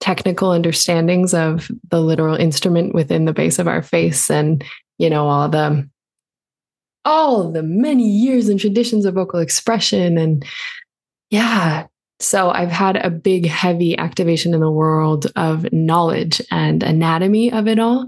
technical 0.00 0.50
understandings 0.50 1.32
of 1.32 1.70
the 1.90 2.00
literal 2.00 2.36
instrument 2.36 2.94
within 2.94 3.24
the 3.24 3.32
base 3.32 3.58
of 3.58 3.68
our 3.68 3.82
face 3.82 4.30
and 4.30 4.64
you 4.98 5.08
know 5.08 5.26
all 5.26 5.48
the 5.48 5.88
all 7.04 7.50
the 7.50 7.62
many 7.62 8.08
years 8.08 8.48
and 8.48 8.58
traditions 8.58 9.04
of 9.04 9.14
vocal 9.14 9.40
expression 9.40 10.18
and 10.18 10.44
yeah. 11.30 11.86
So 12.20 12.50
i've 12.50 12.70
had 12.70 12.96
a 12.96 13.10
big 13.10 13.46
heavy 13.46 13.96
activation 13.98 14.54
in 14.54 14.60
the 14.60 14.70
world 14.70 15.26
of 15.36 15.70
knowledge 15.72 16.40
and 16.50 16.82
anatomy 16.82 17.52
of 17.52 17.66
it 17.66 17.78
all. 17.78 18.06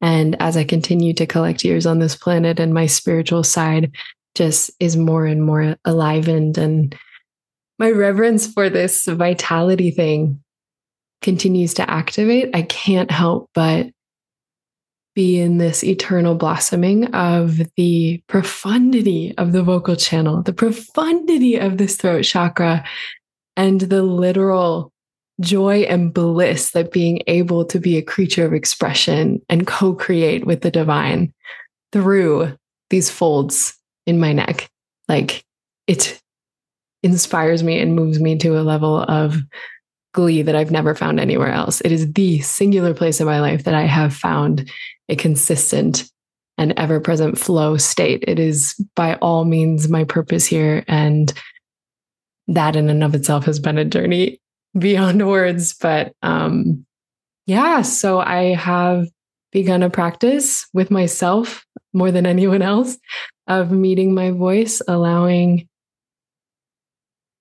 And 0.00 0.40
as 0.40 0.56
i 0.56 0.64
continue 0.64 1.14
to 1.14 1.26
collect 1.26 1.64
years 1.64 1.86
on 1.86 1.98
this 1.98 2.16
planet 2.16 2.58
and 2.58 2.74
my 2.74 2.86
spiritual 2.86 3.44
side 3.44 3.94
just 4.34 4.70
is 4.80 4.96
more 4.96 5.26
and 5.26 5.44
more 5.44 5.76
alivened 5.84 6.58
and 6.58 6.96
my 7.78 7.90
reverence 7.90 8.46
for 8.46 8.70
this 8.70 9.04
vitality 9.06 9.90
thing 9.90 10.43
continues 11.24 11.74
to 11.74 11.90
activate, 11.90 12.54
I 12.54 12.62
can't 12.62 13.10
help 13.10 13.50
but 13.54 13.88
be 15.14 15.40
in 15.40 15.58
this 15.58 15.82
eternal 15.82 16.34
blossoming 16.34 17.06
of 17.14 17.62
the 17.76 18.22
profundity 18.26 19.32
of 19.38 19.52
the 19.52 19.62
vocal 19.62 19.96
channel, 19.96 20.42
the 20.42 20.52
profundity 20.52 21.56
of 21.56 21.78
this 21.78 21.96
throat 21.96 22.22
chakra, 22.22 22.84
and 23.56 23.80
the 23.80 24.02
literal 24.02 24.92
joy 25.40 25.80
and 25.82 26.12
bliss 26.12 26.72
that 26.72 26.92
being 26.92 27.22
able 27.26 27.64
to 27.64 27.80
be 27.80 27.96
a 27.96 28.02
creature 28.02 28.44
of 28.44 28.52
expression 28.52 29.40
and 29.48 29.66
co 29.66 29.94
create 29.94 30.46
with 30.46 30.60
the 30.60 30.70
divine 30.70 31.32
through 31.92 32.56
these 32.90 33.08
folds 33.08 33.74
in 34.06 34.20
my 34.20 34.32
neck. 34.32 34.68
Like 35.08 35.42
it 35.86 36.20
inspires 37.02 37.62
me 37.62 37.80
and 37.80 37.94
moves 37.94 38.20
me 38.20 38.36
to 38.38 38.58
a 38.58 38.62
level 38.62 39.00
of 39.02 39.36
glee 40.14 40.40
that 40.40 40.56
I've 40.56 40.70
never 40.70 40.94
found 40.94 41.20
anywhere 41.20 41.52
else. 41.52 41.82
It 41.82 41.92
is 41.92 42.10
the 42.12 42.40
singular 42.40 42.94
place 42.94 43.20
in 43.20 43.26
my 43.26 43.40
life 43.40 43.64
that 43.64 43.74
I 43.74 43.82
have 43.82 44.14
found 44.14 44.70
a 45.10 45.16
consistent 45.16 46.10
and 46.56 46.72
ever 46.78 47.00
present 47.00 47.36
flow 47.36 47.76
state. 47.76 48.24
It 48.26 48.38
is 48.38 48.74
by 48.94 49.16
all 49.16 49.44
means 49.44 49.88
my 49.88 50.04
purpose 50.04 50.46
here. 50.46 50.84
And 50.88 51.32
that 52.48 52.76
in 52.76 52.88
and 52.88 53.04
of 53.04 53.14
itself 53.14 53.44
has 53.44 53.58
been 53.58 53.76
a 53.76 53.84
journey 53.84 54.40
beyond 54.78 55.26
words. 55.26 55.74
But 55.74 56.14
um, 56.22 56.86
yeah, 57.46 57.82
so 57.82 58.20
I 58.20 58.54
have 58.54 59.06
begun 59.52 59.82
a 59.82 59.90
practice 59.90 60.66
with 60.72 60.90
myself 60.90 61.64
more 61.92 62.10
than 62.10 62.26
anyone 62.26 62.62
else 62.62 62.96
of 63.46 63.70
meeting 63.70 64.14
my 64.14 64.30
voice, 64.30 64.80
allowing 64.88 65.68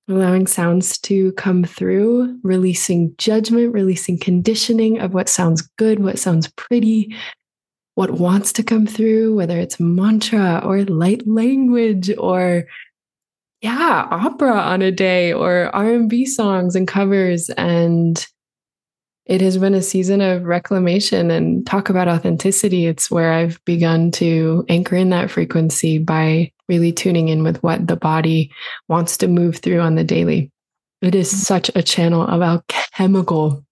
allowing 0.08 0.48
sounds 0.48 0.98
to 1.00 1.32
come 1.34 1.64
through, 1.64 2.38
releasing 2.44 3.16
judgment, 3.18 3.74
releasing 3.74 4.18
conditioning 4.18 5.00
of 5.00 5.14
what 5.14 5.30
sounds 5.30 5.62
good, 5.78 6.00
what 6.00 6.20
sounds 6.20 6.50
pretty, 6.58 7.16
what 7.96 8.12
wants 8.12 8.52
to 8.54 8.64
come 8.64 8.86
through, 8.86 9.36
whether 9.36 9.58
it's 9.58 9.80
mantra 9.80 10.62
or 10.64 10.84
light 10.84 11.26
language 11.28 12.12
or 12.18 12.66
yeah, 13.62 14.08
opera 14.12 14.52
on 14.52 14.82
a 14.82 14.92
day 14.92 15.32
or 15.32 15.74
R&B 15.74 16.26
songs 16.26 16.76
and 16.76 16.86
covers 16.86 17.50
and 17.52 18.28
it 19.26 19.40
has 19.40 19.58
been 19.58 19.74
a 19.74 19.82
season 19.82 20.20
of 20.20 20.44
reclamation 20.44 21.32
and 21.32 21.66
talk 21.66 21.90
about 21.90 22.10
authenticity. 22.10 22.88
It's 22.88 23.10
where 23.10 23.32
I've 23.32 23.64
begun 23.64 24.12
to 24.12 24.66
anchor 24.68 24.98
in 24.98 25.12
that 25.12 25.32
frequency 25.32 25.98
by 25.98 26.52
really 26.70 26.92
tuning 26.92 27.30
in 27.30 27.44
with 27.44 27.62
what 27.64 27.88
the 27.88 27.96
body 27.96 28.52
wants 28.88 29.18
to 29.18 29.28
move 29.28 29.58
through 29.58 29.80
on 29.80 29.96
the 29.96 30.04
daily. 30.04 30.52
It 31.02 31.16
is 31.16 31.30
such 31.30 31.70
a 31.76 31.84
channel 31.84 32.24
of 32.24 32.42
alchemical 32.42 33.66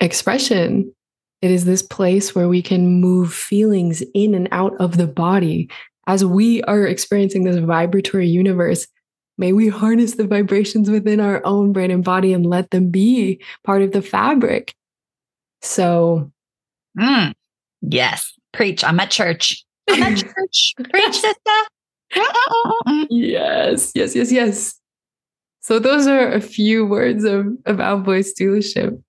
expression. 0.00 0.94
It 1.42 1.50
is 1.50 1.64
this 1.64 1.82
place 1.82 2.34
where 2.34 2.48
we 2.48 2.62
can 2.62 3.00
move 3.00 3.32
feelings 3.32 4.02
in 4.14 4.34
and 4.34 4.48
out 4.52 4.74
of 4.80 4.96
the 4.96 5.06
body 5.06 5.70
as 6.06 6.24
we 6.24 6.62
are 6.62 6.86
experiencing 6.86 7.44
this 7.44 7.56
vibratory 7.56 8.28
universe 8.28 8.86
May 9.40 9.54
we 9.54 9.68
harness 9.68 10.16
the 10.16 10.26
vibrations 10.26 10.90
within 10.90 11.18
our 11.18 11.40
own 11.46 11.72
brain 11.72 11.90
and 11.90 12.04
body 12.04 12.34
and 12.34 12.44
let 12.44 12.70
them 12.72 12.90
be 12.90 13.42
part 13.64 13.80
of 13.80 13.92
the 13.92 14.02
fabric. 14.02 14.74
So, 15.62 16.30
mm, 16.98 17.32
yes, 17.80 18.34
preach. 18.52 18.84
I'm 18.84 19.00
at 19.00 19.10
church. 19.10 19.64
I'm 19.92 20.14
mm. 20.14 20.22
church. 20.22 20.74
preach, 20.90 21.14
sister. 21.14 21.36
yes, 23.10 23.92
yes, 23.94 24.14
yes, 24.14 24.32
yes. 24.32 24.80
So, 25.60 25.78
those 25.78 26.06
are 26.06 26.32
a 26.32 26.40
few 26.40 26.86
words 26.86 27.24
of, 27.24 27.46
about 27.66 28.04
voice 28.04 28.32
doulaship. 28.38 29.00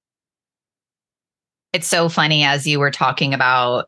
It's 1.73 1.87
so 1.87 2.09
funny 2.09 2.43
as 2.43 2.67
you 2.67 2.79
were 2.79 2.91
talking 2.91 3.33
about. 3.33 3.87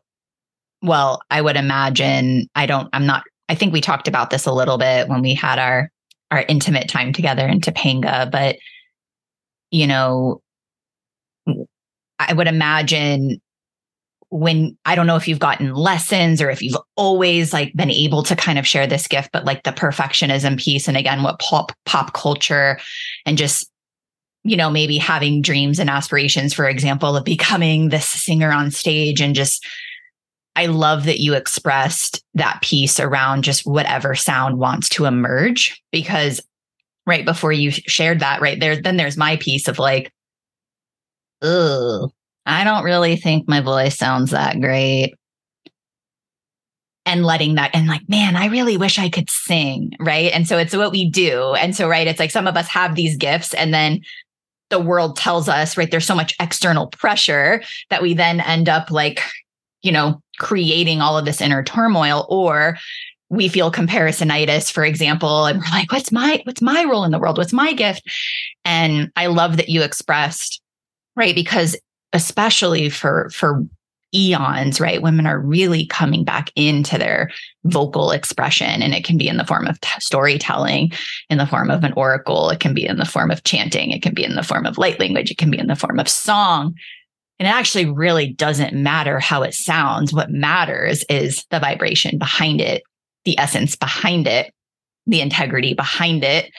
Well, 0.82 1.22
I 1.30 1.40
would 1.40 1.56
imagine, 1.56 2.46
I 2.54 2.66
don't, 2.66 2.88
I'm 2.92 3.06
not, 3.06 3.22
I 3.48 3.54
think 3.54 3.72
we 3.72 3.80
talked 3.80 4.06
about 4.06 4.30
this 4.30 4.44
a 4.44 4.52
little 4.52 4.76
bit 4.76 5.08
when 5.08 5.22
we 5.22 5.34
had 5.34 5.58
our 5.58 5.90
our 6.30 6.44
intimate 6.48 6.88
time 6.88 7.12
together 7.12 7.46
in 7.46 7.60
Topanga. 7.60 8.30
But, 8.30 8.56
you 9.70 9.86
know, 9.86 10.42
I 12.18 12.32
would 12.32 12.48
imagine 12.48 13.40
when 14.34 14.76
I 14.84 14.96
don't 14.96 15.06
know 15.06 15.14
if 15.14 15.28
you've 15.28 15.38
gotten 15.38 15.74
lessons 15.74 16.42
or 16.42 16.50
if 16.50 16.60
you've 16.60 16.76
always 16.96 17.52
like 17.52 17.72
been 17.74 17.90
able 17.90 18.24
to 18.24 18.34
kind 18.34 18.58
of 18.58 18.66
share 18.66 18.84
this 18.84 19.06
gift, 19.06 19.30
but 19.32 19.44
like 19.44 19.62
the 19.62 19.70
perfectionism 19.70 20.60
piece 20.60 20.88
and 20.88 20.96
again, 20.96 21.22
what 21.22 21.38
pop 21.38 21.70
pop 21.86 22.14
culture 22.14 22.80
and 23.24 23.38
just 23.38 23.70
you 24.42 24.56
know 24.56 24.70
maybe 24.70 24.98
having 24.98 25.40
dreams 25.40 25.78
and 25.78 25.88
aspirations 25.88 26.52
for 26.52 26.68
example 26.68 27.16
of 27.16 27.24
becoming 27.24 27.90
this 27.90 28.08
singer 28.08 28.52
on 28.52 28.72
stage 28.72 29.20
and 29.20 29.36
just 29.36 29.64
I 30.56 30.66
love 30.66 31.04
that 31.04 31.20
you 31.20 31.34
expressed 31.34 32.20
that 32.34 32.60
piece 32.60 32.98
around 32.98 33.44
just 33.44 33.64
whatever 33.64 34.16
sound 34.16 34.58
wants 34.58 34.88
to 34.90 35.04
emerge 35.04 35.80
because 35.92 36.40
right 37.06 37.24
before 37.24 37.52
you 37.52 37.70
shared 37.70 38.18
that 38.18 38.40
right 38.40 38.58
there, 38.58 38.80
then 38.80 38.96
there's 38.96 39.16
my 39.16 39.36
piece 39.36 39.68
of 39.68 39.78
like, 39.78 40.12
oh, 41.42 42.10
I 42.64 42.70
don't 42.70 42.84
really 42.84 43.16
think 43.16 43.46
my 43.46 43.60
voice 43.60 43.98
sounds 43.98 44.30
that 44.30 44.58
great. 44.58 45.14
And 47.04 47.22
letting 47.22 47.56
that, 47.56 47.72
and 47.74 47.86
like, 47.86 48.08
man, 48.08 48.36
I 48.36 48.46
really 48.46 48.78
wish 48.78 48.98
I 48.98 49.10
could 49.10 49.28
sing. 49.28 49.92
Right. 50.00 50.32
And 50.32 50.48
so 50.48 50.56
it's 50.56 50.74
what 50.74 50.90
we 50.90 51.10
do. 51.10 51.52
And 51.54 51.76
so, 51.76 51.86
right, 51.86 52.06
it's 52.06 52.18
like 52.18 52.30
some 52.30 52.46
of 52.46 52.56
us 52.56 52.66
have 52.68 52.94
these 52.94 53.18
gifts 53.18 53.52
and 53.52 53.74
then 53.74 54.00
the 54.70 54.80
world 54.80 55.18
tells 55.18 55.46
us, 55.46 55.76
right, 55.76 55.90
there's 55.90 56.06
so 56.06 56.14
much 56.14 56.34
external 56.40 56.86
pressure 56.86 57.62
that 57.90 58.00
we 58.00 58.14
then 58.14 58.40
end 58.40 58.70
up 58.70 58.90
like, 58.90 59.20
you 59.82 59.92
know, 59.92 60.22
creating 60.38 61.02
all 61.02 61.18
of 61.18 61.26
this 61.26 61.42
inner 61.42 61.62
turmoil 61.62 62.26
or 62.30 62.78
we 63.28 63.48
feel 63.48 63.70
comparisonitis 63.70 64.72
for 64.72 64.84
example 64.84 65.46
and 65.46 65.58
we're 65.58 65.70
like 65.70 65.90
what's 65.90 66.12
my 66.12 66.40
what's 66.44 66.62
my 66.62 66.84
role 66.84 67.04
in 67.04 67.10
the 67.10 67.18
world 67.18 67.38
what's 67.38 67.54
my 67.54 67.72
gift 67.72 68.02
and 68.64 69.10
i 69.16 69.26
love 69.26 69.56
that 69.56 69.70
you 69.70 69.82
expressed 69.82 70.60
right 71.16 71.34
because 71.34 71.74
especially 72.14 72.88
for 72.88 73.28
for 73.30 73.62
eons 74.14 74.80
right 74.80 75.02
women 75.02 75.26
are 75.26 75.40
really 75.40 75.86
coming 75.86 76.24
back 76.24 76.50
into 76.54 76.96
their 76.96 77.30
vocal 77.64 78.12
expression 78.12 78.80
and 78.80 78.94
it 78.94 79.04
can 79.04 79.18
be 79.18 79.26
in 79.26 79.36
the 79.36 79.44
form 79.44 79.66
of 79.66 79.80
t- 79.80 79.88
storytelling 79.98 80.92
in 81.30 81.38
the 81.38 81.46
form 81.46 81.68
of 81.68 81.82
an 81.82 81.92
oracle 81.96 82.48
it 82.48 82.60
can 82.60 82.72
be 82.72 82.86
in 82.86 82.96
the 82.96 83.04
form 83.04 83.30
of 83.30 83.42
chanting 83.42 83.90
it 83.90 84.02
can 84.02 84.14
be 84.14 84.24
in 84.24 84.36
the 84.36 84.44
form 84.44 84.66
of 84.66 84.78
light 84.78 85.00
language 85.00 85.32
it 85.32 85.38
can 85.38 85.50
be 85.50 85.58
in 85.58 85.66
the 85.66 85.74
form 85.74 85.98
of 85.98 86.08
song 86.08 86.74
and 87.38 87.48
it 87.48 87.50
actually 87.50 87.86
really 87.86 88.32
doesn't 88.32 88.74
matter 88.74 89.18
how 89.18 89.42
it 89.42 89.54
sounds. 89.54 90.12
What 90.12 90.30
matters 90.30 91.04
is 91.08 91.44
the 91.50 91.58
vibration 91.58 92.18
behind 92.18 92.60
it, 92.60 92.82
the 93.24 93.38
essence 93.38 93.76
behind 93.76 94.26
it, 94.26 94.52
the 95.06 95.20
integrity 95.20 95.74
behind 95.74 96.22
it. 96.24 96.52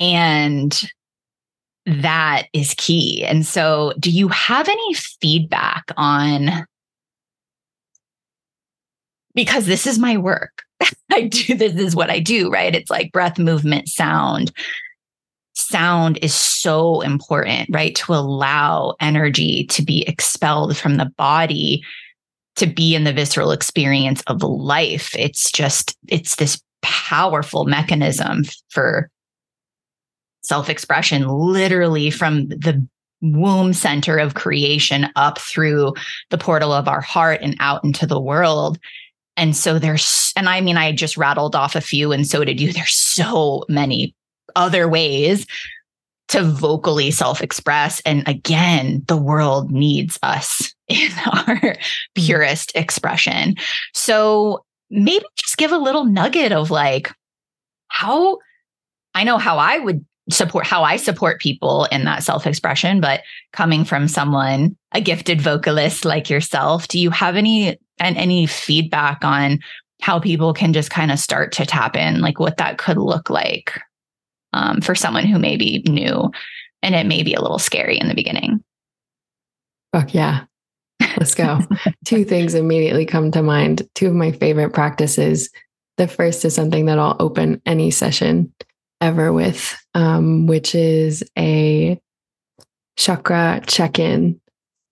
And 0.00 0.78
that 1.86 2.46
is 2.52 2.74
key. 2.76 3.24
And 3.24 3.44
so, 3.46 3.92
do 3.98 4.10
you 4.10 4.28
have 4.28 4.68
any 4.68 4.94
feedback 4.94 5.84
on? 5.96 6.66
Because 9.34 9.66
this 9.66 9.86
is 9.86 9.98
my 9.98 10.16
work. 10.16 10.62
I 11.12 11.22
do 11.22 11.54
this 11.54 11.74
is 11.74 11.96
what 11.96 12.10
I 12.10 12.20
do, 12.20 12.50
right? 12.50 12.74
It's 12.74 12.90
like 12.90 13.12
breath, 13.12 13.38
movement, 13.38 13.88
sound, 13.88 14.52
sound 15.54 16.18
is 16.22 16.34
so 16.34 17.00
important, 17.00 17.68
right? 17.72 17.94
To 17.96 18.14
allow 18.14 18.94
energy 19.00 19.64
to 19.66 19.82
be 19.82 20.02
expelled 20.02 20.76
from 20.76 20.96
the 20.96 21.10
body 21.16 21.82
to 22.56 22.66
be 22.66 22.94
in 22.94 23.04
the 23.04 23.12
visceral 23.12 23.52
experience 23.52 24.22
of 24.26 24.42
life. 24.42 25.14
It's 25.16 25.50
just, 25.50 25.96
it's 26.08 26.36
this 26.36 26.60
powerful 26.82 27.64
mechanism 27.64 28.42
for 28.68 29.10
self 30.42 30.68
expression, 30.68 31.28
literally 31.28 32.10
from 32.10 32.48
the 32.48 32.86
womb 33.22 33.72
center 33.72 34.16
of 34.16 34.34
creation 34.34 35.06
up 35.16 35.38
through 35.38 35.92
the 36.30 36.38
portal 36.38 36.72
of 36.72 36.88
our 36.88 37.00
heart 37.00 37.40
and 37.42 37.56
out 37.60 37.84
into 37.84 38.06
the 38.06 38.20
world. 38.20 38.78
And 39.36 39.56
so 39.56 39.78
there's, 39.78 40.32
and 40.36 40.48
I 40.48 40.60
mean, 40.60 40.76
I 40.76 40.92
just 40.92 41.16
rattled 41.16 41.54
off 41.54 41.76
a 41.76 41.80
few, 41.80 42.12
and 42.12 42.26
so 42.26 42.44
did 42.44 42.60
you. 42.60 42.72
There's 42.72 42.94
so 42.94 43.64
many 43.68 44.14
other 44.56 44.88
ways 44.88 45.46
to 46.28 46.42
vocally 46.42 47.10
self 47.10 47.42
express. 47.42 48.00
And 48.00 48.26
again, 48.28 49.02
the 49.06 49.16
world 49.16 49.70
needs 49.70 50.18
us 50.22 50.74
in 50.88 51.10
our 51.26 51.56
mm-hmm. 51.56 51.80
purest 52.14 52.72
expression. 52.74 53.56
So 53.94 54.64
maybe 54.90 55.24
just 55.36 55.56
give 55.56 55.72
a 55.72 55.78
little 55.78 56.04
nugget 56.04 56.52
of 56.52 56.70
like 56.70 57.12
how 57.88 58.38
I 59.14 59.24
know 59.24 59.38
how 59.38 59.58
I 59.58 59.78
would 59.78 60.04
support 60.30 60.66
how 60.66 60.82
I 60.82 60.96
support 60.96 61.40
people 61.40 61.86
in 61.86 62.04
that 62.04 62.22
self 62.22 62.46
expression, 62.46 63.00
but 63.00 63.22
coming 63.52 63.84
from 63.84 64.08
someone, 64.08 64.76
a 64.92 65.00
gifted 65.00 65.40
vocalist 65.40 66.04
like 66.04 66.30
yourself, 66.30 66.88
do 66.88 66.98
you 66.98 67.10
have 67.10 67.36
any 67.36 67.78
and 67.98 68.16
any 68.16 68.46
feedback 68.46 69.24
on 69.24 69.60
how 70.00 70.18
people 70.18 70.54
can 70.54 70.72
just 70.72 70.90
kind 70.90 71.10
of 71.10 71.18
start 71.18 71.52
to 71.52 71.66
tap 71.66 71.96
in, 71.96 72.20
like 72.20 72.38
what 72.38 72.56
that 72.56 72.78
could 72.78 72.96
look 72.96 73.28
like 73.28 73.78
um, 74.52 74.80
for 74.80 74.94
someone 74.94 75.26
who 75.26 75.38
may 75.38 75.56
be 75.56 75.82
new 75.86 76.30
and 76.82 76.94
it 76.94 77.06
may 77.06 77.22
be 77.22 77.34
a 77.34 77.40
little 77.40 77.58
scary 77.58 77.98
in 77.98 78.08
the 78.08 78.14
beginning. 78.14 78.62
Fuck 79.92 80.14
yeah. 80.14 80.44
Let's 81.16 81.34
go. 81.34 81.60
Two 82.06 82.24
things 82.24 82.54
immediately 82.54 83.04
come 83.04 83.30
to 83.32 83.42
mind. 83.42 83.88
Two 83.94 84.08
of 84.08 84.14
my 84.14 84.32
favorite 84.32 84.72
practices. 84.72 85.50
The 85.98 86.08
first 86.08 86.44
is 86.44 86.54
something 86.54 86.86
that 86.86 86.98
I'll 86.98 87.16
open 87.18 87.60
any 87.66 87.90
session 87.90 88.52
ever 89.00 89.32
with, 89.32 89.76
um, 89.94 90.46
which 90.46 90.74
is 90.74 91.24
a 91.38 92.00
chakra 92.96 93.62
check 93.66 93.98
in 93.98 94.40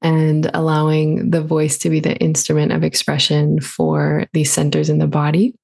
and 0.01 0.51
allowing 0.55 1.31
the 1.31 1.43
voice 1.43 1.79
to 1.79 1.91
be 1.91 2.01
the 2.01 2.17
instrument 2.17 2.73
of 2.73 2.85
expression 2.85 3.61
for 3.61 4.25
these 4.33 4.53
centers 4.53 4.89
in 4.89 4.99
the 4.99 5.07
body. 5.07 5.55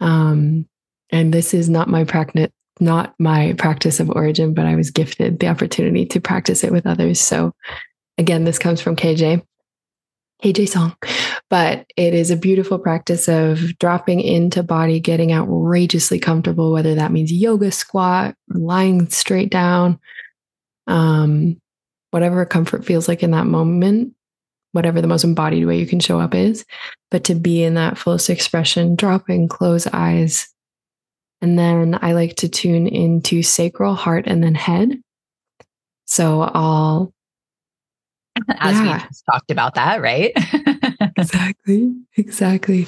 Um, 0.00 0.66
and 1.10 1.32
this 1.32 1.52
is 1.54 1.68
not 1.68 1.88
my 1.88 2.04
practice 2.04 2.50
not 2.82 3.14
my 3.18 3.54
practice 3.58 4.00
of 4.00 4.08
origin, 4.10 4.54
but 4.54 4.64
I 4.64 4.74
was 4.74 4.90
gifted 4.90 5.38
the 5.38 5.48
opportunity 5.48 6.06
to 6.06 6.20
practice 6.20 6.64
it 6.64 6.72
with 6.72 6.86
others. 6.86 7.20
So 7.20 7.52
again, 8.16 8.44
this 8.44 8.58
comes 8.58 8.80
from 8.80 8.96
KJ. 8.96 9.42
KJ 10.42 10.68
song, 10.68 10.96
but 11.48 11.86
it 11.96 12.14
is 12.14 12.30
a 12.30 12.36
beautiful 12.36 12.78
practice 12.78 13.28
of 13.28 13.78
dropping 13.78 14.20
into 14.20 14.62
body, 14.62 15.00
getting 15.00 15.32
outrageously 15.32 16.18
comfortable, 16.18 16.72
whether 16.72 16.94
that 16.94 17.12
means 17.12 17.32
yoga 17.32 17.70
squat, 17.70 18.34
lying 18.48 19.08
straight 19.10 19.50
down, 19.50 19.98
um, 20.86 21.60
whatever 22.10 22.44
comfort 22.46 22.84
feels 22.84 23.08
like 23.08 23.22
in 23.22 23.32
that 23.32 23.46
moment, 23.46 24.14
whatever 24.72 25.00
the 25.00 25.08
most 25.08 25.24
embodied 25.24 25.66
way 25.66 25.78
you 25.78 25.86
can 25.86 26.00
show 26.00 26.20
up 26.20 26.34
is, 26.34 26.64
but 27.10 27.24
to 27.24 27.34
be 27.34 27.62
in 27.62 27.74
that 27.74 27.98
fullest 27.98 28.30
expression, 28.30 28.96
dropping, 28.96 29.48
close 29.48 29.86
eyes. 29.92 30.48
And 31.42 31.58
then 31.58 31.98
I 32.00 32.12
like 32.12 32.36
to 32.36 32.48
tune 32.48 32.86
into 32.86 33.42
sacral, 33.42 33.94
heart, 33.94 34.26
and 34.26 34.42
then 34.42 34.54
head. 34.54 35.00
So 36.06 36.42
I'll 36.42 37.12
as 38.58 38.76
yeah. 38.76 38.94
we 38.94 39.08
just 39.08 39.24
talked 39.30 39.50
about 39.50 39.74
that, 39.74 40.00
right? 40.00 40.32
exactly. 41.16 41.94
Exactly. 42.16 42.86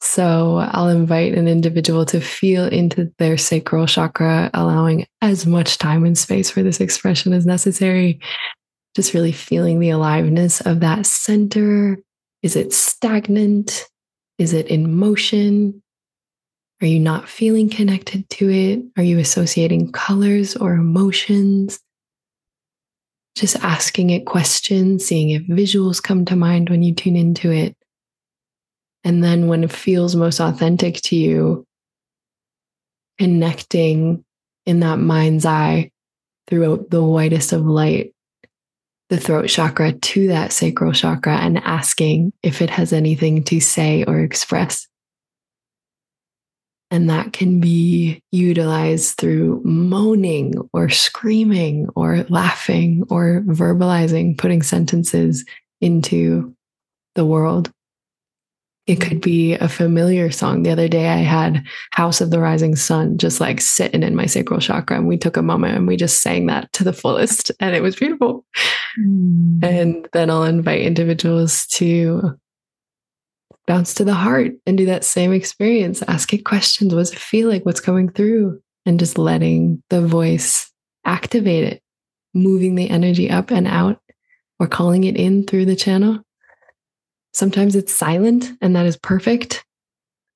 So 0.00 0.58
I'll 0.58 0.88
invite 0.88 1.34
an 1.34 1.48
individual 1.48 2.04
to 2.06 2.20
feel 2.20 2.66
into 2.66 3.12
their 3.18 3.36
sacral 3.36 3.86
chakra, 3.86 4.50
allowing 4.54 5.06
as 5.22 5.46
much 5.46 5.78
time 5.78 6.04
and 6.04 6.16
space 6.16 6.50
for 6.50 6.62
this 6.62 6.80
expression 6.80 7.32
as 7.32 7.44
necessary. 7.44 8.20
Just 8.94 9.12
really 9.12 9.32
feeling 9.32 9.80
the 9.80 9.90
aliveness 9.90 10.60
of 10.60 10.80
that 10.80 11.04
center. 11.06 11.98
Is 12.42 12.54
it 12.54 12.72
stagnant? 12.72 13.86
Is 14.38 14.52
it 14.52 14.68
in 14.68 14.94
motion? 14.94 15.82
Are 16.80 16.86
you 16.86 17.00
not 17.00 17.28
feeling 17.28 17.68
connected 17.68 18.28
to 18.30 18.50
it? 18.50 18.80
Are 18.96 19.02
you 19.02 19.18
associating 19.18 19.90
colors 19.90 20.54
or 20.54 20.74
emotions? 20.74 21.80
Just 23.38 23.56
asking 23.62 24.10
it 24.10 24.26
questions, 24.26 25.04
seeing 25.04 25.30
if 25.30 25.42
visuals 25.42 26.02
come 26.02 26.24
to 26.24 26.36
mind 26.36 26.70
when 26.70 26.82
you 26.82 26.94
tune 26.94 27.16
into 27.16 27.50
it. 27.50 27.76
And 29.04 29.22
then 29.22 29.46
when 29.46 29.64
it 29.64 29.72
feels 29.72 30.16
most 30.16 30.40
authentic 30.40 30.96
to 31.02 31.16
you, 31.16 31.64
connecting 33.18 34.24
in 34.66 34.80
that 34.80 34.98
mind's 34.98 35.46
eye 35.46 35.90
through 36.48 36.86
the 36.90 37.02
whitest 37.02 37.52
of 37.52 37.64
light, 37.64 38.12
the 39.08 39.18
throat 39.18 39.48
chakra 39.48 39.92
to 39.92 40.28
that 40.28 40.52
sacral 40.52 40.92
chakra, 40.92 41.36
and 41.36 41.58
asking 41.58 42.32
if 42.42 42.60
it 42.60 42.70
has 42.70 42.92
anything 42.92 43.44
to 43.44 43.60
say 43.60 44.02
or 44.04 44.20
express. 44.20 44.87
And 46.90 47.10
that 47.10 47.34
can 47.34 47.60
be 47.60 48.22
utilized 48.32 49.18
through 49.18 49.60
moaning 49.62 50.54
or 50.72 50.88
screaming 50.88 51.88
or 51.94 52.24
laughing 52.30 53.04
or 53.10 53.42
verbalizing, 53.46 54.38
putting 54.38 54.62
sentences 54.62 55.44
into 55.80 56.54
the 57.14 57.26
world. 57.26 57.70
It 58.86 59.02
could 59.02 59.20
be 59.20 59.52
a 59.52 59.68
familiar 59.68 60.30
song. 60.30 60.62
The 60.62 60.70
other 60.70 60.88
day 60.88 61.08
I 61.08 61.18
had 61.18 61.62
House 61.90 62.22
of 62.22 62.30
the 62.30 62.40
Rising 62.40 62.74
Sun 62.74 63.18
just 63.18 63.38
like 63.38 63.60
sitting 63.60 64.02
in 64.02 64.16
my 64.16 64.24
sacral 64.24 64.60
chakra. 64.60 64.96
And 64.96 65.06
we 65.06 65.18
took 65.18 65.36
a 65.36 65.42
moment 65.42 65.76
and 65.76 65.86
we 65.86 65.96
just 65.96 66.22
sang 66.22 66.46
that 66.46 66.72
to 66.72 66.84
the 66.84 66.94
fullest. 66.94 67.52
And 67.60 67.76
it 67.76 67.82
was 67.82 67.96
beautiful. 67.96 68.46
Mm. 68.98 69.62
And 69.62 70.08
then 70.14 70.30
I'll 70.30 70.44
invite 70.44 70.80
individuals 70.80 71.66
to 71.72 72.38
bounce 73.68 73.94
to 73.94 74.04
the 74.04 74.14
heart 74.14 74.52
and 74.66 74.76
do 74.76 74.86
that 74.86 75.04
same 75.04 75.32
experience. 75.32 76.02
Ask 76.08 76.32
it 76.32 76.44
questions. 76.44 76.92
What's 76.92 77.12
it 77.12 77.18
feel 77.18 77.48
like? 77.48 77.64
What's 77.64 77.78
coming 77.78 78.08
through? 78.08 78.60
And 78.84 78.98
just 78.98 79.18
letting 79.18 79.82
the 79.90 80.00
voice 80.00 80.72
activate 81.04 81.64
it, 81.64 81.82
moving 82.34 82.74
the 82.74 82.90
energy 82.90 83.30
up 83.30 83.52
and 83.52 83.68
out 83.68 84.00
or 84.58 84.66
calling 84.66 85.04
it 85.04 85.16
in 85.16 85.44
through 85.44 85.66
the 85.66 85.76
channel. 85.76 86.20
Sometimes 87.34 87.76
it's 87.76 87.94
silent, 87.94 88.50
and 88.60 88.74
that 88.74 88.86
is 88.86 88.96
perfect. 88.96 89.64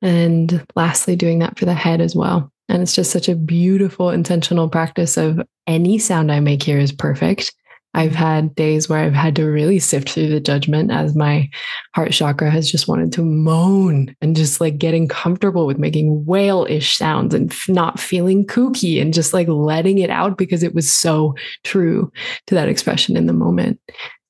And 0.03 0.65
lastly, 0.77 1.17
doing 1.17 1.39
that 1.41 1.59
for 1.59 1.65
the 1.65 1.75
head 1.75 2.01
as 2.01 2.15
well. 2.15 2.53
And 2.69 2.83
it's 2.83 2.95
just 2.95 3.11
such 3.11 3.29
a 3.29 3.35
beautiful, 3.35 4.11
intentional 4.11 4.69
practice 4.69 5.17
of 5.17 5.41
any 5.67 5.99
sound 5.99 6.31
I 6.31 6.41
make 6.41 6.63
here 6.63 6.79
is 6.79 6.93
perfect. 6.93 7.55
I've 7.95 8.15
had 8.15 8.55
days 8.55 8.89
where 8.89 9.01
I've 9.01 9.13
had 9.13 9.37
to 9.37 9.45
really 9.45 9.79
sift 9.79 10.11
through 10.11 10.29
the 10.29 10.41
judgment 10.41 10.91
as 10.91 11.15
my 11.15 11.51
heart 11.95 12.13
chakra 12.13 12.51
has 12.51 12.71
just 12.71 12.89
wanted 12.89 13.13
to 13.13 13.23
moan 13.23 14.17
and 14.23 14.35
just 14.35 14.61
like 14.61 14.79
getting 14.79 15.09
comfortable 15.09 15.67
with 15.67 15.79
making 15.79 16.25
whale 16.25 16.67
ish 16.71 16.97
sounds 16.97 17.35
and 17.35 17.53
f- 17.53 17.69
not 17.69 18.01
feeling 18.01 18.47
kooky 18.47 19.01
and 19.01 19.13
just 19.13 19.35
like 19.35 19.49
letting 19.49 19.99
it 19.99 20.09
out 20.09 20.39
because 20.39 20.63
it 20.63 20.75
was 20.75 20.91
so 20.91 21.35
true 21.65 22.11
to 22.47 22.55
that 22.55 22.69
expression 22.69 23.17
in 23.17 23.27
the 23.27 23.33
moment. 23.33 23.79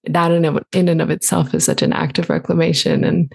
That 0.05 0.32
in, 0.32 0.44
of, 0.44 0.59
in 0.72 0.89
and 0.89 1.01
of 1.01 1.10
itself 1.10 1.55
is 1.55 1.64
such 1.64 1.82
an 1.82 1.93
act 1.93 2.18
of 2.18 2.28
reclamation 2.28 3.05
and 3.05 3.32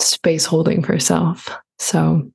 space 0.00 0.46
holding 0.46 0.82
for 0.82 0.98
self. 0.98 1.54
So 1.78 2.30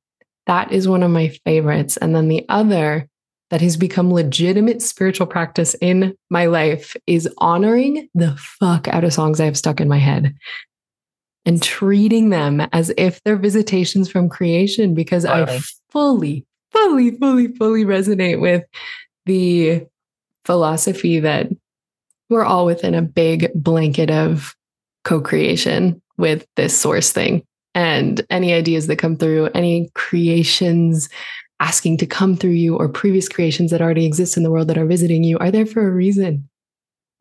that 0.45 0.71
is 0.71 0.87
one 0.87 1.01
of 1.01 1.09
my 1.09 1.29
favorites. 1.43 1.97
And 1.97 2.15
then 2.15 2.27
the 2.27 2.45
other 2.49 3.09
that 3.49 3.61
has 3.61 3.77
become 3.77 4.13
legitimate 4.13 4.81
spiritual 4.81 5.27
practice 5.27 5.75
in 5.81 6.15
my 6.29 6.45
life 6.45 6.95
is 7.07 7.27
honoring 7.39 8.07
the 8.13 8.35
fuck 8.37 8.87
out 8.87 9.03
of 9.03 9.13
songs 9.13 9.39
I 9.39 9.45
have 9.45 9.57
stuck 9.57 9.81
in 9.81 9.87
my 9.87 9.97
head 9.97 10.35
and 11.45 11.61
treating 11.61 12.29
them 12.29 12.61
as 12.73 12.91
if 12.97 13.23
they're 13.23 13.35
visitations 13.35 14.09
from 14.09 14.29
creation 14.29 14.93
because 14.93 15.25
I 15.25 15.59
fully, 15.89 16.45
fully, 16.71 17.11
fully, 17.11 17.47
fully 17.47 17.85
resonate 17.85 18.39
with 18.39 18.63
the 19.25 19.85
philosophy 20.45 21.19
that 21.19 21.49
we're 22.29 22.45
all 22.45 22.65
within 22.65 22.93
a 22.93 23.01
big 23.01 23.51
blanket 23.55 24.11
of 24.11 24.55
co 25.03 25.21
creation 25.21 26.01
with 26.17 26.45
this 26.55 26.77
source 26.77 27.11
thing. 27.11 27.43
And 27.73 28.21
any 28.29 28.53
ideas 28.53 28.87
that 28.87 28.97
come 28.97 29.15
through, 29.15 29.49
any 29.55 29.89
creations 29.95 31.09
asking 31.59 31.97
to 31.97 32.05
come 32.05 32.35
through 32.35 32.51
you 32.51 32.77
or 32.77 32.87
previous 32.87 33.27
creations 33.27 33.71
that 33.71 33.81
already 33.81 34.05
exist 34.05 34.37
in 34.37 34.43
the 34.43 34.51
world 34.51 34.67
that 34.67 34.77
are 34.77 34.85
visiting 34.85 35.23
you 35.23 35.37
are 35.39 35.51
there 35.51 35.65
for 35.65 35.87
a 35.87 35.91
reason. 35.91 36.49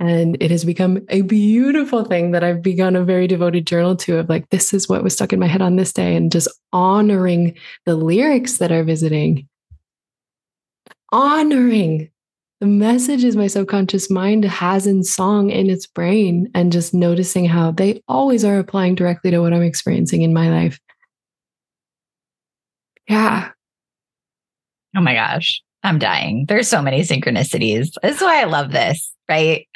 And 0.01 0.36
it 0.40 0.52
has 0.52 0.65
become 0.65 1.05
a 1.09 1.23
beautiful 1.23 2.05
thing 2.05 2.31
that 2.31 2.44
I've 2.44 2.62
begun 2.62 2.94
a 2.94 3.02
very 3.02 3.27
devoted 3.27 3.66
journal 3.66 3.97
to 3.97 4.19
of 4.19 4.28
like, 4.28 4.48
this 4.51 4.73
is 4.73 4.89
what 4.89 5.02
was 5.02 5.15
stuck 5.15 5.32
in 5.32 5.40
my 5.40 5.48
head 5.48 5.60
on 5.60 5.74
this 5.74 5.93
day, 5.93 6.15
and 6.15 6.31
just 6.31 6.48
honoring 6.73 7.59
the 7.85 7.97
lyrics 7.97 8.59
that 8.59 8.70
are 8.70 8.85
visiting, 8.85 9.48
honoring 11.10 12.10
the 12.60 12.66
messages 12.66 13.35
my 13.35 13.48
subconscious 13.48 14.09
mind 14.09 14.44
has 14.44 14.86
in 14.86 15.02
song 15.02 15.51
in 15.51 15.69
its 15.69 15.89
brain, 15.89 16.48
and 16.55 16.70
just 16.70 16.94
noticing 16.94 17.47
how 17.47 17.73
they 17.73 18.01
always 18.06 18.44
are 18.44 18.60
applying 18.60 18.94
directly 18.94 19.32
to 19.32 19.40
what 19.40 19.52
I'm 19.52 19.62
experiencing 19.62 20.23
in 20.23 20.32
my 20.32 20.48
life. 20.48 20.78
Yeah, 23.09 23.51
Oh 24.97 25.01
my 25.01 25.15
gosh, 25.15 25.62
I'm 25.82 25.98
dying. 25.98 26.47
There's 26.47 26.69
so 26.69 26.82
many 26.82 27.02
synchronicities. 27.02 27.93
This 28.02 28.16
is 28.16 28.23
why 28.23 28.40
I 28.40 28.44
love 28.44 28.73
this, 28.73 29.12
right? 29.28 29.66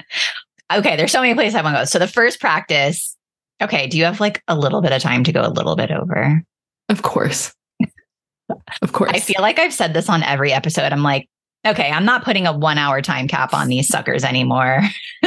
Okay, 0.72 0.97
there's 0.97 1.12
so 1.12 1.20
many 1.20 1.34
places 1.34 1.55
I 1.55 1.62
want 1.62 1.76
to 1.76 1.80
go. 1.80 1.84
So 1.84 1.98
the 1.98 2.06
first 2.06 2.40
practice, 2.40 3.16
okay, 3.62 3.86
do 3.86 3.98
you 3.98 4.05
have 4.05 4.20
like 4.20 4.43
a 4.48 4.56
little 4.56 4.80
bit 4.80 4.93
of 4.93 5.02
time 5.02 5.24
to 5.24 5.32
go 5.32 5.43
a 5.43 5.51
little 5.51 5.76
bit 5.76 5.90
over? 5.90 6.43
Of 6.89 7.02
course. 7.02 7.52
Of 8.82 8.93
course. 8.93 9.10
I 9.12 9.20
feel 9.20 9.40
like 9.40 9.59
I've 9.59 9.72
said 9.72 9.94
this 9.94 10.09
on 10.09 10.22
every 10.22 10.52
episode. 10.52 10.93
I'm 10.93 11.02
like, 11.02 11.28
okay, 11.66 11.90
I'm 11.90 12.05
not 12.05 12.24
putting 12.24 12.47
a 12.47 12.56
one 12.56 12.78
hour 12.78 13.01
time 13.02 13.28
cap 13.28 13.55
on 13.55 13.68
these 13.68 13.89
suckers 13.89 14.24
anymore. 14.24 14.82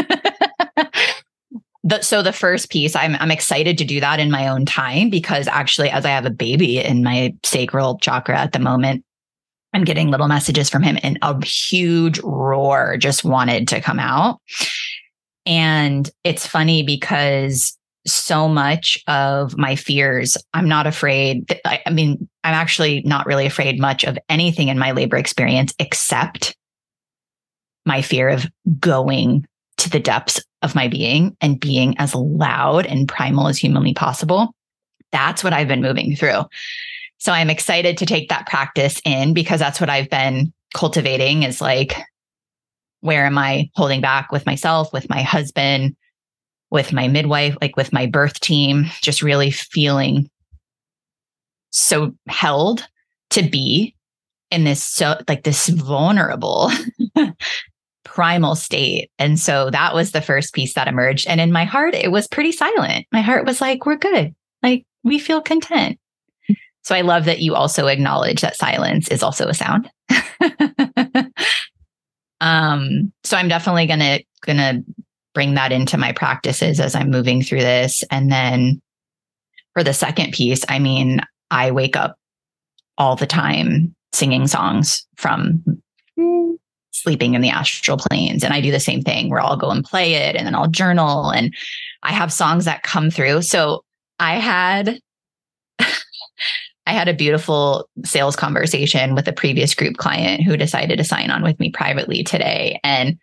the, 1.84 2.02
so 2.02 2.22
the 2.22 2.34
first 2.34 2.70
piece, 2.70 2.96
I'm 2.96 3.16
I'm 3.16 3.32
excited 3.32 3.78
to 3.78 3.86
do 3.86 4.00
that 4.00 4.20
in 4.20 4.32
my 4.32 4.48
own 4.48 4.66
time 4.66 5.10
because 5.10 5.48
actually, 5.48 5.90
as 5.90 6.06
I 6.06 6.10
have 6.10 6.26
a 6.26 6.32
baby 6.32 6.80
in 6.80 7.04
my 7.04 7.34
sacral 7.44 7.98
chakra 8.00 8.38
at 8.38 8.52
the 8.52 8.60
moment, 8.60 9.04
I'm 9.76 9.84
getting 9.84 10.10
little 10.10 10.30
messages 10.30 10.70
from 10.70 10.84
him, 10.84 10.98
and 11.04 11.20
a 11.22 11.46
huge 11.46 12.20
roar 12.22 12.96
just 12.96 13.26
wanted 13.26 13.68
to 13.68 13.82
come 13.82 14.00
out. 14.00 14.40
And 15.46 16.10
it's 16.24 16.48
funny 16.48 16.82
because 16.82 17.78
so 18.08 18.48
much 18.48 19.04
of 19.08 19.58
my 19.58 19.76
fears, 19.76 20.38
I'm 20.54 20.70
not 20.70 20.88
afraid. 20.88 21.60
I, 21.66 21.82
I 21.86 21.90
mean, 21.90 22.30
I'm 22.46 22.54
actually 22.54 23.02
not 23.02 23.26
really 23.26 23.46
afraid 23.46 23.78
much 23.78 24.06
of 24.06 24.18
anything 24.30 24.70
in 24.70 24.80
my 24.80 24.92
labor 24.92 25.18
experience 25.18 25.74
except 25.78 26.56
my 27.86 28.02
fear 28.02 28.30
of 28.30 28.46
going 28.80 29.46
to 29.78 29.90
the 29.90 30.00
depths 30.00 30.42
of 30.62 30.74
my 30.74 30.88
being 30.88 31.36
and 31.42 31.60
being 31.60 31.98
as 31.98 32.16
loud 32.16 32.86
and 32.86 33.10
primal 33.10 33.50
as 33.50 33.58
humanly 33.58 33.94
possible. 33.94 34.54
That's 35.12 35.44
what 35.44 35.52
I've 35.52 35.68
been 35.68 35.82
moving 35.82 36.16
through. 36.16 36.44
So 37.26 37.32
I'm 37.32 37.50
excited 37.50 37.98
to 37.98 38.06
take 38.06 38.30
that 38.30 38.46
practice 38.46 39.02
in 39.04 39.34
because 39.34 39.60
that's 39.60 39.82
what 39.82 39.90
I've 39.90 40.12
been 40.12 40.54
cultivating 40.76 41.42
is 41.42 41.60
like, 41.60 41.98
where 43.00 43.26
am 43.26 43.36
I 43.40 43.72
holding 43.74 44.00
back 44.00 44.32
with 44.32 44.46
myself, 44.46 44.94
with 44.94 45.10
my 45.10 45.24
husband, 45.24 45.96
with 46.70 46.94
my 46.94 47.08
midwife, 47.08 47.58
like 47.62 47.78
with 47.78 47.92
my 47.92 48.06
birth 48.06 48.40
team, 48.42 48.86
just 49.02 49.24
really 49.24 49.50
feeling 49.50 50.30
so 51.72 52.14
held 52.28 52.88
to 53.32 53.42
be 53.42 53.96
in 54.52 54.64
this 54.64 54.84
so 54.84 55.20
like 55.28 55.42
this 55.46 55.68
vulnerable 55.68 56.70
primal 58.04 58.54
state. 58.54 59.10
And 59.18 59.40
so 59.40 59.72
that 59.72 59.96
was 59.96 60.12
the 60.12 60.22
first 60.22 60.54
piece 60.54 60.76
that 60.76 60.88
emerged. 60.88 61.26
And 61.26 61.42
in 61.42 61.52
my 61.52 61.64
heart, 61.64 61.96
it 61.96 62.12
was 62.12 62.28
pretty 62.28 62.52
silent. 62.52 63.08
My 63.12 63.22
heart 63.22 63.48
was 63.48 63.62
like, 63.62 63.84
we're 63.88 63.96
good. 63.96 64.36
Like 64.62 64.86
we 65.04 65.18
feel 65.18 65.42
content. 65.42 65.98
So 66.86 66.94
I 66.94 67.02
love 67.02 67.26
that 67.26 67.40
you 67.40 67.56
also 67.56 67.88
acknowledge 67.88 68.42
that 68.42 68.56
silence 68.56 69.08
is 69.08 69.24
also 69.24 69.48
a 69.48 69.56
sound. 69.56 69.90
um, 72.42 73.12
so 73.24 73.36
I'm 73.36 73.48
definitely 73.48 73.88
gonna 73.88 74.20
gonna 74.42 74.84
bring 75.34 75.56
that 75.56 75.72
into 75.72 75.98
my 75.98 76.12
practices 76.12 76.80
as 76.80 76.94
I'm 76.94 77.10
moving 77.10 77.42
through 77.42 77.62
this. 77.62 78.04
And 78.12 78.32
then 78.32 78.84
for 79.74 79.84
the 79.84 79.94
second 79.94 80.34
piece, 80.34 80.64
I 80.70 80.78
mean, 80.78 81.22
I 81.50 81.72
wake 81.72 81.98
up 81.98 82.18
all 83.00 83.16
the 83.16 83.26
time 83.26 83.96
singing 84.14 84.46
songs 84.46 85.08
from 85.18 85.64
sleeping 86.92 87.34
in 87.34 87.42
the 87.42 87.50
astral 87.50 87.98
planes. 87.98 88.44
And 88.44 88.54
I 88.54 88.62
do 88.62 88.72
the 88.72 88.80
same 88.80 89.02
thing 89.02 89.32
where 89.32 89.42
I'll 89.42 89.58
go 89.58 89.72
and 89.72 89.84
play 89.84 90.14
it 90.14 90.36
and 90.36 90.46
then 90.46 90.54
I'll 90.54 90.68
journal 90.68 91.32
and 91.32 91.52
I 92.04 92.14
have 92.14 92.32
songs 92.32 92.66
that 92.66 92.84
come 92.84 93.10
through. 93.10 93.42
So 93.42 93.84
I 94.20 94.36
had 94.36 95.00
I 96.88 96.94
had 96.94 97.08
a 97.08 97.14
beautiful 97.14 97.90
sales 98.04 98.36
conversation 98.36 99.16
with 99.16 99.28
a 99.28 99.34
previous 99.34 99.74
group 99.74 99.98
client 99.98 100.44
who 100.44 100.56
decided 100.56 100.98
to 100.98 101.04
sign 101.04 101.32
on 101.32 101.42
with 101.42 101.60
me 101.60 101.72
privately 101.72 102.24
today. 102.24 102.80
And 102.84 103.18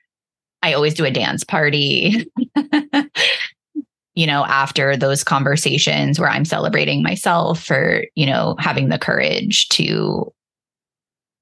I 0.63 0.73
always 0.73 0.95
do 0.95 1.05
a 1.05 1.11
dance 1.11 1.45
party, 1.45 2.27
you 4.15 4.27
know, 4.27 4.45
after 4.45 4.97
those 4.97 5.25
conversations 5.25 6.19
where 6.19 6.29
I'm 6.29 6.45
celebrating 6.45 7.03
myself 7.03 7.63
for, 7.63 8.05
you 8.15 8.27
know, 8.27 8.57
having 8.59 8.89
the 8.89 8.99
courage 8.99 9.69
to 9.71 10.33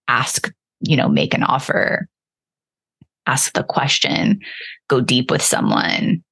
ask, 0.09 0.51
you 0.80 0.97
know, 0.97 1.09
make 1.09 1.34
an 1.34 1.42
offer, 1.42 2.06
ask 3.26 3.52
the 3.55 3.62
question, 3.62 4.40
go 4.88 5.01
deep 5.01 5.30
with 5.30 5.42
someone, 5.42 6.22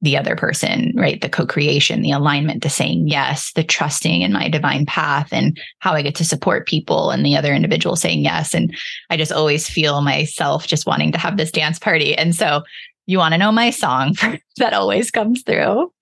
the 0.00 0.16
other 0.16 0.36
person, 0.36 0.92
right? 0.96 1.20
The 1.20 1.28
co 1.28 1.46
creation, 1.46 2.02
the 2.02 2.12
alignment, 2.12 2.62
the 2.62 2.70
saying 2.70 3.08
yes, 3.08 3.52
the 3.54 3.64
trusting 3.64 4.22
in 4.22 4.32
my 4.32 4.48
divine 4.48 4.86
path 4.86 5.28
and 5.32 5.58
how 5.80 5.92
I 5.92 6.02
get 6.02 6.14
to 6.16 6.24
support 6.24 6.68
people 6.68 7.10
and 7.10 7.24
the 7.24 7.36
other 7.36 7.52
individual 7.52 7.96
saying 7.96 8.20
yes. 8.20 8.54
And 8.54 8.74
I 9.10 9.16
just 9.16 9.32
always 9.32 9.68
feel 9.68 10.00
myself 10.00 10.66
just 10.66 10.86
wanting 10.86 11.12
to 11.12 11.18
have 11.18 11.36
this 11.36 11.50
dance 11.50 11.78
party. 11.78 12.14
And 12.14 12.34
so 12.34 12.62
you 13.06 13.18
want 13.18 13.32
to 13.32 13.38
know 13.38 13.50
my 13.50 13.70
song 13.70 14.14
that 14.58 14.72
always 14.72 15.10
comes 15.10 15.42
through? 15.42 15.92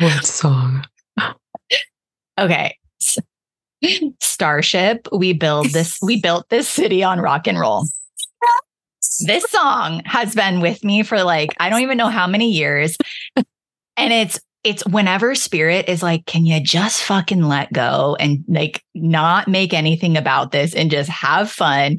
What 0.00 0.24
song? 0.24 0.84
okay. 2.38 2.76
Starship, 4.20 5.06
we 5.12 5.32
build 5.32 5.68
this, 5.70 5.98
we 6.02 6.20
built 6.20 6.48
this 6.48 6.68
city 6.68 7.02
on 7.04 7.20
rock 7.20 7.46
and 7.46 7.60
roll 7.60 7.84
this 9.20 9.44
song 9.50 10.02
has 10.04 10.34
been 10.34 10.60
with 10.60 10.84
me 10.84 11.02
for 11.02 11.22
like, 11.22 11.54
I 11.58 11.68
don't 11.68 11.82
even 11.82 11.98
know 11.98 12.08
how 12.08 12.26
many 12.26 12.50
years. 12.50 12.96
and 13.96 14.12
it's, 14.12 14.40
it's 14.64 14.84
whenever 14.86 15.34
spirit 15.34 15.88
is 15.88 16.02
like, 16.02 16.26
can 16.26 16.44
you 16.44 16.60
just 16.60 17.02
fucking 17.04 17.42
let 17.42 17.72
go 17.72 18.16
and 18.18 18.44
like 18.48 18.82
not 18.94 19.46
make 19.46 19.72
anything 19.72 20.16
about 20.16 20.50
this 20.50 20.74
and 20.74 20.90
just 20.90 21.08
have 21.08 21.50
fun? 21.50 21.98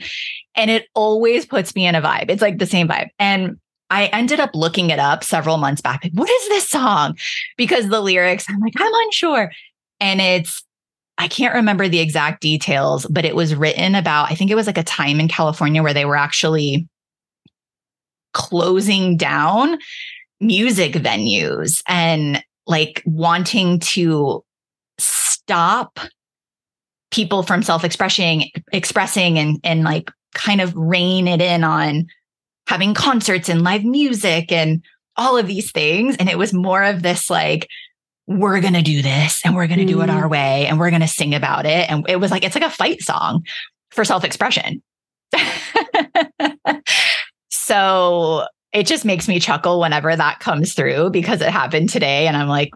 And 0.56 0.70
it 0.70 0.88
always 0.94 1.46
puts 1.46 1.76
me 1.76 1.88
in 1.88 1.96
a 1.96 2.02
vibe. 2.02 2.30
It's 2.30 2.42
like 2.42 2.58
the 2.58 2.66
same 2.66 2.88
vibe. 2.90 3.08
And 3.20 3.58
I 3.90 4.08
ended 4.08 4.42
up 4.42 4.50
looking 4.54 4.90
it 4.90 5.00
up 5.00 5.24
several 5.24 5.58
months 5.58 5.82
back. 5.82 6.04
Like, 6.04 6.14
what 6.14 6.30
is 6.30 6.50
this 6.50 6.70
song? 6.70 7.18
Because 7.56 7.88
the 7.88 8.02
lyrics, 8.02 8.46
I'm 8.50 8.60
like, 8.60 8.74
I'm 8.78 8.92
unsure. 9.06 9.50
And 10.02 10.20
it's, 10.20 10.64
I 11.18 11.28
can't 11.28 11.56
remember 11.56 11.88
the 11.88 12.00
exact 12.00 12.42
details, 12.42 13.06
but 13.10 13.26
it 13.26 13.36
was 13.36 13.56
written 13.56 13.96
about, 13.96 14.32
I 14.32 14.36
think 14.36 14.52
it 14.52 14.56
was 14.56 14.68
like 14.68 14.78
a 14.78 14.84
time 14.84 15.20
in 15.20 15.28
California 15.28 15.82
where 15.82 15.94
they 15.94 16.06
were 16.06 16.16
actually 16.16 16.88
closing 18.34 19.18
down 19.18 19.80
music 20.40 20.94
venues 20.94 21.82
and 21.88 22.44
like 22.68 23.02
wanting 23.06 23.80
to 23.80 24.44
stop 25.00 26.00
people 27.10 27.42
from 27.42 27.64
self-expressing 27.64 28.52
expressing 28.74 29.40
and 29.40 29.60
and 29.64 29.84
like 29.84 30.12
kind 30.36 30.62
of 30.62 30.76
rein 30.76 31.28
it 31.28 31.42
in 31.42 31.64
on 31.64 32.06
having 32.68 32.94
concerts 32.94 33.50
and 33.50 33.64
live 33.64 33.84
music 33.84 34.52
and 34.52 34.84
all 35.16 35.38
of 35.38 35.48
these 35.48 35.72
things. 35.72 36.16
And 36.18 36.30
it 36.30 36.38
was 36.38 36.54
more 36.54 36.84
of 36.84 37.02
this 37.02 37.30
like 37.30 37.68
we're 38.28 38.60
going 38.60 38.74
to 38.74 38.82
do 38.82 39.02
this 39.02 39.42
and 39.46 39.56
we're 39.56 39.68
going 39.68 39.80
to 39.80 39.86
mm. 39.86 39.90
do 39.90 40.02
it 40.02 40.10
our 40.10 40.28
mm. 40.28 40.32
way 40.32 40.68
and 40.68 40.80
we're 40.80 40.90
going 40.90 41.02
to 41.02 41.08
sing 41.08 41.34
about 41.34 41.66
it 41.66 41.90
and 41.90 42.06
it 42.10 42.18
was 42.18 42.30
like 42.30 42.44
it's 42.44 42.56
like 42.56 42.64
a 42.64 42.70
fight 42.70 43.02
song 43.02 43.46
for 43.92 44.04
self-expression 44.04 44.82
So 47.68 48.46
it 48.72 48.88
just 48.88 49.04
makes 49.04 49.28
me 49.28 49.42
chuckle 49.42 49.82
whenever 49.82 50.16
that 50.16 50.40
comes 50.40 50.74
through 50.74 51.10
because 51.10 51.42
it 51.42 51.50
happened 51.50 51.90
today. 51.90 52.26
And 52.26 52.38
I'm 52.38 52.48
like, 52.48 52.72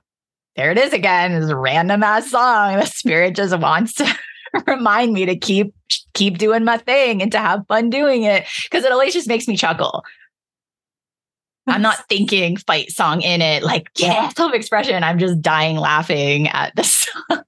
there 0.58 0.70
it 0.70 0.78
is 0.78 0.92
again, 0.92 1.32
this 1.32 1.50
random 1.54 2.04
ass 2.04 2.30
song. 2.30 2.78
The 2.78 2.86
spirit 2.86 3.38
just 3.38 3.58
wants 3.58 3.94
to 3.94 4.20
remind 4.68 5.14
me 5.14 5.26
to 5.28 5.38
keep 5.38 5.74
keep 6.14 6.38
doing 6.38 6.66
my 6.66 6.78
thing 6.78 7.22
and 7.22 7.32
to 7.32 7.40
have 7.40 7.66
fun 7.70 7.90
doing 7.90 8.24
it 8.24 8.46
because 8.64 8.84
it 8.84 8.92
always 8.92 9.14
just 9.14 9.30
makes 9.30 9.48
me 9.48 9.56
chuckle. 9.56 10.04
I'm 11.72 11.82
not 11.82 12.08
thinking 12.10 12.58
fight 12.58 12.92
song 12.92 13.22
in 13.22 13.42
it, 13.42 13.64
like, 13.64 13.90
yeah, 13.98 14.30
self 14.30 14.54
expression. 14.54 15.04
I'm 15.04 15.20
just 15.20 15.42
dying 15.42 15.78
laughing 15.78 16.48
at 16.50 16.76
the 16.76 16.84
song. 16.84 17.44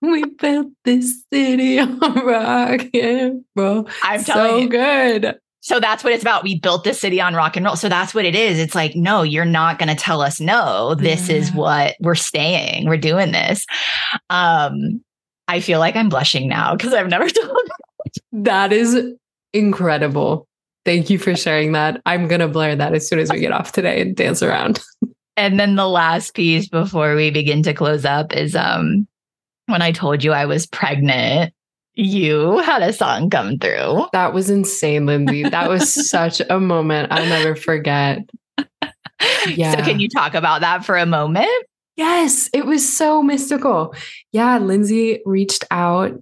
we 0.00 0.24
built 0.24 0.68
this 0.84 1.22
city 1.32 1.78
on 1.78 1.98
rock 2.24 2.86
and 2.94 3.44
roll. 3.54 3.88
I'm 4.02 4.24
telling 4.24 4.50
so 4.50 4.56
you. 4.58 4.68
good. 4.68 5.38
So 5.60 5.80
that's 5.80 6.02
what 6.02 6.14
it's 6.14 6.22
about. 6.22 6.44
We 6.44 6.58
built 6.58 6.84
this 6.84 6.98
city 6.98 7.20
on 7.20 7.34
rock 7.34 7.54
and 7.54 7.66
roll. 7.66 7.76
So 7.76 7.90
that's 7.90 8.14
what 8.14 8.24
it 8.24 8.34
is. 8.34 8.58
It's 8.58 8.74
like, 8.74 8.96
no, 8.96 9.22
you're 9.22 9.44
not 9.44 9.78
going 9.78 9.90
to 9.90 9.94
tell 9.94 10.22
us 10.22 10.40
no. 10.40 10.94
This 10.94 11.28
yeah. 11.28 11.36
is 11.36 11.52
what 11.52 11.94
we're 12.00 12.14
staying. 12.14 12.88
We're 12.88 12.96
doing 12.96 13.32
this. 13.32 13.66
Um, 14.30 15.02
I 15.46 15.60
feel 15.60 15.78
like 15.78 15.94
I'm 15.94 16.08
blushing 16.08 16.48
now 16.48 16.74
because 16.74 16.94
I've 16.94 17.08
never 17.08 17.28
told. 17.28 17.58
that 18.32 18.72
is 18.72 19.12
incredible. 19.52 20.47
Thank 20.84 21.10
you 21.10 21.18
for 21.18 21.36
sharing 21.36 21.72
that. 21.72 22.00
I'm 22.06 22.28
going 22.28 22.40
to 22.40 22.48
blare 22.48 22.74
that 22.76 22.94
as 22.94 23.06
soon 23.06 23.18
as 23.18 23.30
we 23.30 23.40
get 23.40 23.52
off 23.52 23.72
today 23.72 24.00
and 24.00 24.16
dance 24.16 24.42
around. 24.42 24.80
and 25.36 25.58
then 25.60 25.76
the 25.76 25.88
last 25.88 26.34
piece 26.34 26.68
before 26.68 27.14
we 27.14 27.30
begin 27.30 27.62
to 27.64 27.74
close 27.74 28.04
up 28.04 28.34
is 28.34 28.56
um 28.56 29.06
when 29.66 29.82
I 29.82 29.92
told 29.92 30.24
you 30.24 30.32
I 30.32 30.46
was 30.46 30.66
pregnant 30.66 31.52
you 31.98 32.58
had 32.58 32.80
a 32.82 32.92
song 32.92 33.28
come 33.28 33.58
through. 33.58 34.06
That 34.12 34.32
was 34.32 34.48
insane, 34.48 35.04
Lindsay. 35.06 35.42
That 35.42 35.68
was 35.68 35.92
such 36.08 36.40
a 36.48 36.60
moment 36.60 37.10
I'll 37.10 37.26
never 37.26 37.56
forget. 37.56 38.20
Yeah. 39.46 39.72
So, 39.74 39.82
can 39.82 39.98
you 39.98 40.08
talk 40.08 40.34
about 40.34 40.60
that 40.60 40.84
for 40.84 40.96
a 40.96 41.04
moment? 41.04 41.48
Yes, 41.96 42.48
it 42.52 42.64
was 42.66 42.88
so 42.88 43.20
mystical. 43.20 43.92
Yeah, 44.30 44.58
Lindsay 44.58 45.20
reached 45.26 45.64
out 45.72 46.12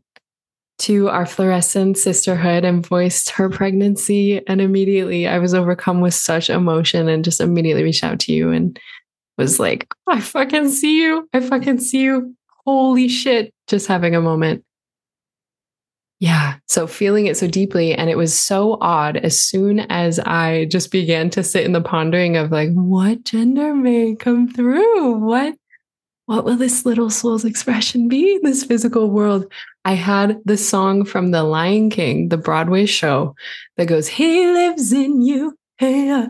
to 0.78 1.09
our 1.09 1.27
fluorescent 1.27 1.97
sisterhood 1.97 2.65
and 2.65 2.86
voiced 2.86 3.31
her 3.31 3.48
pregnancy. 3.48 4.47
And 4.47 4.61
immediately 4.61 5.27
I 5.27 5.39
was 5.39 5.55
overcome 5.55 6.01
with 6.01 6.15
such 6.15 6.51
emotion 6.51 7.09
and 7.09 7.24
just 7.24 7.40
immediately 7.40 7.82
reached 7.82 8.05
out 8.05 8.20
to 8.20 8.32
you 8.32 8.51
and 8.51 8.78
was 9.39 9.59
like, 9.59 9.86
I 10.07 10.20
fucking 10.20 10.70
see 10.70 11.03
you. 11.03 11.28
I 11.32 11.40
fucking 11.40 11.81
see 11.81 12.03
you. 12.03 12.35
Holy 12.66 13.09
shit. 13.09 13.53
Just 13.66 13.86
having 13.86 14.15
a 14.15 14.20
moment. 14.20 14.65
Yeah. 16.19 16.57
So 16.66 16.86
feeling 16.86 17.27
it 17.27 17.36
so 17.36 17.47
deeply. 17.47 17.94
And 17.94 18.09
it 18.09 18.16
was 18.16 18.35
so 18.35 18.78
odd 18.81 19.19
as 19.19 19.40
soon 19.40 19.81
as 19.81 20.19
I 20.20 20.66
just 20.70 20.90
began 20.90 21.28
to 21.31 21.43
sit 21.43 21.65
in 21.65 21.73
the 21.73 21.82
pondering 21.82 22.36
of 22.36 22.51
like, 22.51 22.70
what 22.73 23.24
gender 23.24 23.74
may 23.74 24.15
come 24.15 24.48
through? 24.48 25.19
What 25.19 25.55
what 26.27 26.44
will 26.44 26.57
this 26.57 26.85
little 26.85 27.09
soul's 27.09 27.44
expression 27.44 28.09
be 28.09 28.35
in 28.35 28.40
this 28.43 28.65
physical 28.65 29.11
world? 29.11 29.51
I 29.86 29.92
had 29.92 30.40
the 30.44 30.56
song 30.56 31.04
from 31.04 31.30
The 31.30 31.44
Lion 31.44 31.90
King, 31.90 32.28
the 32.28 32.36
Broadway 32.36 32.86
show 32.86 33.36
that 33.76 33.86
goes, 33.86 34.08
He 34.08 34.44
lives 34.44 34.92
in 34.92 35.22
you. 35.22 35.56
Hey, 35.78 36.10
uh, 36.10 36.26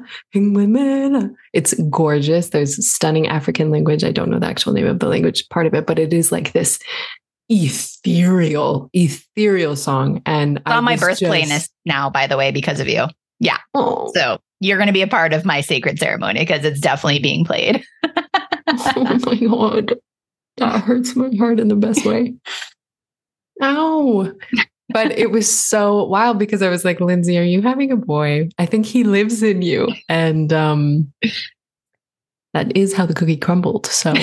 it's 1.55 1.73
gorgeous. 1.89 2.51
There's 2.51 2.87
stunning 2.87 3.29
African 3.29 3.71
language. 3.71 4.05
I 4.05 4.13
don't 4.13 4.29
know 4.29 4.39
the 4.39 4.47
actual 4.47 4.75
name 4.75 4.87
of 4.87 4.99
the 4.99 5.09
language 5.09 5.49
part 5.49 5.65
of 5.65 5.73
it, 5.73 5.87
but 5.87 5.99
it 5.99 6.13
is 6.13 6.31
like 6.31 6.53
this 6.53 6.79
ethereal, 7.49 8.91
ethereal 8.93 9.75
song. 9.75 10.21
And 10.27 10.59
it's 10.59 10.67
on 10.67 10.85
my 10.85 10.97
birth 10.97 11.21
just... 11.21 11.33
playlist 11.33 11.71
now, 11.87 12.11
by 12.11 12.27
the 12.27 12.37
way, 12.37 12.51
because 12.51 12.79
of 12.79 12.89
you. 12.89 13.07
Yeah. 13.41 13.59
Oh. 13.73 14.13
So 14.15 14.39
you're 14.61 14.77
going 14.77 14.89
to 14.89 14.93
be 14.93 15.03
a 15.03 15.09
part 15.09 15.33
of 15.33 15.47
my 15.47 15.63
sacred 15.63 15.99
ceremony 15.99 16.41
because 16.41 16.63
it's 16.63 16.81
definitely 16.81 17.21
being 17.21 17.47
played. 17.47 17.83
oh 18.67 19.19
my 19.25 19.37
God. 19.37 19.95
That 20.59 20.83
hurts 20.83 21.17
my 21.17 21.31
heart 21.39 21.59
in 21.59 21.69
the 21.69 21.77
best 21.77 22.05
way. 22.05 22.35
Ow. 23.63 24.33
But 24.91 25.13
it 25.19 25.31
was 25.31 25.53
so 25.53 26.05
wild 26.05 26.39
because 26.39 26.63
I 26.63 26.69
was 26.69 26.85
like, 26.85 27.01
Lindsay, 27.01 27.37
are 27.39 27.43
you 27.43 27.61
having 27.61 27.91
a 27.91 27.97
boy? 27.97 28.49
I 28.59 28.67
think 28.67 28.87
he 28.87 29.03
lives 29.05 29.43
in 29.43 29.63
you. 29.63 29.89
And 30.09 30.53
um 30.53 31.13
that 32.55 32.75
is 32.77 32.95
how 32.95 33.05
the 33.05 33.15
cookie 33.15 33.37
crumbled. 33.37 33.87
So 33.87 34.15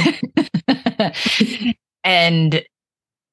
and 2.04 2.64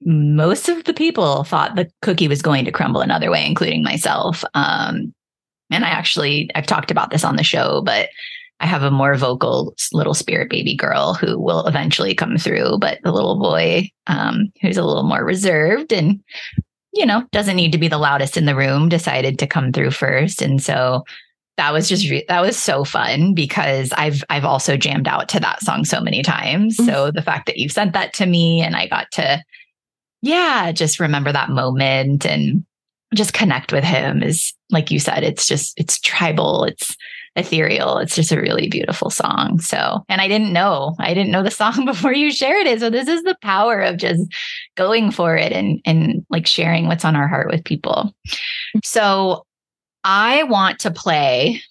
most 0.04 0.68
of 0.68 0.84
the 0.84 0.94
people 0.94 1.44
thought 1.44 1.76
the 1.76 1.90
cookie 2.02 2.28
was 2.28 2.42
going 2.42 2.64
to 2.64 2.72
crumble 2.72 3.00
another 3.00 3.30
way, 3.30 3.46
including 3.46 3.82
myself. 3.82 4.44
Um, 4.54 5.14
and 5.70 5.84
I 5.84 5.88
actually, 5.88 6.50
I've 6.54 6.66
talked 6.66 6.90
about 6.90 7.10
this 7.10 7.24
on 7.24 7.36
the 7.36 7.44
show, 7.44 7.82
but 7.82 8.08
I 8.60 8.66
have 8.66 8.82
a 8.82 8.90
more 8.90 9.16
vocal 9.16 9.74
little 9.92 10.14
spirit 10.14 10.50
baby 10.50 10.76
girl 10.76 11.14
who 11.14 11.38
will 11.40 11.66
eventually 11.66 12.14
come 12.14 12.36
through, 12.36 12.78
but 12.78 12.98
the 13.02 13.12
little 13.12 13.38
boy 13.38 13.90
um, 14.06 14.52
who's 14.60 14.76
a 14.76 14.84
little 14.84 15.02
more 15.02 15.24
reserved 15.24 15.92
and, 15.92 16.22
you 16.92 17.06
know, 17.06 17.24
doesn't 17.32 17.56
need 17.56 17.72
to 17.72 17.78
be 17.78 17.88
the 17.88 17.98
loudest 17.98 18.36
in 18.36 18.44
the 18.44 18.54
room 18.54 18.88
decided 18.88 19.38
to 19.38 19.46
come 19.46 19.72
through 19.72 19.92
first. 19.92 20.42
And 20.42 20.62
so 20.62 21.04
that 21.56 21.72
was 21.72 21.88
just 21.88 22.08
re- 22.08 22.24
that 22.28 22.40
was 22.40 22.56
so 22.56 22.84
fun 22.84 23.34
because 23.34 23.92
I've 23.92 24.22
I've 24.30 24.44
also 24.44 24.76
jammed 24.76 25.08
out 25.08 25.28
to 25.30 25.40
that 25.40 25.62
song 25.62 25.84
so 25.84 26.00
many 26.00 26.22
times. 26.22 26.76
Mm-hmm. 26.76 26.88
So 26.88 27.10
the 27.10 27.22
fact 27.22 27.46
that 27.46 27.58
you 27.58 27.68
sent 27.68 27.92
that 27.92 28.12
to 28.14 28.26
me 28.26 28.60
and 28.60 28.76
I 28.76 28.86
got 28.86 29.10
to 29.12 29.42
yeah, 30.22 30.72
just 30.72 31.00
remember 31.00 31.32
that 31.32 31.50
moment 31.50 32.26
and 32.26 32.64
just 33.14 33.32
connect 33.32 33.72
with 33.72 33.84
him 33.84 34.22
is 34.22 34.52
like 34.70 34.90
you 34.90 35.00
said 35.00 35.22
it's 35.24 35.46
just 35.46 35.78
it's 35.78 35.98
tribal, 36.00 36.64
it's 36.64 36.96
ethereal. 37.40 37.98
It's 37.98 38.14
just 38.14 38.32
a 38.32 38.40
really 38.40 38.68
beautiful 38.68 39.10
song. 39.10 39.58
So, 39.60 40.04
and 40.08 40.20
I 40.20 40.28
didn't 40.28 40.52
know, 40.52 40.94
I 40.98 41.14
didn't 41.14 41.32
know 41.32 41.42
the 41.42 41.50
song 41.50 41.84
before 41.86 42.12
you 42.12 42.30
shared 42.32 42.66
it. 42.66 42.80
So 42.80 42.90
this 42.90 43.08
is 43.08 43.22
the 43.22 43.36
power 43.42 43.80
of 43.80 43.96
just 43.96 44.22
going 44.76 45.10
for 45.10 45.36
it 45.36 45.52
and 45.52 45.80
and 45.84 46.24
like 46.30 46.46
sharing 46.46 46.86
what's 46.86 47.04
on 47.04 47.16
our 47.16 47.26
heart 47.26 47.50
with 47.50 47.64
people. 47.64 48.14
So 48.84 49.44
I 50.04 50.44
want 50.44 50.78
to 50.80 50.90
play. 50.90 51.62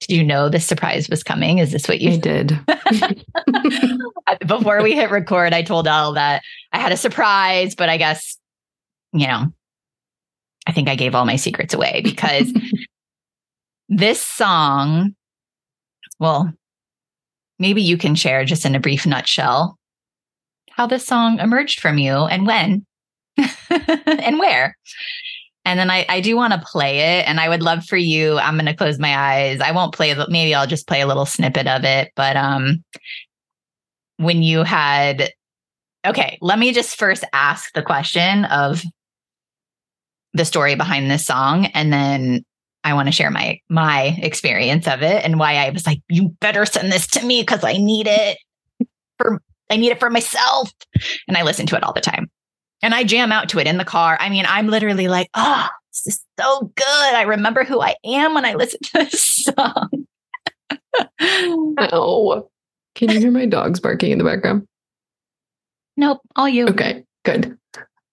Did 0.00 0.16
you 0.16 0.24
know 0.24 0.48
this 0.48 0.66
surprise 0.66 1.08
was 1.08 1.24
coming? 1.24 1.58
Is 1.58 1.72
this 1.72 1.88
what 1.88 2.00
you 2.00 2.12
I 2.12 2.16
did? 2.18 2.58
Before 4.46 4.82
we 4.82 4.94
hit 4.94 5.10
record, 5.10 5.52
I 5.52 5.62
told 5.62 5.88
Elle 5.88 6.12
that 6.12 6.42
I 6.72 6.78
had 6.78 6.92
a 6.92 6.96
surprise, 6.96 7.74
but 7.74 7.88
I 7.88 7.96
guess, 7.96 8.38
you 9.12 9.26
know, 9.26 9.52
I 10.68 10.72
think 10.72 10.88
I 10.88 10.94
gave 10.94 11.14
all 11.16 11.24
my 11.24 11.36
secrets 11.36 11.74
away 11.74 12.02
because 12.04 12.52
this 13.88 14.20
song, 14.20 15.14
well, 16.18 16.52
maybe 17.58 17.82
you 17.82 17.96
can 17.96 18.14
share 18.14 18.44
just 18.44 18.64
in 18.64 18.74
a 18.74 18.80
brief 18.80 19.06
nutshell 19.06 19.78
how 20.70 20.86
this 20.86 21.06
song 21.06 21.40
emerged 21.40 21.80
from 21.80 21.98
you 21.98 22.12
and 22.12 22.46
when 22.46 22.86
and 23.70 24.38
where. 24.38 24.76
And 25.64 25.78
then 25.78 25.90
I, 25.90 26.06
I 26.08 26.20
do 26.20 26.34
want 26.36 26.54
to 26.54 26.60
play 26.60 27.00
it. 27.18 27.28
And 27.28 27.40
I 27.40 27.48
would 27.48 27.62
love 27.62 27.84
for 27.84 27.96
you. 27.96 28.38
I'm 28.38 28.54
going 28.54 28.66
to 28.66 28.74
close 28.74 28.98
my 28.98 29.14
eyes. 29.14 29.60
I 29.60 29.72
won't 29.72 29.92
play, 29.92 30.14
maybe 30.28 30.54
I'll 30.54 30.66
just 30.66 30.86
play 30.86 31.02
a 31.02 31.06
little 31.06 31.26
snippet 31.26 31.66
of 31.66 31.84
it. 31.84 32.10
But 32.16 32.36
um, 32.36 32.82
when 34.16 34.42
you 34.42 34.62
had, 34.62 35.30
okay, 36.06 36.38
let 36.40 36.58
me 36.58 36.72
just 36.72 36.96
first 36.96 37.24
ask 37.34 37.72
the 37.74 37.82
question 37.82 38.46
of 38.46 38.82
the 40.32 40.44
story 40.46 40.74
behind 40.74 41.10
this 41.10 41.26
song. 41.26 41.66
And 41.66 41.92
then 41.92 42.44
I 42.84 42.94
want 42.94 43.08
to 43.08 43.12
share 43.12 43.30
my 43.30 43.58
my 43.68 44.18
experience 44.22 44.86
of 44.86 45.02
it 45.02 45.24
and 45.24 45.38
why 45.38 45.56
I 45.56 45.70
was 45.70 45.86
like, 45.86 46.00
you 46.08 46.30
better 46.40 46.64
send 46.64 46.92
this 46.92 47.06
to 47.08 47.24
me 47.24 47.42
because 47.42 47.64
I 47.64 47.74
need 47.74 48.06
it 48.06 48.38
for 49.18 49.42
I 49.70 49.76
need 49.76 49.92
it 49.92 50.00
for 50.00 50.10
myself. 50.10 50.72
And 51.26 51.36
I 51.36 51.42
listen 51.42 51.66
to 51.66 51.76
it 51.76 51.82
all 51.82 51.92
the 51.92 52.00
time 52.00 52.30
and 52.82 52.94
I 52.94 53.04
jam 53.04 53.32
out 53.32 53.48
to 53.50 53.58
it 53.58 53.66
in 53.66 53.78
the 53.78 53.84
car. 53.84 54.16
I 54.20 54.28
mean, 54.28 54.44
I'm 54.48 54.68
literally 54.68 55.08
like, 55.08 55.28
oh, 55.34 55.68
this 55.90 56.14
is 56.14 56.24
so 56.38 56.72
good. 56.74 57.14
I 57.14 57.22
remember 57.22 57.64
who 57.64 57.80
I 57.80 57.96
am 58.04 58.34
when 58.34 58.44
I 58.44 58.54
listen 58.54 58.80
to 58.82 58.98
this 58.98 59.44
song. 59.56 60.06
oh, 61.92 62.48
can 62.94 63.10
you 63.10 63.20
hear 63.20 63.30
my 63.30 63.46
dogs 63.46 63.80
barking 63.80 64.12
in 64.12 64.18
the 64.18 64.24
background? 64.24 64.66
Nope, 65.96 66.20
all 66.36 66.48
you. 66.48 66.66
Okay, 66.68 67.04
good. 67.24 67.58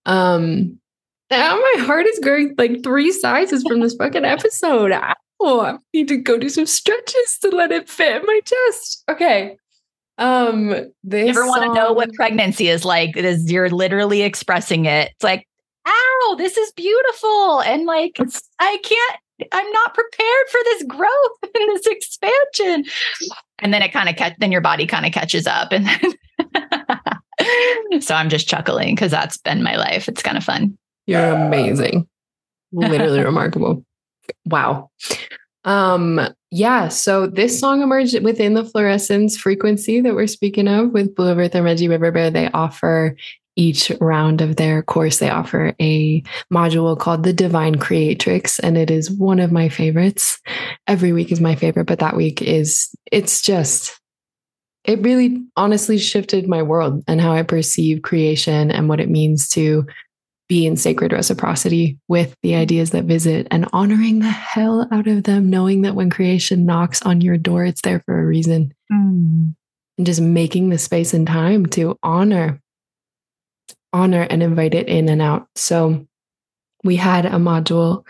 Um, 0.06 0.80
now 1.32 1.56
my 1.56 1.84
heart 1.84 2.06
is 2.06 2.20
growing 2.20 2.54
like 2.58 2.84
three 2.84 3.12
sizes 3.12 3.64
from 3.68 3.82
this 3.82 3.96
fucking 3.96 4.26
episode. 4.26 4.94
Oh, 5.40 5.62
I 5.62 5.78
need 5.94 6.08
to 6.10 6.18
go 6.18 6.38
do 6.38 6.50
some 6.50 6.66
stretches 6.66 7.38
to 7.42 7.50
let 7.50 7.72
it 7.72 7.90
fit 7.90 8.18
in 8.18 8.26
my 8.26 8.40
chest. 8.46 9.04
Okay. 9.10 9.58
Um, 10.18 10.70
this 11.04 11.26
you 11.26 11.30
ever 11.30 11.46
want 11.46 11.64
to 11.64 11.74
know 11.74 11.92
what 11.92 12.14
pregnancy 12.14 12.70
is 12.70 12.86
like? 12.86 13.18
It 13.18 13.26
is 13.26 13.52
you're 13.52 13.70
literally 13.70 14.22
expressing 14.22 14.86
it. 14.86 15.12
It's 15.12 15.24
like, 15.24 15.48
ow, 15.86 16.36
this 16.38 16.58
is 16.58 16.72
beautiful. 16.74 17.62
And 17.62 17.86
like, 17.86 18.18
I 18.60 18.78
can't, 18.82 19.20
I'm 19.52 19.72
not 19.72 19.94
prepared 19.94 20.50
for 20.50 20.60
this 20.64 20.84
growth 20.84 21.38
and 21.44 21.76
this 21.76 21.88
expansion. 21.88 22.86
And 23.60 23.74
then 23.74 23.82
it 23.82 23.92
kind 23.92 24.10
of 24.10 24.16
catch, 24.16 24.36
then 24.40 24.52
your 24.52 24.62
body 24.62 24.86
kind 24.86 25.06
of 25.06 25.12
catches 25.12 25.48
up. 25.48 25.72
And 25.72 25.86
then, 25.86 28.02
so 28.02 28.16
I'm 28.16 28.30
just 28.30 28.48
chuckling 28.48 28.96
because 28.96 29.12
that's 29.12 29.38
been 29.38 29.64
my 29.64 29.76
life. 29.76 30.08
It's 30.08 30.22
kind 30.22 30.38
of 30.38 30.44
fun. 30.44 30.78
You're 31.06 31.34
amazing. 31.34 32.08
Literally 32.72 33.20
remarkable. 33.24 33.86
Wow. 34.46 34.90
Um, 35.64 36.22
yeah, 36.52 36.88
so 36.90 37.28
this 37.28 37.60
song 37.60 37.82
emerged 37.82 38.24
within 38.24 38.54
the 38.54 38.64
fluorescence 38.64 39.36
frequency 39.36 40.00
that 40.02 40.14
we're 40.14 40.28
speaking 40.28 40.68
of 40.68 40.92
with 40.92 41.16
Blue 41.16 41.38
Earth 41.38 41.56
and 41.56 41.66
Reggie 41.66 41.88
River 41.88 42.12
Bear. 42.12 42.30
They 42.30 42.50
offer 42.52 43.18
each 43.56 43.92
round 44.02 44.42
of 44.42 44.58
their 44.58 44.84
course, 44.84 45.20
they 45.20 45.30
offer 45.30 45.74
a 45.80 46.22
module 46.54 46.98
called 46.98 47.24
the 47.24 47.34
Divine 47.34 47.76
Creatrix, 47.76 48.60
and 48.60 48.78
it 48.78 48.92
is 48.92 49.10
one 49.10 49.40
of 49.40 49.52
my 49.52 49.70
favorites. 49.70 50.40
Every 50.88 51.14
week 51.14 51.32
is 51.32 51.40
my 51.40 51.56
favorite, 51.56 51.86
but 51.86 52.00
that 52.00 52.18
week 52.18 52.42
is, 52.42 52.90
it's 53.12 53.42
just, 53.42 54.00
it 54.84 55.02
really 55.02 55.42
honestly 55.56 55.98
shifted 55.98 56.48
my 56.48 56.62
world 56.62 57.04
and 57.08 57.22
how 57.22 57.32
I 57.32 57.44
perceive 57.44 58.02
creation 58.02 58.72
and 58.72 58.90
what 58.90 59.00
it 59.00 59.10
means 59.10 59.48
to 59.50 59.86
be 60.48 60.66
in 60.66 60.78
sacred 60.78 61.12
reciprocity 61.12 61.98
with 62.08 62.36
the 62.44 62.56
ideas 62.56 62.92
that 62.92 63.06
visit 63.06 63.48
and 63.50 63.68
honoring 63.74 64.20
the 64.20 64.30
hell 64.30 64.88
out 64.92 65.08
of 65.08 65.24
them, 65.24 65.50
knowing 65.50 65.82
that 65.82 65.96
when 65.96 66.10
creation 66.10 66.66
knocks 66.66 67.02
on 67.02 67.22
your 67.22 67.38
door, 67.38 67.66
it's 67.66 67.82
there 67.82 68.02
for 68.06 68.20
a 68.20 68.26
reason. 68.26 68.74
Mm. 68.92 69.56
And 69.98 70.06
just 70.06 70.22
making 70.22 70.70
the 70.70 70.78
space 70.78 71.14
and 71.14 71.26
time 71.26 71.66
to 71.68 71.98
honor, 72.04 72.62
honor 73.94 74.28
and 74.30 74.44
invite 74.44 74.74
it 74.74 74.88
in 74.88 75.10
and 75.10 75.22
out. 75.22 75.48
So 75.56 76.06
we 76.84 76.98
had 76.98 77.26
a 77.26 77.32
module 77.32 78.04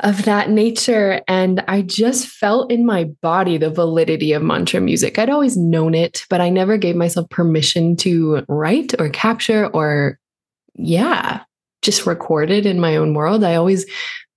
of 0.00 0.24
that 0.24 0.50
nature. 0.50 1.22
And 1.26 1.64
I 1.66 1.82
just 1.82 2.26
felt 2.26 2.70
in 2.70 2.86
my 2.86 3.04
body 3.22 3.56
the 3.56 3.70
validity 3.70 4.32
of 4.32 4.42
mantra 4.42 4.80
music. 4.80 5.18
I'd 5.18 5.30
always 5.30 5.56
known 5.56 5.94
it, 5.94 6.24
but 6.30 6.40
I 6.40 6.50
never 6.50 6.76
gave 6.76 6.96
myself 6.96 7.28
permission 7.30 7.96
to 7.96 8.44
write 8.48 8.94
or 9.00 9.08
capture 9.08 9.66
or 9.66 10.18
yeah, 10.78 11.42
just 11.82 12.06
recorded 12.06 12.66
in 12.66 12.80
my 12.80 12.96
own 12.96 13.14
world. 13.14 13.44
I 13.44 13.56
always 13.56 13.86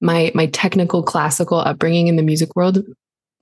my 0.02 0.32
my 0.34 0.48
technical 0.48 1.04
classical 1.04 1.60
upbringing 1.60 2.08
in 2.08 2.16
the 2.16 2.24
music 2.24 2.56
world 2.56 2.84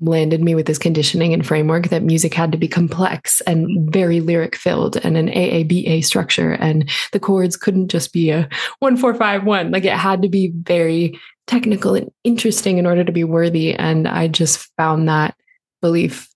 landed 0.02 0.42
me 0.42 0.56
with 0.56 0.66
this 0.66 0.78
conditioning 0.78 1.34
and 1.34 1.46
framework 1.46 1.90
that 1.90 2.04
music 2.04 2.34
had 2.34 2.52
to 2.52 2.58
be 2.58 2.68
complex 2.68 3.42
and 3.42 3.92
very 3.92 4.22
lyric 4.22 4.56
filled 4.56 4.96
and 4.98 5.18
an 5.18 5.28
AABA 5.28 6.06
structure. 6.06 6.54
And 6.54 6.90
the 7.12 7.20
chords 7.20 7.58
couldn't 7.58 7.90
just 7.90 8.14
be 8.14 8.30
a 8.30 8.48
1451 8.80 9.72
like 9.72 9.84
it 9.84 9.94
had 9.94 10.22
to 10.22 10.30
be 10.30 10.54
very 10.56 11.20
technical 11.48 11.96
and 11.96 12.10
interesting 12.24 12.78
in 12.78 12.86
order 12.86 13.04
to 13.04 13.12
be 13.12 13.24
worthy. 13.24 13.74
And 13.74 14.08
I 14.08 14.28
just 14.28 14.70
found 14.78 15.10
that 15.10 15.36
belief 15.82 16.30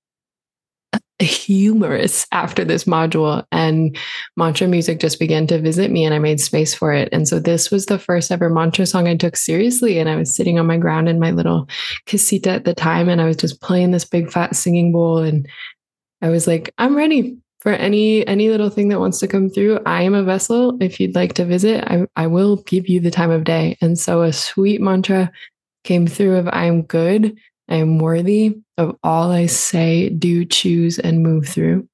humorous 1.19 2.27
after 2.31 2.63
this 2.63 2.83
module 2.83 3.45
and 3.51 3.97
mantra 4.35 4.67
music 4.67 4.99
just 4.99 5.19
began 5.19 5.47
to 5.47 5.59
visit 5.59 5.91
me 5.91 6.05
and 6.05 6.13
I 6.13 6.19
made 6.19 6.39
space 6.39 6.73
for 6.73 6.93
it. 6.93 7.09
And 7.11 7.27
so 7.27 7.39
this 7.39 7.71
was 7.71 7.85
the 7.85 7.99
first 7.99 8.31
ever 8.31 8.49
mantra 8.49 8.85
song 8.85 9.07
I 9.07 9.15
took 9.15 9.35
seriously. 9.35 9.99
And 9.99 10.09
I 10.09 10.15
was 10.15 10.35
sitting 10.35 10.59
on 10.59 10.67
my 10.67 10.77
ground 10.77 11.09
in 11.09 11.19
my 11.19 11.31
little 11.31 11.67
casita 12.05 12.51
at 12.51 12.65
the 12.65 12.73
time 12.73 13.09
and 13.09 13.21
I 13.21 13.25
was 13.25 13.37
just 13.37 13.61
playing 13.61 13.91
this 13.91 14.05
big 14.05 14.31
fat 14.31 14.55
singing 14.55 14.91
bowl. 14.91 15.19
And 15.19 15.47
I 16.21 16.29
was 16.29 16.47
like, 16.47 16.73
I'm 16.77 16.95
ready 16.95 17.37
for 17.59 17.71
any 17.71 18.27
any 18.27 18.49
little 18.49 18.69
thing 18.69 18.89
that 18.89 18.99
wants 18.99 19.19
to 19.19 19.27
come 19.27 19.49
through. 19.49 19.79
I 19.85 20.01
am 20.03 20.13
a 20.13 20.23
vessel. 20.23 20.77
If 20.81 20.99
you'd 20.99 21.15
like 21.15 21.33
to 21.35 21.45
visit, 21.45 21.83
I, 21.85 22.05
I 22.15 22.27
will 22.27 22.57
give 22.63 22.89
you 22.89 22.99
the 22.99 23.11
time 23.11 23.31
of 23.31 23.45
day. 23.45 23.77
And 23.81 23.97
so 23.97 24.21
a 24.21 24.33
sweet 24.33 24.81
mantra 24.81 25.31
came 25.83 26.07
through 26.07 26.37
of 26.37 26.49
I 26.51 26.65
am 26.65 26.81
good 26.81 27.37
I 27.69 27.75
am 27.75 27.97
worthy 27.97 28.57
of 28.77 28.97
all 29.03 29.31
I 29.31 29.45
say, 29.45 30.09
do, 30.09 30.45
choose, 30.45 30.99
and 30.99 31.23
move 31.23 31.47
through. 31.47 31.87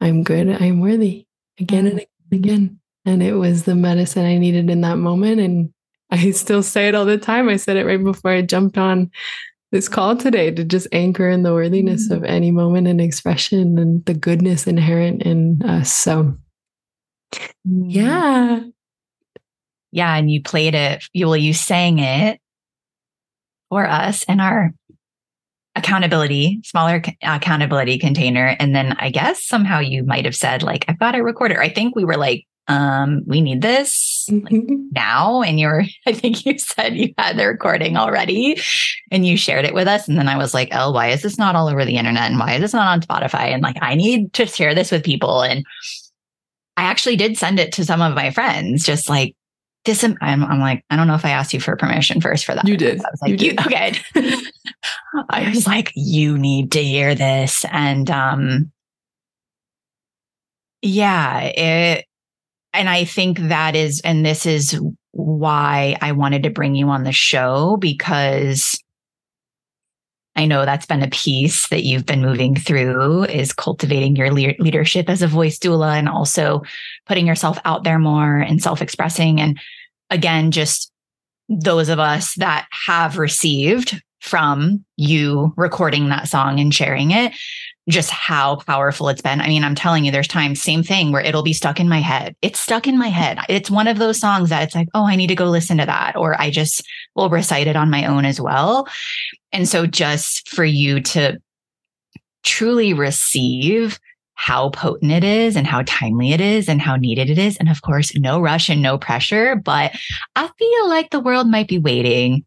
I'm 0.00 0.22
good. 0.22 0.48
I 0.48 0.66
am 0.66 0.80
worthy 0.80 1.26
again 1.58 1.86
and 1.86 2.04
again. 2.32 2.80
And 3.04 3.22
it 3.22 3.34
was 3.34 3.64
the 3.64 3.74
medicine 3.74 4.24
I 4.24 4.38
needed 4.38 4.70
in 4.70 4.80
that 4.80 4.96
moment. 4.96 5.40
And 5.40 5.72
I 6.10 6.30
still 6.32 6.62
say 6.62 6.88
it 6.88 6.94
all 6.94 7.04
the 7.04 7.18
time. 7.18 7.48
I 7.48 7.56
said 7.56 7.76
it 7.76 7.86
right 7.86 8.02
before 8.02 8.32
I 8.32 8.42
jumped 8.42 8.78
on 8.78 9.10
this 9.72 9.88
call 9.88 10.16
today 10.16 10.50
to 10.50 10.64
just 10.64 10.86
anchor 10.92 11.28
in 11.28 11.42
the 11.42 11.52
worthiness 11.52 12.04
mm-hmm. 12.04 12.14
of 12.14 12.24
any 12.24 12.50
moment 12.50 12.86
and 12.86 13.00
expression 13.00 13.78
and 13.78 14.04
the 14.04 14.14
goodness 14.14 14.66
inherent 14.66 15.22
in 15.22 15.62
us. 15.62 15.92
So, 15.92 16.36
mm-hmm. 17.32 17.90
yeah. 17.90 18.60
Yeah. 19.92 20.16
And 20.16 20.30
you 20.30 20.42
played 20.42 20.74
it, 20.74 21.04
you, 21.12 21.26
well, 21.26 21.36
you 21.36 21.52
sang 21.52 21.98
it 22.00 22.40
for 23.74 23.88
us 23.88 24.22
in 24.28 24.38
our 24.38 24.72
accountability, 25.74 26.60
smaller 26.62 27.02
accountability 27.22 27.98
container. 27.98 28.54
And 28.60 28.72
then 28.72 28.94
I 29.00 29.10
guess 29.10 29.44
somehow 29.44 29.80
you 29.80 30.04
might 30.04 30.26
have 30.26 30.36
said, 30.36 30.62
like, 30.62 30.84
I've 30.86 31.00
got 31.00 31.16
a 31.16 31.24
recorder. 31.24 31.60
I 31.60 31.70
think 31.70 31.96
we 31.96 32.04
were 32.04 32.16
like 32.16 32.46
um, 32.68 33.22
we 33.26 33.40
need 33.40 33.62
this 33.62 34.28
now. 34.30 35.42
And 35.42 35.58
you 35.58 35.66
were, 35.66 35.82
I 36.06 36.12
think 36.12 36.46
you 36.46 36.56
said 36.56 36.96
you 36.96 37.12
had 37.18 37.36
the 37.36 37.48
recording 37.48 37.96
already 37.96 38.60
and 39.10 39.26
you 39.26 39.36
shared 39.36 39.64
it 39.64 39.74
with 39.74 39.88
us. 39.88 40.06
And 40.06 40.16
then 40.16 40.28
I 40.28 40.38
was 40.38 40.54
like, 40.54 40.68
oh, 40.70 40.92
why 40.92 41.08
is 41.08 41.22
this 41.22 41.36
not 41.36 41.56
all 41.56 41.68
over 41.68 41.84
the 41.84 41.96
internet? 41.96 42.30
And 42.30 42.38
why 42.38 42.54
is 42.54 42.60
this 42.60 42.74
not 42.74 42.86
on 42.86 43.00
Spotify? 43.00 43.52
And 43.52 43.60
like, 43.60 43.76
I 43.82 43.96
need 43.96 44.32
to 44.34 44.46
share 44.46 44.72
this 44.72 44.92
with 44.92 45.02
people. 45.02 45.42
And 45.42 45.66
I 46.76 46.84
actually 46.84 47.16
did 47.16 47.36
send 47.36 47.58
it 47.58 47.72
to 47.72 47.84
some 47.84 48.00
of 48.00 48.14
my 48.14 48.30
friends, 48.30 48.86
just 48.86 49.08
like, 49.08 49.34
this, 49.84 50.02
I'm, 50.04 50.16
I'm 50.20 50.60
like, 50.60 50.84
I 50.90 50.96
don't 50.96 51.06
know 51.06 51.14
if 51.14 51.24
I 51.24 51.30
asked 51.30 51.52
you 51.52 51.60
for 51.60 51.76
permission 51.76 52.20
first 52.20 52.44
for 52.44 52.54
that. 52.54 52.66
You 52.66 52.76
did. 52.76 53.00
I 53.00 53.10
was 53.10 53.20
like, 53.22 53.40
you. 53.40 53.50
You, 53.50 53.56
okay. 53.60 53.94
I 55.30 55.48
was 55.48 55.66
like, 55.66 55.92
you 55.94 56.38
need 56.38 56.72
to 56.72 56.82
hear 56.82 57.14
this. 57.14 57.64
And, 57.70 58.10
um, 58.10 58.72
yeah, 60.82 61.40
it, 61.40 62.06
and 62.72 62.88
I 62.88 63.04
think 63.04 63.38
that 63.38 63.76
is, 63.76 64.00
and 64.04 64.24
this 64.24 64.46
is 64.46 64.78
why 65.12 65.96
I 66.00 66.12
wanted 66.12 66.42
to 66.42 66.50
bring 66.50 66.74
you 66.74 66.88
on 66.88 67.04
the 67.04 67.12
show 67.12 67.76
because 67.78 68.78
I 70.36 70.46
know 70.46 70.64
that's 70.64 70.86
been 70.86 71.02
a 71.02 71.10
piece 71.10 71.68
that 71.68 71.84
you've 71.84 72.06
been 72.06 72.22
moving 72.22 72.56
through 72.56 73.24
is 73.24 73.52
cultivating 73.52 74.16
your 74.16 74.32
le- 74.32 74.54
leadership 74.58 75.08
as 75.08 75.22
a 75.22 75.28
voice 75.28 75.58
doula 75.58 75.96
and 75.96 76.08
also 76.08 76.62
putting 77.06 77.26
yourself 77.26 77.58
out 77.64 77.84
there 77.84 77.98
more 77.98 78.38
and 78.38 78.62
self 78.62 78.82
expressing. 78.82 79.40
And 79.40 79.58
again, 80.10 80.50
just 80.50 80.90
those 81.48 81.88
of 81.88 81.98
us 81.98 82.34
that 82.36 82.66
have 82.86 83.18
received 83.18 84.02
from 84.20 84.84
you 84.96 85.52
recording 85.56 86.08
that 86.08 86.28
song 86.28 86.58
and 86.58 86.74
sharing 86.74 87.10
it 87.10 87.32
just 87.88 88.10
how 88.10 88.56
powerful 88.56 89.08
it's 89.08 89.20
been. 89.20 89.40
I 89.40 89.48
mean, 89.48 89.62
I'm 89.62 89.74
telling 89.74 90.04
you, 90.04 90.10
there's 90.10 90.28
times, 90.28 90.62
same 90.62 90.82
thing 90.82 91.12
where 91.12 91.22
it'll 91.22 91.42
be 91.42 91.52
stuck 91.52 91.78
in 91.78 91.88
my 91.88 92.00
head. 92.00 92.34
It's 92.40 92.58
stuck 92.58 92.86
in 92.86 92.98
my 92.98 93.08
head. 93.08 93.38
It's 93.48 93.70
one 93.70 93.88
of 93.88 93.98
those 93.98 94.18
songs 94.18 94.48
that 94.48 94.62
it's 94.62 94.74
like, 94.74 94.88
oh, 94.94 95.06
I 95.06 95.16
need 95.16 95.26
to 95.26 95.34
go 95.34 95.46
listen 95.46 95.76
to 95.78 95.86
that. 95.86 96.16
Or 96.16 96.40
I 96.40 96.50
just 96.50 96.82
will 97.14 97.28
recite 97.28 97.66
it 97.66 97.76
on 97.76 97.90
my 97.90 98.06
own 98.06 98.24
as 98.24 98.40
well. 98.40 98.88
And 99.54 99.68
so 99.68 99.86
just 99.86 100.48
for 100.48 100.64
you 100.64 101.00
to 101.00 101.38
truly 102.42 102.92
receive 102.92 103.98
how 104.34 104.68
potent 104.70 105.12
it 105.12 105.24
is 105.24 105.56
and 105.56 105.66
how 105.66 105.82
timely 105.86 106.32
it 106.32 106.40
is 106.40 106.68
and 106.68 106.82
how 106.82 106.96
needed 106.96 107.30
it 107.30 107.38
is. 107.38 107.56
And 107.56 107.70
of 107.70 107.82
course, 107.82 108.14
no 108.16 108.40
rush 108.40 108.68
and 108.68 108.82
no 108.82 108.98
pressure, 108.98 109.54
but 109.54 109.92
I 110.36 110.50
feel 110.58 110.88
like 110.88 111.10
the 111.10 111.20
world 111.20 111.48
might 111.48 111.68
be 111.68 111.78
waiting 111.78 112.44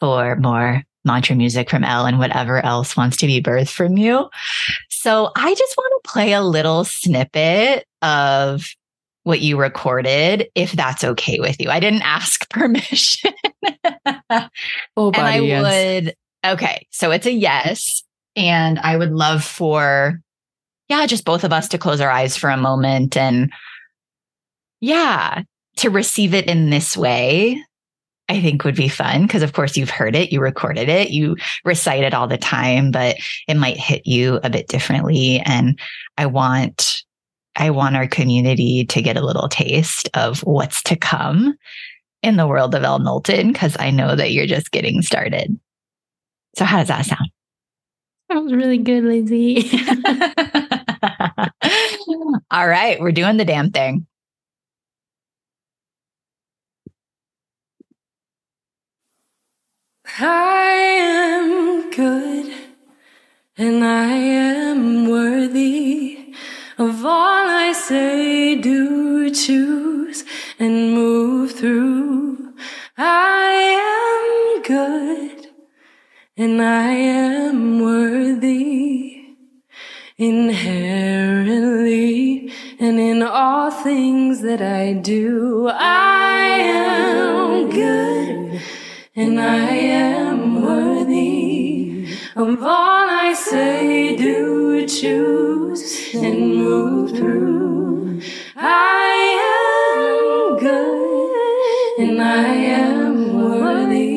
for 0.00 0.36
more 0.36 0.82
mantra 1.04 1.36
music 1.36 1.68
from 1.68 1.84
Elle 1.84 2.06
and 2.06 2.18
whatever 2.18 2.64
else 2.64 2.96
wants 2.96 3.16
to 3.18 3.26
be 3.26 3.42
birthed 3.42 3.70
from 3.70 3.96
you. 3.96 4.28
So 4.88 5.30
I 5.36 5.54
just 5.54 5.76
want 5.76 6.04
to 6.04 6.10
play 6.10 6.32
a 6.32 6.42
little 6.42 6.84
snippet 6.84 7.86
of 8.02 8.68
what 9.22 9.40
you 9.40 9.58
recorded, 9.58 10.48
if 10.54 10.72
that's 10.72 11.02
okay 11.02 11.40
with 11.40 11.60
you. 11.60 11.68
I 11.68 11.80
didn't 11.80 12.02
ask 12.02 12.48
permission. 12.50 13.32
oh, 14.96 15.10
body, 15.10 15.16
and 15.16 15.26
I 15.26 15.38
yes. 15.38 16.04
would, 16.04 16.14
okay. 16.52 16.86
So 16.90 17.10
it's 17.10 17.26
a 17.26 17.32
yes. 17.32 18.02
And 18.34 18.78
I 18.78 18.96
would 18.96 19.12
love 19.12 19.44
for, 19.44 20.20
yeah, 20.88 21.06
just 21.06 21.24
both 21.24 21.44
of 21.44 21.52
us 21.52 21.68
to 21.68 21.78
close 21.78 22.00
our 22.00 22.10
eyes 22.10 22.36
for 22.36 22.50
a 22.50 22.56
moment 22.56 23.16
and, 23.16 23.50
yeah, 24.80 25.42
to 25.76 25.90
receive 25.90 26.34
it 26.34 26.46
in 26.46 26.70
this 26.70 26.96
way 26.96 27.62
I 28.28 28.40
think 28.40 28.64
would 28.64 28.74
be 28.74 28.88
fun 28.88 29.22
because, 29.22 29.42
of 29.42 29.52
course, 29.52 29.76
you've 29.76 29.90
heard 29.90 30.16
it, 30.16 30.32
you 30.32 30.40
recorded 30.40 30.88
it, 30.88 31.10
you 31.10 31.36
recite 31.64 32.02
it 32.02 32.14
all 32.14 32.26
the 32.26 32.36
time, 32.36 32.90
but 32.90 33.16
it 33.46 33.56
might 33.56 33.78
hit 33.78 34.06
you 34.06 34.40
a 34.42 34.50
bit 34.50 34.68
differently. 34.68 35.40
And 35.44 35.78
I 36.18 36.26
want, 36.26 37.04
I 37.54 37.70
want 37.70 37.96
our 37.96 38.08
community 38.08 38.84
to 38.86 39.02
get 39.02 39.16
a 39.16 39.24
little 39.24 39.48
taste 39.48 40.08
of 40.14 40.40
what's 40.40 40.82
to 40.84 40.96
come 40.96 41.56
in 42.22 42.36
the 42.36 42.48
world 42.48 42.74
of 42.74 42.82
Elle 42.82 42.98
Knowlton 42.98 43.52
because 43.52 43.76
I 43.78 43.90
know 43.90 44.16
that 44.16 44.32
you're 44.32 44.46
just 44.46 44.72
getting 44.72 45.02
started. 45.02 45.58
So, 46.56 46.64
how 46.64 46.78
does 46.78 46.88
that 46.88 47.04
sound? 47.04 47.30
That 48.30 48.42
was 48.42 48.54
really 48.54 48.78
good, 48.78 49.04
Lindsay. 49.04 49.70
all 52.50 52.66
right, 52.66 52.98
we're 52.98 53.12
doing 53.12 53.36
the 53.36 53.44
damn 53.44 53.70
thing. 53.70 54.06
I 60.18 60.72
am 60.98 61.90
good 61.90 62.52
and 63.58 63.84
I 63.84 64.12
am 64.12 65.10
worthy 65.10 66.34
of 66.78 67.04
all 67.04 67.48
I 67.48 67.72
say, 67.72 68.54
do, 68.56 69.30
choose, 69.30 70.24
and 70.58 70.94
move 70.94 71.52
through. 71.52 72.54
I 72.96 74.56
am 74.56 74.62
good 74.62 75.45
and 76.38 76.60
I 76.60 76.90
am 76.90 77.80
worthy 77.80 79.22
inherently 80.18 81.62
and 82.78 83.00
in 83.00 83.22
all 83.22 83.70
things 83.70 84.42
that 84.42 84.60
I 84.60 84.92
do. 84.92 85.70
I 85.72 86.48
am 86.48 87.70
good 87.70 88.60
and 89.14 89.40
I 89.40 89.70
am 89.70 90.62
worthy 90.62 92.06
of 92.36 92.62
all 92.62 93.08
I 93.08 93.32
say, 93.32 94.14
do, 94.16 94.86
choose, 94.86 96.14
and 96.14 96.56
move 96.56 97.16
through. 97.16 98.20
I 98.54 99.38
am 100.04 100.58
good, 100.58 101.98
and 101.98 102.20
I 102.22 102.54
am 102.54 103.42
worthy 103.42 104.15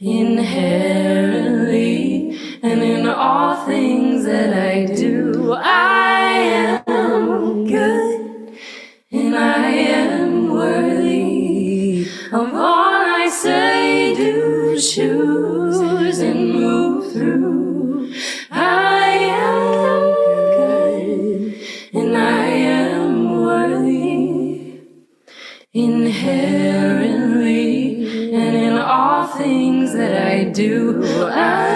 inherently, 0.00 2.30
and 2.62 2.82
in 2.82 3.06
all 3.06 3.66
things 3.66 4.24
that 4.24 4.54
I 4.54 4.86
do. 4.86 5.52
I 5.52 6.82
am 6.86 7.66
good, 7.66 8.54
and 9.12 9.36
I 9.36 9.66
am 9.66 10.52
worthy 10.52 12.06
of 12.32 12.54
all 12.54 12.94
I 13.22 13.28
say, 13.28 14.14
do, 14.16 14.78
choose, 14.80 16.18
and 16.20 16.50
move 16.52 17.12
through. 17.12 18.14
I 18.50 19.10
am 19.44 20.14
good, 20.56 21.54
and 21.92 22.16
I 22.16 22.46
am 22.46 23.42
worthy 23.42 24.80
inherently, 25.74 28.32
and 28.32 28.56
in 28.56 28.78
all 28.78 29.26
things 29.26 29.69
that 29.94 30.14
I 30.26 30.44
do. 30.44 31.02
I 31.30 31.68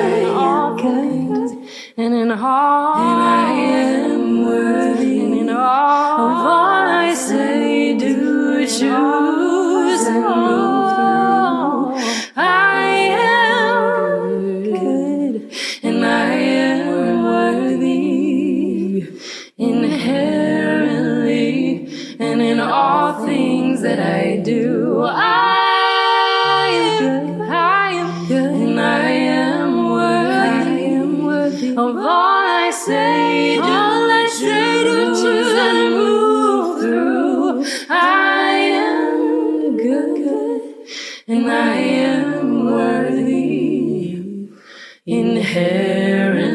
am 0.47 0.77
good, 0.77 1.69
and 1.97 2.15
in 2.15 2.31
all, 2.31 2.97
and 2.97 3.20
I 3.23 3.53
am 3.53 4.47
worthy, 4.47 5.20
and 5.20 5.35
in 5.35 5.51
all 5.51 6.20
of 6.20 6.47
all 6.47 6.89
I 7.07 7.15
say, 7.15 7.97
do, 7.99 8.66
choose, 8.66 10.07
and 10.07 10.24
move. 10.24 10.74
through. 10.95 11.95
I 12.36 12.86
am 13.20 14.62
good 14.65 15.53
and 15.82 16.05
I 16.05 16.35
am 16.35 17.24
worthy 17.24 19.07
inherently 19.59 21.07
and 22.19 22.41
in 22.43 22.61
all 22.61 23.24
things 23.27 23.82
that 23.82 24.01
I 24.01 24.36
do. 24.39 25.03
I 25.05 25.64
of 31.79 31.97
all 31.97 32.47
I 32.47 32.71
say, 32.71 33.57
do, 33.57 33.63
all 33.63 34.11
I 34.11 34.27
say, 34.29 34.85
do, 34.85 35.15
and 35.59 35.95
move 35.95 36.81
through. 36.81 37.65
I 37.91 38.51
am 38.53 39.77
good 39.77 40.15
and 41.27 41.51
I 41.51 41.77
am 41.77 42.67
worthy 42.67 44.49
inherently 45.07 46.53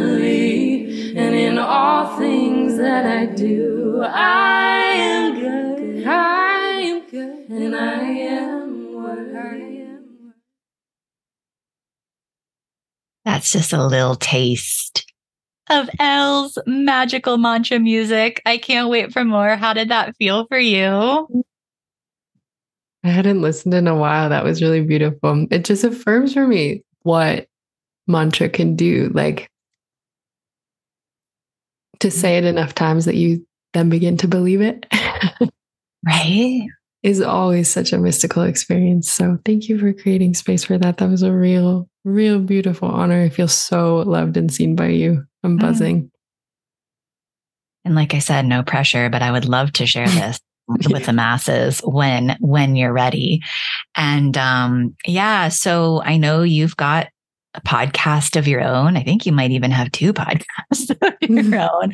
and 1.17 1.35
in 1.35 1.57
all 1.57 2.17
things 2.17 2.77
that 2.77 3.05
I 3.05 3.25
do. 3.25 4.01
I 4.01 4.79
am 4.95 5.39
good, 5.39 6.07
I 6.07 6.79
am 6.81 7.01
good, 7.09 7.49
and 7.49 7.75
I 7.75 8.03
am 8.03 8.93
worthy. 8.93 9.39
That's 13.25 13.51
just 13.51 13.73
a 13.73 13.85
little 13.85 14.15
taste 14.15 15.05
of 15.69 15.89
Elle's 15.99 16.57
magical 16.65 17.37
mantra 17.37 17.79
music. 17.79 18.41
I 18.45 18.57
can't 18.57 18.89
wait 18.89 19.11
for 19.13 19.23
more. 19.23 19.55
How 19.55 19.73
did 19.73 19.89
that 19.89 20.15
feel 20.17 20.45
for 20.47 20.59
you? 20.59 21.43
I 23.03 23.07
hadn't 23.07 23.41
listened 23.41 23.73
in 23.73 23.87
a 23.87 23.95
while. 23.95 24.29
That 24.29 24.43
was 24.43 24.61
really 24.61 24.81
beautiful. 24.81 25.47
It 25.51 25.63
just 25.63 25.83
affirms 25.83 26.33
for 26.33 26.45
me 26.45 26.83
what 27.03 27.47
mantra 28.07 28.49
can 28.49 28.75
do. 28.75 29.09
Like 29.13 29.49
to 31.99 32.11
say 32.11 32.37
it 32.37 32.45
enough 32.45 32.73
times 32.73 33.05
that 33.05 33.15
you 33.15 33.45
then 33.73 33.89
begin 33.89 34.17
to 34.17 34.27
believe 34.27 34.61
it. 34.61 34.85
right? 36.05 36.67
Is 37.01 37.21
always 37.21 37.69
such 37.69 37.93
a 37.93 37.97
mystical 37.97 38.43
experience. 38.43 39.09
So 39.09 39.37
thank 39.45 39.69
you 39.69 39.79
for 39.79 39.93
creating 39.93 40.33
space 40.33 40.65
for 40.65 40.77
that. 40.77 40.97
That 40.97 41.09
was 41.09 41.23
a 41.23 41.31
real, 41.31 41.87
real 42.03 42.39
beautiful 42.39 42.89
honor. 42.89 43.21
I 43.21 43.29
feel 43.29 43.47
so 43.47 43.97
loved 43.97 44.35
and 44.35 44.51
seen 44.51 44.75
by 44.75 44.87
you. 44.87 45.23
I'm 45.43 45.57
mm. 45.57 45.61
buzzing. 45.61 46.11
And 47.85 47.95
like 47.95 48.13
I 48.13 48.19
said, 48.19 48.45
no 48.45 48.63
pressure, 48.63 49.09
but 49.09 49.21
I 49.21 49.31
would 49.31 49.45
love 49.45 49.73
to 49.73 49.85
share 49.85 50.07
this 50.09 50.39
with 50.89 51.07
the 51.07 51.13
masses 51.13 51.79
when 51.79 52.37
when 52.39 52.75
you're 52.75 52.93
ready. 52.93 53.41
And 53.95 54.37
um 54.37 54.95
yeah, 55.05 55.49
so 55.49 56.01
I 56.03 56.17
know 56.17 56.43
you've 56.43 56.77
got 56.77 57.07
a 57.55 57.61
podcast 57.61 58.37
of 58.37 58.47
your 58.47 58.61
own. 58.61 58.95
I 58.95 59.03
think 59.03 59.25
you 59.25 59.31
might 59.31 59.51
even 59.51 59.71
have 59.71 59.91
two 59.91 60.13
podcasts 60.13 60.89
of 60.89 61.13
your 61.21 61.69
own. 61.73 61.93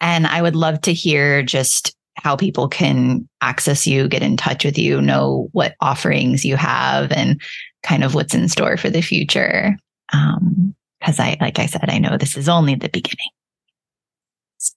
And 0.00 0.26
I 0.26 0.42
would 0.42 0.56
love 0.56 0.80
to 0.82 0.92
hear 0.92 1.42
just 1.42 1.94
how 2.16 2.36
people 2.36 2.68
can 2.68 3.28
access 3.40 3.86
you, 3.86 4.08
get 4.08 4.22
in 4.22 4.36
touch 4.36 4.64
with 4.64 4.76
you, 4.76 5.00
know 5.00 5.48
what 5.52 5.74
offerings 5.80 6.44
you 6.44 6.56
have 6.56 7.12
and 7.12 7.40
kind 7.82 8.04
of 8.04 8.14
what's 8.14 8.34
in 8.34 8.48
store 8.48 8.76
for 8.76 8.90
the 8.90 9.00
future. 9.00 9.76
Um, 10.12 10.74
because 11.00 11.18
I, 11.18 11.36
like 11.40 11.58
I 11.58 11.66
said, 11.66 11.88
I 11.88 11.98
know 11.98 12.16
this 12.16 12.36
is 12.36 12.48
only 12.48 12.74
the 12.74 12.88
beginning. 12.88 13.30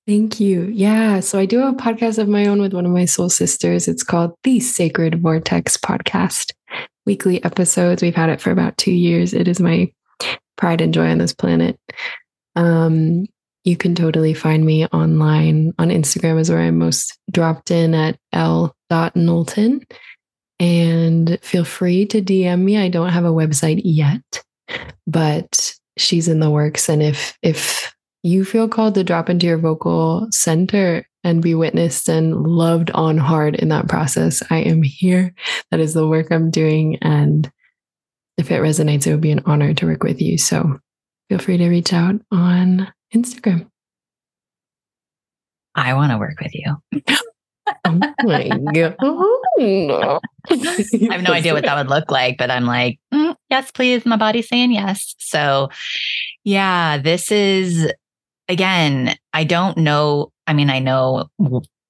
Thank 0.07 0.39
you. 0.39 0.63
Yeah. 0.63 1.19
So 1.19 1.37
I 1.37 1.45
do 1.45 1.59
have 1.59 1.73
a 1.73 1.77
podcast 1.77 2.17
of 2.17 2.29
my 2.29 2.45
own 2.45 2.61
with 2.61 2.73
one 2.73 2.85
of 2.85 2.91
my 2.91 3.05
soul 3.05 3.29
sisters. 3.29 3.87
It's 3.87 4.03
called 4.03 4.33
the 4.43 4.59
Sacred 4.61 5.21
Vortex 5.21 5.75
Podcast. 5.77 6.51
Weekly 7.05 7.43
episodes. 7.43 8.01
We've 8.01 8.15
had 8.15 8.29
it 8.29 8.39
for 8.39 8.51
about 8.51 8.77
two 8.77 8.93
years. 8.93 9.33
It 9.33 9.49
is 9.49 9.59
my 9.59 9.91
pride 10.55 10.79
and 10.79 10.93
joy 10.93 11.09
on 11.09 11.17
this 11.17 11.33
planet. 11.33 11.77
Um, 12.55 13.25
you 13.65 13.75
can 13.75 13.93
totally 13.93 14.33
find 14.33 14.65
me 14.65 14.85
online 14.87 15.73
on 15.79 15.89
Instagram 15.89 16.39
is 16.39 16.49
where 16.49 16.59
I'm 16.59 16.77
most 16.77 17.17
dropped 17.29 17.71
in 17.71 17.93
at 17.93 18.17
l.knowlton. 18.31 19.85
And 20.59 21.39
feel 21.41 21.65
free 21.65 22.05
to 22.05 22.21
DM 22.21 22.61
me. 22.61 22.77
I 22.77 22.87
don't 22.87 23.09
have 23.09 23.25
a 23.25 23.29
website 23.29 23.81
yet, 23.83 24.21
but 25.05 25.73
she's 25.97 26.27
in 26.27 26.39
the 26.39 26.49
works. 26.49 26.89
And 26.89 27.01
if 27.01 27.37
if 27.41 27.93
you 28.23 28.45
feel 28.45 28.67
called 28.67 28.95
to 28.95 29.03
drop 29.03 29.29
into 29.29 29.45
your 29.45 29.57
vocal 29.57 30.27
center 30.31 31.05
and 31.23 31.41
be 31.41 31.55
witnessed 31.55 32.09
and 32.09 32.45
loved 32.47 32.91
on 32.91 33.17
hard 33.17 33.55
in 33.55 33.69
that 33.69 33.87
process, 33.87 34.41
I 34.49 34.59
am 34.59 34.81
here. 34.81 35.33
That 35.71 35.79
is 35.79 35.93
the 35.93 36.07
work 36.07 36.31
I'm 36.31 36.49
doing. 36.49 36.97
And 37.01 37.51
if 38.37 38.49
it 38.49 38.61
resonates, 38.61 39.05
it 39.05 39.11
would 39.11 39.21
be 39.21 39.31
an 39.31 39.43
honor 39.45 39.73
to 39.73 39.85
work 39.85 40.03
with 40.03 40.21
you. 40.21 40.37
So 40.37 40.79
feel 41.29 41.39
free 41.39 41.57
to 41.57 41.69
reach 41.69 41.93
out 41.93 42.15
on 42.31 42.91
Instagram. 43.13 43.67
I 45.75 45.93
want 45.93 46.11
to 46.11 46.17
work 46.17 46.39
with 46.39 46.53
you. 46.53 46.77
oh 47.85 47.91
my 47.93 48.13
God. 48.73 50.19
I 50.49 51.13
have 51.13 51.23
no 51.23 51.33
idea 51.33 51.53
what 51.53 51.63
that 51.63 51.75
would 51.75 51.89
look 51.89 52.11
like, 52.11 52.37
but 52.37 52.51
I'm 52.51 52.65
like, 52.65 52.99
mm, 53.13 53.35
yes, 53.49 53.71
please. 53.71 54.05
My 54.05 54.17
body's 54.17 54.47
saying 54.47 54.71
yes. 54.71 55.15
So, 55.19 55.69
yeah, 56.43 56.97
this 56.97 57.31
is, 57.31 57.91
again, 58.49 59.15
I 59.33 59.43
don't 59.43 59.77
know. 59.77 60.31
I 60.47 60.53
mean, 60.53 60.69
I 60.69 60.79
know 60.79 61.29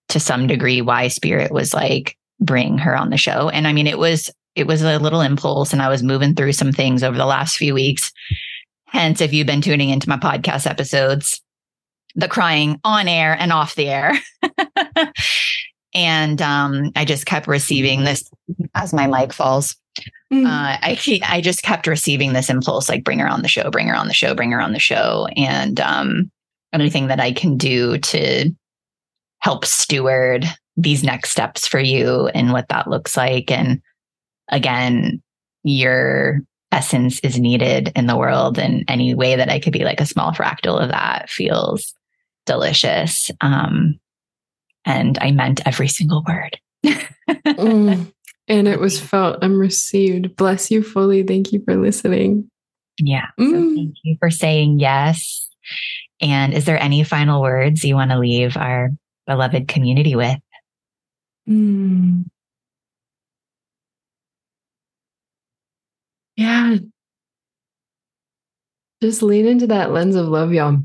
to 0.10 0.20
some 0.20 0.48
degree 0.48 0.82
why 0.82 1.08
Spirit 1.08 1.52
was 1.52 1.74
like, 1.74 2.18
bring 2.40 2.78
her 2.78 2.96
on 2.96 3.10
the 3.10 3.18
show. 3.18 3.50
And 3.50 3.68
I 3.68 3.74
mean, 3.74 3.88
it 3.88 3.98
was, 3.98 4.30
it 4.56 4.68
was 4.68 4.82
a 4.82 5.00
little 5.00 5.22
impulse 5.22 5.74
and 5.74 5.82
I 5.82 5.90
was 5.90 6.04
moving 6.04 6.36
through 6.36 6.54
some 6.54 6.72
things 6.72 7.04
over 7.04 7.18
the 7.18 7.26
last 7.26 7.58
few 7.58 7.74
weeks 7.74 8.12
Hence, 8.94 9.22
if 9.22 9.34
you've 9.34 9.48
been 9.48 9.62
tuning 9.62 9.90
into 9.90 10.08
my 10.08 10.18
podcast 10.18 10.70
episodes, 10.70 11.42
the 12.14 12.28
crying 12.28 12.80
on 12.84 13.08
air 13.08 13.36
and 13.38 13.52
off 13.52 13.74
the 13.74 13.90
air. 13.90 14.14
and 15.94 16.42
um, 16.42 16.92
I 16.96 17.06
just 17.06 17.26
kept 17.26 17.48
receiving 17.48 18.04
this 18.04 18.30
as 18.76 18.94
my 18.94 19.08
mic 19.08 19.34
falls. 19.34 19.76
Mm. 20.32 20.46
Uh, 20.46 20.78
I 20.82 20.98
I 21.28 21.42
just 21.42 21.64
kept 21.64 21.88
receiving 21.88 22.34
this 22.34 22.50
impulse, 22.50 22.90
like 22.90 23.04
bring 23.04 23.20
her 23.20 23.28
on 23.28 23.42
the 23.42 23.48
show, 23.48 23.70
bring 23.70 23.88
her 23.88 23.96
on 23.96 24.08
the 24.08 24.14
show, 24.14 24.34
bring 24.34 24.52
her 24.52 24.62
on 24.62 24.74
the 24.74 24.80
show, 24.80 25.28
and 25.36 25.80
um, 25.80 26.32
anything 26.74 27.08
that 27.08 27.20
I 27.20 27.32
can 27.32 27.58
do 27.58 28.00
to 28.00 28.52
help 29.40 29.66
steward 29.66 30.46
these 30.78 31.04
next 31.04 31.30
steps 31.30 31.68
for 31.68 31.80
you 31.80 32.28
and 32.30 32.52
what 32.52 32.70
that 32.70 32.90
looks 32.90 33.16
like. 33.16 33.52
And 33.52 33.82
again, 34.50 35.22
you're 35.64 36.42
essence 36.72 37.20
is 37.20 37.38
needed 37.38 37.92
in 37.96 38.08
the 38.08 38.18
world 38.18 38.58
and 38.58 38.84
any 38.88 39.14
way 39.14 39.36
that 39.36 39.50
I 39.50 39.60
could 39.60 39.74
be 39.74 39.84
like 39.84 40.02
a 40.02 40.08
small 40.08 40.32
fractal 40.32 40.82
of 40.82 40.90
that 40.90 41.30
feels 41.30 41.94
delicious. 42.48 43.30
Um, 43.42 44.00
and 44.86 45.18
I 45.22 45.32
meant 45.32 45.66
every 45.66 45.88
single 45.88 46.24
word. 46.28 46.60
mm, 46.86 48.14
and 48.48 48.68
it 48.68 48.80
was 48.80 49.00
felt 49.00 49.44
and 49.44 49.58
received. 49.58 50.36
Bless 50.36 50.70
you 50.70 50.84
fully. 50.84 51.24
Thank 51.24 51.52
you 51.52 51.64
for 51.64 51.76
listening. 51.76 52.50
Yeah. 53.00 53.28
Mm. 53.40 53.52
So 53.52 53.76
thank 53.76 53.96
you 54.04 54.18
for 54.20 54.30
saying 54.30 54.80
yes. 54.80 55.48
And 56.22 56.54
is 56.54 56.66
there 56.66 56.82
any 56.82 57.04
final 57.04 57.42
words 57.42 57.84
you 57.84 57.96
want 57.96 58.12
to 58.12 58.20
leave 58.20 58.58
our 58.58 58.90
beloved 59.26 59.68
community 59.68 60.16
with? 60.16 60.38
Mm. 61.50 62.26
Yeah. 66.36 66.78
Just 69.02 69.22
lean 69.22 69.46
into 69.46 69.68
that 69.68 69.92
lens 69.92 70.16
of 70.16 70.28
love, 70.28 70.54
y'all. 70.54 70.80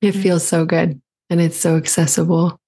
It 0.00 0.12
mm-hmm. 0.12 0.22
feels 0.22 0.46
so 0.46 0.64
good 0.64 1.00
and 1.28 1.40
it's 1.40 1.56
so 1.56 1.76
accessible. 1.76 2.59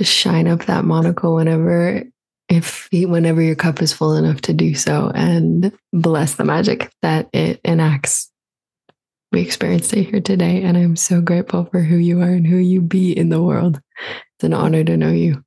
Just 0.00 0.14
shine 0.14 0.48
up 0.48 0.64
that 0.64 0.86
monocle 0.86 1.34
whenever 1.34 2.04
if 2.48 2.88
whenever 2.90 3.42
your 3.42 3.54
cup 3.54 3.82
is 3.82 3.92
full 3.92 4.16
enough 4.16 4.40
to 4.40 4.54
do 4.54 4.74
so 4.74 5.12
and 5.14 5.76
bless 5.92 6.36
the 6.36 6.44
magic 6.44 6.90
that 7.02 7.28
it 7.34 7.60
enacts. 7.66 8.30
We 9.30 9.42
experienced 9.42 9.92
it 9.92 10.04
here 10.04 10.22
today, 10.22 10.62
and 10.62 10.78
I'm 10.78 10.96
so 10.96 11.20
grateful 11.20 11.66
for 11.66 11.80
who 11.82 11.96
you 11.96 12.22
are 12.22 12.30
and 12.30 12.46
who 12.46 12.56
you 12.56 12.80
be 12.80 13.12
in 13.12 13.28
the 13.28 13.42
world. 13.42 13.78
It's 14.38 14.44
an 14.44 14.54
honor 14.54 14.84
to 14.84 14.96
know 14.96 15.12
you. 15.12 15.44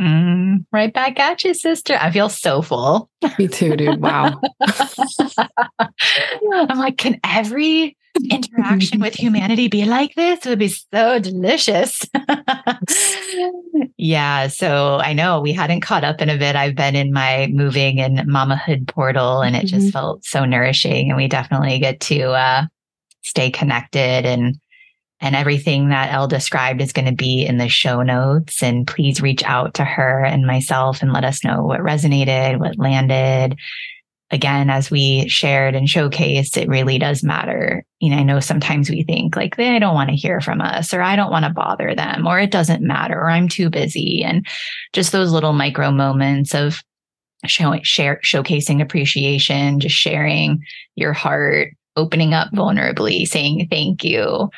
Mm, 0.00 0.66
right 0.70 0.94
back 0.94 1.18
at 1.18 1.42
you, 1.42 1.52
sister. 1.52 1.98
I 2.00 2.12
feel 2.12 2.28
so 2.28 2.62
full. 2.62 3.10
Me 3.40 3.48
too, 3.48 3.74
dude. 3.74 4.00
Wow. 4.00 4.40
I'm 5.80 6.78
like, 6.78 6.96
can 6.96 7.18
every 7.24 7.96
interaction 8.30 9.00
with 9.00 9.14
humanity 9.14 9.68
be 9.68 9.84
like 9.84 10.14
this? 10.14 10.44
It 10.44 10.48
would 10.48 10.58
be 10.58 10.68
so 10.68 11.18
delicious. 11.18 12.02
yeah. 13.96 14.48
So 14.48 14.98
I 14.98 15.12
know 15.12 15.40
we 15.40 15.52
hadn't 15.52 15.80
caught 15.80 16.04
up 16.04 16.20
in 16.20 16.28
a 16.28 16.38
bit. 16.38 16.56
I've 16.56 16.74
been 16.74 16.96
in 16.96 17.12
my 17.12 17.48
moving 17.52 18.00
and 18.00 18.18
mamahood 18.20 18.88
portal, 18.88 19.42
and 19.42 19.56
it 19.56 19.66
just 19.66 19.86
mm-hmm. 19.86 19.90
felt 19.90 20.24
so 20.24 20.44
nourishing. 20.44 21.10
And 21.10 21.16
we 21.16 21.28
definitely 21.28 21.78
get 21.78 22.00
to 22.00 22.30
uh, 22.30 22.66
stay 23.22 23.50
connected 23.50 24.26
and 24.26 24.58
and 25.20 25.34
everything 25.34 25.88
that 25.88 26.12
Elle 26.12 26.28
described 26.28 26.82
is 26.82 26.92
going 26.92 27.06
to 27.06 27.14
be 27.14 27.46
in 27.46 27.56
the 27.56 27.68
show 27.68 28.02
notes. 28.02 28.62
And 28.62 28.86
please 28.86 29.22
reach 29.22 29.42
out 29.44 29.72
to 29.74 29.84
her 29.84 30.22
and 30.22 30.46
myself 30.46 31.00
and 31.00 31.14
let 31.14 31.24
us 31.24 31.42
know 31.42 31.62
what 31.62 31.80
resonated, 31.80 32.58
what 32.58 32.78
landed. 32.78 33.56
Again, 34.34 34.68
as 34.68 34.90
we 34.90 35.28
shared 35.28 35.76
and 35.76 35.86
showcased, 35.86 36.56
it 36.56 36.68
really 36.68 36.98
does 36.98 37.22
matter. 37.22 37.84
You 38.00 38.10
know, 38.10 38.16
I 38.16 38.24
know 38.24 38.40
sometimes 38.40 38.90
we 38.90 39.04
think 39.04 39.36
like 39.36 39.56
they 39.56 39.78
don't 39.78 39.94
want 39.94 40.10
to 40.10 40.16
hear 40.16 40.40
from 40.40 40.60
us, 40.60 40.92
or 40.92 41.00
I 41.00 41.14
don't 41.14 41.30
want 41.30 41.44
to 41.44 41.52
bother 41.52 41.94
them, 41.94 42.26
or 42.26 42.40
it 42.40 42.50
doesn't 42.50 42.82
matter, 42.82 43.14
or 43.14 43.30
I'm 43.30 43.48
too 43.48 43.70
busy. 43.70 44.24
And 44.24 44.44
just 44.92 45.12
those 45.12 45.30
little 45.30 45.52
micro 45.52 45.92
moments 45.92 46.52
of 46.52 46.82
showing, 47.46 47.84
share, 47.84 48.18
showcasing 48.24 48.82
appreciation, 48.82 49.78
just 49.78 49.94
sharing 49.94 50.64
your 50.96 51.12
heart, 51.12 51.68
opening 51.94 52.34
up 52.34 52.50
vulnerably, 52.50 53.28
saying 53.28 53.68
thank 53.70 54.02
you 54.02 54.50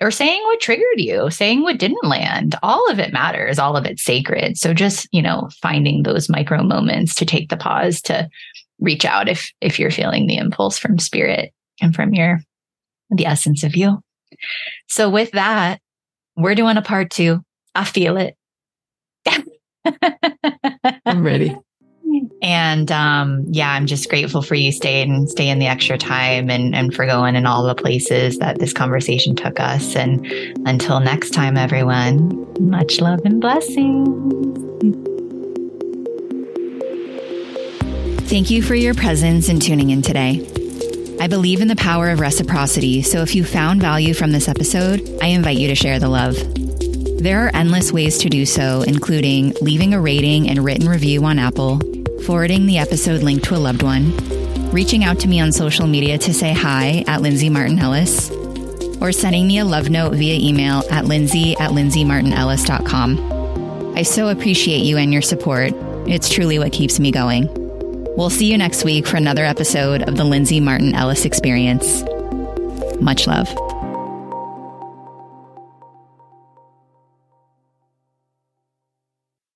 or 0.00 0.12
saying 0.12 0.42
what 0.44 0.60
triggered 0.60 0.84
you, 0.98 1.28
saying 1.30 1.62
what 1.62 1.78
didn't 1.78 2.04
land. 2.04 2.54
All 2.62 2.88
of 2.88 3.00
it 3.00 3.12
matters, 3.12 3.58
all 3.58 3.76
of 3.76 3.84
it's 3.84 4.04
sacred. 4.04 4.56
So 4.58 4.74
just, 4.74 5.08
you 5.10 5.22
know, 5.22 5.48
finding 5.60 6.04
those 6.04 6.28
micro 6.28 6.62
moments 6.62 7.16
to 7.16 7.26
take 7.26 7.48
the 7.48 7.56
pause 7.56 8.00
to 8.02 8.28
reach 8.84 9.04
out 9.04 9.28
if 9.28 9.50
if 9.60 9.78
you're 9.78 9.90
feeling 9.90 10.26
the 10.26 10.36
impulse 10.36 10.78
from 10.78 10.98
spirit 10.98 11.52
and 11.80 11.94
from 11.94 12.14
your 12.14 12.40
the 13.10 13.26
essence 13.26 13.62
of 13.64 13.76
you. 13.76 14.00
So 14.88 15.10
with 15.10 15.32
that, 15.32 15.80
we're 16.36 16.54
doing 16.54 16.76
a 16.76 16.82
part 16.82 17.10
2. 17.10 17.40
I 17.74 17.84
feel 17.84 18.16
it. 18.16 18.36
I'm 21.06 21.22
ready. 21.22 21.56
And 22.42 22.92
um, 22.92 23.44
yeah, 23.48 23.72
I'm 23.72 23.86
just 23.86 24.08
grateful 24.08 24.42
for 24.42 24.54
you 24.54 24.70
staying 24.70 25.26
staying 25.28 25.58
the 25.58 25.66
extra 25.66 25.98
time 25.98 26.50
and, 26.50 26.74
and 26.74 26.94
for 26.94 27.06
going 27.06 27.36
in 27.36 27.46
all 27.46 27.64
the 27.64 27.74
places 27.74 28.38
that 28.38 28.58
this 28.58 28.72
conversation 28.72 29.34
took 29.34 29.58
us. 29.58 29.96
And 29.96 30.24
until 30.66 31.00
next 31.00 31.30
time, 31.30 31.56
everyone, 31.56 32.46
much 32.60 33.00
love 33.00 33.20
and 33.24 33.40
blessings. 33.40 35.13
Thank 38.26 38.50
you 38.50 38.62
for 38.62 38.74
your 38.74 38.94
presence 38.94 39.48
and 39.48 39.62
tuning 39.62 39.90
in 39.90 40.02
today. 40.02 40.44
I 41.20 41.28
believe 41.28 41.60
in 41.60 41.68
the 41.68 41.76
power 41.76 42.10
of 42.10 42.20
reciprocity, 42.20 43.02
so 43.02 43.20
if 43.20 43.34
you 43.34 43.44
found 43.44 43.80
value 43.80 44.14
from 44.14 44.32
this 44.32 44.48
episode, 44.48 45.18
I 45.22 45.28
invite 45.28 45.58
you 45.58 45.68
to 45.68 45.74
share 45.74 45.98
the 45.98 46.08
love. 46.08 46.36
There 47.22 47.46
are 47.46 47.50
endless 47.54 47.92
ways 47.92 48.18
to 48.18 48.28
do 48.28 48.44
so, 48.44 48.82
including 48.82 49.54
leaving 49.60 49.94
a 49.94 50.00
rating 50.00 50.48
and 50.48 50.64
written 50.64 50.88
review 50.88 51.24
on 51.24 51.38
Apple, 51.38 51.80
forwarding 52.24 52.66
the 52.66 52.78
episode 52.78 53.22
link 53.22 53.42
to 53.44 53.54
a 53.54 53.56
loved 53.56 53.82
one, 53.82 54.16
reaching 54.70 55.04
out 55.04 55.20
to 55.20 55.28
me 55.28 55.38
on 55.38 55.52
social 55.52 55.86
media 55.86 56.18
to 56.18 56.34
say 56.34 56.52
hi 56.52 57.04
at 57.06 57.22
Lindsay 57.22 57.50
Martin 57.50 57.78
Ellis, 57.78 58.30
or 59.00 59.12
sending 59.12 59.46
me 59.46 59.58
a 59.58 59.64
love 59.64 59.90
note 59.90 60.14
via 60.14 60.34
email 60.34 60.82
at 60.90 61.04
lindsay 61.04 61.52
at 61.58 61.70
lindsaymartinellis.com. 61.70 63.96
I 63.96 64.02
so 64.02 64.28
appreciate 64.28 64.82
you 64.82 64.96
and 64.96 65.12
your 65.12 65.22
support. 65.22 65.72
It's 66.08 66.28
truly 66.28 66.58
what 66.58 66.72
keeps 66.72 66.98
me 66.98 67.12
going. 67.12 67.63
We'll 68.16 68.30
see 68.30 68.50
you 68.50 68.56
next 68.58 68.84
week 68.84 69.06
for 69.06 69.16
another 69.16 69.44
episode 69.44 70.02
of 70.02 70.16
the 70.16 70.24
Lindsay 70.24 70.60
Martin 70.60 70.94
Ellis 70.94 71.24
Experience. 71.24 72.04
Much 73.00 73.26
love. 73.26 73.48